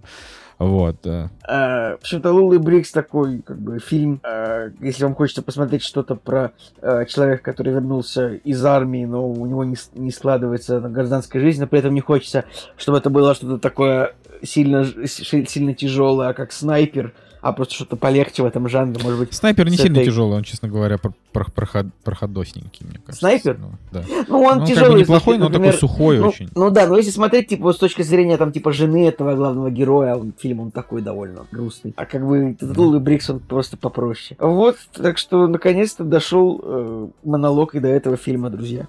Вот. 0.58 1.06
Э, 1.06 1.28
В 1.48 1.98
общем-то, 2.00 2.32
Лулы 2.32 2.58
Брикс 2.58 2.90
такой, 2.92 3.42
как 3.42 3.58
бы, 3.58 3.78
фильм. 3.78 4.20
э, 4.22 4.70
Если 4.80 5.04
вам 5.04 5.14
хочется 5.14 5.42
посмотреть 5.42 5.82
что-то 5.82 6.14
про 6.14 6.52
э, 6.80 7.04
человека, 7.06 7.42
который 7.42 7.72
вернулся 7.72 8.34
из 8.34 8.64
армии, 8.64 9.04
но 9.04 9.28
у 9.28 9.46
него 9.46 9.64
не, 9.64 9.76
не 9.94 10.10
складывается 10.10 10.80
гражданская 10.80 11.42
жизнь, 11.42 11.60
но 11.60 11.66
при 11.66 11.78
этом 11.78 11.94
не 11.94 12.00
хочется, 12.00 12.44
чтобы 12.76 12.98
это 12.98 13.10
было 13.10 13.34
что-то 13.34 13.58
такое 13.58 14.14
сильно, 14.42 14.84
сильно 15.06 15.74
тяжелое, 15.74 16.32
как 16.32 16.52
снайпер, 16.52 17.12
а 17.42 17.52
просто 17.52 17.74
что-то 17.74 17.96
полегче 17.96 18.42
в 18.42 18.46
этом 18.46 18.68
жанре, 18.68 18.98
может 19.02 19.18
быть. 19.18 19.34
Снайпер 19.34 19.68
не 19.68 19.76
сильно 19.76 19.98
этой- 19.98 20.06
тяжелый, 20.06 20.36
он, 20.36 20.44
честно 20.44 20.68
говоря, 20.68 20.96
про- 20.96 21.12
про- 21.32 21.50
проход- 21.50 21.90
проходосненький, 22.04 22.86
мне 22.86 22.98
кажется. 23.04 23.18
Снайпер? 23.18 23.58
Ну, 23.58 23.72
да. 23.90 24.04
Ну, 24.28 24.42
он 24.42 24.58
Ну, 24.60 24.66
тяжелый. 24.66 24.84
как 24.84 24.92
бы 24.94 25.00
неплохой, 25.00 25.38
но 25.38 25.46
он 25.46 25.52
например, 25.52 25.74
такой 25.74 25.88
сухой 25.88 26.18
ну, 26.20 26.28
очень. 26.28 26.48
Ну 26.54 26.70
да, 26.70 26.86
но 26.86 26.96
если 26.96 27.10
смотреть, 27.10 27.48
типа, 27.48 27.72
с 27.72 27.78
точки 27.78 28.02
зрения, 28.02 28.36
там, 28.36 28.52
типа, 28.52 28.72
жены 28.72 29.08
этого 29.08 29.34
главного 29.34 29.70
героя, 29.70 30.14
он, 30.14 30.32
фильм, 30.38 30.60
он 30.60 30.70
такой 30.70 31.02
довольно 31.02 31.46
грустный. 31.50 31.92
А 31.96 32.06
как 32.06 32.26
бы 32.26 32.56
Лулы 32.60 33.00
Брикс, 33.00 33.28
он 33.28 33.40
просто 33.40 33.76
попроще. 33.76 34.36
Вот, 34.38 34.76
так 34.92 35.18
что, 35.18 35.46
наконец-то 35.48 36.04
дошел 36.04 36.60
э, 36.62 37.08
монолог 37.24 37.74
и 37.74 37.80
до 37.80 37.88
этого 37.88 38.16
фильма, 38.16 38.50
друзья. 38.50 38.86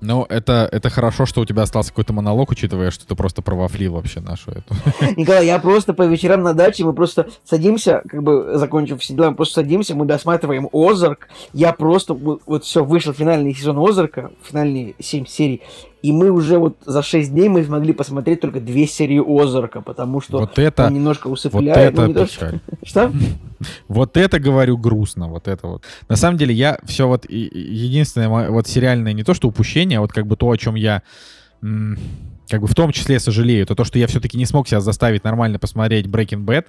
Ну, 0.00 0.26
это, 0.28 0.68
это 0.70 0.90
хорошо, 0.90 1.24
что 1.26 1.40
у 1.40 1.44
тебя 1.46 1.62
остался 1.62 1.90
какой-то 1.90 2.12
монолог, 2.12 2.50
учитывая, 2.50 2.90
что 2.90 3.06
ты 3.06 3.14
просто 3.14 3.40
провафлил 3.42 3.94
вообще 3.94 4.20
нашу 4.20 4.50
эту. 4.50 4.74
Николай, 5.16 5.46
я 5.46 5.58
просто 5.58 5.94
по 5.94 6.02
вечерам 6.02 6.42
на 6.42 6.52
даче, 6.52 6.84
мы 6.84 6.92
просто 6.92 7.28
садимся, 7.44 7.85
как 7.86 8.22
бы, 8.22 8.52
закончив 8.54 9.00
все 9.00 9.14
дела, 9.14 9.30
мы 9.30 9.36
просто 9.36 9.56
садимся, 9.56 9.94
мы 9.94 10.06
досматриваем 10.06 10.68
Озарк. 10.72 11.28
Я 11.52 11.72
просто, 11.72 12.14
вот, 12.14 12.42
вот 12.46 12.64
все, 12.64 12.84
вышел 12.84 13.12
финальный 13.12 13.54
сезон 13.54 13.78
Озарка, 13.78 14.30
финальные 14.42 14.94
7 14.98 15.26
серий, 15.26 15.62
и 16.02 16.12
мы 16.12 16.30
уже 16.30 16.58
вот 16.58 16.76
за 16.84 17.02
6 17.02 17.32
дней 17.32 17.48
мы 17.48 17.64
смогли 17.64 17.92
посмотреть 17.92 18.40
только 18.40 18.60
две 18.60 18.86
серии 18.86 19.20
Озарка, 19.20 19.80
потому 19.80 20.20
что 20.20 20.38
Вот 20.38 20.58
это, 20.58 20.86
он 20.86 20.94
немножко 20.94 21.28
вот 21.28 21.38
усыпляет. 21.38 21.94
ну, 21.96 22.02
это 22.02 22.08
не 22.08 22.14
то, 22.14 22.26
что-. 22.26 22.60
Что? 22.84 23.12
Вот 23.88 24.16
это, 24.18 24.38
говорю, 24.38 24.76
грустно, 24.76 25.28
вот 25.28 25.48
это 25.48 25.66
вот. 25.66 25.82
На 26.08 26.16
самом 26.16 26.36
деле, 26.36 26.54
я 26.54 26.78
все 26.84 27.08
вот, 27.08 27.24
единственное, 27.28 28.50
вот 28.50 28.68
сериальное 28.68 29.14
не 29.14 29.24
то, 29.24 29.32
что 29.32 29.48
упущение, 29.48 29.98
а 29.98 30.02
вот 30.02 30.12
как 30.12 30.26
бы 30.26 30.36
то, 30.36 30.50
о 30.50 30.56
чем 30.58 30.74
я 30.74 31.02
как 32.48 32.60
бы 32.60 32.66
в 32.66 32.74
том 32.74 32.92
числе 32.92 33.18
сожалею, 33.20 33.62
это 33.64 33.74
то, 33.74 33.84
что 33.84 33.98
я 33.98 34.06
все-таки 34.06 34.38
не 34.38 34.46
смог 34.46 34.68
себя 34.68 34.80
заставить 34.80 35.24
нормально 35.24 35.58
посмотреть 35.58 36.06
Breaking 36.06 36.44
Bad, 36.44 36.66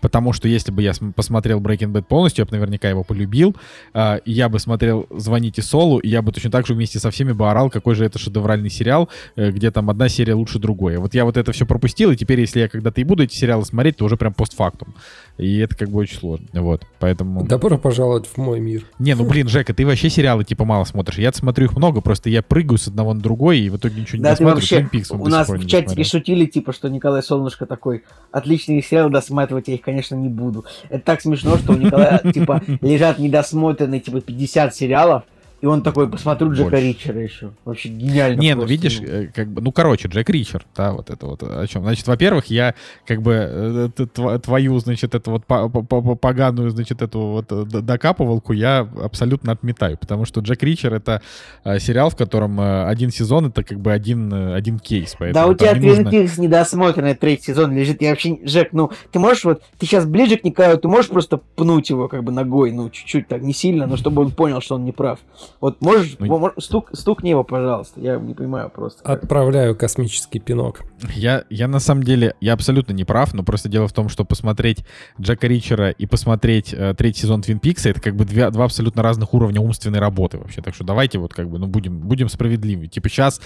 потому 0.00 0.32
что 0.32 0.46
если 0.48 0.70
бы 0.72 0.82
я 0.82 0.92
см- 0.94 1.14
посмотрел 1.14 1.60
Breaking 1.60 1.92
Bad 1.92 2.02
полностью, 2.04 2.42
я 2.42 2.46
бы 2.46 2.52
наверняка 2.56 2.88
его 2.88 3.02
полюбил, 3.02 3.56
и 3.94 4.32
я 4.32 4.48
бы 4.48 4.58
смотрел 4.58 5.06
«Звоните 5.10 5.62
Солу», 5.62 5.98
и 5.98 6.08
я 6.08 6.22
бы 6.22 6.32
точно 6.32 6.50
так 6.50 6.66
же 6.66 6.74
вместе 6.74 6.98
со 6.98 7.10
всеми 7.10 7.32
бы 7.32 7.50
орал, 7.50 7.70
какой 7.70 7.94
же 7.94 8.04
это 8.04 8.18
шедевральный 8.18 8.70
сериал, 8.70 9.08
э, 9.36 9.50
где 9.50 9.70
там 9.70 9.90
одна 9.90 10.08
серия 10.08 10.34
лучше 10.34 10.58
другой. 10.58 10.98
Вот 10.98 11.14
я 11.14 11.24
вот 11.24 11.36
это 11.36 11.52
все 11.52 11.66
пропустил, 11.66 12.10
и 12.10 12.16
теперь, 12.16 12.40
если 12.40 12.60
я 12.60 12.68
когда-то 12.68 13.00
и 13.00 13.04
буду 13.04 13.22
эти 13.24 13.34
сериалы 13.36 13.64
смотреть, 13.64 13.96
то 13.96 14.04
уже 14.04 14.16
прям 14.16 14.34
постфактум. 14.34 14.94
И 15.38 15.58
это 15.58 15.76
как 15.76 15.90
бы 15.90 15.98
очень 15.98 16.18
сложно. 16.18 16.46
Вот, 16.52 16.82
поэтому... 16.98 17.44
Добро 17.46 17.78
пожаловать 17.78 18.26
в 18.26 18.36
мой 18.38 18.60
мир. 18.60 18.84
Не, 18.98 19.14
ну 19.14 19.28
блин, 19.28 19.48
Жека, 19.48 19.74
ты 19.74 19.84
вообще 19.84 20.08
сериалы 20.08 20.44
типа 20.44 20.64
мало 20.64 20.84
смотришь. 20.84 21.18
Я 21.18 21.32
смотрю 21.32 21.66
их 21.66 21.76
много, 21.76 22.00
просто 22.00 22.30
я 22.30 22.42
прыгаю 22.42 22.78
с 22.78 22.88
одного 22.88 23.12
на 23.12 23.20
другой, 23.20 23.58
и 23.60 23.68
в 23.70 23.76
итоге 23.76 24.00
ничего 24.00 24.18
не 24.18 24.22
Да, 24.24 24.30
досматриваю. 24.30 24.54
вообще... 24.54 24.88
Он 25.16 25.26
У 25.26 25.30
нас 25.30 25.48
в 25.48 25.66
чатике 25.66 26.04
шутили, 26.04 26.46
типа, 26.46 26.72
что 26.72 26.88
Николай 26.88 27.22
Солнышко 27.22 27.66
такой, 27.66 28.04
отличные 28.30 28.82
сериалы 28.82 29.10
досматривать, 29.10 29.68
я 29.68 29.74
их, 29.74 29.82
конечно, 29.82 30.14
не 30.14 30.28
буду. 30.28 30.64
Это 30.88 31.04
так 31.04 31.20
смешно, 31.20 31.56
что 31.56 31.72
у 31.72 31.76
Николая, 31.76 32.18
типа, 32.32 32.62
лежат 32.80 33.18
недосмотренные, 33.18 34.00
типа, 34.00 34.20
50 34.20 34.74
сериалов, 34.74 35.24
И 35.62 35.66
он 35.66 35.82
такой, 35.82 36.06
посмотрю 36.08 36.52
Джека 36.52 36.68
Больше. 36.70 36.86
Ричера 36.86 37.20
еще. 37.22 37.50
Вообще 37.64 37.88
гениально. 37.88 38.38
Не, 38.38 38.50
ну 38.54 38.60
просто, 38.60 38.72
видишь, 38.72 39.00
э, 39.00 39.28
как 39.34 39.48
бы, 39.48 39.62
ну 39.62 39.72
короче, 39.72 40.06
Джек 40.06 40.28
Ричер, 40.28 40.66
да, 40.76 40.92
вот 40.92 41.08
это 41.08 41.24
вот 41.26 41.42
о 41.42 41.66
чем. 41.66 41.82
Значит, 41.82 42.06
во-первых, 42.06 42.46
я 42.46 42.74
как 43.06 43.22
бы 43.22 43.32
э, 43.32 44.38
твою, 44.42 44.78
значит, 44.80 45.14
эту 45.14 45.30
вот 45.30 45.46
по- 45.46 45.68
по- 45.70 45.82
по- 45.82 46.14
поганую, 46.14 46.68
значит, 46.70 47.00
эту 47.00 47.20
вот 47.20 47.46
э, 47.50 47.64
докапывалку 47.64 48.52
я 48.52 48.80
абсолютно 49.02 49.52
отметаю, 49.52 49.96
потому 49.96 50.26
что 50.26 50.40
Джек 50.40 50.62
Ричер 50.62 50.92
это 50.92 51.22
сериал, 51.64 52.10
в 52.10 52.16
котором 52.16 52.60
один 52.60 53.10
сезон 53.10 53.46
это 53.46 53.64
как 53.64 53.80
бы 53.80 53.92
один, 53.92 54.32
один 54.32 54.78
кейс, 54.78 55.16
Да 55.32 55.46
у 55.46 55.54
тебя 55.54 55.72
Твин 55.72 55.88
нужно- 55.88 56.10
Пикс 56.10 56.36
недосмотренный 56.36 57.14
третий 57.14 57.46
сезон 57.52 57.74
лежит. 57.74 58.02
Я 58.02 58.10
вообще, 58.10 58.30
не- 58.32 58.46
Жек, 58.46 58.68
ну, 58.72 58.90
ты 59.10 59.18
можешь 59.18 59.44
вот, 59.44 59.62
ты 59.78 59.86
сейчас 59.86 60.04
ближе 60.04 60.36
к 60.36 60.44
Николаю, 60.44 60.76
ты 60.78 60.86
можешь 60.88 61.10
просто 61.10 61.38
пнуть 61.38 61.88
его 61.88 62.08
как 62.08 62.24
бы 62.24 62.30
ногой, 62.30 62.72
ну, 62.72 62.90
чуть-чуть 62.90 63.26
так, 63.26 63.40
не 63.40 63.54
сильно, 63.54 63.86
но 63.86 63.96
чтобы 63.96 64.20
он 64.22 64.30
понял, 64.32 64.60
что 64.60 64.74
он 64.74 64.84
не 64.84 64.92
прав. 64.92 65.18
Вот 65.60 65.80
можешь, 65.80 66.16
Ну, 66.18 66.52
стук, 66.58 66.90
стукни 66.92 67.30
его, 67.30 67.44
пожалуйста, 67.44 68.00
я 68.00 68.16
не 68.16 68.34
понимаю 68.34 68.70
просто. 68.70 69.02
как. 69.02 69.22
Отправляю 69.22 69.76
космический 69.76 70.38
пинок. 70.38 70.82
Я, 71.14 71.44
я 71.50 71.68
на 71.68 71.80
самом 71.80 72.02
деле, 72.02 72.34
я 72.40 72.52
абсолютно 72.52 72.92
не 72.92 73.04
прав, 73.04 73.34
но 73.34 73.42
просто 73.42 73.68
дело 73.68 73.88
в 73.88 73.92
том, 73.92 74.08
что 74.08 74.24
посмотреть 74.24 74.84
Джека 75.20 75.46
Ричера 75.46 75.90
и 75.90 76.06
посмотреть 76.06 76.72
э, 76.72 76.94
третий 76.94 77.22
сезон 77.22 77.42
Твин 77.42 77.58
Пикса, 77.58 77.90
это 77.90 78.00
как 78.00 78.16
бы 78.16 78.24
две, 78.24 78.50
два 78.50 78.64
абсолютно 78.64 79.02
разных 79.02 79.34
уровня 79.34 79.60
умственной 79.60 79.98
работы 79.98 80.38
вообще. 80.38 80.62
Так 80.62 80.74
что 80.74 80.84
давайте 80.84 81.18
вот 81.18 81.34
как 81.34 81.48
бы, 81.48 81.58
ну, 81.58 81.66
будем, 81.66 81.98
будем 81.98 82.28
справедливы. 82.28 82.86
Типа 82.86 83.08
сейчас 83.08 83.40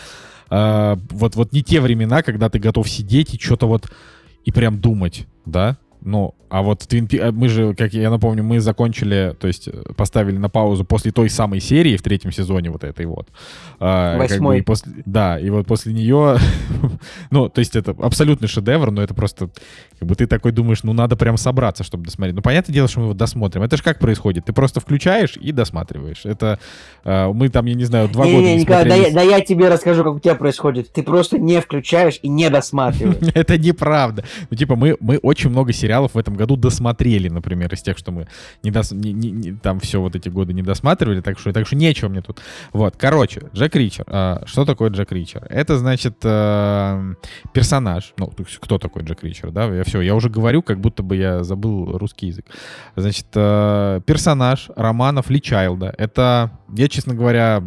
вот, 0.51 1.36
вот 1.36 1.53
не 1.53 1.62
те 1.62 1.80
времена, 1.80 2.22
когда 2.22 2.48
ты 2.48 2.59
готов 2.59 2.88
сидеть 2.88 3.34
и 3.34 3.38
что-то 3.38 3.68
вот 3.68 3.88
и 4.44 4.51
прям 4.51 4.80
думать, 4.80 5.28
да? 5.46 5.78
Ну, 6.03 6.34
а 6.48 6.62
вот 6.62 6.80
Твин 6.80 7.07
Пи- 7.07 7.18
э, 7.18 7.30
мы 7.30 7.48
же, 7.48 7.74
как 7.74 7.92
я 7.92 8.11
напомню, 8.11 8.42
мы 8.42 8.61
закончили, 8.61 9.34
то 9.38 9.46
есть 9.46 9.68
э, 9.68 9.92
поставили 9.96 10.36
на 10.36 10.48
паузу 10.48 10.84
после 10.84 11.12
той 11.12 11.28
самой 11.28 11.61
серии 11.61 11.96
в 11.96 12.03
третьем 12.03 12.32
сезоне 12.32 12.70
вот 12.70 12.84
этой 12.84 13.07
вот. 13.07 13.28
А, 13.78 14.18
как 14.18 14.28
бы 14.28 14.34
Восьмой. 14.34 14.59
и 14.59 14.62
после, 14.62 14.92
да, 15.05 15.38
и 15.38 15.51
вот 15.51 15.66
после 15.66 15.92
нее, 15.92 16.38
ну, 17.30 17.48
то 17.48 17.59
есть 17.59 17.76
это 17.76 17.94
абсолютный 17.98 18.48
шедевр, 18.48 18.90
но 18.90 19.03
это 19.03 19.14
просто, 19.14 19.51
как 20.01 20.09
бы 20.09 20.14
ты 20.14 20.26
такой 20.26 20.51
думаешь, 20.53 20.82
ну, 20.82 20.94
надо 20.94 21.14
прям 21.14 21.36
собраться, 21.36 21.84
чтобы 21.84 22.05
досмотреть. 22.07 22.34
Ну, 22.34 22.40
понятное 22.40 22.72
дело, 22.72 22.88
что 22.88 23.01
мы 23.01 23.07
его 23.07 23.14
досмотрим. 23.14 23.62
Это 23.62 23.76
же 23.76 23.82
как 23.82 23.98
происходит? 23.98 24.46
Ты 24.46 24.55
просто 24.55 24.80
включаешь 24.80 25.36
и 25.36 25.53
досматриваешь. 25.53 26.24
Это 26.24 26.59
э, 27.05 27.30
мы 27.34 27.51
там, 27.51 27.66
я 27.66 27.74
не 27.74 27.84
знаю, 27.84 28.09
два 28.09 28.24
года 28.24 28.34
Не-не-не, 28.38 28.55
не 28.55 28.61
Николай, 28.62 28.84
да, 28.84 28.94
смотрели 28.94 29.09
я, 29.11 29.14
да 29.14 29.22
я 29.22 29.44
тебе 29.44 29.68
расскажу, 29.68 30.03
как 30.03 30.14
у 30.14 30.18
тебя 30.18 30.34
происходит. 30.36 30.90
Ты 30.90 31.03
просто 31.03 31.38
не 31.38 31.61
включаешь 31.61 32.18
и 32.22 32.28
не 32.28 32.48
досматриваешь. 32.48 33.30
Это 33.34 33.59
неправда. 33.59 34.24
Ну, 34.48 34.57
типа, 34.57 34.74
мы, 34.74 34.96
мы 35.01 35.18
очень 35.18 35.51
много 35.51 35.74
сериалов 35.74 36.14
в 36.14 36.18
этом 36.18 36.34
году 36.34 36.57
досмотрели, 36.57 37.28
например, 37.28 37.70
из 37.74 37.82
тех, 37.82 37.98
что 37.98 38.11
мы 38.11 38.26
не 38.62 38.70
дос- 38.70 38.94
не- 38.94 39.12
не- 39.12 39.30
не- 39.30 39.53
там 39.53 39.80
все 39.80 40.01
вот 40.01 40.16
эти 40.16 40.30
годы 40.30 40.55
не 40.55 40.62
досматривали, 40.62 41.20
так 41.20 41.38
что, 41.38 41.53
так 41.53 41.66
что 41.66 41.76
нечего 41.76 42.09
мне 42.09 42.22
тут. 42.22 42.40
Вот, 42.72 42.94
короче, 42.96 43.42
Джек 43.55 43.76
Ричер. 43.76 44.05
А, 44.07 44.44
что 44.46 44.64
такое 44.64 44.88
Джек 44.88 45.12
Ричер? 45.12 45.46
Это, 45.51 45.76
значит, 45.76 46.16
э, 46.24 47.14
персонаж. 47.53 48.14
Ну, 48.16 48.32
кто 48.61 48.78
такой 48.78 49.03
Джек 49.03 49.22
Ричер, 49.22 49.51
да? 49.51 49.66
Я 49.66 49.84
все, 49.91 50.01
я 50.01 50.14
уже 50.14 50.28
говорю, 50.30 50.62
как 50.62 50.80
будто 50.80 51.03
бы 51.03 51.16
я 51.16 51.43
забыл 51.45 51.99
русский 51.99 52.28
язык. 52.28 52.47
Значит, 52.97 53.26
э, 53.34 54.01
персонаж 54.07 54.70
романов 54.76 55.30
Ли 55.30 55.41
Чайлда. 55.43 55.93
Это, 55.99 56.51
я, 56.76 56.88
честно 56.88 57.14
говоря, 57.14 57.62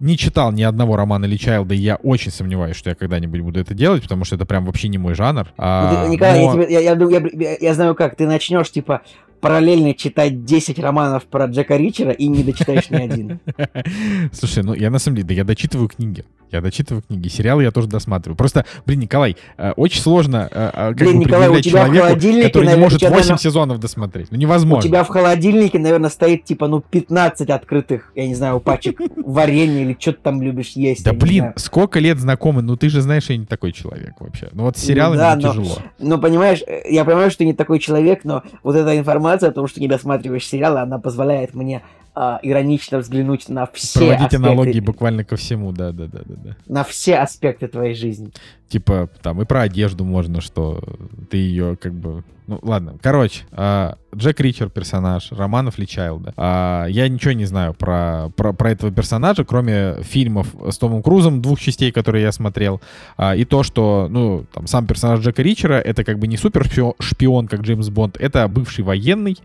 не 0.00 0.16
читал 0.16 0.52
ни 0.52 0.62
одного 0.62 0.96
романа 0.96 1.24
Ли 1.24 1.38
Чайлда, 1.38 1.74
и 1.74 1.78
я 1.78 1.96
очень 1.96 2.30
сомневаюсь, 2.30 2.76
что 2.76 2.90
я 2.90 2.94
когда-нибудь 2.96 3.40
буду 3.40 3.60
это 3.60 3.74
делать, 3.74 4.02
потому 4.02 4.24
что 4.24 4.36
это 4.36 4.44
прям 4.46 4.64
вообще 4.64 4.88
не 4.88 4.98
мой 4.98 5.14
жанр. 5.14 5.44
Ну, 5.46 5.52
А, 5.58 6.04
ты- 6.04 6.10
Николай, 6.10 6.42
я, 6.44 6.52
но- 6.54 6.62
я, 6.62 6.80
я 6.80 6.94
ду- 6.94 7.08
я- 7.08 7.22
я- 7.32 7.56
я 7.60 7.74
знаю 7.74 7.94
как, 7.94 8.16
ты 8.16 8.26
начнешь, 8.26 8.70
типа, 8.70 9.02
параллельно 9.44 9.92
читать 9.92 10.46
10 10.46 10.78
романов 10.78 11.24
про 11.24 11.44
Джека 11.44 11.76
Ричера 11.76 12.12
и 12.12 12.28
не 12.28 12.42
дочитаешь 12.42 12.88
ни 12.88 12.96
один. 12.96 13.40
Слушай, 14.32 14.64
ну 14.64 14.72
я 14.72 14.90
на 14.90 14.98
самом 14.98 15.16
деле, 15.16 15.28
да 15.28 15.34
я 15.34 15.44
дочитываю 15.44 15.86
книги. 15.90 16.24
Я 16.54 16.60
дочитываю 16.60 17.02
книги. 17.02 17.26
Сериалы 17.26 17.64
я 17.64 17.72
тоже 17.72 17.88
досматриваю. 17.88 18.36
Просто, 18.36 18.64
блин, 18.86 19.00
Николай, 19.00 19.36
э, 19.58 19.72
очень 19.72 20.00
сложно 20.00 20.48
э, 20.52 20.70
э, 20.72 20.88
как 20.90 20.96
Блин, 20.98 21.18
бы 21.18 21.24
Николай, 21.24 21.48
у 21.48 21.60
тебя 21.60 21.82
в 21.82 21.86
человеку, 21.86 22.06
холодильнике, 22.06 22.46
который 22.46 22.62
не 22.62 22.66
наверное, 22.66 22.84
может 22.84 22.96
у 22.96 23.00
тебя, 23.00 23.10
8 23.10 23.20
наверное, 23.22 23.38
сезонов 23.38 23.80
досмотреть. 23.80 24.30
Ну 24.30 24.36
У 24.36 24.40
невозможно. 24.40 24.88
тебя 24.88 25.02
в 25.02 25.08
холодильнике, 25.08 25.80
наверное, 25.80 26.10
стоит, 26.10 26.44
типа, 26.44 26.68
ну, 26.68 26.80
15 26.80 27.50
открытых, 27.50 28.12
я 28.14 28.28
не 28.28 28.36
знаю, 28.36 28.60
пачек 28.60 29.00
варенья 29.16 29.82
или 29.82 29.96
что 29.98 30.12
ты 30.12 30.18
там 30.22 30.42
любишь 30.42 30.74
есть. 30.76 31.04
Да 31.04 31.10
не 31.10 31.16
блин, 31.16 31.52
сколько 31.56 31.98
лет 31.98 32.20
знакомы, 32.20 32.62
ну 32.62 32.76
ты 32.76 32.88
же 32.88 33.00
знаешь, 33.00 33.24
я 33.30 33.36
не 33.36 33.46
такой 33.46 33.72
человек 33.72 34.12
вообще. 34.20 34.48
Ну 34.52 34.62
вот 34.62 34.76
с 34.76 34.80
сериалами 34.80 35.18
да, 35.18 35.34
но- 35.34 35.48
тяжело. 35.48 35.78
Ну, 35.98 36.18
понимаешь, 36.18 36.60
я 36.88 37.04
понимаю, 37.04 37.32
что 37.32 37.38
ты 37.38 37.46
не 37.46 37.54
такой 37.54 37.80
человек, 37.80 38.20
но 38.22 38.44
вот 38.62 38.76
эта 38.76 38.96
информация 38.96 39.33
о 39.42 39.52
том, 39.52 39.66
что 39.66 39.80
не 39.80 39.88
досматриваешь 39.88 40.46
сериалы, 40.46 40.80
она 40.80 40.98
позволяет 40.98 41.54
мне 41.54 41.82
а, 42.16 42.38
иронично 42.42 42.98
взглянуть 42.98 43.48
на 43.48 43.66
все 43.66 43.98
Проводить 43.98 44.26
аспекты, 44.26 44.36
аналогии 44.36 44.80
буквально 44.80 45.24
ко 45.24 45.34
всему, 45.34 45.72
да, 45.72 45.90
да, 45.90 46.06
да, 46.06 46.20
да, 46.24 46.34
да. 46.36 46.56
на 46.66 46.84
все 46.84 47.16
аспекты 47.16 47.66
твоей 47.66 47.94
жизни. 47.94 48.30
Типа, 48.68 49.08
там 49.20 49.42
и 49.42 49.44
про 49.44 49.62
одежду 49.62 50.04
можно, 50.04 50.40
что 50.40 50.80
ты 51.28 51.38
ее 51.38 51.76
как 51.76 51.92
бы... 51.92 52.22
Ну, 52.46 52.60
ладно. 52.62 52.98
Короче, 53.02 53.44
а, 53.50 53.96
Джек 54.14 54.38
Ричер 54.38 54.70
персонаж, 54.70 55.32
романов 55.32 55.76
Ли 55.78 55.88
Чайлда. 55.88 56.34
А, 56.36 56.86
я 56.86 57.08
ничего 57.08 57.32
не 57.32 57.46
знаю 57.46 57.74
про, 57.74 58.30
про, 58.36 58.52
про 58.52 58.70
этого 58.70 58.92
персонажа, 58.92 59.44
кроме 59.44 60.02
фильмов 60.02 60.54
с 60.70 60.78
Томом 60.78 61.02
Крузом, 61.02 61.42
двух 61.42 61.58
частей, 61.58 61.90
которые 61.90 62.22
я 62.22 62.30
смотрел. 62.30 62.80
А, 63.16 63.34
и 63.34 63.44
то, 63.44 63.64
что, 63.64 64.06
ну, 64.08 64.46
там, 64.52 64.68
сам 64.68 64.86
персонаж 64.86 65.18
Джека 65.20 65.42
Ричера, 65.42 65.80
это 65.80 66.04
как 66.04 66.20
бы 66.20 66.28
не 66.28 66.36
супер 66.36 66.64
шпион, 67.00 67.48
как 67.48 67.62
Джеймс 67.62 67.88
Бонд, 67.88 68.18
это 68.18 68.46
бывший 68.46 68.84
военный, 68.84 69.36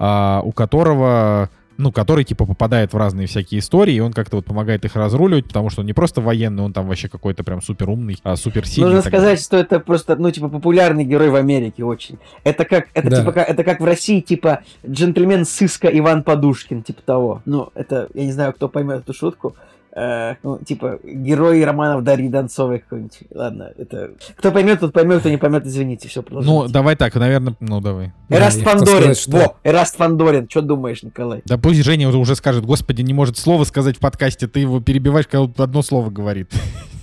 а, 0.00 0.40
у 0.44 0.50
которого 0.50 1.50
ну, 1.80 1.92
который, 1.92 2.24
типа, 2.24 2.46
попадает 2.46 2.92
в 2.92 2.96
разные 2.96 3.26
всякие 3.26 3.60
истории, 3.60 3.94
и 3.94 4.00
он 4.00 4.12
как-то 4.12 4.36
вот 4.36 4.44
помогает 4.44 4.84
их 4.84 4.94
разруливать, 4.96 5.46
потому 5.46 5.70
что 5.70 5.80
он 5.80 5.86
не 5.86 5.92
просто 5.92 6.20
военный, 6.20 6.62
он 6.62 6.72
там 6.72 6.86
вообще 6.86 7.08
какой-то 7.08 7.42
прям 7.42 7.62
супер 7.62 7.88
умный, 7.88 8.18
а 8.22 8.36
супер 8.36 8.66
сильный. 8.66 8.94
Нужно 8.94 9.02
сказать, 9.02 9.40
что 9.40 9.56
это 9.56 9.80
просто, 9.80 10.16
ну, 10.16 10.30
типа, 10.30 10.48
популярный 10.48 11.04
герой 11.04 11.30
в 11.30 11.34
Америке 11.34 11.84
очень. 11.84 12.18
Это 12.44 12.64
как, 12.64 12.88
это 12.94 13.10
Да. 13.10 13.20
типа, 13.20 13.32
как, 13.32 13.48
это 13.48 13.64
как 13.64 13.80
в 13.80 13.84
России, 13.84 14.20
типа, 14.20 14.60
джентльмен 14.88 15.44
сыска 15.44 15.88
Иван 15.88 16.22
Подушкин, 16.22 16.82
типа 16.82 17.02
того. 17.02 17.42
Ну, 17.46 17.70
это, 17.74 18.08
я 18.14 18.24
не 18.24 18.32
знаю, 18.32 18.52
кто 18.52 18.68
поймет 18.68 19.00
эту 19.00 19.14
шутку. 19.14 19.56
Э, 19.92 20.36
ну, 20.44 20.58
типа, 20.58 21.00
герой 21.04 21.64
романов 21.64 22.04
Дарьи 22.04 22.28
Донцовой 22.28 22.78
какой-нибудь. 22.78 23.18
Ладно, 23.34 23.72
это... 23.76 24.12
Кто 24.36 24.52
поймет, 24.52 24.78
тот 24.80 24.92
поймет, 24.92 25.20
кто 25.20 25.28
не 25.30 25.36
поймет, 25.36 25.66
извините, 25.66 26.06
все, 26.08 26.24
Ну, 26.30 26.68
давай 26.68 26.94
так, 26.94 27.14
наверное, 27.16 27.56
ну, 27.58 27.80
давай. 27.80 28.12
Эраст 28.28 28.60
Фандорин, 28.62 29.14
сказать, 29.14 29.18
что- 29.18 29.30
во, 29.32 29.56
Эраст 29.64 29.96
Фандорин, 29.96 30.48
что 30.48 30.62
думаешь, 30.62 31.02
Николай? 31.02 31.42
Да 31.44 31.58
пусть 31.58 31.82
Женя 31.82 32.08
уже- 32.08 32.18
уже 32.18 32.36
скажет, 32.36 32.64
господи, 32.64 33.02
не 33.02 33.12
может 33.14 33.36
слова 33.36 33.64
сказать 33.64 33.96
в 33.96 34.00
подкасте, 34.00 34.46
ты 34.46 34.60
его 34.60 34.80
перебиваешь, 34.80 35.26
когда 35.26 35.42
он 35.42 35.54
одно 35.58 35.82
слово 35.82 36.08
говорит. 36.10 36.52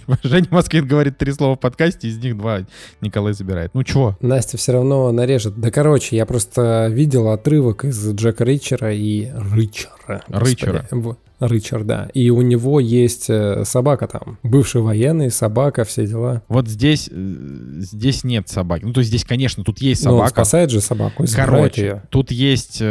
Женя 0.24 0.48
Москвин 0.52 0.88
говорит 0.88 1.18
три 1.18 1.32
слова 1.34 1.56
в 1.56 1.60
подкасте, 1.60 2.08
из 2.08 2.18
них 2.18 2.38
два 2.38 2.60
Николай 3.02 3.34
забирает. 3.34 3.72
Ну, 3.74 3.84
чего? 3.84 4.18
Настя 4.22 4.58
все 4.58 4.74
равно 4.74 5.12
нарежет. 5.12 5.60
Да, 5.60 5.72
короче, 5.72 6.16
я 6.16 6.26
просто 6.26 6.88
видел 6.92 7.30
отрывок 7.30 7.86
из 7.86 8.14
Джека 8.14 8.44
Ричера 8.44 8.94
и 8.94 9.30
Ричера. 9.54 10.24
Ричера. 10.30 10.88
Ричард, 11.40 11.86
да. 11.86 12.10
И 12.16 12.32
у 12.32 12.42
него 12.42 12.80
есть 12.80 13.30
э, 13.30 13.64
собака 13.64 14.08
там. 14.08 14.40
Бывший 14.42 14.82
военный, 14.82 15.30
собака, 15.30 15.84
все 15.84 16.08
дела. 16.08 16.42
Вот 16.48 16.68
здесь, 16.68 17.10
э, 17.12 17.36
здесь 17.78 18.24
нет 18.24 18.50
собаки. 18.50 18.86
Ну, 18.86 18.94
то 18.94 19.02
есть 19.02 19.10
здесь, 19.10 19.24
конечно, 19.24 19.64
тут 19.64 19.80
есть 19.80 20.04
Но 20.04 20.14
он 20.14 20.18
собака. 20.18 20.32
спасает 20.34 20.72
же 20.72 20.82
собаку 20.82 21.26
Короче, 21.36 21.82
ее. 21.82 22.04
тут 22.10 22.32
есть... 22.32 22.82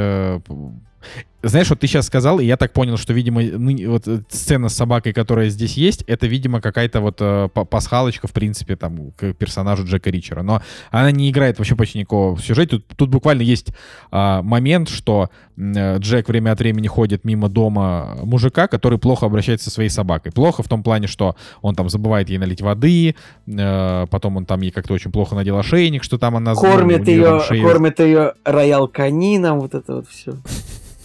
э, 1.47 1.49
знаешь, 1.49 1.71
вот 1.71 1.81
ты 1.81 1.87
сейчас 1.87 2.07
сказал, 2.07 2.41
и 2.41 2.45
я 2.45 2.57
так 2.57 2.73
понял, 2.73 2.97
что, 2.97 3.13
видимо, 3.13 3.43
ны- 3.43 3.89
вот 3.89 4.07
э, 4.09 4.21
сцена 4.29 4.69
с 4.69 4.75
собакой, 4.75 5.13
которая 5.13 5.49
здесь 5.49 5.77
есть, 5.77 6.03
это, 6.03 6.27
видимо, 6.27 6.61
какая-то 6.61 7.01
вот 7.01 7.17
э, 7.21 7.49
па- 7.53 7.65
пасхалочка, 7.65 8.27
в 8.27 8.33
принципе, 8.33 8.77
там, 8.77 9.13
к 9.13 9.33
персонажу 9.33 9.85
Джека 9.85 10.11
Ричера. 10.11 10.43
Но 10.43 10.63
она 10.91 11.11
не 11.11 11.31
играет 11.31 11.59
вообще 11.59 11.77
почти 11.77 11.99
никакого 12.01 12.37
в 12.37 12.41
сюжете. 12.41 12.77
Тут, 12.79 12.85
тут 12.97 13.11
буквально 13.11 13.43
есть 13.43 13.69
а, 14.11 14.43
момент, 14.43 14.89
что 14.89 15.31
э, 15.57 15.99
Джек 15.99 16.29
время 16.29 16.53
от 16.53 16.59
времени 16.59 16.87
ходит 16.87 17.25
мимо 17.25 17.49
дома 17.49 18.19
мужика, 18.23 18.69
который 18.69 18.99
плохо 18.99 19.27
обращается 19.27 19.71
со 19.71 19.75
своей 19.75 19.91
собакой. 19.91 20.33
Плохо 20.33 20.63
в 20.63 20.69
том 20.69 20.83
плане, 20.83 21.07
что 21.07 21.37
он 21.63 21.75
там 21.75 21.89
забывает 21.89 22.29
ей 22.29 22.39
налить 22.39 22.61
воды, 22.63 23.15
э, 23.47 24.07
потом 24.11 24.37
он 24.37 24.47
там 24.47 24.61
ей 24.61 24.71
как-то 24.71 24.95
очень 24.95 25.13
плохо 25.13 25.35
надел 25.35 25.59
ошейник, 25.59 26.03
что 26.03 26.19
там 26.19 26.37
она... 26.37 26.55
ну, 26.55 26.61
Кормит 26.61 27.01
у 27.01 27.11
неё 27.11 27.43
ее, 27.51 27.63
кормит 27.63 28.01
ее 28.01 28.35
роял 28.45 28.89
канином, 28.89 29.61
вот 29.61 29.75
это 29.75 29.97
вот 29.97 30.09
все. 30.09 30.33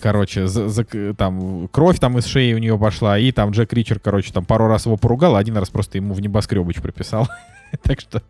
Короче, 0.02 0.48
за- 0.48 0.68
за- 0.68 1.14
там 1.15 1.68
кровь 1.72 1.99
там 1.99 2.18
из 2.18 2.26
шеи 2.26 2.53
у 2.53 2.57
нее 2.57 2.78
пошла, 2.78 3.18
и 3.18 3.32
там 3.32 3.52
Джек 3.52 3.72
Ричер, 3.73 3.99
короче, 3.99 4.34
там 4.34 4.45
пару 4.45 4.68
раз 4.68 4.86
его 4.86 4.98
поругал, 4.98 5.36
а 5.36 5.40
один 5.40 5.57
раз 5.57 5.69
просто 5.69 5.98
ему 5.98 6.14
в 6.14 6.22
небоскребыч 6.22 6.82
прописал. 6.82 7.28
Так 7.84 8.02
что, 8.02 8.22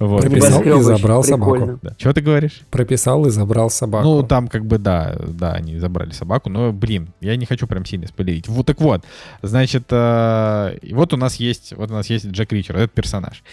вот. 0.00 0.22
Прописал 0.22 0.62
и 0.62 0.82
забрал 0.82 1.22
собаку. 1.22 1.78
Да. 1.80 1.94
Чего 1.96 2.12
ты 2.12 2.20
говоришь? 2.20 2.62
Прописал 2.70 3.24
и 3.26 3.30
забрал 3.30 3.70
собаку. 3.70 4.04
Ну, 4.04 4.22
там 4.24 4.48
как 4.48 4.66
бы, 4.66 4.78
да, 4.78 5.14
да, 5.28 5.52
они 5.52 5.78
забрали 5.78 6.10
собаку, 6.10 6.50
но, 6.50 6.72
блин, 6.72 7.10
я 7.20 7.36
не 7.36 7.46
хочу 7.46 7.68
прям 7.68 7.84
сильно 7.84 8.08
спойлерить. 8.08 8.48
Вот 8.48 8.66
так 8.66 8.80
вот, 8.80 9.04
значит, 9.42 9.84
э, 9.90 10.78
вот 10.90 11.12
у 11.14 11.16
нас 11.16 11.36
есть, 11.36 11.72
вот 11.76 11.90
у 11.90 11.94
нас 11.94 12.10
есть 12.10 12.26
Джек 12.26 12.52
Ричер, 12.52 12.76
этот 12.76 12.92
персонаж. 12.92 13.44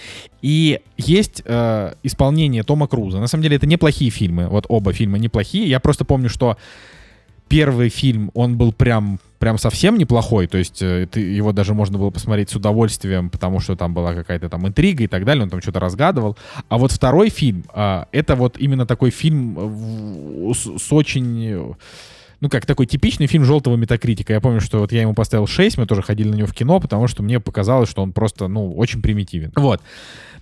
И 0.42 0.80
есть 0.98 1.44
э, 1.46 1.94
исполнение 2.02 2.64
Тома 2.64 2.88
Круза. 2.88 3.20
На 3.20 3.28
самом 3.28 3.44
деле 3.44 3.58
это 3.58 3.68
неплохие 3.68 4.10
фильмы, 4.10 4.48
вот 4.48 4.66
оба 4.70 4.92
фильма 4.92 5.20
неплохие. 5.20 5.70
Я 5.70 5.80
просто 5.80 6.04
помню, 6.04 6.30
что 6.30 6.58
первый 7.48 7.90
фильм, 7.90 8.32
он 8.34 8.58
был 8.58 8.72
прям 8.72 9.20
прям 9.40 9.60
совсем 9.60 10.00
неплохой, 10.00 10.48
то 10.48 10.58
есть 10.58 10.82
э, 10.82 11.08
ты, 11.12 11.20
его 11.20 11.52
даже 11.52 11.76
можно 11.76 12.00
было 12.00 12.10
посмотреть 12.10 12.50
с 12.50 12.56
удовольствием, 12.56 13.30
потому 13.30 13.60
что 13.60 13.76
там 13.76 13.94
была 13.94 14.16
какая-то 14.16 14.50
там 14.50 14.68
интрига 14.68 15.04
и 15.04 15.08
так 15.08 15.26
далее, 15.26 15.44
он 15.44 15.50
там 15.52 15.62
что-то 15.62 15.80
разгадывал. 15.80 16.36
А 16.70 16.80
вот 16.80 16.92
второй 16.92 17.30
фильм, 17.30 17.64
э, 17.72 18.06
это 18.12 18.36
вот 18.36 18.58
именно 18.58 18.88
такой 18.88 19.12
фильм 19.12 19.54
в, 19.54 20.54
с, 20.56 20.84
с 20.84 20.92
очень 20.92 21.76
ну, 22.40 22.50
как 22.50 22.66
такой 22.66 22.86
типичный 22.86 23.28
фильм 23.28 23.46
желтого 23.46 23.76
метакритика. 23.76 24.34
Я 24.34 24.42
помню, 24.42 24.62
что 24.62 24.80
вот 24.80 24.92
я 24.92 25.02
ему 25.02 25.14
поставил 25.14 25.48
6, 25.48 25.78
мы 25.78 25.88
тоже 25.88 26.02
ходили 26.02 26.30
на 26.30 26.36
него 26.36 26.48
в 26.48 26.54
кино, 26.54 26.80
потому 26.80 27.08
что 27.08 27.24
мне 27.24 27.40
показалось, 27.40 27.90
что 27.90 28.04
он 28.04 28.14
просто, 28.14 28.48
ну, 28.48 28.74
очень 28.74 29.02
примитивен. 29.02 29.52
Вот. 29.56 29.82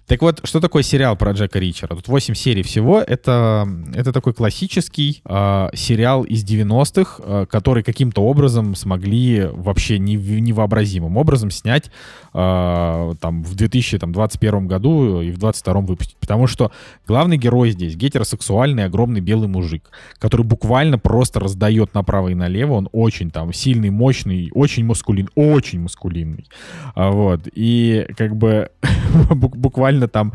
Так 0.08 0.22
вот, 0.22 0.42
что 0.44 0.60
такое 0.60 0.84
сериал 0.84 1.16
про 1.16 1.32
Джека 1.32 1.58
Ричера? 1.58 1.96
Тут 1.96 2.08
8 2.08 2.36
серий 2.36 2.62
всего. 2.62 3.02
Это, 3.02 3.68
это 3.96 4.14
такой 4.14 4.34
классический 4.34 5.24
э, 5.26 5.70
сериал 5.74 6.24
из 6.24 6.44
90-х, 6.46 7.24
э, 7.24 7.46
который 7.50 7.82
каким-то 7.82 8.22
образом 8.22 8.76
смогли 8.76 9.50
вообще 9.52 9.98
невообразимым 9.98 11.18
образом 11.18 11.50
снять 11.50 11.86
э, 12.34 13.14
там, 13.20 13.44
в 13.44 13.56
2021 13.56 14.68
году 14.68 15.22
и 15.22 15.32
в 15.32 15.40
2022 15.40 15.82
выпустить. 15.82 16.18
Потому 16.18 16.46
что 16.46 16.72
главный 17.08 17.38
герой 17.38 17.72
здесь 17.72 17.96
гетеросексуальный 17.96 18.86
огромный 18.86 19.22
белый 19.22 19.48
мужик, 19.48 19.90
который 20.20 20.46
буквально 20.46 21.00
просто 21.00 21.40
раздает 21.40 21.96
направо 21.96 22.28
и 22.28 22.36
налево. 22.36 22.74
Он 22.74 22.90
очень 22.92 23.32
там 23.32 23.52
сильный, 23.54 23.90
мощный, 23.90 24.52
очень 24.54 24.86
маскулин, 24.86 25.30
очень 25.34 25.80
маскулинный. 25.80 26.46
А, 26.94 27.10
вот. 27.10 27.42
И 27.56 28.06
как 28.16 28.36
бы 28.36 28.70
буквально 29.32 29.95
буквально 29.96 30.08
там 30.08 30.34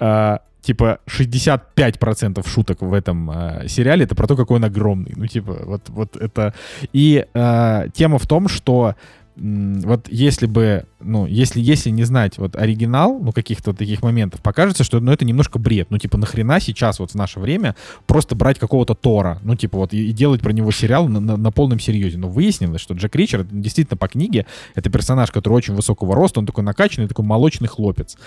э, 0.00 0.38
типа 0.62 0.98
65% 1.06 2.48
шуток 2.48 2.82
в 2.82 2.92
этом 2.92 3.30
э, 3.30 3.68
сериале 3.68 4.04
это 4.04 4.14
про 4.14 4.26
то, 4.26 4.36
какой 4.36 4.56
он 4.56 4.64
огромный. 4.64 5.12
Ну, 5.16 5.26
типа, 5.26 5.56
вот, 5.64 5.88
вот 5.88 6.16
это... 6.16 6.52
И 6.94 7.24
э, 7.34 7.86
тема 7.94 8.18
в 8.18 8.26
том, 8.26 8.48
что 8.48 8.94
вот 9.40 10.06
если 10.10 10.44
бы, 10.46 10.84
ну, 11.00 11.24
если, 11.24 11.60
если 11.60 11.88
не 11.88 12.04
знать 12.04 12.36
вот 12.36 12.56
оригинал, 12.56 13.18
ну, 13.18 13.32
каких-то 13.32 13.72
таких 13.72 14.02
моментов, 14.02 14.42
покажется, 14.42 14.84
что, 14.84 15.00
ну, 15.00 15.12
это 15.12 15.24
немножко 15.24 15.58
бред. 15.58 15.86
Ну, 15.90 15.96
типа, 15.96 16.18
нахрена 16.18 16.60
сейчас 16.60 16.98
вот 16.98 17.12
в 17.12 17.14
наше 17.14 17.40
время 17.40 17.74
просто 18.06 18.34
брать 18.34 18.58
какого-то 18.58 18.94
Тора, 18.94 19.38
ну, 19.42 19.56
типа, 19.56 19.78
вот, 19.78 19.94
и, 19.94 20.10
и 20.10 20.12
делать 20.12 20.42
про 20.42 20.52
него 20.52 20.70
сериал 20.70 21.08
на, 21.08 21.20
на, 21.20 21.38
на 21.38 21.50
полном 21.50 21.80
серьезе. 21.80 22.18
Но 22.18 22.28
выяснилось, 22.28 22.82
что 22.82 22.92
Джек 22.92 23.16
Ричард 23.16 23.46
действительно 23.50 23.96
по 23.96 24.08
книге 24.08 24.44
это 24.74 24.90
персонаж, 24.90 25.30
который 25.30 25.54
очень 25.54 25.74
высокого 25.74 26.14
роста, 26.14 26.40
он 26.40 26.46
такой 26.46 26.62
накачанный, 26.62 27.08
такой 27.08 27.24
молочный 27.24 27.68
хлопец. 27.68 28.18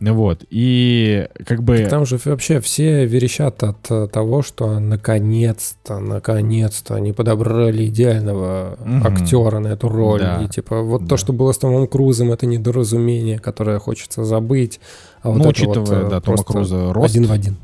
Вот. 0.00 0.44
И 0.48 1.28
как 1.46 1.62
бы... 1.62 1.86
Там 1.90 2.06
же 2.06 2.18
вообще 2.24 2.60
все 2.60 3.04
верещат 3.04 3.62
от 3.62 3.90
э, 3.90 4.08
того, 4.08 4.42
что 4.42 4.78
наконец-то, 4.78 5.98
наконец-то 5.98 6.94
они 6.94 7.12
подобрали 7.12 7.86
идеального 7.86 8.78
угу. 8.80 9.06
актера 9.06 9.58
на 9.58 9.68
эту 9.68 9.88
роль. 9.88 10.20
Да. 10.20 10.42
И, 10.42 10.48
типа, 10.48 10.61
вот 10.70 11.02
да. 11.02 11.08
то, 11.08 11.16
что 11.16 11.32
было 11.32 11.52
с 11.52 11.58
Томом 11.58 11.86
Крузом, 11.86 12.32
это 12.32 12.46
недоразумение, 12.46 13.38
которое 13.38 13.78
хочется 13.78 14.24
забыть. 14.24 14.80
А 15.22 15.30
вот 15.30 15.38
ну, 15.38 15.48
учитывая, 15.48 16.02
вот, 16.02 16.10
да, 16.10 16.20
Тома 16.20 16.44
Круза 16.44 16.92
рост. 16.92 17.10
Один 17.10 17.26
в 17.26 17.32
один. 17.32 17.56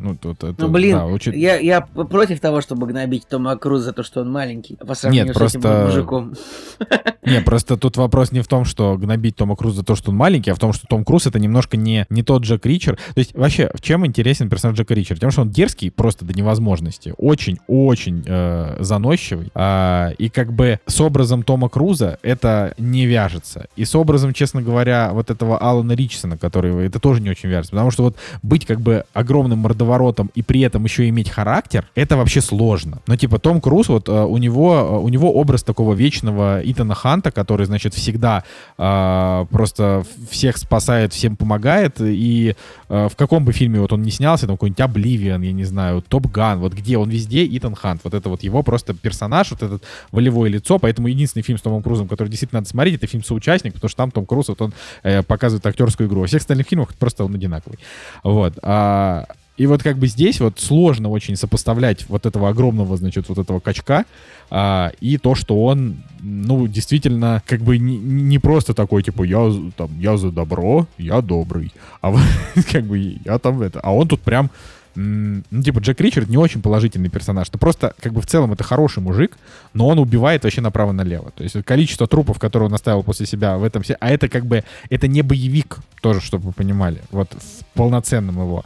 Ну, 0.00 0.16
тут 0.16 0.42
это, 0.42 0.54
ну 0.58 0.68
блин, 0.68 0.96
да, 0.96 1.04
учит... 1.04 1.36
я, 1.36 1.58
я 1.58 1.82
против 1.82 2.40
того, 2.40 2.62
чтобы 2.62 2.86
гнобить 2.86 3.28
Тома 3.28 3.56
Круза 3.56 3.84
за 3.84 3.92
то, 3.92 4.02
что 4.02 4.22
он 4.22 4.32
маленький, 4.32 4.76
по 4.76 4.94
сравнению 4.94 5.26
Нет, 5.26 5.36
просто... 5.36 5.60
с 5.60 5.62
этим 5.62 5.84
мужиком. 5.84 6.34
Не, 7.22 7.42
просто 7.42 7.76
тут 7.76 7.98
вопрос 7.98 8.32
не 8.32 8.40
в 8.40 8.48
том, 8.48 8.64
что 8.64 8.96
гнобить 8.96 9.36
Тома 9.36 9.56
Круза 9.56 9.76
за 9.76 9.84
то, 9.84 9.94
что 9.94 10.10
он 10.10 10.16
маленький, 10.16 10.50
а 10.50 10.54
в 10.54 10.58
том, 10.58 10.72
что 10.72 10.86
Том 10.86 11.04
Круз 11.04 11.26
это 11.26 11.38
немножко 11.38 11.76
не, 11.76 12.06
не 12.08 12.22
тот 12.22 12.42
Джек 12.42 12.64
Ричер. 12.64 12.96
То 12.96 13.18
есть 13.18 13.34
вообще, 13.34 13.70
в 13.74 13.82
чем 13.82 14.06
интересен 14.06 14.48
персонаж 14.48 14.78
Джека 14.78 14.94
Ричер? 14.94 15.18
Тем, 15.18 15.30
что 15.30 15.42
он 15.42 15.50
дерзкий 15.50 15.90
просто 15.90 16.24
до 16.24 16.32
невозможности. 16.32 17.12
Очень-очень 17.18 18.24
э, 18.26 18.76
заносчивый. 18.80 19.50
Э, 19.54 20.12
и 20.16 20.30
как 20.30 20.52
бы 20.52 20.80
с 20.86 20.98
образом 21.00 21.42
Тома 21.42 21.68
Круза 21.68 22.18
это 22.22 22.74
не 22.78 23.04
вяжется. 23.04 23.68
И 23.76 23.84
с 23.84 23.94
образом, 23.94 24.32
честно 24.32 24.62
говоря, 24.62 25.10
вот 25.12 25.30
этого 25.30 25.58
Алана 25.58 25.92
Ричсона, 25.92 26.38
который 26.38 26.86
это 26.86 26.98
тоже 27.00 27.20
не 27.20 27.28
очень 27.28 27.50
вяжется. 27.50 27.72
Потому 27.72 27.90
что 27.90 28.04
вот 28.04 28.16
быть 28.42 28.64
как 28.64 28.80
бы 28.80 29.04
огромным 29.12 29.58
мордоворотом 29.58 29.89
поворотом 29.90 30.30
и 30.36 30.42
при 30.42 30.60
этом 30.60 30.84
еще 30.84 31.08
иметь 31.08 31.28
характер, 31.28 31.84
это 31.96 32.16
вообще 32.16 32.40
сложно. 32.40 33.00
Но 33.08 33.16
типа 33.16 33.38
Том 33.38 33.60
Круз, 33.60 33.88
вот 33.88 34.08
э, 34.08 34.12
у 34.12 34.36
него, 34.38 34.74
э, 34.74 34.98
у 34.98 35.08
него 35.08 35.32
образ 35.32 35.62
такого 35.64 35.94
вечного 35.94 36.60
Итана 36.62 36.94
Ханта, 36.94 37.32
который, 37.32 37.66
значит, 37.66 37.94
всегда 37.94 38.44
э, 38.78 39.46
просто 39.50 40.04
всех 40.30 40.58
спасает, 40.58 41.12
всем 41.12 41.36
помогает, 41.36 42.00
и 42.00 42.54
э, 42.88 43.08
в 43.08 43.16
каком 43.16 43.44
бы 43.44 43.52
фильме 43.52 43.80
вот 43.80 43.92
он 43.92 44.02
не 44.02 44.12
снялся, 44.12 44.46
там 44.46 44.56
какой-нибудь 44.56 44.80
Обливион, 44.80 45.42
я 45.42 45.52
не 45.52 45.64
знаю, 45.64 46.02
Топ 46.02 46.26
Ган, 46.26 46.60
вот 46.60 46.72
где 46.72 46.96
он 46.96 47.10
везде 47.10 47.44
Итан 47.56 47.74
Хант, 47.74 48.02
вот 48.04 48.14
это 48.14 48.28
вот 48.28 48.44
его 48.44 48.62
просто 48.62 48.94
персонаж, 48.94 49.50
вот 49.50 49.62
этот 49.62 49.82
волевое 50.12 50.50
лицо, 50.50 50.78
поэтому 50.78 51.08
единственный 51.08 51.42
фильм 51.42 51.58
с 51.58 51.62
Томом 51.62 51.82
Крузом, 51.82 52.06
который 52.06 52.28
действительно 52.28 52.60
надо 52.60 52.68
смотреть, 52.68 52.94
это 52.94 53.08
фильм 53.08 53.24
«Соучастник», 53.24 53.74
потому 53.74 53.88
что 53.88 53.96
там 53.96 54.10
Том 54.12 54.24
Круз, 54.24 54.48
вот 54.48 54.62
он 54.62 54.72
э, 55.02 55.22
показывает 55.22 55.66
актерскую 55.66 56.08
игру. 56.08 56.20
Во 56.20 56.26
всех 56.26 56.42
остальных 56.42 56.68
фильмах 56.68 56.94
просто 56.94 57.24
он 57.24 57.34
одинаковый. 57.34 57.78
Вот. 58.22 58.54
А, 58.62 59.24
и 59.60 59.66
вот 59.66 59.82
как 59.82 59.98
бы 59.98 60.06
здесь 60.06 60.40
вот 60.40 60.58
сложно 60.58 61.10
очень 61.10 61.36
сопоставлять 61.36 62.08
вот 62.08 62.24
этого 62.24 62.48
огромного, 62.48 62.96
значит, 62.96 63.28
вот 63.28 63.36
этого 63.36 63.60
качка 63.60 64.06
а, 64.50 64.90
и 65.02 65.18
то, 65.18 65.34
что 65.34 65.62
он, 65.62 65.96
ну, 66.20 66.66
действительно, 66.66 67.42
как 67.46 67.60
бы 67.60 67.76
не, 67.76 67.98
не 67.98 68.38
просто 68.38 68.72
такой, 68.72 69.02
типа, 69.02 69.22
я 69.22 69.52
там, 69.76 69.90
я 70.00 70.16
за 70.16 70.30
добро, 70.30 70.86
я 70.96 71.20
добрый, 71.20 71.74
а 72.00 72.16
как 72.72 72.84
бы 72.84 73.18
я 73.22 73.38
там 73.38 73.60
это, 73.60 73.80
а 73.80 73.94
он 73.94 74.08
тут 74.08 74.22
прям 74.22 74.50
ну, 74.94 75.62
типа, 75.62 75.80
Джек 75.80 76.00
Ричард 76.00 76.30
не 76.30 76.38
очень 76.38 76.62
положительный 76.62 77.10
персонаж. 77.10 77.48
Это 77.48 77.58
просто, 77.58 77.94
как 78.00 78.12
бы, 78.14 78.22
в 78.22 78.26
целом, 78.26 78.52
это 78.52 78.64
хороший 78.64 79.02
мужик, 79.02 79.36
но 79.74 79.86
он 79.86 79.98
убивает 79.98 80.42
вообще 80.42 80.62
направо-налево. 80.62 81.32
То 81.36 81.44
есть 81.44 81.62
количество 81.64 82.06
трупов, 82.06 82.38
которые 82.38 82.68
он 82.68 82.74
оставил 82.74 83.02
после 83.02 83.26
себя 83.26 83.56
в 83.58 83.62
этом 83.62 83.82
все... 83.82 83.96
А 84.00 84.10
это, 84.10 84.28
как 84.28 84.46
бы, 84.46 84.64
это 84.88 85.06
не 85.06 85.22
боевик, 85.22 85.78
тоже, 86.00 86.20
чтобы 86.20 86.46
вы 86.46 86.52
понимали, 86.52 87.02
вот 87.10 87.30
в 87.32 87.64
полноценном 87.76 88.40
его 88.40 88.64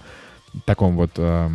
таком 0.64 0.96
вот... 0.96 1.12
Э, 1.16 1.50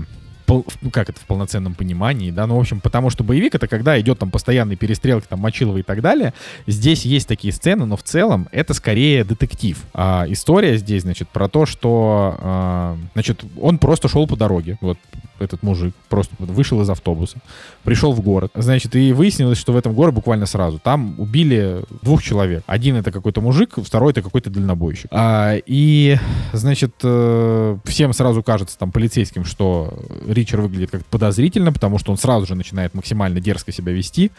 ну 0.49 0.89
как 0.91 1.09
это 1.09 1.19
в 1.19 1.25
полноценном 1.25 1.75
понимании, 1.75 2.31
да, 2.31 2.47
ну, 2.47 2.57
в 2.57 2.59
общем, 2.59 2.79
потому 2.79 3.09
что 3.09 3.23
боевик 3.23 3.55
это 3.55 3.67
когда 3.67 3.99
идет 3.99 4.19
там 4.19 4.31
постоянные 4.31 4.77
перестрелки, 4.77 5.27
там, 5.27 5.39
Мочилова 5.39 5.77
и 5.77 5.83
так 5.83 6.01
далее. 6.01 6.33
Здесь 6.67 7.05
есть 7.05 7.27
такие 7.27 7.53
сцены, 7.53 7.85
но 7.85 7.95
в 7.95 8.03
целом 8.03 8.47
это 8.51 8.73
скорее 8.73 9.23
детектив. 9.23 9.77
А, 9.93 10.25
история 10.27 10.77
здесь, 10.77 11.03
значит, 11.03 11.29
про 11.29 11.47
то, 11.47 11.65
что, 11.65 12.35
а, 12.39 12.97
значит, 13.13 13.43
он 13.59 13.77
просто 13.77 14.07
шел 14.07 14.27
по 14.27 14.35
дороге, 14.35 14.77
вот, 14.81 14.97
этот 15.41 15.63
мужик 15.63 15.93
просто 16.09 16.35
вышел 16.39 16.81
из 16.81 16.89
автобуса, 16.89 17.37
пришел 17.83 18.13
в 18.13 18.21
город, 18.21 18.51
значит, 18.55 18.95
и 18.95 19.13
выяснилось, 19.13 19.57
что 19.57 19.73
в 19.73 19.77
этом 19.77 19.93
городе 19.93 20.15
буквально 20.15 20.45
сразу 20.45 20.79
там 20.79 21.15
убили 21.19 21.83
двух 22.01 22.23
человек. 22.23 22.63
Один 22.67 22.95
это 22.95 23.11
какой-то 23.11 23.41
мужик, 23.41 23.75
второй 23.77 24.11
это 24.11 24.21
какой-то 24.21 24.49
дальнобойщик. 24.49 25.07
А, 25.11 25.55
и, 25.65 26.17
значит, 26.53 26.93
э, 27.03 27.77
всем 27.85 28.13
сразу 28.13 28.43
кажется 28.43 28.77
там 28.77 28.91
полицейским, 28.91 29.45
что 29.45 29.93
Ричард 30.27 30.63
выглядит 30.63 30.91
как 30.91 31.05
подозрительно, 31.05 31.71
потому 31.71 31.99
что 31.99 32.11
он 32.11 32.17
сразу 32.17 32.45
же 32.45 32.55
начинает 32.55 32.93
максимально 32.93 33.39
дерзко 33.39 33.71
себя 33.71 33.91
вести. 33.91 34.31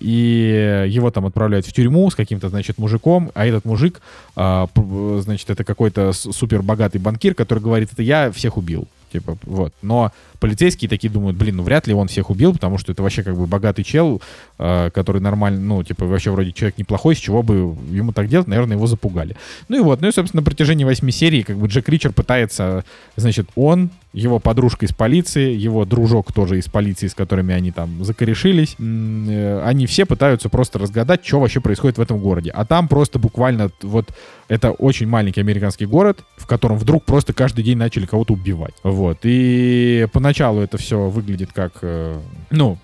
И 0.00 0.84
его 0.88 1.10
там 1.10 1.26
отправляют 1.26 1.66
в 1.66 1.72
тюрьму 1.72 2.08
с 2.10 2.14
каким-то, 2.14 2.48
значит, 2.48 2.78
мужиком, 2.78 3.30
а 3.34 3.46
этот 3.46 3.64
мужик, 3.64 4.00
а, 4.36 4.68
значит, 5.20 5.50
это 5.50 5.64
какой-то 5.64 6.12
супер 6.12 6.62
богатый 6.62 6.98
банкир, 6.98 7.34
который 7.34 7.60
говорит, 7.60 7.92
это 7.92 8.02
я 8.02 8.30
всех 8.30 8.56
убил. 8.56 8.86
Типа, 9.12 9.38
вот. 9.44 9.72
Но 9.82 10.12
полицейские 10.38 10.88
такие 10.88 11.10
думают, 11.10 11.36
блин, 11.36 11.56
ну 11.56 11.62
вряд 11.62 11.86
ли 11.86 11.94
он 11.94 12.08
всех 12.08 12.30
убил, 12.30 12.52
потому 12.52 12.78
что 12.78 12.92
это 12.92 13.02
вообще 13.02 13.22
как 13.22 13.36
бы 13.36 13.46
богатый 13.46 13.82
чел, 13.82 14.22
э, 14.58 14.90
который 14.92 15.20
нормально, 15.20 15.60
ну, 15.60 15.82
типа, 15.82 16.06
вообще 16.06 16.30
вроде 16.30 16.52
человек 16.52 16.78
неплохой, 16.78 17.14
с 17.14 17.18
чего 17.18 17.42
бы 17.42 17.76
ему 17.90 18.12
так 18.12 18.28
делать, 18.28 18.46
наверное, 18.46 18.76
его 18.76 18.86
запугали. 18.86 19.36
Ну 19.68 19.78
и 19.78 19.80
вот, 19.80 20.00
ну 20.00 20.08
и, 20.08 20.12
собственно, 20.12 20.40
на 20.40 20.44
протяжении 20.44 20.84
восьми 20.84 21.12
серий, 21.12 21.42
как 21.42 21.56
бы 21.56 21.66
Джек 21.66 21.88
Ричер 21.88 22.12
пытается, 22.12 22.84
значит, 23.16 23.48
он, 23.54 23.90
его 24.12 24.38
подружка 24.38 24.86
из 24.86 24.92
полиции, 24.92 25.54
его 25.54 25.84
дружок 25.84 26.32
тоже 26.32 26.58
из 26.58 26.66
полиции, 26.66 27.08
с 27.08 27.14
которыми 27.14 27.54
они 27.54 27.72
там 27.72 28.04
закорешились, 28.04 28.76
э, 28.78 29.62
они 29.64 29.86
все 29.86 30.06
пытаются 30.06 30.48
просто 30.48 30.78
разгадать, 30.78 31.24
что 31.24 31.40
вообще 31.40 31.60
происходит 31.60 31.98
в 31.98 32.00
этом 32.00 32.18
городе. 32.18 32.50
А 32.50 32.64
там 32.64 32.88
просто 32.88 33.18
буквально 33.18 33.70
вот 33.82 34.10
это 34.48 34.70
очень 34.70 35.06
маленький 35.06 35.40
американский 35.40 35.86
город, 35.86 36.24
в 36.36 36.46
котором 36.46 36.78
вдруг 36.78 37.04
просто 37.04 37.32
каждый 37.32 37.62
день 37.62 37.76
начали 37.76 38.06
кого-то 38.06 38.32
убивать. 38.32 38.74
Вот. 38.82 39.18
И 39.22 40.06
по 40.12 40.20
поначалу 40.28 40.60
это 40.60 40.76
все 40.76 41.08
выглядит 41.08 41.54
как, 41.54 41.72
э, 41.80 42.20
ну, 42.50 42.76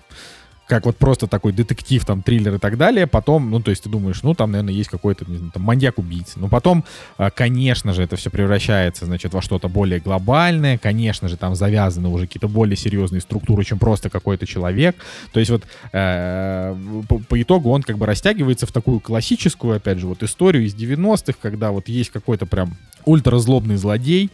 как 0.65 0.87
вот 0.87 0.97
просто 0.97 1.27
такой 1.27 1.53
детектив, 1.53 2.03
там, 2.03 2.23
триллер 2.23 2.55
и 2.55 2.57
так 2.57 2.75
далее. 2.75 3.05
Потом, 3.05 3.51
ну, 3.51 3.59
то 3.59 3.69
есть 3.69 3.83
ты 3.83 3.89
думаешь, 3.89 4.23
ну, 4.23 4.33
там, 4.33 4.51
наверное, 4.51 4.73
есть 4.73 4.89
какой-то, 4.89 5.29
не 5.29 5.37
знаю, 5.37 5.51
там, 5.51 5.61
маньяк-убийца. 5.61 6.39
Но 6.39 6.47
потом, 6.47 6.83
э, 7.19 7.29
конечно 7.29 7.93
же, 7.93 8.01
это 8.01 8.15
все 8.15 8.31
превращается, 8.31 9.05
значит, 9.05 9.31
во 9.35 9.43
что-то 9.43 9.69
более 9.69 9.99
глобальное. 9.99 10.79
Конечно 10.79 11.27
же, 11.27 11.37
там 11.37 11.53
завязаны 11.53 12.09
уже 12.09 12.25
какие-то 12.25 12.47
более 12.47 12.75
серьезные 12.75 13.21
структуры, 13.21 13.63
чем 13.63 13.77
просто 13.77 14.09
какой-то 14.09 14.47
человек. 14.47 14.95
То 15.31 15.39
есть 15.39 15.51
вот 15.51 15.65
э, 15.93 16.75
по, 17.07 17.19
по 17.19 17.39
итогу 17.39 17.69
он 17.69 17.83
как 17.83 17.99
бы 17.99 18.07
растягивается 18.07 18.65
в 18.65 18.71
такую 18.71 19.01
классическую, 19.01 19.75
опять 19.75 19.99
же, 19.99 20.07
вот 20.07 20.23
историю 20.23 20.65
из 20.65 20.73
90-х, 20.73 21.37
когда 21.39 21.69
вот 21.69 21.89
есть 21.89 22.09
какой-то 22.09 22.47
прям 22.47 22.75
ультразлобный 23.05 23.75
злодей, 23.75 24.31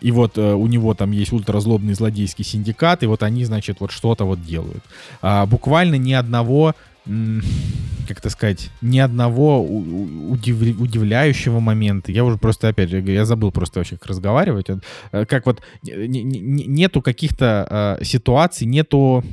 и 0.00 0.10
вот 0.12 0.38
э, 0.38 0.54
у 0.54 0.66
него 0.66 0.94
там 0.94 1.10
есть 1.10 1.32
ультразлобный 1.32 1.94
злодейский 1.94 2.44
синдикат, 2.44 3.02
и 3.02 3.06
вот 3.06 3.22
они, 3.22 3.44
значит, 3.44 3.80
вот 3.80 3.90
что-то 3.90 4.24
вот 4.24 4.44
делают. 4.44 4.82
А, 5.22 5.46
буквально 5.46 5.96
ни 5.96 6.12
одного 6.12 6.74
как 8.06 8.18
это 8.18 8.30
сказать, 8.30 8.70
ни 8.82 8.98
одного 8.98 9.62
удив... 9.62 10.60
удивляющего 10.78 11.58
момента. 11.60 12.12
Я 12.12 12.24
уже 12.24 12.36
просто, 12.36 12.68
опять 12.68 12.90
же, 12.90 13.00
я 13.00 13.24
забыл 13.24 13.50
просто 13.50 13.80
вообще 13.80 13.96
как 13.96 14.08
разговаривать. 14.08 14.66
Э, 15.12 15.24
как 15.24 15.46
вот 15.46 15.62
нету 15.82 17.00
каких-то 17.02 17.98
э, 18.00 18.04
ситуаций, 18.04 18.66
нету 18.66 19.24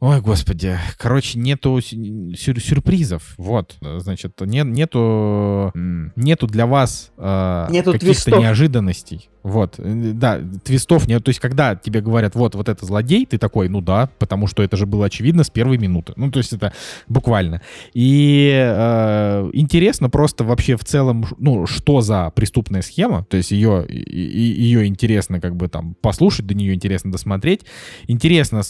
Ой, 0.00 0.22
господи. 0.22 0.78
Короче, 0.96 1.38
нету 1.38 1.78
сюр 1.82 2.58
сюрпризов. 2.58 3.34
Вот, 3.36 3.76
значит, 3.80 4.32
нет, 4.40 4.66
нету, 4.66 5.72
нету 5.74 6.46
для 6.46 6.66
вас 6.66 7.12
э, 7.18 7.66
каких-то 7.84 8.38
неожиданностей. 8.38 9.28
Вот, 9.42 9.76
э, 9.78 10.12
да, 10.14 10.40
твистов 10.64 11.08
нет. 11.08 11.24
То 11.24 11.30
есть, 11.30 11.40
когда 11.40 11.74
тебе 11.74 12.00
говорят, 12.00 12.34
вот, 12.34 12.54
вот 12.54 12.68
это 12.68 12.84
злодей, 12.84 13.24
ты 13.24 13.38
такой, 13.38 13.68
ну 13.68 13.80
да, 13.80 14.10
потому 14.18 14.46
что 14.46 14.62
это 14.62 14.76
же 14.76 14.86
было 14.86 15.06
очевидно 15.06 15.44
с 15.44 15.50
первой 15.50 15.78
минуты. 15.78 16.12
Ну, 16.16 16.30
то 16.30 16.38
есть, 16.38 16.52
это 16.52 16.72
буквально. 17.08 17.62
И 17.94 18.50
э, 18.52 19.50
интересно 19.54 20.10
просто 20.10 20.44
вообще 20.44 20.76
в 20.76 20.84
целом, 20.84 21.24
ну, 21.38 21.66
что 21.66 22.02
за 22.02 22.30
преступная 22.34 22.82
схема. 22.82 23.24
То 23.24 23.36
есть, 23.38 23.50
ее, 23.50 23.86
ее 23.88 24.86
интересно 24.86 25.40
как 25.40 25.56
бы 25.56 25.68
там 25.68 25.94
послушать, 26.00 26.46
до 26.46 26.54
нее 26.54 26.74
интересно 26.74 27.10
досмотреть. 27.10 27.62
Интересно 28.08 28.62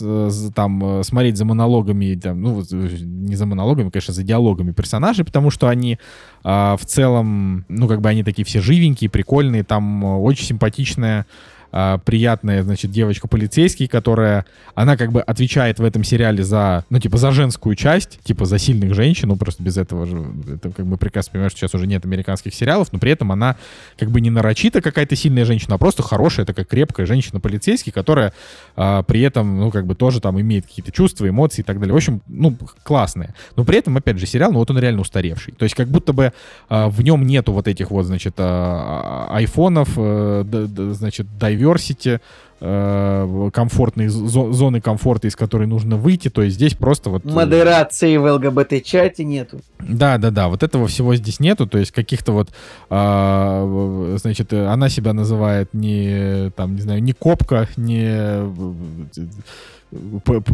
там 0.55 1.03
смотреть 1.03 1.37
за 1.37 1.45
монологами, 1.45 2.15
там, 2.15 2.41
ну, 2.41 2.63
не 2.71 3.35
за 3.35 3.47
монологами, 3.47 3.91
конечно, 3.91 4.15
за 4.15 4.23
диалогами 4.23 4.73
персонажей, 4.73 5.25
потому 5.25 5.51
что 5.51 5.69
они 5.69 5.99
э, 6.45 6.77
в 6.79 6.85
целом, 6.87 7.65
ну, 7.69 7.89
как 7.89 8.01
бы 8.01 8.09
они 8.09 8.23
такие 8.23 8.45
все 8.45 8.61
живенькие, 8.61 9.11
прикольные, 9.11 9.65
там 9.65 10.05
очень 10.05 10.60
симпатичная 10.61 11.27
а, 11.73 11.99
приятная, 11.99 12.63
значит, 12.63 12.91
девочка-полицейский, 12.91 13.87
которая, 13.87 14.47
она 14.75 14.97
как 14.97 15.13
бы 15.13 15.21
отвечает 15.21 15.79
в 15.79 15.85
этом 15.85 16.05
сериале 16.05 16.43
за, 16.43 16.85
ну, 16.91 16.99
типа, 16.99 17.17
за 17.17 17.31
женскую 17.31 17.77
часть, 17.77 18.21
типа, 18.25 18.45
за 18.45 18.59
сильных 18.59 18.95
женщин, 18.95 19.29
ну, 19.29 19.37
просто 19.37 19.63
без 19.63 19.77
этого 19.77 20.07
же, 20.07 20.25
это 20.55 20.71
как 20.71 20.87
бы 20.87 20.97
прекрасно 20.97 21.33
понимаешь, 21.33 21.53
что 21.53 21.61
сейчас 21.61 21.75
уже 21.75 21.87
нет 21.87 22.05
американских 22.05 22.55
сериалов, 22.55 22.93
но 22.93 22.99
при 22.99 23.13
этом 23.13 23.33
она 23.33 23.57
как 23.99 24.11
бы 24.11 24.21
не 24.21 24.31
нарочито 24.31 24.81
какая-то 24.81 25.17
сильная 25.17 25.45
женщина, 25.45 25.77
а 25.77 25.79
просто 25.79 26.03
хорошая, 26.03 26.47
такая 26.47 26.65
крепкая 26.65 27.07
женщина-полицейский, 27.07 27.93
которая 27.93 28.33
а, 28.77 29.03
при 29.03 29.21
этом, 29.23 29.59
ну, 29.59 29.71
как 29.71 29.87
бы 29.87 29.95
тоже 29.95 30.21
там 30.21 30.41
имеет 30.41 30.67
какие-то 30.67 30.93
чувства, 30.93 31.29
эмоции 31.29 31.63
и 31.63 31.65
так 31.65 31.79
далее. 31.79 31.93
В 31.93 31.97
общем, 31.97 32.23
ну, 32.27 32.57
классная. 32.83 33.35
Но 33.57 33.65
при 33.65 33.79
этом, 33.79 33.97
опять 33.97 34.19
же, 34.19 34.27
сериал, 34.27 34.53
ну, 34.53 34.59
вот 34.59 34.71
он 34.71 34.79
реально 34.79 35.03
устаревший. 35.03 35.55
То 35.55 35.65
есть 35.65 35.75
как 35.75 35.89
будто 35.89 36.13
бы 36.13 36.33
а, 36.69 36.89
в 36.89 37.03
нем 37.03 37.27
нету 37.27 37.53
вот 37.53 37.69
этих 37.69 37.91
вот, 37.91 38.05
значит, 38.05 38.35
а 38.39 39.29
айфонов, 39.31 39.91
а, 39.97 40.45
д, 40.45 40.67
д, 40.67 40.95
значит, 40.95 41.27
diversity, 41.61 42.21
э, 42.61 43.51
комфортной 43.53 44.09
зоны 44.09 44.81
комфорта, 44.81 45.29
из 45.29 45.37
которой 45.37 45.67
нужно 45.67 45.97
выйти, 45.97 46.29
то 46.29 46.43
есть 46.43 46.57
здесь 46.57 46.75
просто 46.75 47.11
вот... 47.11 47.25
Э, 47.25 47.29
Модерации 47.29 48.17
в 48.17 48.33
ЛГБТ-чате 48.33 49.25
нету. 49.25 49.61
Да, 49.81 50.19
да, 50.19 50.31
да, 50.31 50.49
вот 50.49 50.63
этого 50.63 50.87
всего 50.87 51.15
здесь 51.15 51.41
нету, 51.41 51.67
то 51.67 51.79
есть 51.79 51.93
каких-то 51.93 52.33
вот, 52.33 52.51
э, 52.91 54.17
значит, 54.21 54.53
она 54.53 54.89
себя 54.89 55.13
называет 55.13 55.73
не, 55.73 56.51
там, 56.57 56.75
не 56.75 56.83
знаю, 56.83 57.03
не 57.03 57.13
копка, 57.13 57.69
не 57.77 58.45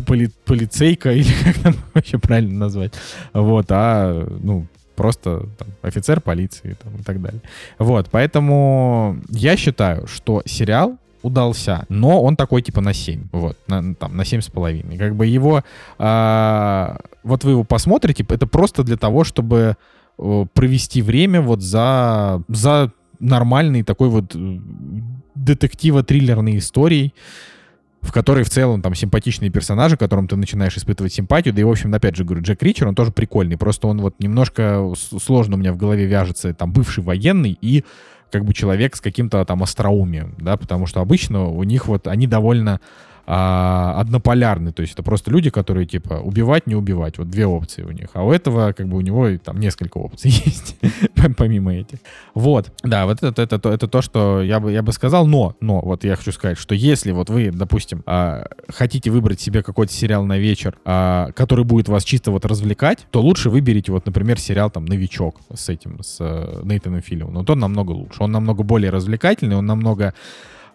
поли, 0.07 0.31
полицейка, 0.45 1.13
или 1.15 1.31
как 1.45 1.59
там 1.59 1.75
вообще 1.95 2.19
правильно 2.19 2.59
назвать, 2.59 2.95
вот, 3.33 3.67
а, 3.71 4.27
ну, 4.43 4.67
просто 4.97 5.47
там, 5.59 5.69
офицер 5.83 6.21
полиции 6.21 6.77
там, 6.83 6.97
и 6.97 7.03
так 7.03 7.21
далее. 7.23 7.41
Вот, 7.79 8.09
поэтому 8.11 9.19
я 9.29 9.57
считаю, 9.57 10.07
что 10.07 10.43
сериал 10.45 10.99
удался, 11.23 11.85
но 11.89 12.23
он 12.23 12.37
такой 12.37 12.63
типа 12.63 12.81
на 12.81 12.93
7, 12.93 13.29
вот, 13.33 13.57
на, 13.67 13.95
там, 13.95 14.17
на 14.17 14.23
7,5. 14.23 14.97
Как 14.99 15.15
бы 15.15 15.27
его, 15.27 15.63
а, 15.99 16.99
вот 17.23 17.45
вы 17.45 17.53
его 17.53 17.65
посмотрите, 17.65 18.25
это 18.29 18.47
просто 18.47 18.83
для 18.83 18.97
того, 18.97 19.25
чтобы 19.25 19.77
провести 20.55 21.03
время 21.03 21.43
вот 21.43 21.61
за, 21.61 22.43
за 22.49 22.91
нормальной 23.21 23.83
такой 23.83 24.09
вот 24.09 24.35
э, 24.35 24.59
детективо-триллерной 25.35 26.59
историей, 26.59 27.13
в 28.07 28.13
которой 28.13 28.45
в 28.45 28.51
целом 28.51 28.83
там 28.83 28.95
симпатичные 28.95 29.51
персонажи, 29.51 29.97
которым 29.97 30.29
ты 30.29 30.37
начинаешь 30.37 30.77
испытывать 30.77 31.13
симпатию. 31.13 31.53
Да 31.53 31.61
и, 31.61 31.65
в 31.65 31.71
общем, 31.71 31.93
опять 31.93 32.17
же 32.17 32.25
говорю, 32.25 32.43
Джек 32.43 32.63
Ричер, 32.63 32.89
он 32.89 32.95
тоже 32.95 33.11
прикольный. 33.11 33.59
Просто 33.59 33.89
он 33.89 34.01
вот 34.01 34.15
немножко 34.21 34.93
сложно 34.97 35.57
у 35.57 35.59
меня 35.59 35.73
в 35.73 35.77
голове 35.77 36.07
вяжется, 36.07 36.55
там, 36.55 36.73
бывший 36.73 37.03
военный 37.03 37.59
и 37.61 37.85
как 38.31 38.45
бы 38.45 38.55
человек 38.55 38.97
с 38.97 39.01
каким-то 39.01 39.45
там 39.45 39.63
остроумием, 39.63 40.35
да, 40.39 40.57
потому 40.57 40.87
что 40.87 41.01
обычно 41.01 41.47
у 41.47 41.63
них 41.63 41.87
вот 41.87 42.07
они 42.09 42.27
довольно 42.27 42.81
а, 43.27 44.01
однополярны, 44.01 44.73
то 44.73 44.83
есть 44.83 44.95
это 44.95 45.03
просто 45.03 45.31
люди, 45.31 45.51
которые 45.51 45.87
типа 45.87 46.21
убивать, 46.23 46.67
не 46.67 46.77
убивать, 46.77 47.19
вот 47.19 47.29
две 47.29 47.47
опции 47.47 47.83
у 47.83 47.91
них, 47.91 48.09
а 48.13 48.25
у 48.25 48.33
этого 48.33 48.73
как 48.73 48.89
бы 48.89 48.97
у 48.97 49.01
него 49.01 49.29
там 49.39 49.59
несколько 49.59 49.99
опций 49.99 50.31
есть, 50.45 50.77
помимо 51.37 51.75
этих. 51.75 51.99
Вот, 52.35 52.73
да, 52.85 53.07
вот 53.07 53.23
это, 53.23 53.43
это, 53.43 53.69
это, 53.69 53.89
то, 53.89 54.01
что 54.01 54.43
я 54.43 54.61
бы, 54.61 54.71
я 54.71 54.83
бы 54.83 54.93
сказал, 54.93 55.27
но, 55.27 55.57
но, 55.61 55.81
вот 55.81 56.05
я 56.05 56.15
хочу 56.15 56.31
сказать, 56.31 56.57
что 56.57 56.75
если 56.75 57.11
вот 57.11 57.29
вы, 57.29 57.51
допустим, 57.51 58.03
а, 58.07 58.47
хотите 58.69 59.11
выбрать 59.11 59.41
себе 59.41 59.63
какой-то 59.63 59.93
сериал 59.93 60.25
на 60.25 60.39
вечер, 60.39 60.79
а, 60.85 61.33
который 61.33 61.65
будет 61.65 61.89
вас 61.89 62.05
чисто 62.05 62.31
вот 62.31 62.45
развлекать, 62.45 63.07
то 63.11 63.21
лучше 63.21 63.51
выберите 63.51 63.91
вот, 63.91 64.07
например, 64.07 64.39
сериал 64.39 64.71
там 64.71 64.85
«Новичок» 64.85 65.41
с 65.53 65.69
этим, 65.69 66.01
с 66.03 66.19
э, 66.21 66.61
Нейтаном 66.63 67.01
Филлином, 67.01 67.35
но 67.35 67.45
он 67.47 67.59
намного 67.59 67.91
лучше, 67.91 68.23
он 68.23 68.31
намного 68.31 68.63
более 68.63 68.91
развлекательный, 68.91 69.57
он 69.57 69.67
намного 69.67 70.15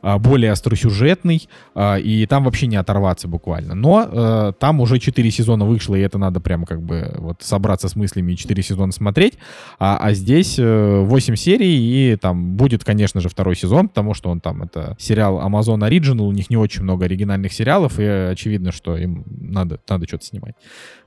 более 0.01 0.51
остросюжетный, 0.51 1.47
а, 1.75 1.97
и 1.97 2.25
там 2.25 2.43
вообще 2.43 2.67
не 2.67 2.75
оторваться 2.75 3.27
буквально. 3.27 3.75
Но 3.75 4.07
э, 4.11 4.53
там 4.59 4.81
уже 4.81 4.99
4 4.99 5.31
сезона 5.31 5.65
вышло, 5.65 5.95
и 5.95 6.01
это 6.01 6.17
надо 6.17 6.39
прямо 6.39 6.65
как 6.65 6.81
бы 6.81 7.13
вот 7.17 7.41
собраться 7.41 7.87
с 7.87 7.95
мыслями 7.95 8.33
и 8.33 8.37
4 8.37 8.63
сезона 8.63 8.91
смотреть. 8.91 9.37
А, 9.79 9.97
а 9.97 10.13
здесь 10.13 10.57
8 10.57 11.33
э, 11.33 11.37
серий, 11.37 12.13
и 12.13 12.15
там 12.15 12.55
будет, 12.55 12.83
конечно 12.83 13.21
же, 13.21 13.29
второй 13.29 13.55
сезон, 13.55 13.89
потому 13.89 14.13
что 14.13 14.29
он 14.29 14.39
там, 14.39 14.63
это 14.63 14.95
сериал 14.99 15.39
Amazon 15.39 15.87
Original, 15.87 16.21
у 16.21 16.31
них 16.31 16.49
не 16.49 16.57
очень 16.57 16.83
много 16.83 17.05
оригинальных 17.05 17.53
сериалов, 17.53 17.99
и 17.99 18.05
очевидно, 18.05 18.71
что 18.71 18.97
им 18.97 19.23
надо, 19.27 19.79
надо 19.87 20.07
что-то 20.07 20.25
снимать. 20.25 20.55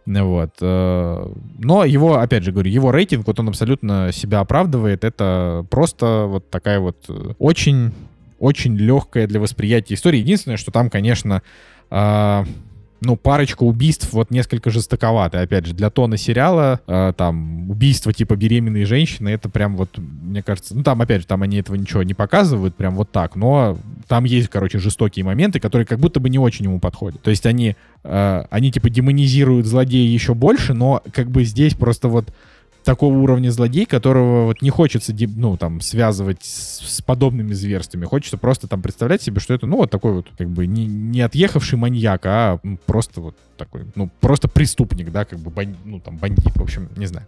Вот. 0.06 0.56
Э, 0.60 1.32
но 1.58 1.84
его, 1.84 2.18
опять 2.18 2.44
же 2.44 2.52
говорю, 2.52 2.70
его 2.70 2.92
рейтинг, 2.92 3.26
вот 3.26 3.40
он 3.40 3.48
абсолютно 3.48 4.12
себя 4.12 4.40
оправдывает. 4.40 5.02
Это 5.02 5.66
просто 5.70 6.26
вот 6.28 6.50
такая 6.50 6.78
вот 6.78 7.08
очень 7.38 7.92
очень 8.44 8.76
легкая 8.76 9.26
для 9.26 9.40
восприятия 9.40 9.94
история. 9.94 10.20
Единственное, 10.20 10.58
что 10.58 10.70
там, 10.70 10.90
конечно, 10.90 11.42
э, 11.90 12.44
ну, 13.00 13.16
парочка 13.16 13.62
убийств 13.62 14.12
вот 14.12 14.30
несколько 14.30 14.70
жестоковато. 14.70 15.40
Опять 15.40 15.66
же, 15.66 15.74
для 15.74 15.90
тона 15.90 16.16
сериала 16.16 16.80
э, 16.86 17.12
там 17.16 17.70
убийство 17.70 18.12
типа 18.12 18.36
беременной 18.36 18.84
женщины, 18.84 19.30
это 19.30 19.48
прям 19.48 19.76
вот, 19.76 19.96
мне 19.96 20.42
кажется, 20.42 20.74
ну 20.76 20.82
там, 20.82 21.00
опять 21.00 21.22
же, 21.22 21.26
там 21.26 21.42
они 21.42 21.58
этого 21.58 21.76
ничего 21.76 22.02
не 22.02 22.14
показывают, 22.14 22.74
прям 22.74 22.94
вот 22.96 23.10
так, 23.10 23.36
но 23.36 23.78
там 24.08 24.24
есть, 24.24 24.48
короче, 24.48 24.78
жестокие 24.78 25.24
моменты, 25.24 25.60
которые 25.60 25.86
как 25.86 25.98
будто 25.98 26.20
бы 26.20 26.28
не 26.28 26.38
очень 26.38 26.66
ему 26.66 26.80
подходят. 26.80 27.22
То 27.22 27.30
есть 27.30 27.46
они, 27.46 27.76
э, 28.02 28.44
они 28.50 28.72
типа 28.72 28.90
демонизируют 28.90 29.66
злодея 29.66 30.08
еще 30.08 30.34
больше, 30.34 30.74
но 30.74 31.02
как 31.12 31.30
бы 31.30 31.44
здесь 31.44 31.74
просто 31.74 32.08
вот 32.08 32.32
такого 32.84 33.16
уровня 33.16 33.50
злодей, 33.50 33.86
которого 33.86 34.46
вот 34.46 34.62
не 34.62 34.70
хочется, 34.70 35.14
ну, 35.36 35.56
там, 35.56 35.80
связывать 35.80 36.42
с, 36.42 36.80
с 36.80 37.02
подобными 37.02 37.52
зверствами. 37.52 38.04
Хочется 38.04 38.36
просто 38.36 38.68
там 38.68 38.82
представлять 38.82 39.22
себе, 39.22 39.40
что 39.40 39.54
это, 39.54 39.66
ну, 39.66 39.76
вот 39.78 39.90
такой 39.90 40.12
вот, 40.12 40.26
как 40.36 40.48
бы, 40.50 40.66
не, 40.66 40.86
не 40.86 41.20
отъехавший 41.20 41.78
маньяк, 41.78 42.22
а 42.26 42.60
просто 42.86 43.20
вот 43.20 43.36
такой, 43.56 43.86
ну, 43.94 44.10
просто 44.20 44.48
преступник, 44.48 45.10
да, 45.10 45.24
как 45.24 45.38
бы, 45.38 45.50
бан, 45.50 45.76
ну, 45.84 46.00
там, 46.00 46.16
бандит, 46.16 46.54
в 46.54 46.62
общем, 46.62 46.88
не 46.96 47.06
знаю. 47.06 47.26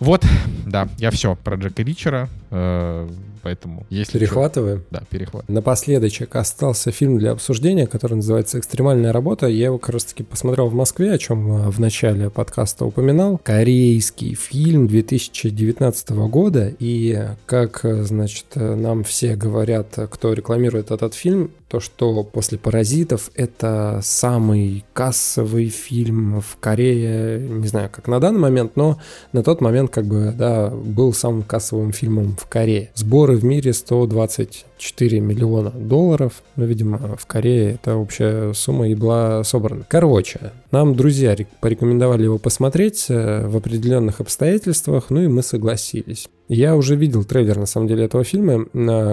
Вот, 0.00 0.24
да, 0.64 0.88
я 0.98 1.10
все 1.10 1.34
про 1.34 1.56
Джека 1.56 1.82
Ричера, 1.82 2.28
э, 2.50 3.08
поэтому 3.42 3.84
если... 3.90 4.18
Перехватываем? 4.18 4.84
Да, 4.92 5.02
перехват. 5.10 5.48
Напоследочек 5.48 6.36
остался 6.36 6.92
фильм 6.92 7.18
для 7.18 7.32
обсуждения, 7.32 7.88
который 7.88 8.14
называется 8.14 8.60
«Экстремальная 8.60 9.12
работа». 9.12 9.48
Я 9.48 9.66
его 9.66 9.78
как 9.78 9.94
раз-таки 9.94 10.22
посмотрел 10.22 10.68
в 10.68 10.74
Москве, 10.74 11.12
о 11.12 11.18
чем 11.18 11.50
э, 11.50 11.70
в 11.70 11.80
начале 11.80 12.30
подкаста 12.30 12.84
упоминал. 12.84 13.38
Корейский 13.38 14.34
фильм 14.34 14.86
2019 14.88 16.10
года, 16.28 16.72
и 16.78 17.28
как, 17.46 17.84
э, 17.84 18.02
значит, 18.02 18.46
э, 18.54 18.74
нам 18.74 19.04
все 19.04 19.36
говорят, 19.36 19.98
кто 20.10 20.32
рекламирует 20.32 20.90
этот 20.90 21.14
фильм, 21.14 21.50
то, 21.68 21.80
что 21.80 22.24
после 22.24 22.58
«Паразитов» 22.58 23.30
это 23.34 24.00
самый 24.02 24.84
кассовый 24.94 25.68
фильм 25.68 26.40
в 26.40 26.56
Корее, 26.58 27.38
не 27.40 27.68
знаю, 27.68 27.90
как 27.92 28.08
на 28.08 28.20
данный 28.20 28.40
момент, 28.40 28.72
но 28.76 28.98
на 29.32 29.42
тот 29.42 29.60
момент 29.60 29.90
как 29.90 30.06
бы, 30.06 30.34
да, 30.36 30.70
был 30.70 31.12
самым 31.12 31.42
кассовым 31.42 31.92
фильмом 31.92 32.36
в 32.36 32.46
Корее. 32.46 32.90
Сборы 32.94 33.36
в 33.36 33.44
мире 33.44 33.74
124 33.74 35.20
миллиона 35.20 35.70
долларов, 35.70 36.42
но, 36.56 36.64
видимо, 36.64 37.16
в 37.16 37.26
Корее 37.26 37.74
эта 37.74 37.96
общая 37.96 38.54
сумма 38.54 38.88
и 38.88 38.94
была 38.94 39.44
собрана. 39.44 39.84
Короче, 39.88 40.52
нам 40.70 40.94
друзья 40.94 41.36
порекомендовали 41.60 42.24
его 42.24 42.38
посмотреть 42.38 43.06
э, 43.10 43.46
в 43.46 43.56
определенных 43.56 44.20
обстоятельствах, 44.20 45.10
ну 45.10 45.20
и 45.22 45.28
мы 45.28 45.42
согласились. 45.42 46.28
Я 46.48 46.76
уже 46.76 46.96
видел 46.96 47.24
трейлер, 47.24 47.58
на 47.58 47.66
самом 47.66 47.88
деле, 47.88 48.04
этого 48.04 48.24
фильма, 48.24 48.64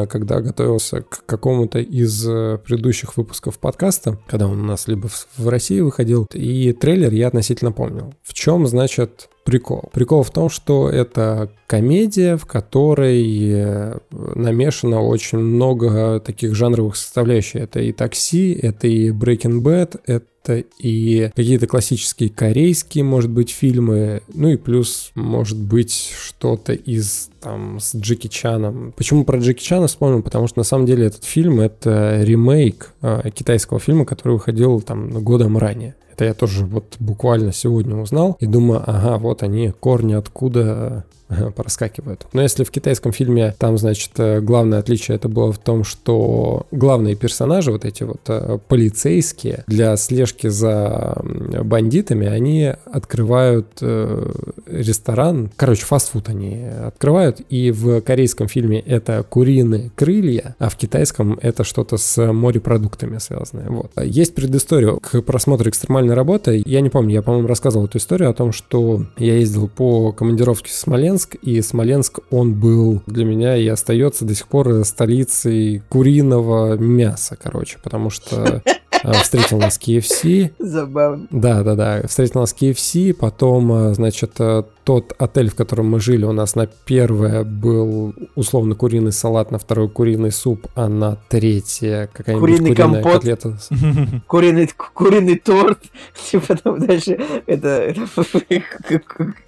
когда 0.08 0.40
готовился 0.40 1.02
к 1.02 1.26
какому-то 1.26 1.80
из 1.80 2.28
э, 2.28 2.58
предыдущих 2.66 3.18
выпусков 3.18 3.60
подкаста, 3.60 4.18
когда 4.28 4.48
он 4.48 4.62
у 4.62 4.64
нас 4.64 4.88
либо 4.88 5.10
в 5.38 5.48
России 5.50 5.82
выходил, 5.82 6.28
и 6.34 6.72
трейлер 6.72 7.12
я 7.14 7.28
относительно 7.28 7.74
помнил. 7.74 8.14
В 8.24 8.34
чем, 8.34 8.66
значит, 8.68 9.30
прикол? 9.44 9.90
Прикол 9.92 10.24
в 10.24 10.32
том, 10.32 10.50
что 10.50 10.90
это 10.90 11.52
комедия, 11.68 12.38
в 12.38 12.46
которой 12.46 13.52
э, 13.52 13.98
намешано 14.12 15.02
очень 15.02 15.40
много 15.40 16.22
таких 16.22 16.56
жанровых 16.56 16.96
составляющих. 16.96 17.62
Это 17.62 17.82
и 17.82 17.92
такси, 17.92 18.54
это 18.54 18.88
и 18.88 19.12
Breaking 19.12 19.62
Bad, 19.62 20.00
это 20.06 20.26
это 20.46 20.64
и 20.78 21.32
какие-то 21.36 21.68
классические 21.68 22.30
корейские, 22.30 23.04
может 23.04 23.32
быть, 23.32 23.50
фильмы, 23.50 24.22
ну 24.34 24.50
и 24.50 24.58
плюс, 24.58 25.12
может 25.16 25.58
быть, 25.58 26.12
что-то 26.18 26.74
из 26.74 27.30
там 27.42 27.80
с 27.80 27.96
Джеки 27.96 28.28
Чаном. 28.28 28.94
Почему 28.96 29.26
про 29.26 29.40
Джеки 29.40 29.64
Чана 29.64 29.88
вспомнил? 29.88 30.22
Потому 30.22 30.48
что 30.48 30.60
на 30.60 30.64
самом 30.64 30.86
деле 30.86 31.08
этот 31.08 31.24
фильм— 31.24 31.60
это 31.62 32.22
ремейк 32.24 32.94
э, 33.02 33.30
китайского 33.34 33.80
фильма, 33.80 34.06
который 34.06 34.34
выходил 34.34 34.82
там 34.82 35.10
годом 35.24 35.58
ранее. 35.58 35.96
Это 36.12 36.26
я 36.26 36.34
тоже 36.34 36.66
вот 36.66 36.96
буквально 37.00 37.52
сегодня 37.52 37.96
узнал 37.98 38.38
и 38.40 38.46
думаю, 38.46 38.82
ага, 38.86 39.18
вот 39.18 39.44
они, 39.44 39.72
корни 39.72 40.14
откуда 40.14 41.06
проскакивают. 41.56 42.28
Но 42.34 42.42
если 42.42 42.64
в 42.64 42.72
китайском 42.72 43.12
фильме 43.12 43.56
там, 43.58 43.78
значит, 43.78 44.12
э, 44.18 44.42
главное 44.42 44.80
отличие 44.80 45.16
это 45.16 45.30
было 45.30 45.52
в 45.52 45.58
том, 45.58 45.84
что 45.84 46.66
главные 46.72 47.16
персонажи, 47.16 47.72
вот 47.72 47.86
эти 47.86 48.04
вот 48.04 48.22
э, 48.28 48.60
полицейские, 48.68 49.64
для 49.68 49.96
слежки 49.98 50.48
за 50.48 51.22
бандитами, 51.64 52.28
они 52.28 52.74
открывают 52.86 53.68
э, 53.82 54.32
ресторан, 54.68 55.50
короче, 55.56 55.86
фастфуд 55.86 56.30
они 56.30 56.66
открывают, 56.66 57.42
и 57.50 57.72
в 57.72 58.02
корейском 58.02 58.48
фильме 58.48 58.80
это 58.80 59.24
куриные 59.28 59.92
крылья, 59.96 60.56
а 60.60 60.70
в 60.70 60.78
китайском 60.78 61.40
это 61.42 61.64
что-то 61.64 61.98
с 61.98 62.32
морепродуктами 62.32 63.18
связанное. 63.18 63.70
Вот. 63.70 63.92
Есть 64.02 64.36
предыстория 64.36 64.96
к 64.96 65.22
просмотру 65.22 65.70
экстремальной 65.70 66.14
работы. 66.14 66.62
Я 66.66 66.82
не 66.82 66.90
помню, 66.90 67.16
я, 67.16 67.22
по-моему, 67.22 67.48
рассказывал 67.48 67.86
эту 67.86 67.98
историю 67.98 68.30
о 68.30 68.34
том, 68.34 68.52
что 68.52 69.06
я 69.18 69.36
ездил 69.36 69.68
по 69.68 70.12
командировке 70.12 70.70
в 70.70 70.74
Смоленск, 70.74 71.15
Смоленск, 71.16 71.36
и 71.36 71.62
Смоленск, 71.62 72.20
он 72.30 72.54
был 72.54 73.02
для 73.08 73.24
меня 73.24 73.56
и 73.56 73.68
остается 73.68 74.26
до 74.26 74.36
сих 74.36 74.48
пор 74.48 74.84
столицей 74.84 75.82
куриного 75.90 76.76
мяса, 76.76 77.38
короче, 77.42 77.78
потому 77.82 78.10
что 78.10 78.62
э, 78.66 79.14
встретил 79.22 79.60
нас 79.60 79.80
KFC. 79.80 80.52
Забавно. 80.60 81.28
Да, 81.32 81.64
да, 81.64 81.76
да. 81.76 82.08
Встретил 82.08 82.42
нас 82.42 82.54
KFC, 82.60 83.14
потом, 83.14 83.72
э, 83.72 83.94
значит, 83.94 84.34
э, 84.40 84.64
тот 84.86 85.16
отель, 85.18 85.50
в 85.50 85.56
котором 85.56 85.90
мы 85.90 86.00
жили, 86.00 86.26
у 86.26 86.32
нас 86.32 86.56
на 86.56 86.68
первое 86.68 87.44
был 87.44 88.14
условно 88.36 88.76
куриный 88.76 89.12
салат, 89.12 89.50
на 89.50 89.58
второй 89.58 89.90
куриный 89.90 90.32
суп, 90.32 90.68
а 90.76 90.88
на 90.88 91.18
третье 91.28 92.08
какая-нибудь 92.14 92.50
Куриный 92.50 92.70
куриная 92.76 93.02
компот. 93.02 93.14
котлета. 93.14 93.58
Куриный, 94.28 94.70
куриный 94.94 95.40
торт. 95.40 95.80
И 96.32 96.38
потом 96.38 96.86
дальше 96.86 97.18
это, 97.48 97.68
это 97.68 98.08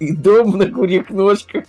дом 0.00 0.58
на 0.58 0.66
курьих 0.66 1.08
ножках. 1.10 1.64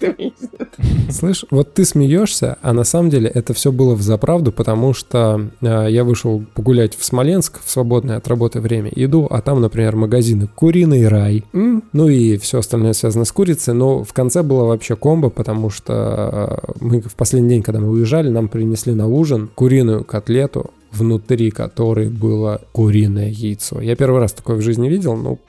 Слышь, 1.11 1.45
вот 1.51 1.73
ты 1.75 1.85
смеешься, 1.85 2.57
а 2.63 2.73
на 2.73 2.83
самом 2.83 3.11
деле 3.11 3.29
это 3.29 3.53
все 3.53 3.71
было 3.71 3.93
в 3.93 4.01
заправду, 4.01 4.51
потому 4.51 4.95
что 4.95 5.49
э, 5.61 5.87
я 5.89 6.03
вышел 6.03 6.43
погулять 6.55 6.97
в 6.97 7.05
Смоленск 7.05 7.59
в 7.63 7.69
свободное 7.69 8.17
от 8.17 8.27
работы 8.27 8.61
время, 8.61 8.89
иду, 8.95 9.27
а 9.29 9.41
там, 9.41 9.61
например, 9.61 9.95
магазины 9.95 10.47
«Куриный 10.47 11.07
рай», 11.07 11.43
ну 11.53 12.07
и 12.07 12.37
все 12.37 12.59
остальное 12.59 12.93
связано 12.93 13.25
с 13.25 13.31
курицей, 13.31 13.58
но 13.67 14.03
в 14.03 14.13
конце 14.13 14.43
было 14.43 14.65
вообще 14.65 14.95
комбо, 14.95 15.29
потому 15.29 15.69
что 15.69 16.61
э, 16.67 16.71
мы 16.79 17.01
в 17.01 17.15
последний 17.15 17.49
день, 17.49 17.63
когда 17.63 17.79
мы 17.79 17.89
уезжали, 17.89 18.29
нам 18.29 18.47
принесли 18.47 18.93
на 18.93 19.07
ужин 19.07 19.49
куриную 19.53 20.03
котлету, 20.03 20.71
внутри 20.91 21.51
которой 21.51 22.09
было 22.09 22.61
куриное 22.71 23.29
яйцо. 23.29 23.81
Я 23.81 23.95
первый 23.95 24.19
раз 24.19 24.33
такое 24.33 24.57
в 24.57 24.61
жизни 24.61 24.89
видел, 24.89 25.15
ну, 25.15 25.39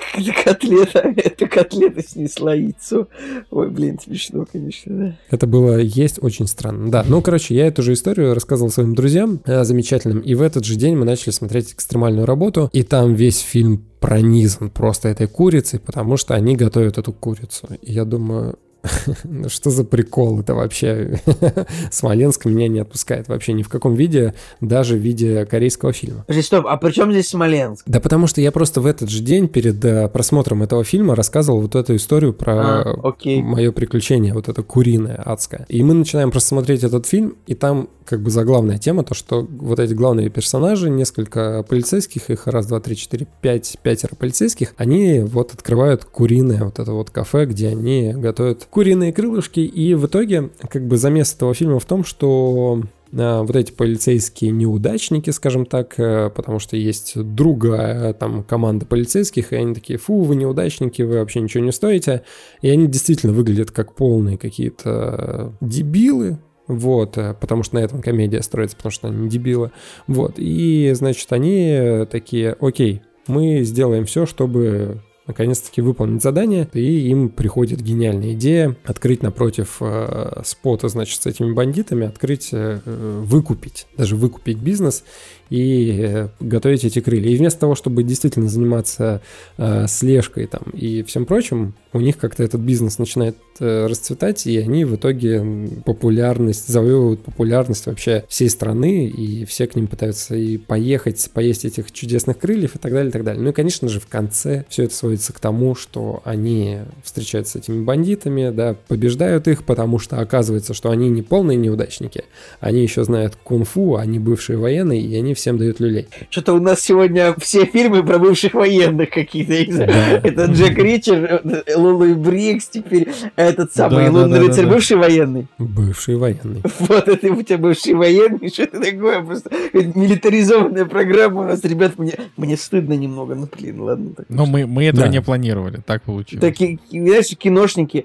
Котлета, 0.44 1.00
это 1.16 1.46
котлета 1.46 2.02
снесла 2.02 2.54
яйцо. 2.54 3.08
Ой, 3.50 3.70
блин, 3.70 3.98
смешно, 4.02 4.46
конечно, 4.50 4.96
да. 4.96 5.18
Это 5.30 5.46
было 5.46 5.78
есть 5.78 6.22
очень 6.22 6.46
странно. 6.46 6.90
Да, 6.90 7.04
ну, 7.06 7.22
короче, 7.22 7.54
я 7.54 7.66
эту 7.66 7.82
же 7.82 7.92
историю 7.92 8.34
рассказывал 8.34 8.70
своим 8.70 8.94
друзьям 8.94 9.40
э, 9.44 9.64
замечательным, 9.64 10.20
и 10.20 10.34
в 10.34 10.42
этот 10.42 10.64
же 10.64 10.76
день 10.76 10.96
мы 10.96 11.04
начали 11.04 11.30
смотреть 11.30 11.72
экстремальную 11.72 12.26
работу, 12.26 12.68
и 12.72 12.82
там 12.82 13.14
весь 13.14 13.40
фильм 13.40 13.84
пронизан 14.00 14.70
просто 14.70 15.08
этой 15.08 15.26
курицей, 15.26 15.78
потому 15.78 16.16
что 16.16 16.34
они 16.34 16.56
готовят 16.56 16.98
эту 16.98 17.12
курицу. 17.12 17.68
И 17.82 17.92
я 17.92 18.04
думаю, 18.04 18.58
что 19.48 19.70
за 19.70 19.84
прикол 19.84 20.40
это 20.40 20.54
вообще? 20.54 21.20
Смоленск 21.90 22.44
меня 22.46 22.68
не 22.68 22.80
отпускает 22.80 23.28
вообще 23.28 23.52
ни 23.52 23.62
в 23.62 23.68
каком 23.68 23.94
виде, 23.94 24.34
даже 24.60 24.96
в 24.96 25.00
виде 25.00 25.46
корейского 25.46 25.92
фильма. 25.92 26.24
Подожди, 26.26 26.42
стоп, 26.42 26.66
а 26.66 26.76
при 26.76 26.92
чем 26.92 27.12
здесь 27.12 27.28
Смоленск? 27.28 27.84
Да 27.86 28.00
потому 28.00 28.26
что 28.26 28.40
я 28.40 28.52
просто 28.52 28.80
в 28.80 28.86
этот 28.86 29.08
же 29.10 29.22
день 29.22 29.48
перед 29.48 29.84
э, 29.84 30.08
просмотром 30.08 30.62
этого 30.62 30.84
фильма 30.84 31.14
рассказывал 31.14 31.60
вот 31.60 31.74
эту 31.74 31.96
историю 31.96 32.32
про 32.32 32.82
А, 32.82 33.00
окей. 33.02 33.42
мое 33.42 33.72
приключение, 33.72 34.32
вот 34.34 34.48
это 34.48 34.62
куриное 34.62 35.16
адское. 35.16 35.66
И 35.68 35.82
мы 35.82 35.94
начинаем 35.94 36.30
просто 36.30 36.50
смотреть 36.50 36.84
этот 36.84 37.06
фильм, 37.06 37.36
и 37.46 37.54
там 37.54 37.88
как 38.10 38.22
бы 38.22 38.30
заглавная 38.30 38.78
тема, 38.78 39.04
то, 39.04 39.14
что 39.14 39.46
вот 39.48 39.78
эти 39.78 39.92
главные 39.94 40.30
персонажи, 40.30 40.90
несколько 40.90 41.62
полицейских, 41.62 42.28
их 42.28 42.48
раз, 42.48 42.66
два, 42.66 42.80
три, 42.80 42.96
четыре, 42.96 43.28
пять, 43.40 43.78
пятеро 43.84 44.16
полицейских, 44.16 44.74
они 44.76 45.20
вот 45.20 45.54
открывают 45.54 46.04
куриное 46.04 46.64
вот 46.64 46.80
это 46.80 46.92
вот 46.92 47.10
кафе, 47.10 47.44
где 47.44 47.68
они 47.68 48.12
готовят 48.12 48.64
куриные 48.70 49.12
крылышки, 49.12 49.60
и 49.60 49.94
в 49.94 50.06
итоге 50.06 50.50
как 50.68 50.86
бы 50.86 50.96
замес 50.96 51.34
этого 51.34 51.54
фильма 51.54 51.80
в 51.80 51.84
том, 51.84 52.04
что 52.04 52.82
а, 53.16 53.42
вот 53.42 53.56
эти 53.56 53.72
полицейские 53.72 54.52
неудачники, 54.52 55.30
скажем 55.30 55.66
так, 55.66 55.98
э, 55.98 56.30
потому 56.30 56.60
что 56.60 56.76
есть 56.76 57.20
другая 57.20 58.12
там 58.14 58.44
команда 58.44 58.86
полицейских, 58.86 59.52
и 59.52 59.56
они 59.56 59.74
такие, 59.74 59.98
фу, 59.98 60.20
вы 60.20 60.36
неудачники, 60.36 61.02
вы 61.02 61.18
вообще 61.18 61.40
ничего 61.40 61.64
не 61.64 61.72
стоите. 61.72 62.22
И 62.62 62.70
они 62.70 62.86
действительно 62.86 63.32
выглядят 63.32 63.72
как 63.72 63.94
полные 63.94 64.38
какие-то 64.38 65.52
дебилы, 65.60 66.38
вот, 66.68 67.18
э, 67.18 67.34
потому 67.40 67.64
что 67.64 67.76
на 67.76 67.80
этом 67.80 68.00
комедия 68.00 68.42
строится, 68.42 68.76
потому 68.76 68.92
что 68.92 69.08
они 69.08 69.28
дебилы. 69.28 69.72
Вот, 70.06 70.34
и, 70.36 70.92
значит, 70.94 71.32
они 71.32 72.06
такие, 72.10 72.56
окей, 72.60 73.02
мы 73.26 73.62
сделаем 73.62 74.04
все, 74.06 74.24
чтобы 74.24 75.02
наконец-таки 75.30 75.80
выполнить 75.80 76.22
задание, 76.22 76.68
и 76.72 77.08
им 77.08 77.28
приходит 77.28 77.80
гениальная 77.80 78.32
идея 78.34 78.76
открыть 78.84 79.22
напротив 79.22 79.78
э, 79.80 80.42
спота, 80.44 80.88
значит, 80.88 81.22
с 81.22 81.26
этими 81.26 81.52
бандитами, 81.52 82.06
открыть, 82.06 82.50
э, 82.52 82.80
выкупить, 82.84 83.86
даже 83.96 84.16
выкупить 84.16 84.58
бизнес 84.58 85.04
и 85.50 85.96
э, 85.98 86.28
готовить 86.38 86.84
эти 86.84 87.00
крылья. 87.00 87.30
И 87.30 87.36
вместо 87.36 87.60
того, 87.60 87.74
чтобы 87.74 88.04
действительно 88.04 88.48
заниматься 88.48 89.20
э, 89.58 89.86
слежкой 89.88 90.46
там 90.46 90.62
и 90.72 91.02
всем 91.02 91.26
прочим, 91.26 91.74
у 91.92 92.00
них 92.00 92.18
как-то 92.18 92.44
этот 92.44 92.60
бизнес 92.60 92.98
начинает 92.98 93.36
э, 93.58 93.86
расцветать, 93.86 94.46
и 94.46 94.56
они 94.58 94.84
в 94.84 94.94
итоге 94.94 95.44
популярность, 95.84 96.68
завоевывают 96.68 97.22
популярность 97.22 97.86
вообще 97.86 98.24
всей 98.28 98.48
страны, 98.48 99.06
и 99.06 99.44
все 99.44 99.66
к 99.66 99.74
ним 99.74 99.88
пытаются 99.88 100.36
и 100.36 100.56
поехать, 100.56 101.30
поесть 101.34 101.64
этих 101.64 101.90
чудесных 101.90 102.38
крыльев 102.38 102.76
и 102.76 102.78
так 102.78 102.92
далее, 102.92 103.08
и 103.08 103.12
так 103.12 103.24
далее. 103.24 103.42
Ну 103.42 103.50
и, 103.50 103.52
конечно 103.52 103.88
же, 103.88 103.98
в 103.98 104.06
конце 104.06 104.64
все 104.68 104.84
это 104.84 104.94
сводится 104.94 105.32
к 105.32 105.40
тому, 105.40 105.74
что 105.74 106.22
они 106.24 106.78
встречаются 107.02 107.58
с 107.58 107.62
этими 107.62 107.82
бандитами, 107.82 108.50
да, 108.50 108.76
побеждают 108.86 109.48
их, 109.48 109.64
потому 109.64 109.98
что 109.98 110.20
оказывается, 110.20 110.74
что 110.74 110.90
они 110.90 111.08
не 111.08 111.22
полные 111.22 111.56
неудачники, 111.56 112.24
они 112.60 112.82
еще 112.82 113.02
знают 113.02 113.36
кунг-фу, 113.42 113.96
они 113.96 114.20
бывшие 114.20 114.58
военные, 114.58 115.00
и 115.00 115.16
они 115.16 115.34
всем 115.40 115.58
дают 115.58 115.80
люлей. 115.80 116.08
Что-то 116.30 116.54
у 116.54 116.60
нас 116.60 116.80
сегодня 116.80 117.34
все 117.38 117.64
фильмы 117.64 118.02
про 118.04 118.18
бывших 118.18 118.54
военных 118.54 119.10
какие-то. 119.10 119.50
Это 119.52 120.44
Джек 120.46 120.78
Ричард, 120.78 121.44
Лулу 121.76 122.04
и 122.04 122.14
Брикс, 122.14 122.68
теперь 122.68 123.08
этот 123.36 123.72
самый 123.74 124.08
лунный 124.08 124.38
да, 124.40 124.46
рыцарь, 124.46 124.64
да, 124.64 124.70
да. 124.70 124.74
бывший 124.76 124.96
военный. 124.96 125.46
Бывший 125.58 126.16
военный. 126.16 126.62
Вот 126.78 127.08
это 127.08 127.32
у 127.32 127.42
тебя 127.42 127.58
бывший 127.58 127.94
военный, 127.94 128.48
что 128.48 128.64
это 128.64 128.80
такое? 128.80 129.22
Просто 129.22 129.50
милитаризованная 129.72 130.84
программа 130.84 131.40
у 131.40 131.44
нас, 131.44 131.62
ребят, 131.64 131.98
мне, 131.98 132.14
мне 132.36 132.56
стыдно 132.56 132.94
немного, 132.94 133.34
ну 133.34 133.48
блин, 133.56 133.80
ладно. 133.80 134.10
Так, 134.16 134.26
Но 134.28 134.46
мы, 134.46 134.66
мы 134.66 134.84
этого 134.84 135.06
Да. 135.06 135.08
не 135.08 135.20
планировали, 135.22 135.80
так 135.84 136.02
получилось. 136.02 136.40
Такие, 136.42 136.78
знаешь, 136.90 137.28
киношники 137.36 138.04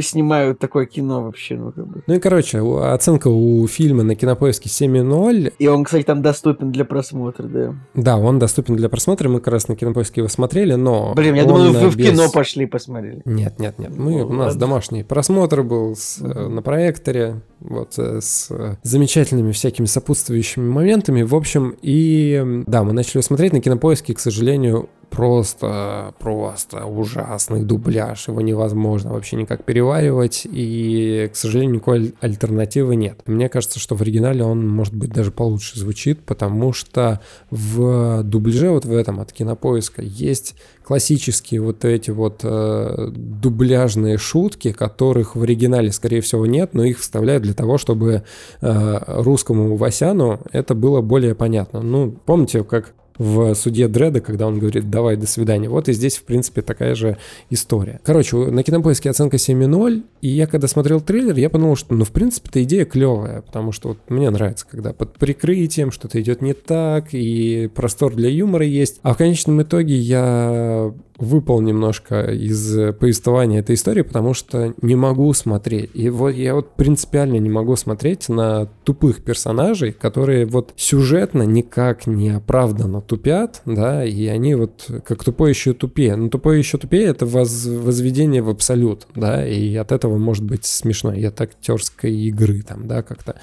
снимают 0.00 0.58
такое 0.58 0.86
кино 0.86 1.22
вообще, 1.22 1.56
ну 1.56 1.72
как 1.72 1.86
бы. 1.86 2.02
Ну 2.06 2.14
и, 2.14 2.18
короче, 2.18 2.60
оценка 2.60 3.28
у 3.28 3.66
фильма 3.66 4.02
на 4.02 4.14
кинопоиске 4.14 4.68
7.0. 4.68 5.54
И 5.58 5.66
он, 5.66 5.84
кстати, 5.84 6.04
там 6.04 6.22
доступен 6.22 6.71
для 6.72 6.84
просмотра, 6.84 7.44
да. 7.44 7.74
Да, 7.94 8.16
он 8.16 8.38
доступен 8.38 8.76
для 8.76 8.88
просмотра, 8.88 9.28
мы 9.28 9.38
как 9.40 9.52
раз 9.52 9.68
на 9.68 9.76
кинопоиске 9.76 10.20
его 10.22 10.28
смотрели, 10.28 10.74
но... 10.74 11.12
Блин, 11.14 11.34
я 11.34 11.44
думал, 11.44 11.70
вы 11.72 11.88
в 11.90 11.96
без- 11.96 12.10
кино 12.10 12.30
пошли 12.32 12.66
посмотрели. 12.66 13.22
Нет, 13.24 13.58
нет, 13.58 13.78
нет. 13.78 13.90
Мы, 13.96 14.10
Ну, 14.22 14.26
у 14.28 14.32
нас 14.32 14.46
ладно. 14.54 14.60
домашний 14.60 15.02
просмотр 15.04 15.62
был 15.62 15.94
с, 15.94 16.20
э, 16.20 16.48
на 16.48 16.62
проекторе, 16.62 17.40
вот, 17.60 17.98
э, 17.98 18.20
с 18.20 18.48
э, 18.50 18.76
замечательными 18.82 19.52
всякими 19.52 19.86
сопутствующими 19.86 20.68
моментами. 20.68 21.22
В 21.22 21.34
общем, 21.34 21.76
и 21.82 22.62
да, 22.66 22.82
мы 22.82 22.92
начали 22.92 23.20
смотреть 23.20 23.52
на 23.52 23.60
кинопоиске, 23.60 24.14
к 24.14 24.18
сожалению, 24.20 24.88
просто, 25.12 26.14
просто 26.18 26.86
ужасный 26.86 27.62
дубляж, 27.62 28.28
его 28.28 28.40
невозможно 28.40 29.12
вообще 29.12 29.36
никак 29.36 29.62
переваривать, 29.62 30.46
и, 30.50 31.28
к 31.32 31.36
сожалению, 31.36 31.76
никакой 31.76 32.14
альтернативы 32.20 32.96
нет. 32.96 33.20
Мне 33.26 33.50
кажется, 33.50 33.78
что 33.78 33.94
в 33.94 34.00
оригинале 34.00 34.42
он, 34.42 34.66
может 34.66 34.94
быть, 34.94 35.12
даже 35.12 35.30
получше 35.30 35.78
звучит, 35.78 36.24
потому 36.24 36.72
что 36.72 37.20
в 37.50 38.22
дубляже 38.22 38.70
вот 38.70 38.86
в 38.86 38.96
этом 38.96 39.20
от 39.20 39.32
Кинопоиска 39.32 40.00
есть 40.00 40.54
классические 40.82 41.60
вот 41.60 41.84
эти 41.84 42.10
вот 42.10 42.40
э, 42.42 43.10
дубляжные 43.14 44.16
шутки, 44.16 44.72
которых 44.72 45.36
в 45.36 45.42
оригинале, 45.42 45.92
скорее 45.92 46.22
всего, 46.22 46.46
нет, 46.46 46.72
но 46.72 46.84
их 46.84 46.98
вставляют 46.98 47.42
для 47.42 47.54
того, 47.54 47.76
чтобы 47.76 48.22
э, 48.62 48.98
русскому 49.06 49.76
Васяну 49.76 50.40
это 50.52 50.74
было 50.74 51.02
более 51.02 51.34
понятно. 51.34 51.82
Ну, 51.82 52.10
помните, 52.24 52.64
как 52.64 52.94
в 53.18 53.54
суде 53.54 53.88
Дреда, 53.88 54.20
когда 54.20 54.46
он 54.46 54.58
говорит 54.58 54.90
«давай, 54.90 55.16
до 55.16 55.26
свидания». 55.26 55.68
Вот 55.68 55.88
и 55.88 55.92
здесь, 55.92 56.16
в 56.16 56.24
принципе, 56.24 56.62
такая 56.62 56.94
же 56.94 57.18
история. 57.50 58.00
Короче, 58.04 58.36
на 58.36 58.62
Кинопоиске 58.62 59.10
оценка 59.10 59.36
7,0, 59.36 60.02
и 60.20 60.28
я 60.28 60.46
когда 60.46 60.68
смотрел 60.68 61.00
трейлер, 61.00 61.36
я 61.36 61.50
подумал, 61.50 61.76
что, 61.76 61.94
ну, 61.94 62.04
в 62.04 62.10
принципе-то 62.10 62.62
идея 62.62 62.84
клевая, 62.84 63.42
потому 63.42 63.72
что 63.72 63.88
вот 63.88 63.98
мне 64.08 64.30
нравится, 64.30 64.66
когда 64.70 64.92
под 64.92 65.14
прикрытием 65.18 65.90
что-то 65.90 66.20
идет 66.20 66.42
не 66.42 66.54
так, 66.54 67.08
и 67.12 67.68
простор 67.74 68.14
для 68.14 68.28
юмора 68.28 68.64
есть. 68.64 69.00
А 69.02 69.14
в 69.14 69.18
конечном 69.18 69.62
итоге 69.62 69.96
я 69.96 70.92
выпал 71.18 71.60
немножко 71.60 72.32
из 72.32 72.94
повествования 72.94 73.60
этой 73.60 73.76
истории, 73.76 74.02
потому 74.02 74.34
что 74.34 74.74
не 74.82 74.96
могу 74.96 75.32
смотреть. 75.34 75.90
И 75.94 76.08
вот 76.08 76.30
я 76.30 76.54
вот 76.54 76.74
принципиально 76.74 77.36
не 77.36 77.50
могу 77.50 77.76
смотреть 77.76 78.28
на 78.28 78.66
тупых 78.82 79.22
персонажей, 79.22 79.92
которые 79.92 80.46
вот 80.46 80.72
сюжетно 80.74 81.42
никак 81.44 82.08
не 82.08 82.30
оправданно 82.30 83.01
тупят, 83.06 83.62
да, 83.66 84.04
и 84.04 84.26
они 84.26 84.54
вот 84.54 84.88
как 85.04 85.24
тупой 85.24 85.50
еще 85.50 85.72
тупее. 85.72 86.16
Но 86.16 86.28
тупой 86.28 86.58
еще 86.58 86.78
тупее 86.78 87.06
это 87.06 87.26
воз, 87.26 87.66
возведение 87.66 88.42
в 88.42 88.48
абсолют, 88.48 89.06
да, 89.14 89.46
и 89.46 89.74
от 89.76 89.92
этого 89.92 90.18
может 90.18 90.44
быть 90.44 90.64
смешно, 90.64 91.12
и 91.12 91.24
от 91.24 91.40
актерской 91.40 92.12
игры 92.12 92.62
там, 92.62 92.86
да, 92.86 93.02
как-то. 93.02 93.36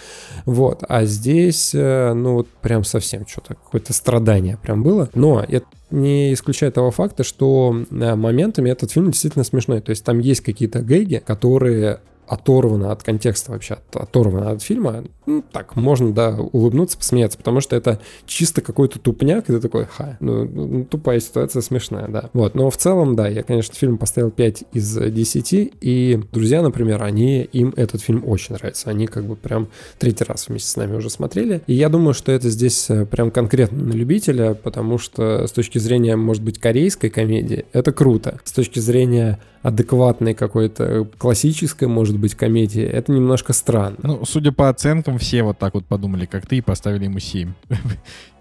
Вот, 0.45 0.83
а 0.87 1.05
здесь, 1.05 1.71
э, 1.73 2.13
ну 2.13 2.33
вот 2.33 2.47
прям 2.61 2.83
совсем 2.83 3.27
что-то, 3.27 3.55
какое-то 3.55 3.93
страдание 3.93 4.57
прям 4.61 4.83
было. 4.83 5.09
Но 5.13 5.43
это 5.47 5.65
не 5.91 6.33
исключает 6.33 6.75
того 6.75 6.91
факта, 6.91 7.23
что 7.23 7.75
э, 7.89 8.15
моментами 8.15 8.69
этот 8.69 8.91
фильм 8.91 9.11
действительно 9.11 9.43
смешной. 9.43 9.81
То 9.81 9.89
есть 9.91 10.03
там 10.03 10.19
есть 10.19 10.41
какие-то 10.41 10.81
гэги, 10.81 11.21
которые 11.25 11.99
оторвано 12.29 12.91
от 12.91 13.01
контекста 13.01 13.51
вообще, 13.51 13.79
оторвано 13.91 14.51
от 14.51 14.61
фильма, 14.61 15.03
ну, 15.25 15.43
так, 15.51 15.75
можно, 15.75 16.13
да, 16.13 16.35
улыбнуться, 16.35 16.97
посмеяться, 16.97 17.37
потому 17.37 17.59
что 17.59 17.75
это 17.75 17.99
чисто 18.27 18.61
какой-то 18.61 18.99
тупняк, 18.99 19.49
и 19.49 19.53
ты 19.53 19.59
такой, 19.59 19.85
ха, 19.85 20.15
ну, 20.19 20.45
ну, 20.45 20.85
тупая 20.85 21.19
ситуация, 21.19 21.61
смешная, 21.61 22.07
да. 22.07 22.29
Вот, 22.33 22.53
но 22.53 22.69
в 22.69 22.77
целом, 22.77 23.15
да, 23.15 23.27
я, 23.27 23.41
конечно, 23.41 23.73
фильм 23.73 23.97
поставил 23.97 24.29
5 24.29 24.63
из 24.73 24.95
10, 24.95 25.73
и 25.81 26.19
друзья, 26.31 26.61
например, 26.61 27.01
они, 27.01 27.41
им 27.41 27.73
этот 27.75 28.01
фильм 28.01 28.23
очень 28.27 28.53
нравится, 28.53 28.91
они 28.91 29.07
как 29.07 29.25
бы 29.25 29.35
прям 29.35 29.67
третий 29.97 30.23
раз 30.23 30.49
вместе 30.49 30.69
с 30.69 30.75
нами 30.75 30.95
уже 30.95 31.09
смотрели, 31.09 31.63
и 31.65 31.73
я 31.73 31.89
думаю, 31.89 32.13
что 32.13 32.31
это 32.31 32.49
здесь 32.51 32.91
э, 32.91 33.07
прям 33.07 33.31
конкретно 33.31 33.83
на 33.83 33.93
любителя, 33.93 34.53
потому 34.53 34.99
что 34.99 35.47
с 35.47 35.51
точки 35.51 35.79
зрения, 35.79 36.15
может 36.15 36.43
быть, 36.43 36.59
корейской 36.59 37.09
комедии, 37.09 37.65
это 37.73 37.91
круто, 37.91 38.39
с 38.43 38.51
точки 38.51 38.77
зрения 38.77 39.39
адекватной 39.61 40.33
какой-то 40.33 41.07
классической, 41.17 41.87
может 41.87 42.17
быть, 42.17 42.35
комедии, 42.35 42.83
это 42.83 43.11
немножко 43.11 43.53
странно. 43.53 43.97
Ну, 44.03 44.25
судя 44.25 44.51
по 44.51 44.69
оценкам, 44.69 45.17
все 45.17 45.43
вот 45.43 45.57
так 45.57 45.73
вот 45.73 45.85
подумали, 45.85 46.25
как 46.25 46.47
ты, 46.47 46.57
и 46.57 46.61
поставили 46.61 47.05
ему 47.05 47.19
7. 47.19 47.51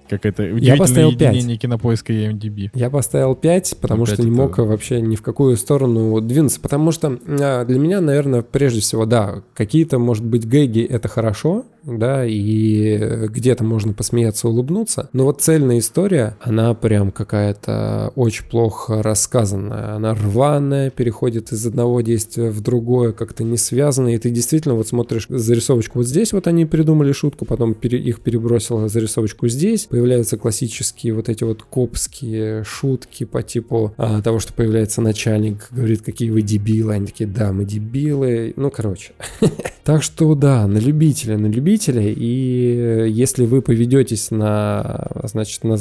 Как 0.08 0.24
это 0.24 0.42
я 0.42 0.76
поставил 0.76 1.16
5. 1.16 1.60
кинопоиска 1.60 2.12
и 2.12 2.28
MDB. 2.28 2.70
Я 2.74 2.88
поставил 2.88 3.34
5, 3.34 3.76
потому 3.80 4.06
5 4.06 4.14
что 4.14 4.22
не 4.22 4.30
мог 4.30 4.56
вообще 4.56 5.00
ни 5.00 5.16
в 5.16 5.22
какую 5.22 5.56
сторону 5.56 6.18
двинуться. 6.20 6.60
Потому 6.60 6.92
что 6.92 7.18
а, 7.26 7.64
для 7.64 7.78
меня, 7.78 8.00
наверное, 8.00 8.42
прежде 8.42 8.80
всего, 8.80 9.04
да, 9.04 9.42
какие-то, 9.54 9.98
может 9.98 10.24
быть, 10.24 10.48
гэги— 10.48 10.80
это 10.90 11.08
хорошо, 11.08 11.66
да, 11.96 12.24
и 12.26 13.26
где-то 13.28 13.64
можно 13.64 13.92
посмеяться, 13.92 14.48
улыбнуться. 14.48 15.08
Но 15.12 15.24
вот 15.24 15.40
цельная 15.40 15.78
история, 15.78 16.36
она 16.40 16.74
прям 16.74 17.10
какая-то 17.10 18.12
очень 18.14 18.44
плохо 18.44 19.02
рассказанная. 19.02 19.94
Она 19.94 20.14
рваная, 20.14 20.90
переходит 20.90 21.52
из 21.52 21.66
одного 21.66 22.00
действия 22.02 22.50
в 22.50 22.60
другое, 22.60 23.12
как-то 23.12 23.44
не 23.44 23.56
связано. 23.56 24.14
И 24.14 24.18
ты 24.18 24.30
действительно 24.30 24.74
вот 24.74 24.88
смотришь 24.88 25.26
зарисовочку 25.28 25.98
вот 25.98 26.06
здесь, 26.06 26.32
вот 26.32 26.46
они 26.46 26.66
придумали 26.66 27.12
шутку, 27.12 27.44
потом 27.44 27.74
пере, 27.74 27.98
их 27.98 28.20
перебросила 28.20 28.88
зарисовочку 28.88 29.48
здесь. 29.48 29.86
Появляются 29.86 30.36
классические 30.36 31.14
вот 31.14 31.28
эти 31.28 31.44
вот 31.44 31.62
копские 31.62 32.64
шутки 32.64 33.24
по 33.24 33.42
типу 33.42 33.94
а, 33.96 34.20
того, 34.20 34.38
что 34.38 34.52
появляется 34.52 35.00
начальник, 35.00 35.68
говорит, 35.70 36.02
какие 36.02 36.30
вы 36.30 36.42
дебилы. 36.42 36.94
Они 36.94 37.06
такие, 37.06 37.28
да, 37.28 37.52
мы 37.52 37.64
дебилы. 37.64 38.52
Ну, 38.56 38.70
короче. 38.70 39.12
Так 39.88 40.02
что 40.02 40.34
да, 40.34 40.66
на 40.66 40.76
любителя, 40.76 41.38
на 41.38 41.46
любителя 41.46 41.77
зрителя, 41.78 42.02
и 42.04 43.10
если 43.10 43.46
вы 43.46 43.62
поведетесь 43.62 44.30
на, 44.30 45.06
значит, 45.24 45.64
на 45.64 45.76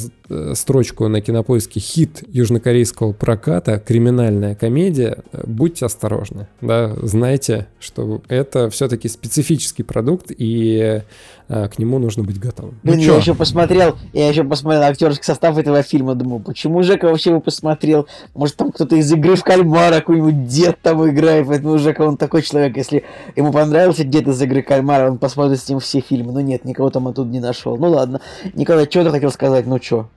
строчку 0.56 1.07
на 1.07 1.22
кинопоиске 1.22 1.80
хит 1.80 2.24
южнокорейского 2.28 3.14
проката, 3.14 3.80
криминальная 3.80 4.56
комедия, 4.56 5.24
будьте 5.45 5.86
осторожны, 5.86 6.48
да, 6.61 6.95
знайте, 7.02 7.68
что 7.80 8.22
это 8.28 8.69
все-таки 8.69 9.07
специфический 9.07 9.84
продукт, 9.84 10.32
и 10.38 11.02
а, 11.49 11.69
к 11.69 11.80
нему 11.80 11.98
нужно 11.98 12.24
быть 12.24 12.40
готовым. 12.40 12.78
Блин, 12.84 12.98
ну, 12.98 13.03
я 13.03 13.15
еще 13.18 13.34
посмотрел, 13.34 13.98
я 14.11 14.28
еще 14.28 14.44
посмотрел 14.44 14.84
актерский 14.84 15.24
состав 15.24 15.57
этого 15.57 15.82
фильма, 15.82 16.14
думаю, 16.14 16.41
почему 16.41 16.84
Жека 16.84 17.06
вообще 17.06 17.30
его 17.30 17.40
посмотрел? 17.40 18.07
Может, 18.36 18.57
там 18.57 18.72
кто-то 18.72 18.95
из 18.98 19.11
игры 19.14 19.36
в 19.36 19.44
кальмара, 19.44 19.95
какой-нибудь 19.95 20.48
дед 20.48 20.78
там 20.82 21.07
играет, 21.10 21.48
поэтому 21.48 21.78
Жека, 21.78 22.02
он 22.02 22.18
такой 22.18 22.41
человек, 22.41 22.76
если 22.76 23.06
ему 23.36 23.53
понравился 23.53 24.03
дед 24.03 24.28
из 24.28 24.41
игры 24.41 24.61
кальмара, 24.61 25.10
он 25.10 25.18
посмотрит 25.18 25.60
с 25.60 25.69
ним 25.69 25.77
все 25.80 26.02
фильмы. 26.02 26.34
Ну 26.34 26.40
нет, 26.40 26.66
никого 26.66 26.90
там 26.90 27.08
оттуда 27.08 27.30
не 27.30 27.40
нашел. 27.40 27.78
Ну 27.78 27.90
ладно. 27.90 28.22
Николай, 28.54 28.86
что 28.90 29.04
ты 29.04 29.12
хотел 29.12 29.32
сказать? 29.32 29.66
Ну 29.66 29.82
что? 29.82 30.10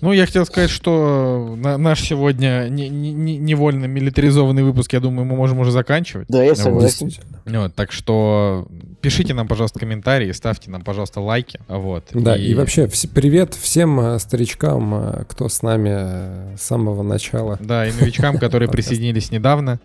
Ну, 0.00 0.12
я 0.12 0.24
хотел 0.24 0.46
сказать, 0.46 0.70
что 0.70 1.54
на, 1.58 1.76
наш 1.76 2.00
сегодня 2.00 2.68
не, 2.70 2.88
не, 2.88 3.12
не, 3.12 3.36
невольно 3.36 3.84
милитаризованный 3.84 4.62
выпуск, 4.62 4.92
я 4.94 5.00
думаю, 5.00 5.26
мы 5.26 5.36
можем 5.36 5.58
уже 5.58 5.70
заканчивать. 5.70 6.26
Да, 6.28 6.42
я 6.42 6.54
согласен. 6.54 7.10
Вот. 7.44 7.54
вот, 7.54 7.74
так 7.74 7.92
что 7.92 8.66
пишите 9.02 9.34
нам, 9.34 9.46
пожалуйста, 9.46 9.78
комментарии, 9.78 10.32
ставьте 10.32 10.70
нам, 10.70 10.82
пожалуйста, 10.82 11.20
лайки. 11.20 11.60
Вот. 11.68 12.04
Да, 12.12 12.36
и, 12.36 12.46
и 12.46 12.54
вообще 12.54 12.84
вс- 12.84 13.08
привет 13.12 13.54
всем 13.54 14.00
э, 14.00 14.18
старичкам, 14.18 14.94
э, 14.94 15.24
кто 15.28 15.48
с 15.48 15.62
нами 15.62 15.90
э, 15.92 16.56
с 16.56 16.62
самого 16.62 17.02
начала. 17.02 17.58
Да, 17.60 17.86
и 17.86 17.92
новичкам, 17.92 18.38
которые 18.38 18.70
присоединились 18.70 19.30
недавно. 19.30 19.80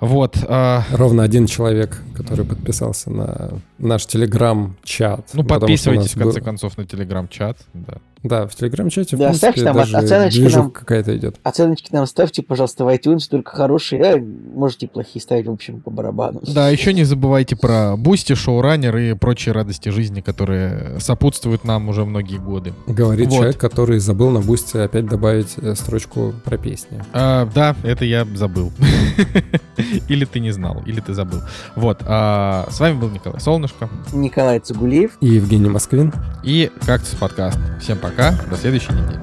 Вот. 0.00 0.36
Э... 0.46 0.80
Ровно 0.92 1.22
один 1.22 1.46
человек, 1.46 2.02
который 2.14 2.44
подписался 2.44 3.10
на 3.10 3.50
наш 3.78 4.06
телеграм-чат. 4.06 5.30
Ну, 5.32 5.44
подписывайтесь, 5.44 6.14
в 6.14 6.18
конце 6.18 6.40
был... 6.40 6.44
концов, 6.44 6.76
на 6.76 6.84
телеграм-чат. 6.84 7.58
Да. 7.74 7.98
Да, 8.22 8.46
в 8.46 8.54
телеграм-чате, 8.54 9.16
да, 9.16 9.32
в 9.32 9.38
принципе, 9.38 9.62
там 9.62 9.76
даже 9.76 9.96
оценочки 9.96 10.54
нам, 10.54 10.70
какая-то 10.70 11.16
идет. 11.16 11.36
Оценочки 11.42 11.92
нам 11.92 12.06
ставьте, 12.06 12.42
пожалуйста, 12.42 12.84
в 12.84 12.88
iTunes, 12.88 13.28
только 13.30 13.54
хорошие. 13.54 14.02
А, 14.02 14.16
можете 14.18 14.88
плохие 14.88 15.22
ставить, 15.22 15.46
в 15.46 15.52
общем, 15.52 15.80
по 15.80 15.90
барабану. 15.90 16.40
Да, 16.46 16.68
еще 16.68 16.92
не 16.92 17.04
забывайте 17.04 17.56
про 17.56 17.96
Бусти, 17.96 18.34
Шоураннер 18.34 18.96
и 18.96 19.14
прочие 19.14 19.52
радости 19.52 19.90
жизни, 19.90 20.20
которые 20.20 20.98
сопутствуют 20.98 21.64
нам 21.64 21.88
уже 21.88 22.04
многие 22.04 22.38
годы. 22.38 22.74
Говорит 22.86 23.28
вот. 23.28 23.36
человек, 23.36 23.58
который 23.58 23.98
забыл 23.98 24.30
на 24.30 24.40
Бусти 24.40 24.76
опять 24.78 25.06
добавить 25.06 25.54
э, 25.58 25.74
строчку 25.74 26.34
про 26.44 26.56
песни. 26.58 27.02
А, 27.12 27.48
да, 27.54 27.76
это 27.84 28.04
я 28.04 28.26
забыл. 28.34 28.72
Или 30.08 30.24
ты 30.24 30.40
не 30.40 30.50
знал, 30.50 30.82
или 30.86 31.00
ты 31.00 31.12
забыл. 31.14 31.42
Вот. 31.74 31.98
А, 32.06 32.66
с 32.70 32.80
вами 32.80 32.98
был 32.98 33.10
Николай 33.10 33.40
Солнышко. 33.40 33.88
Николай 34.12 34.58
Цугулиев. 34.58 35.18
И 35.20 35.26
Евгений 35.26 35.68
Москвин. 35.68 36.12
И 36.42 36.70
Кактус 36.84 37.14
подкаст. 37.18 37.58
Всем 37.80 37.98
пока. 37.98 38.15
До 38.48 38.56
следующей 38.56 38.92
недели. 38.92 39.20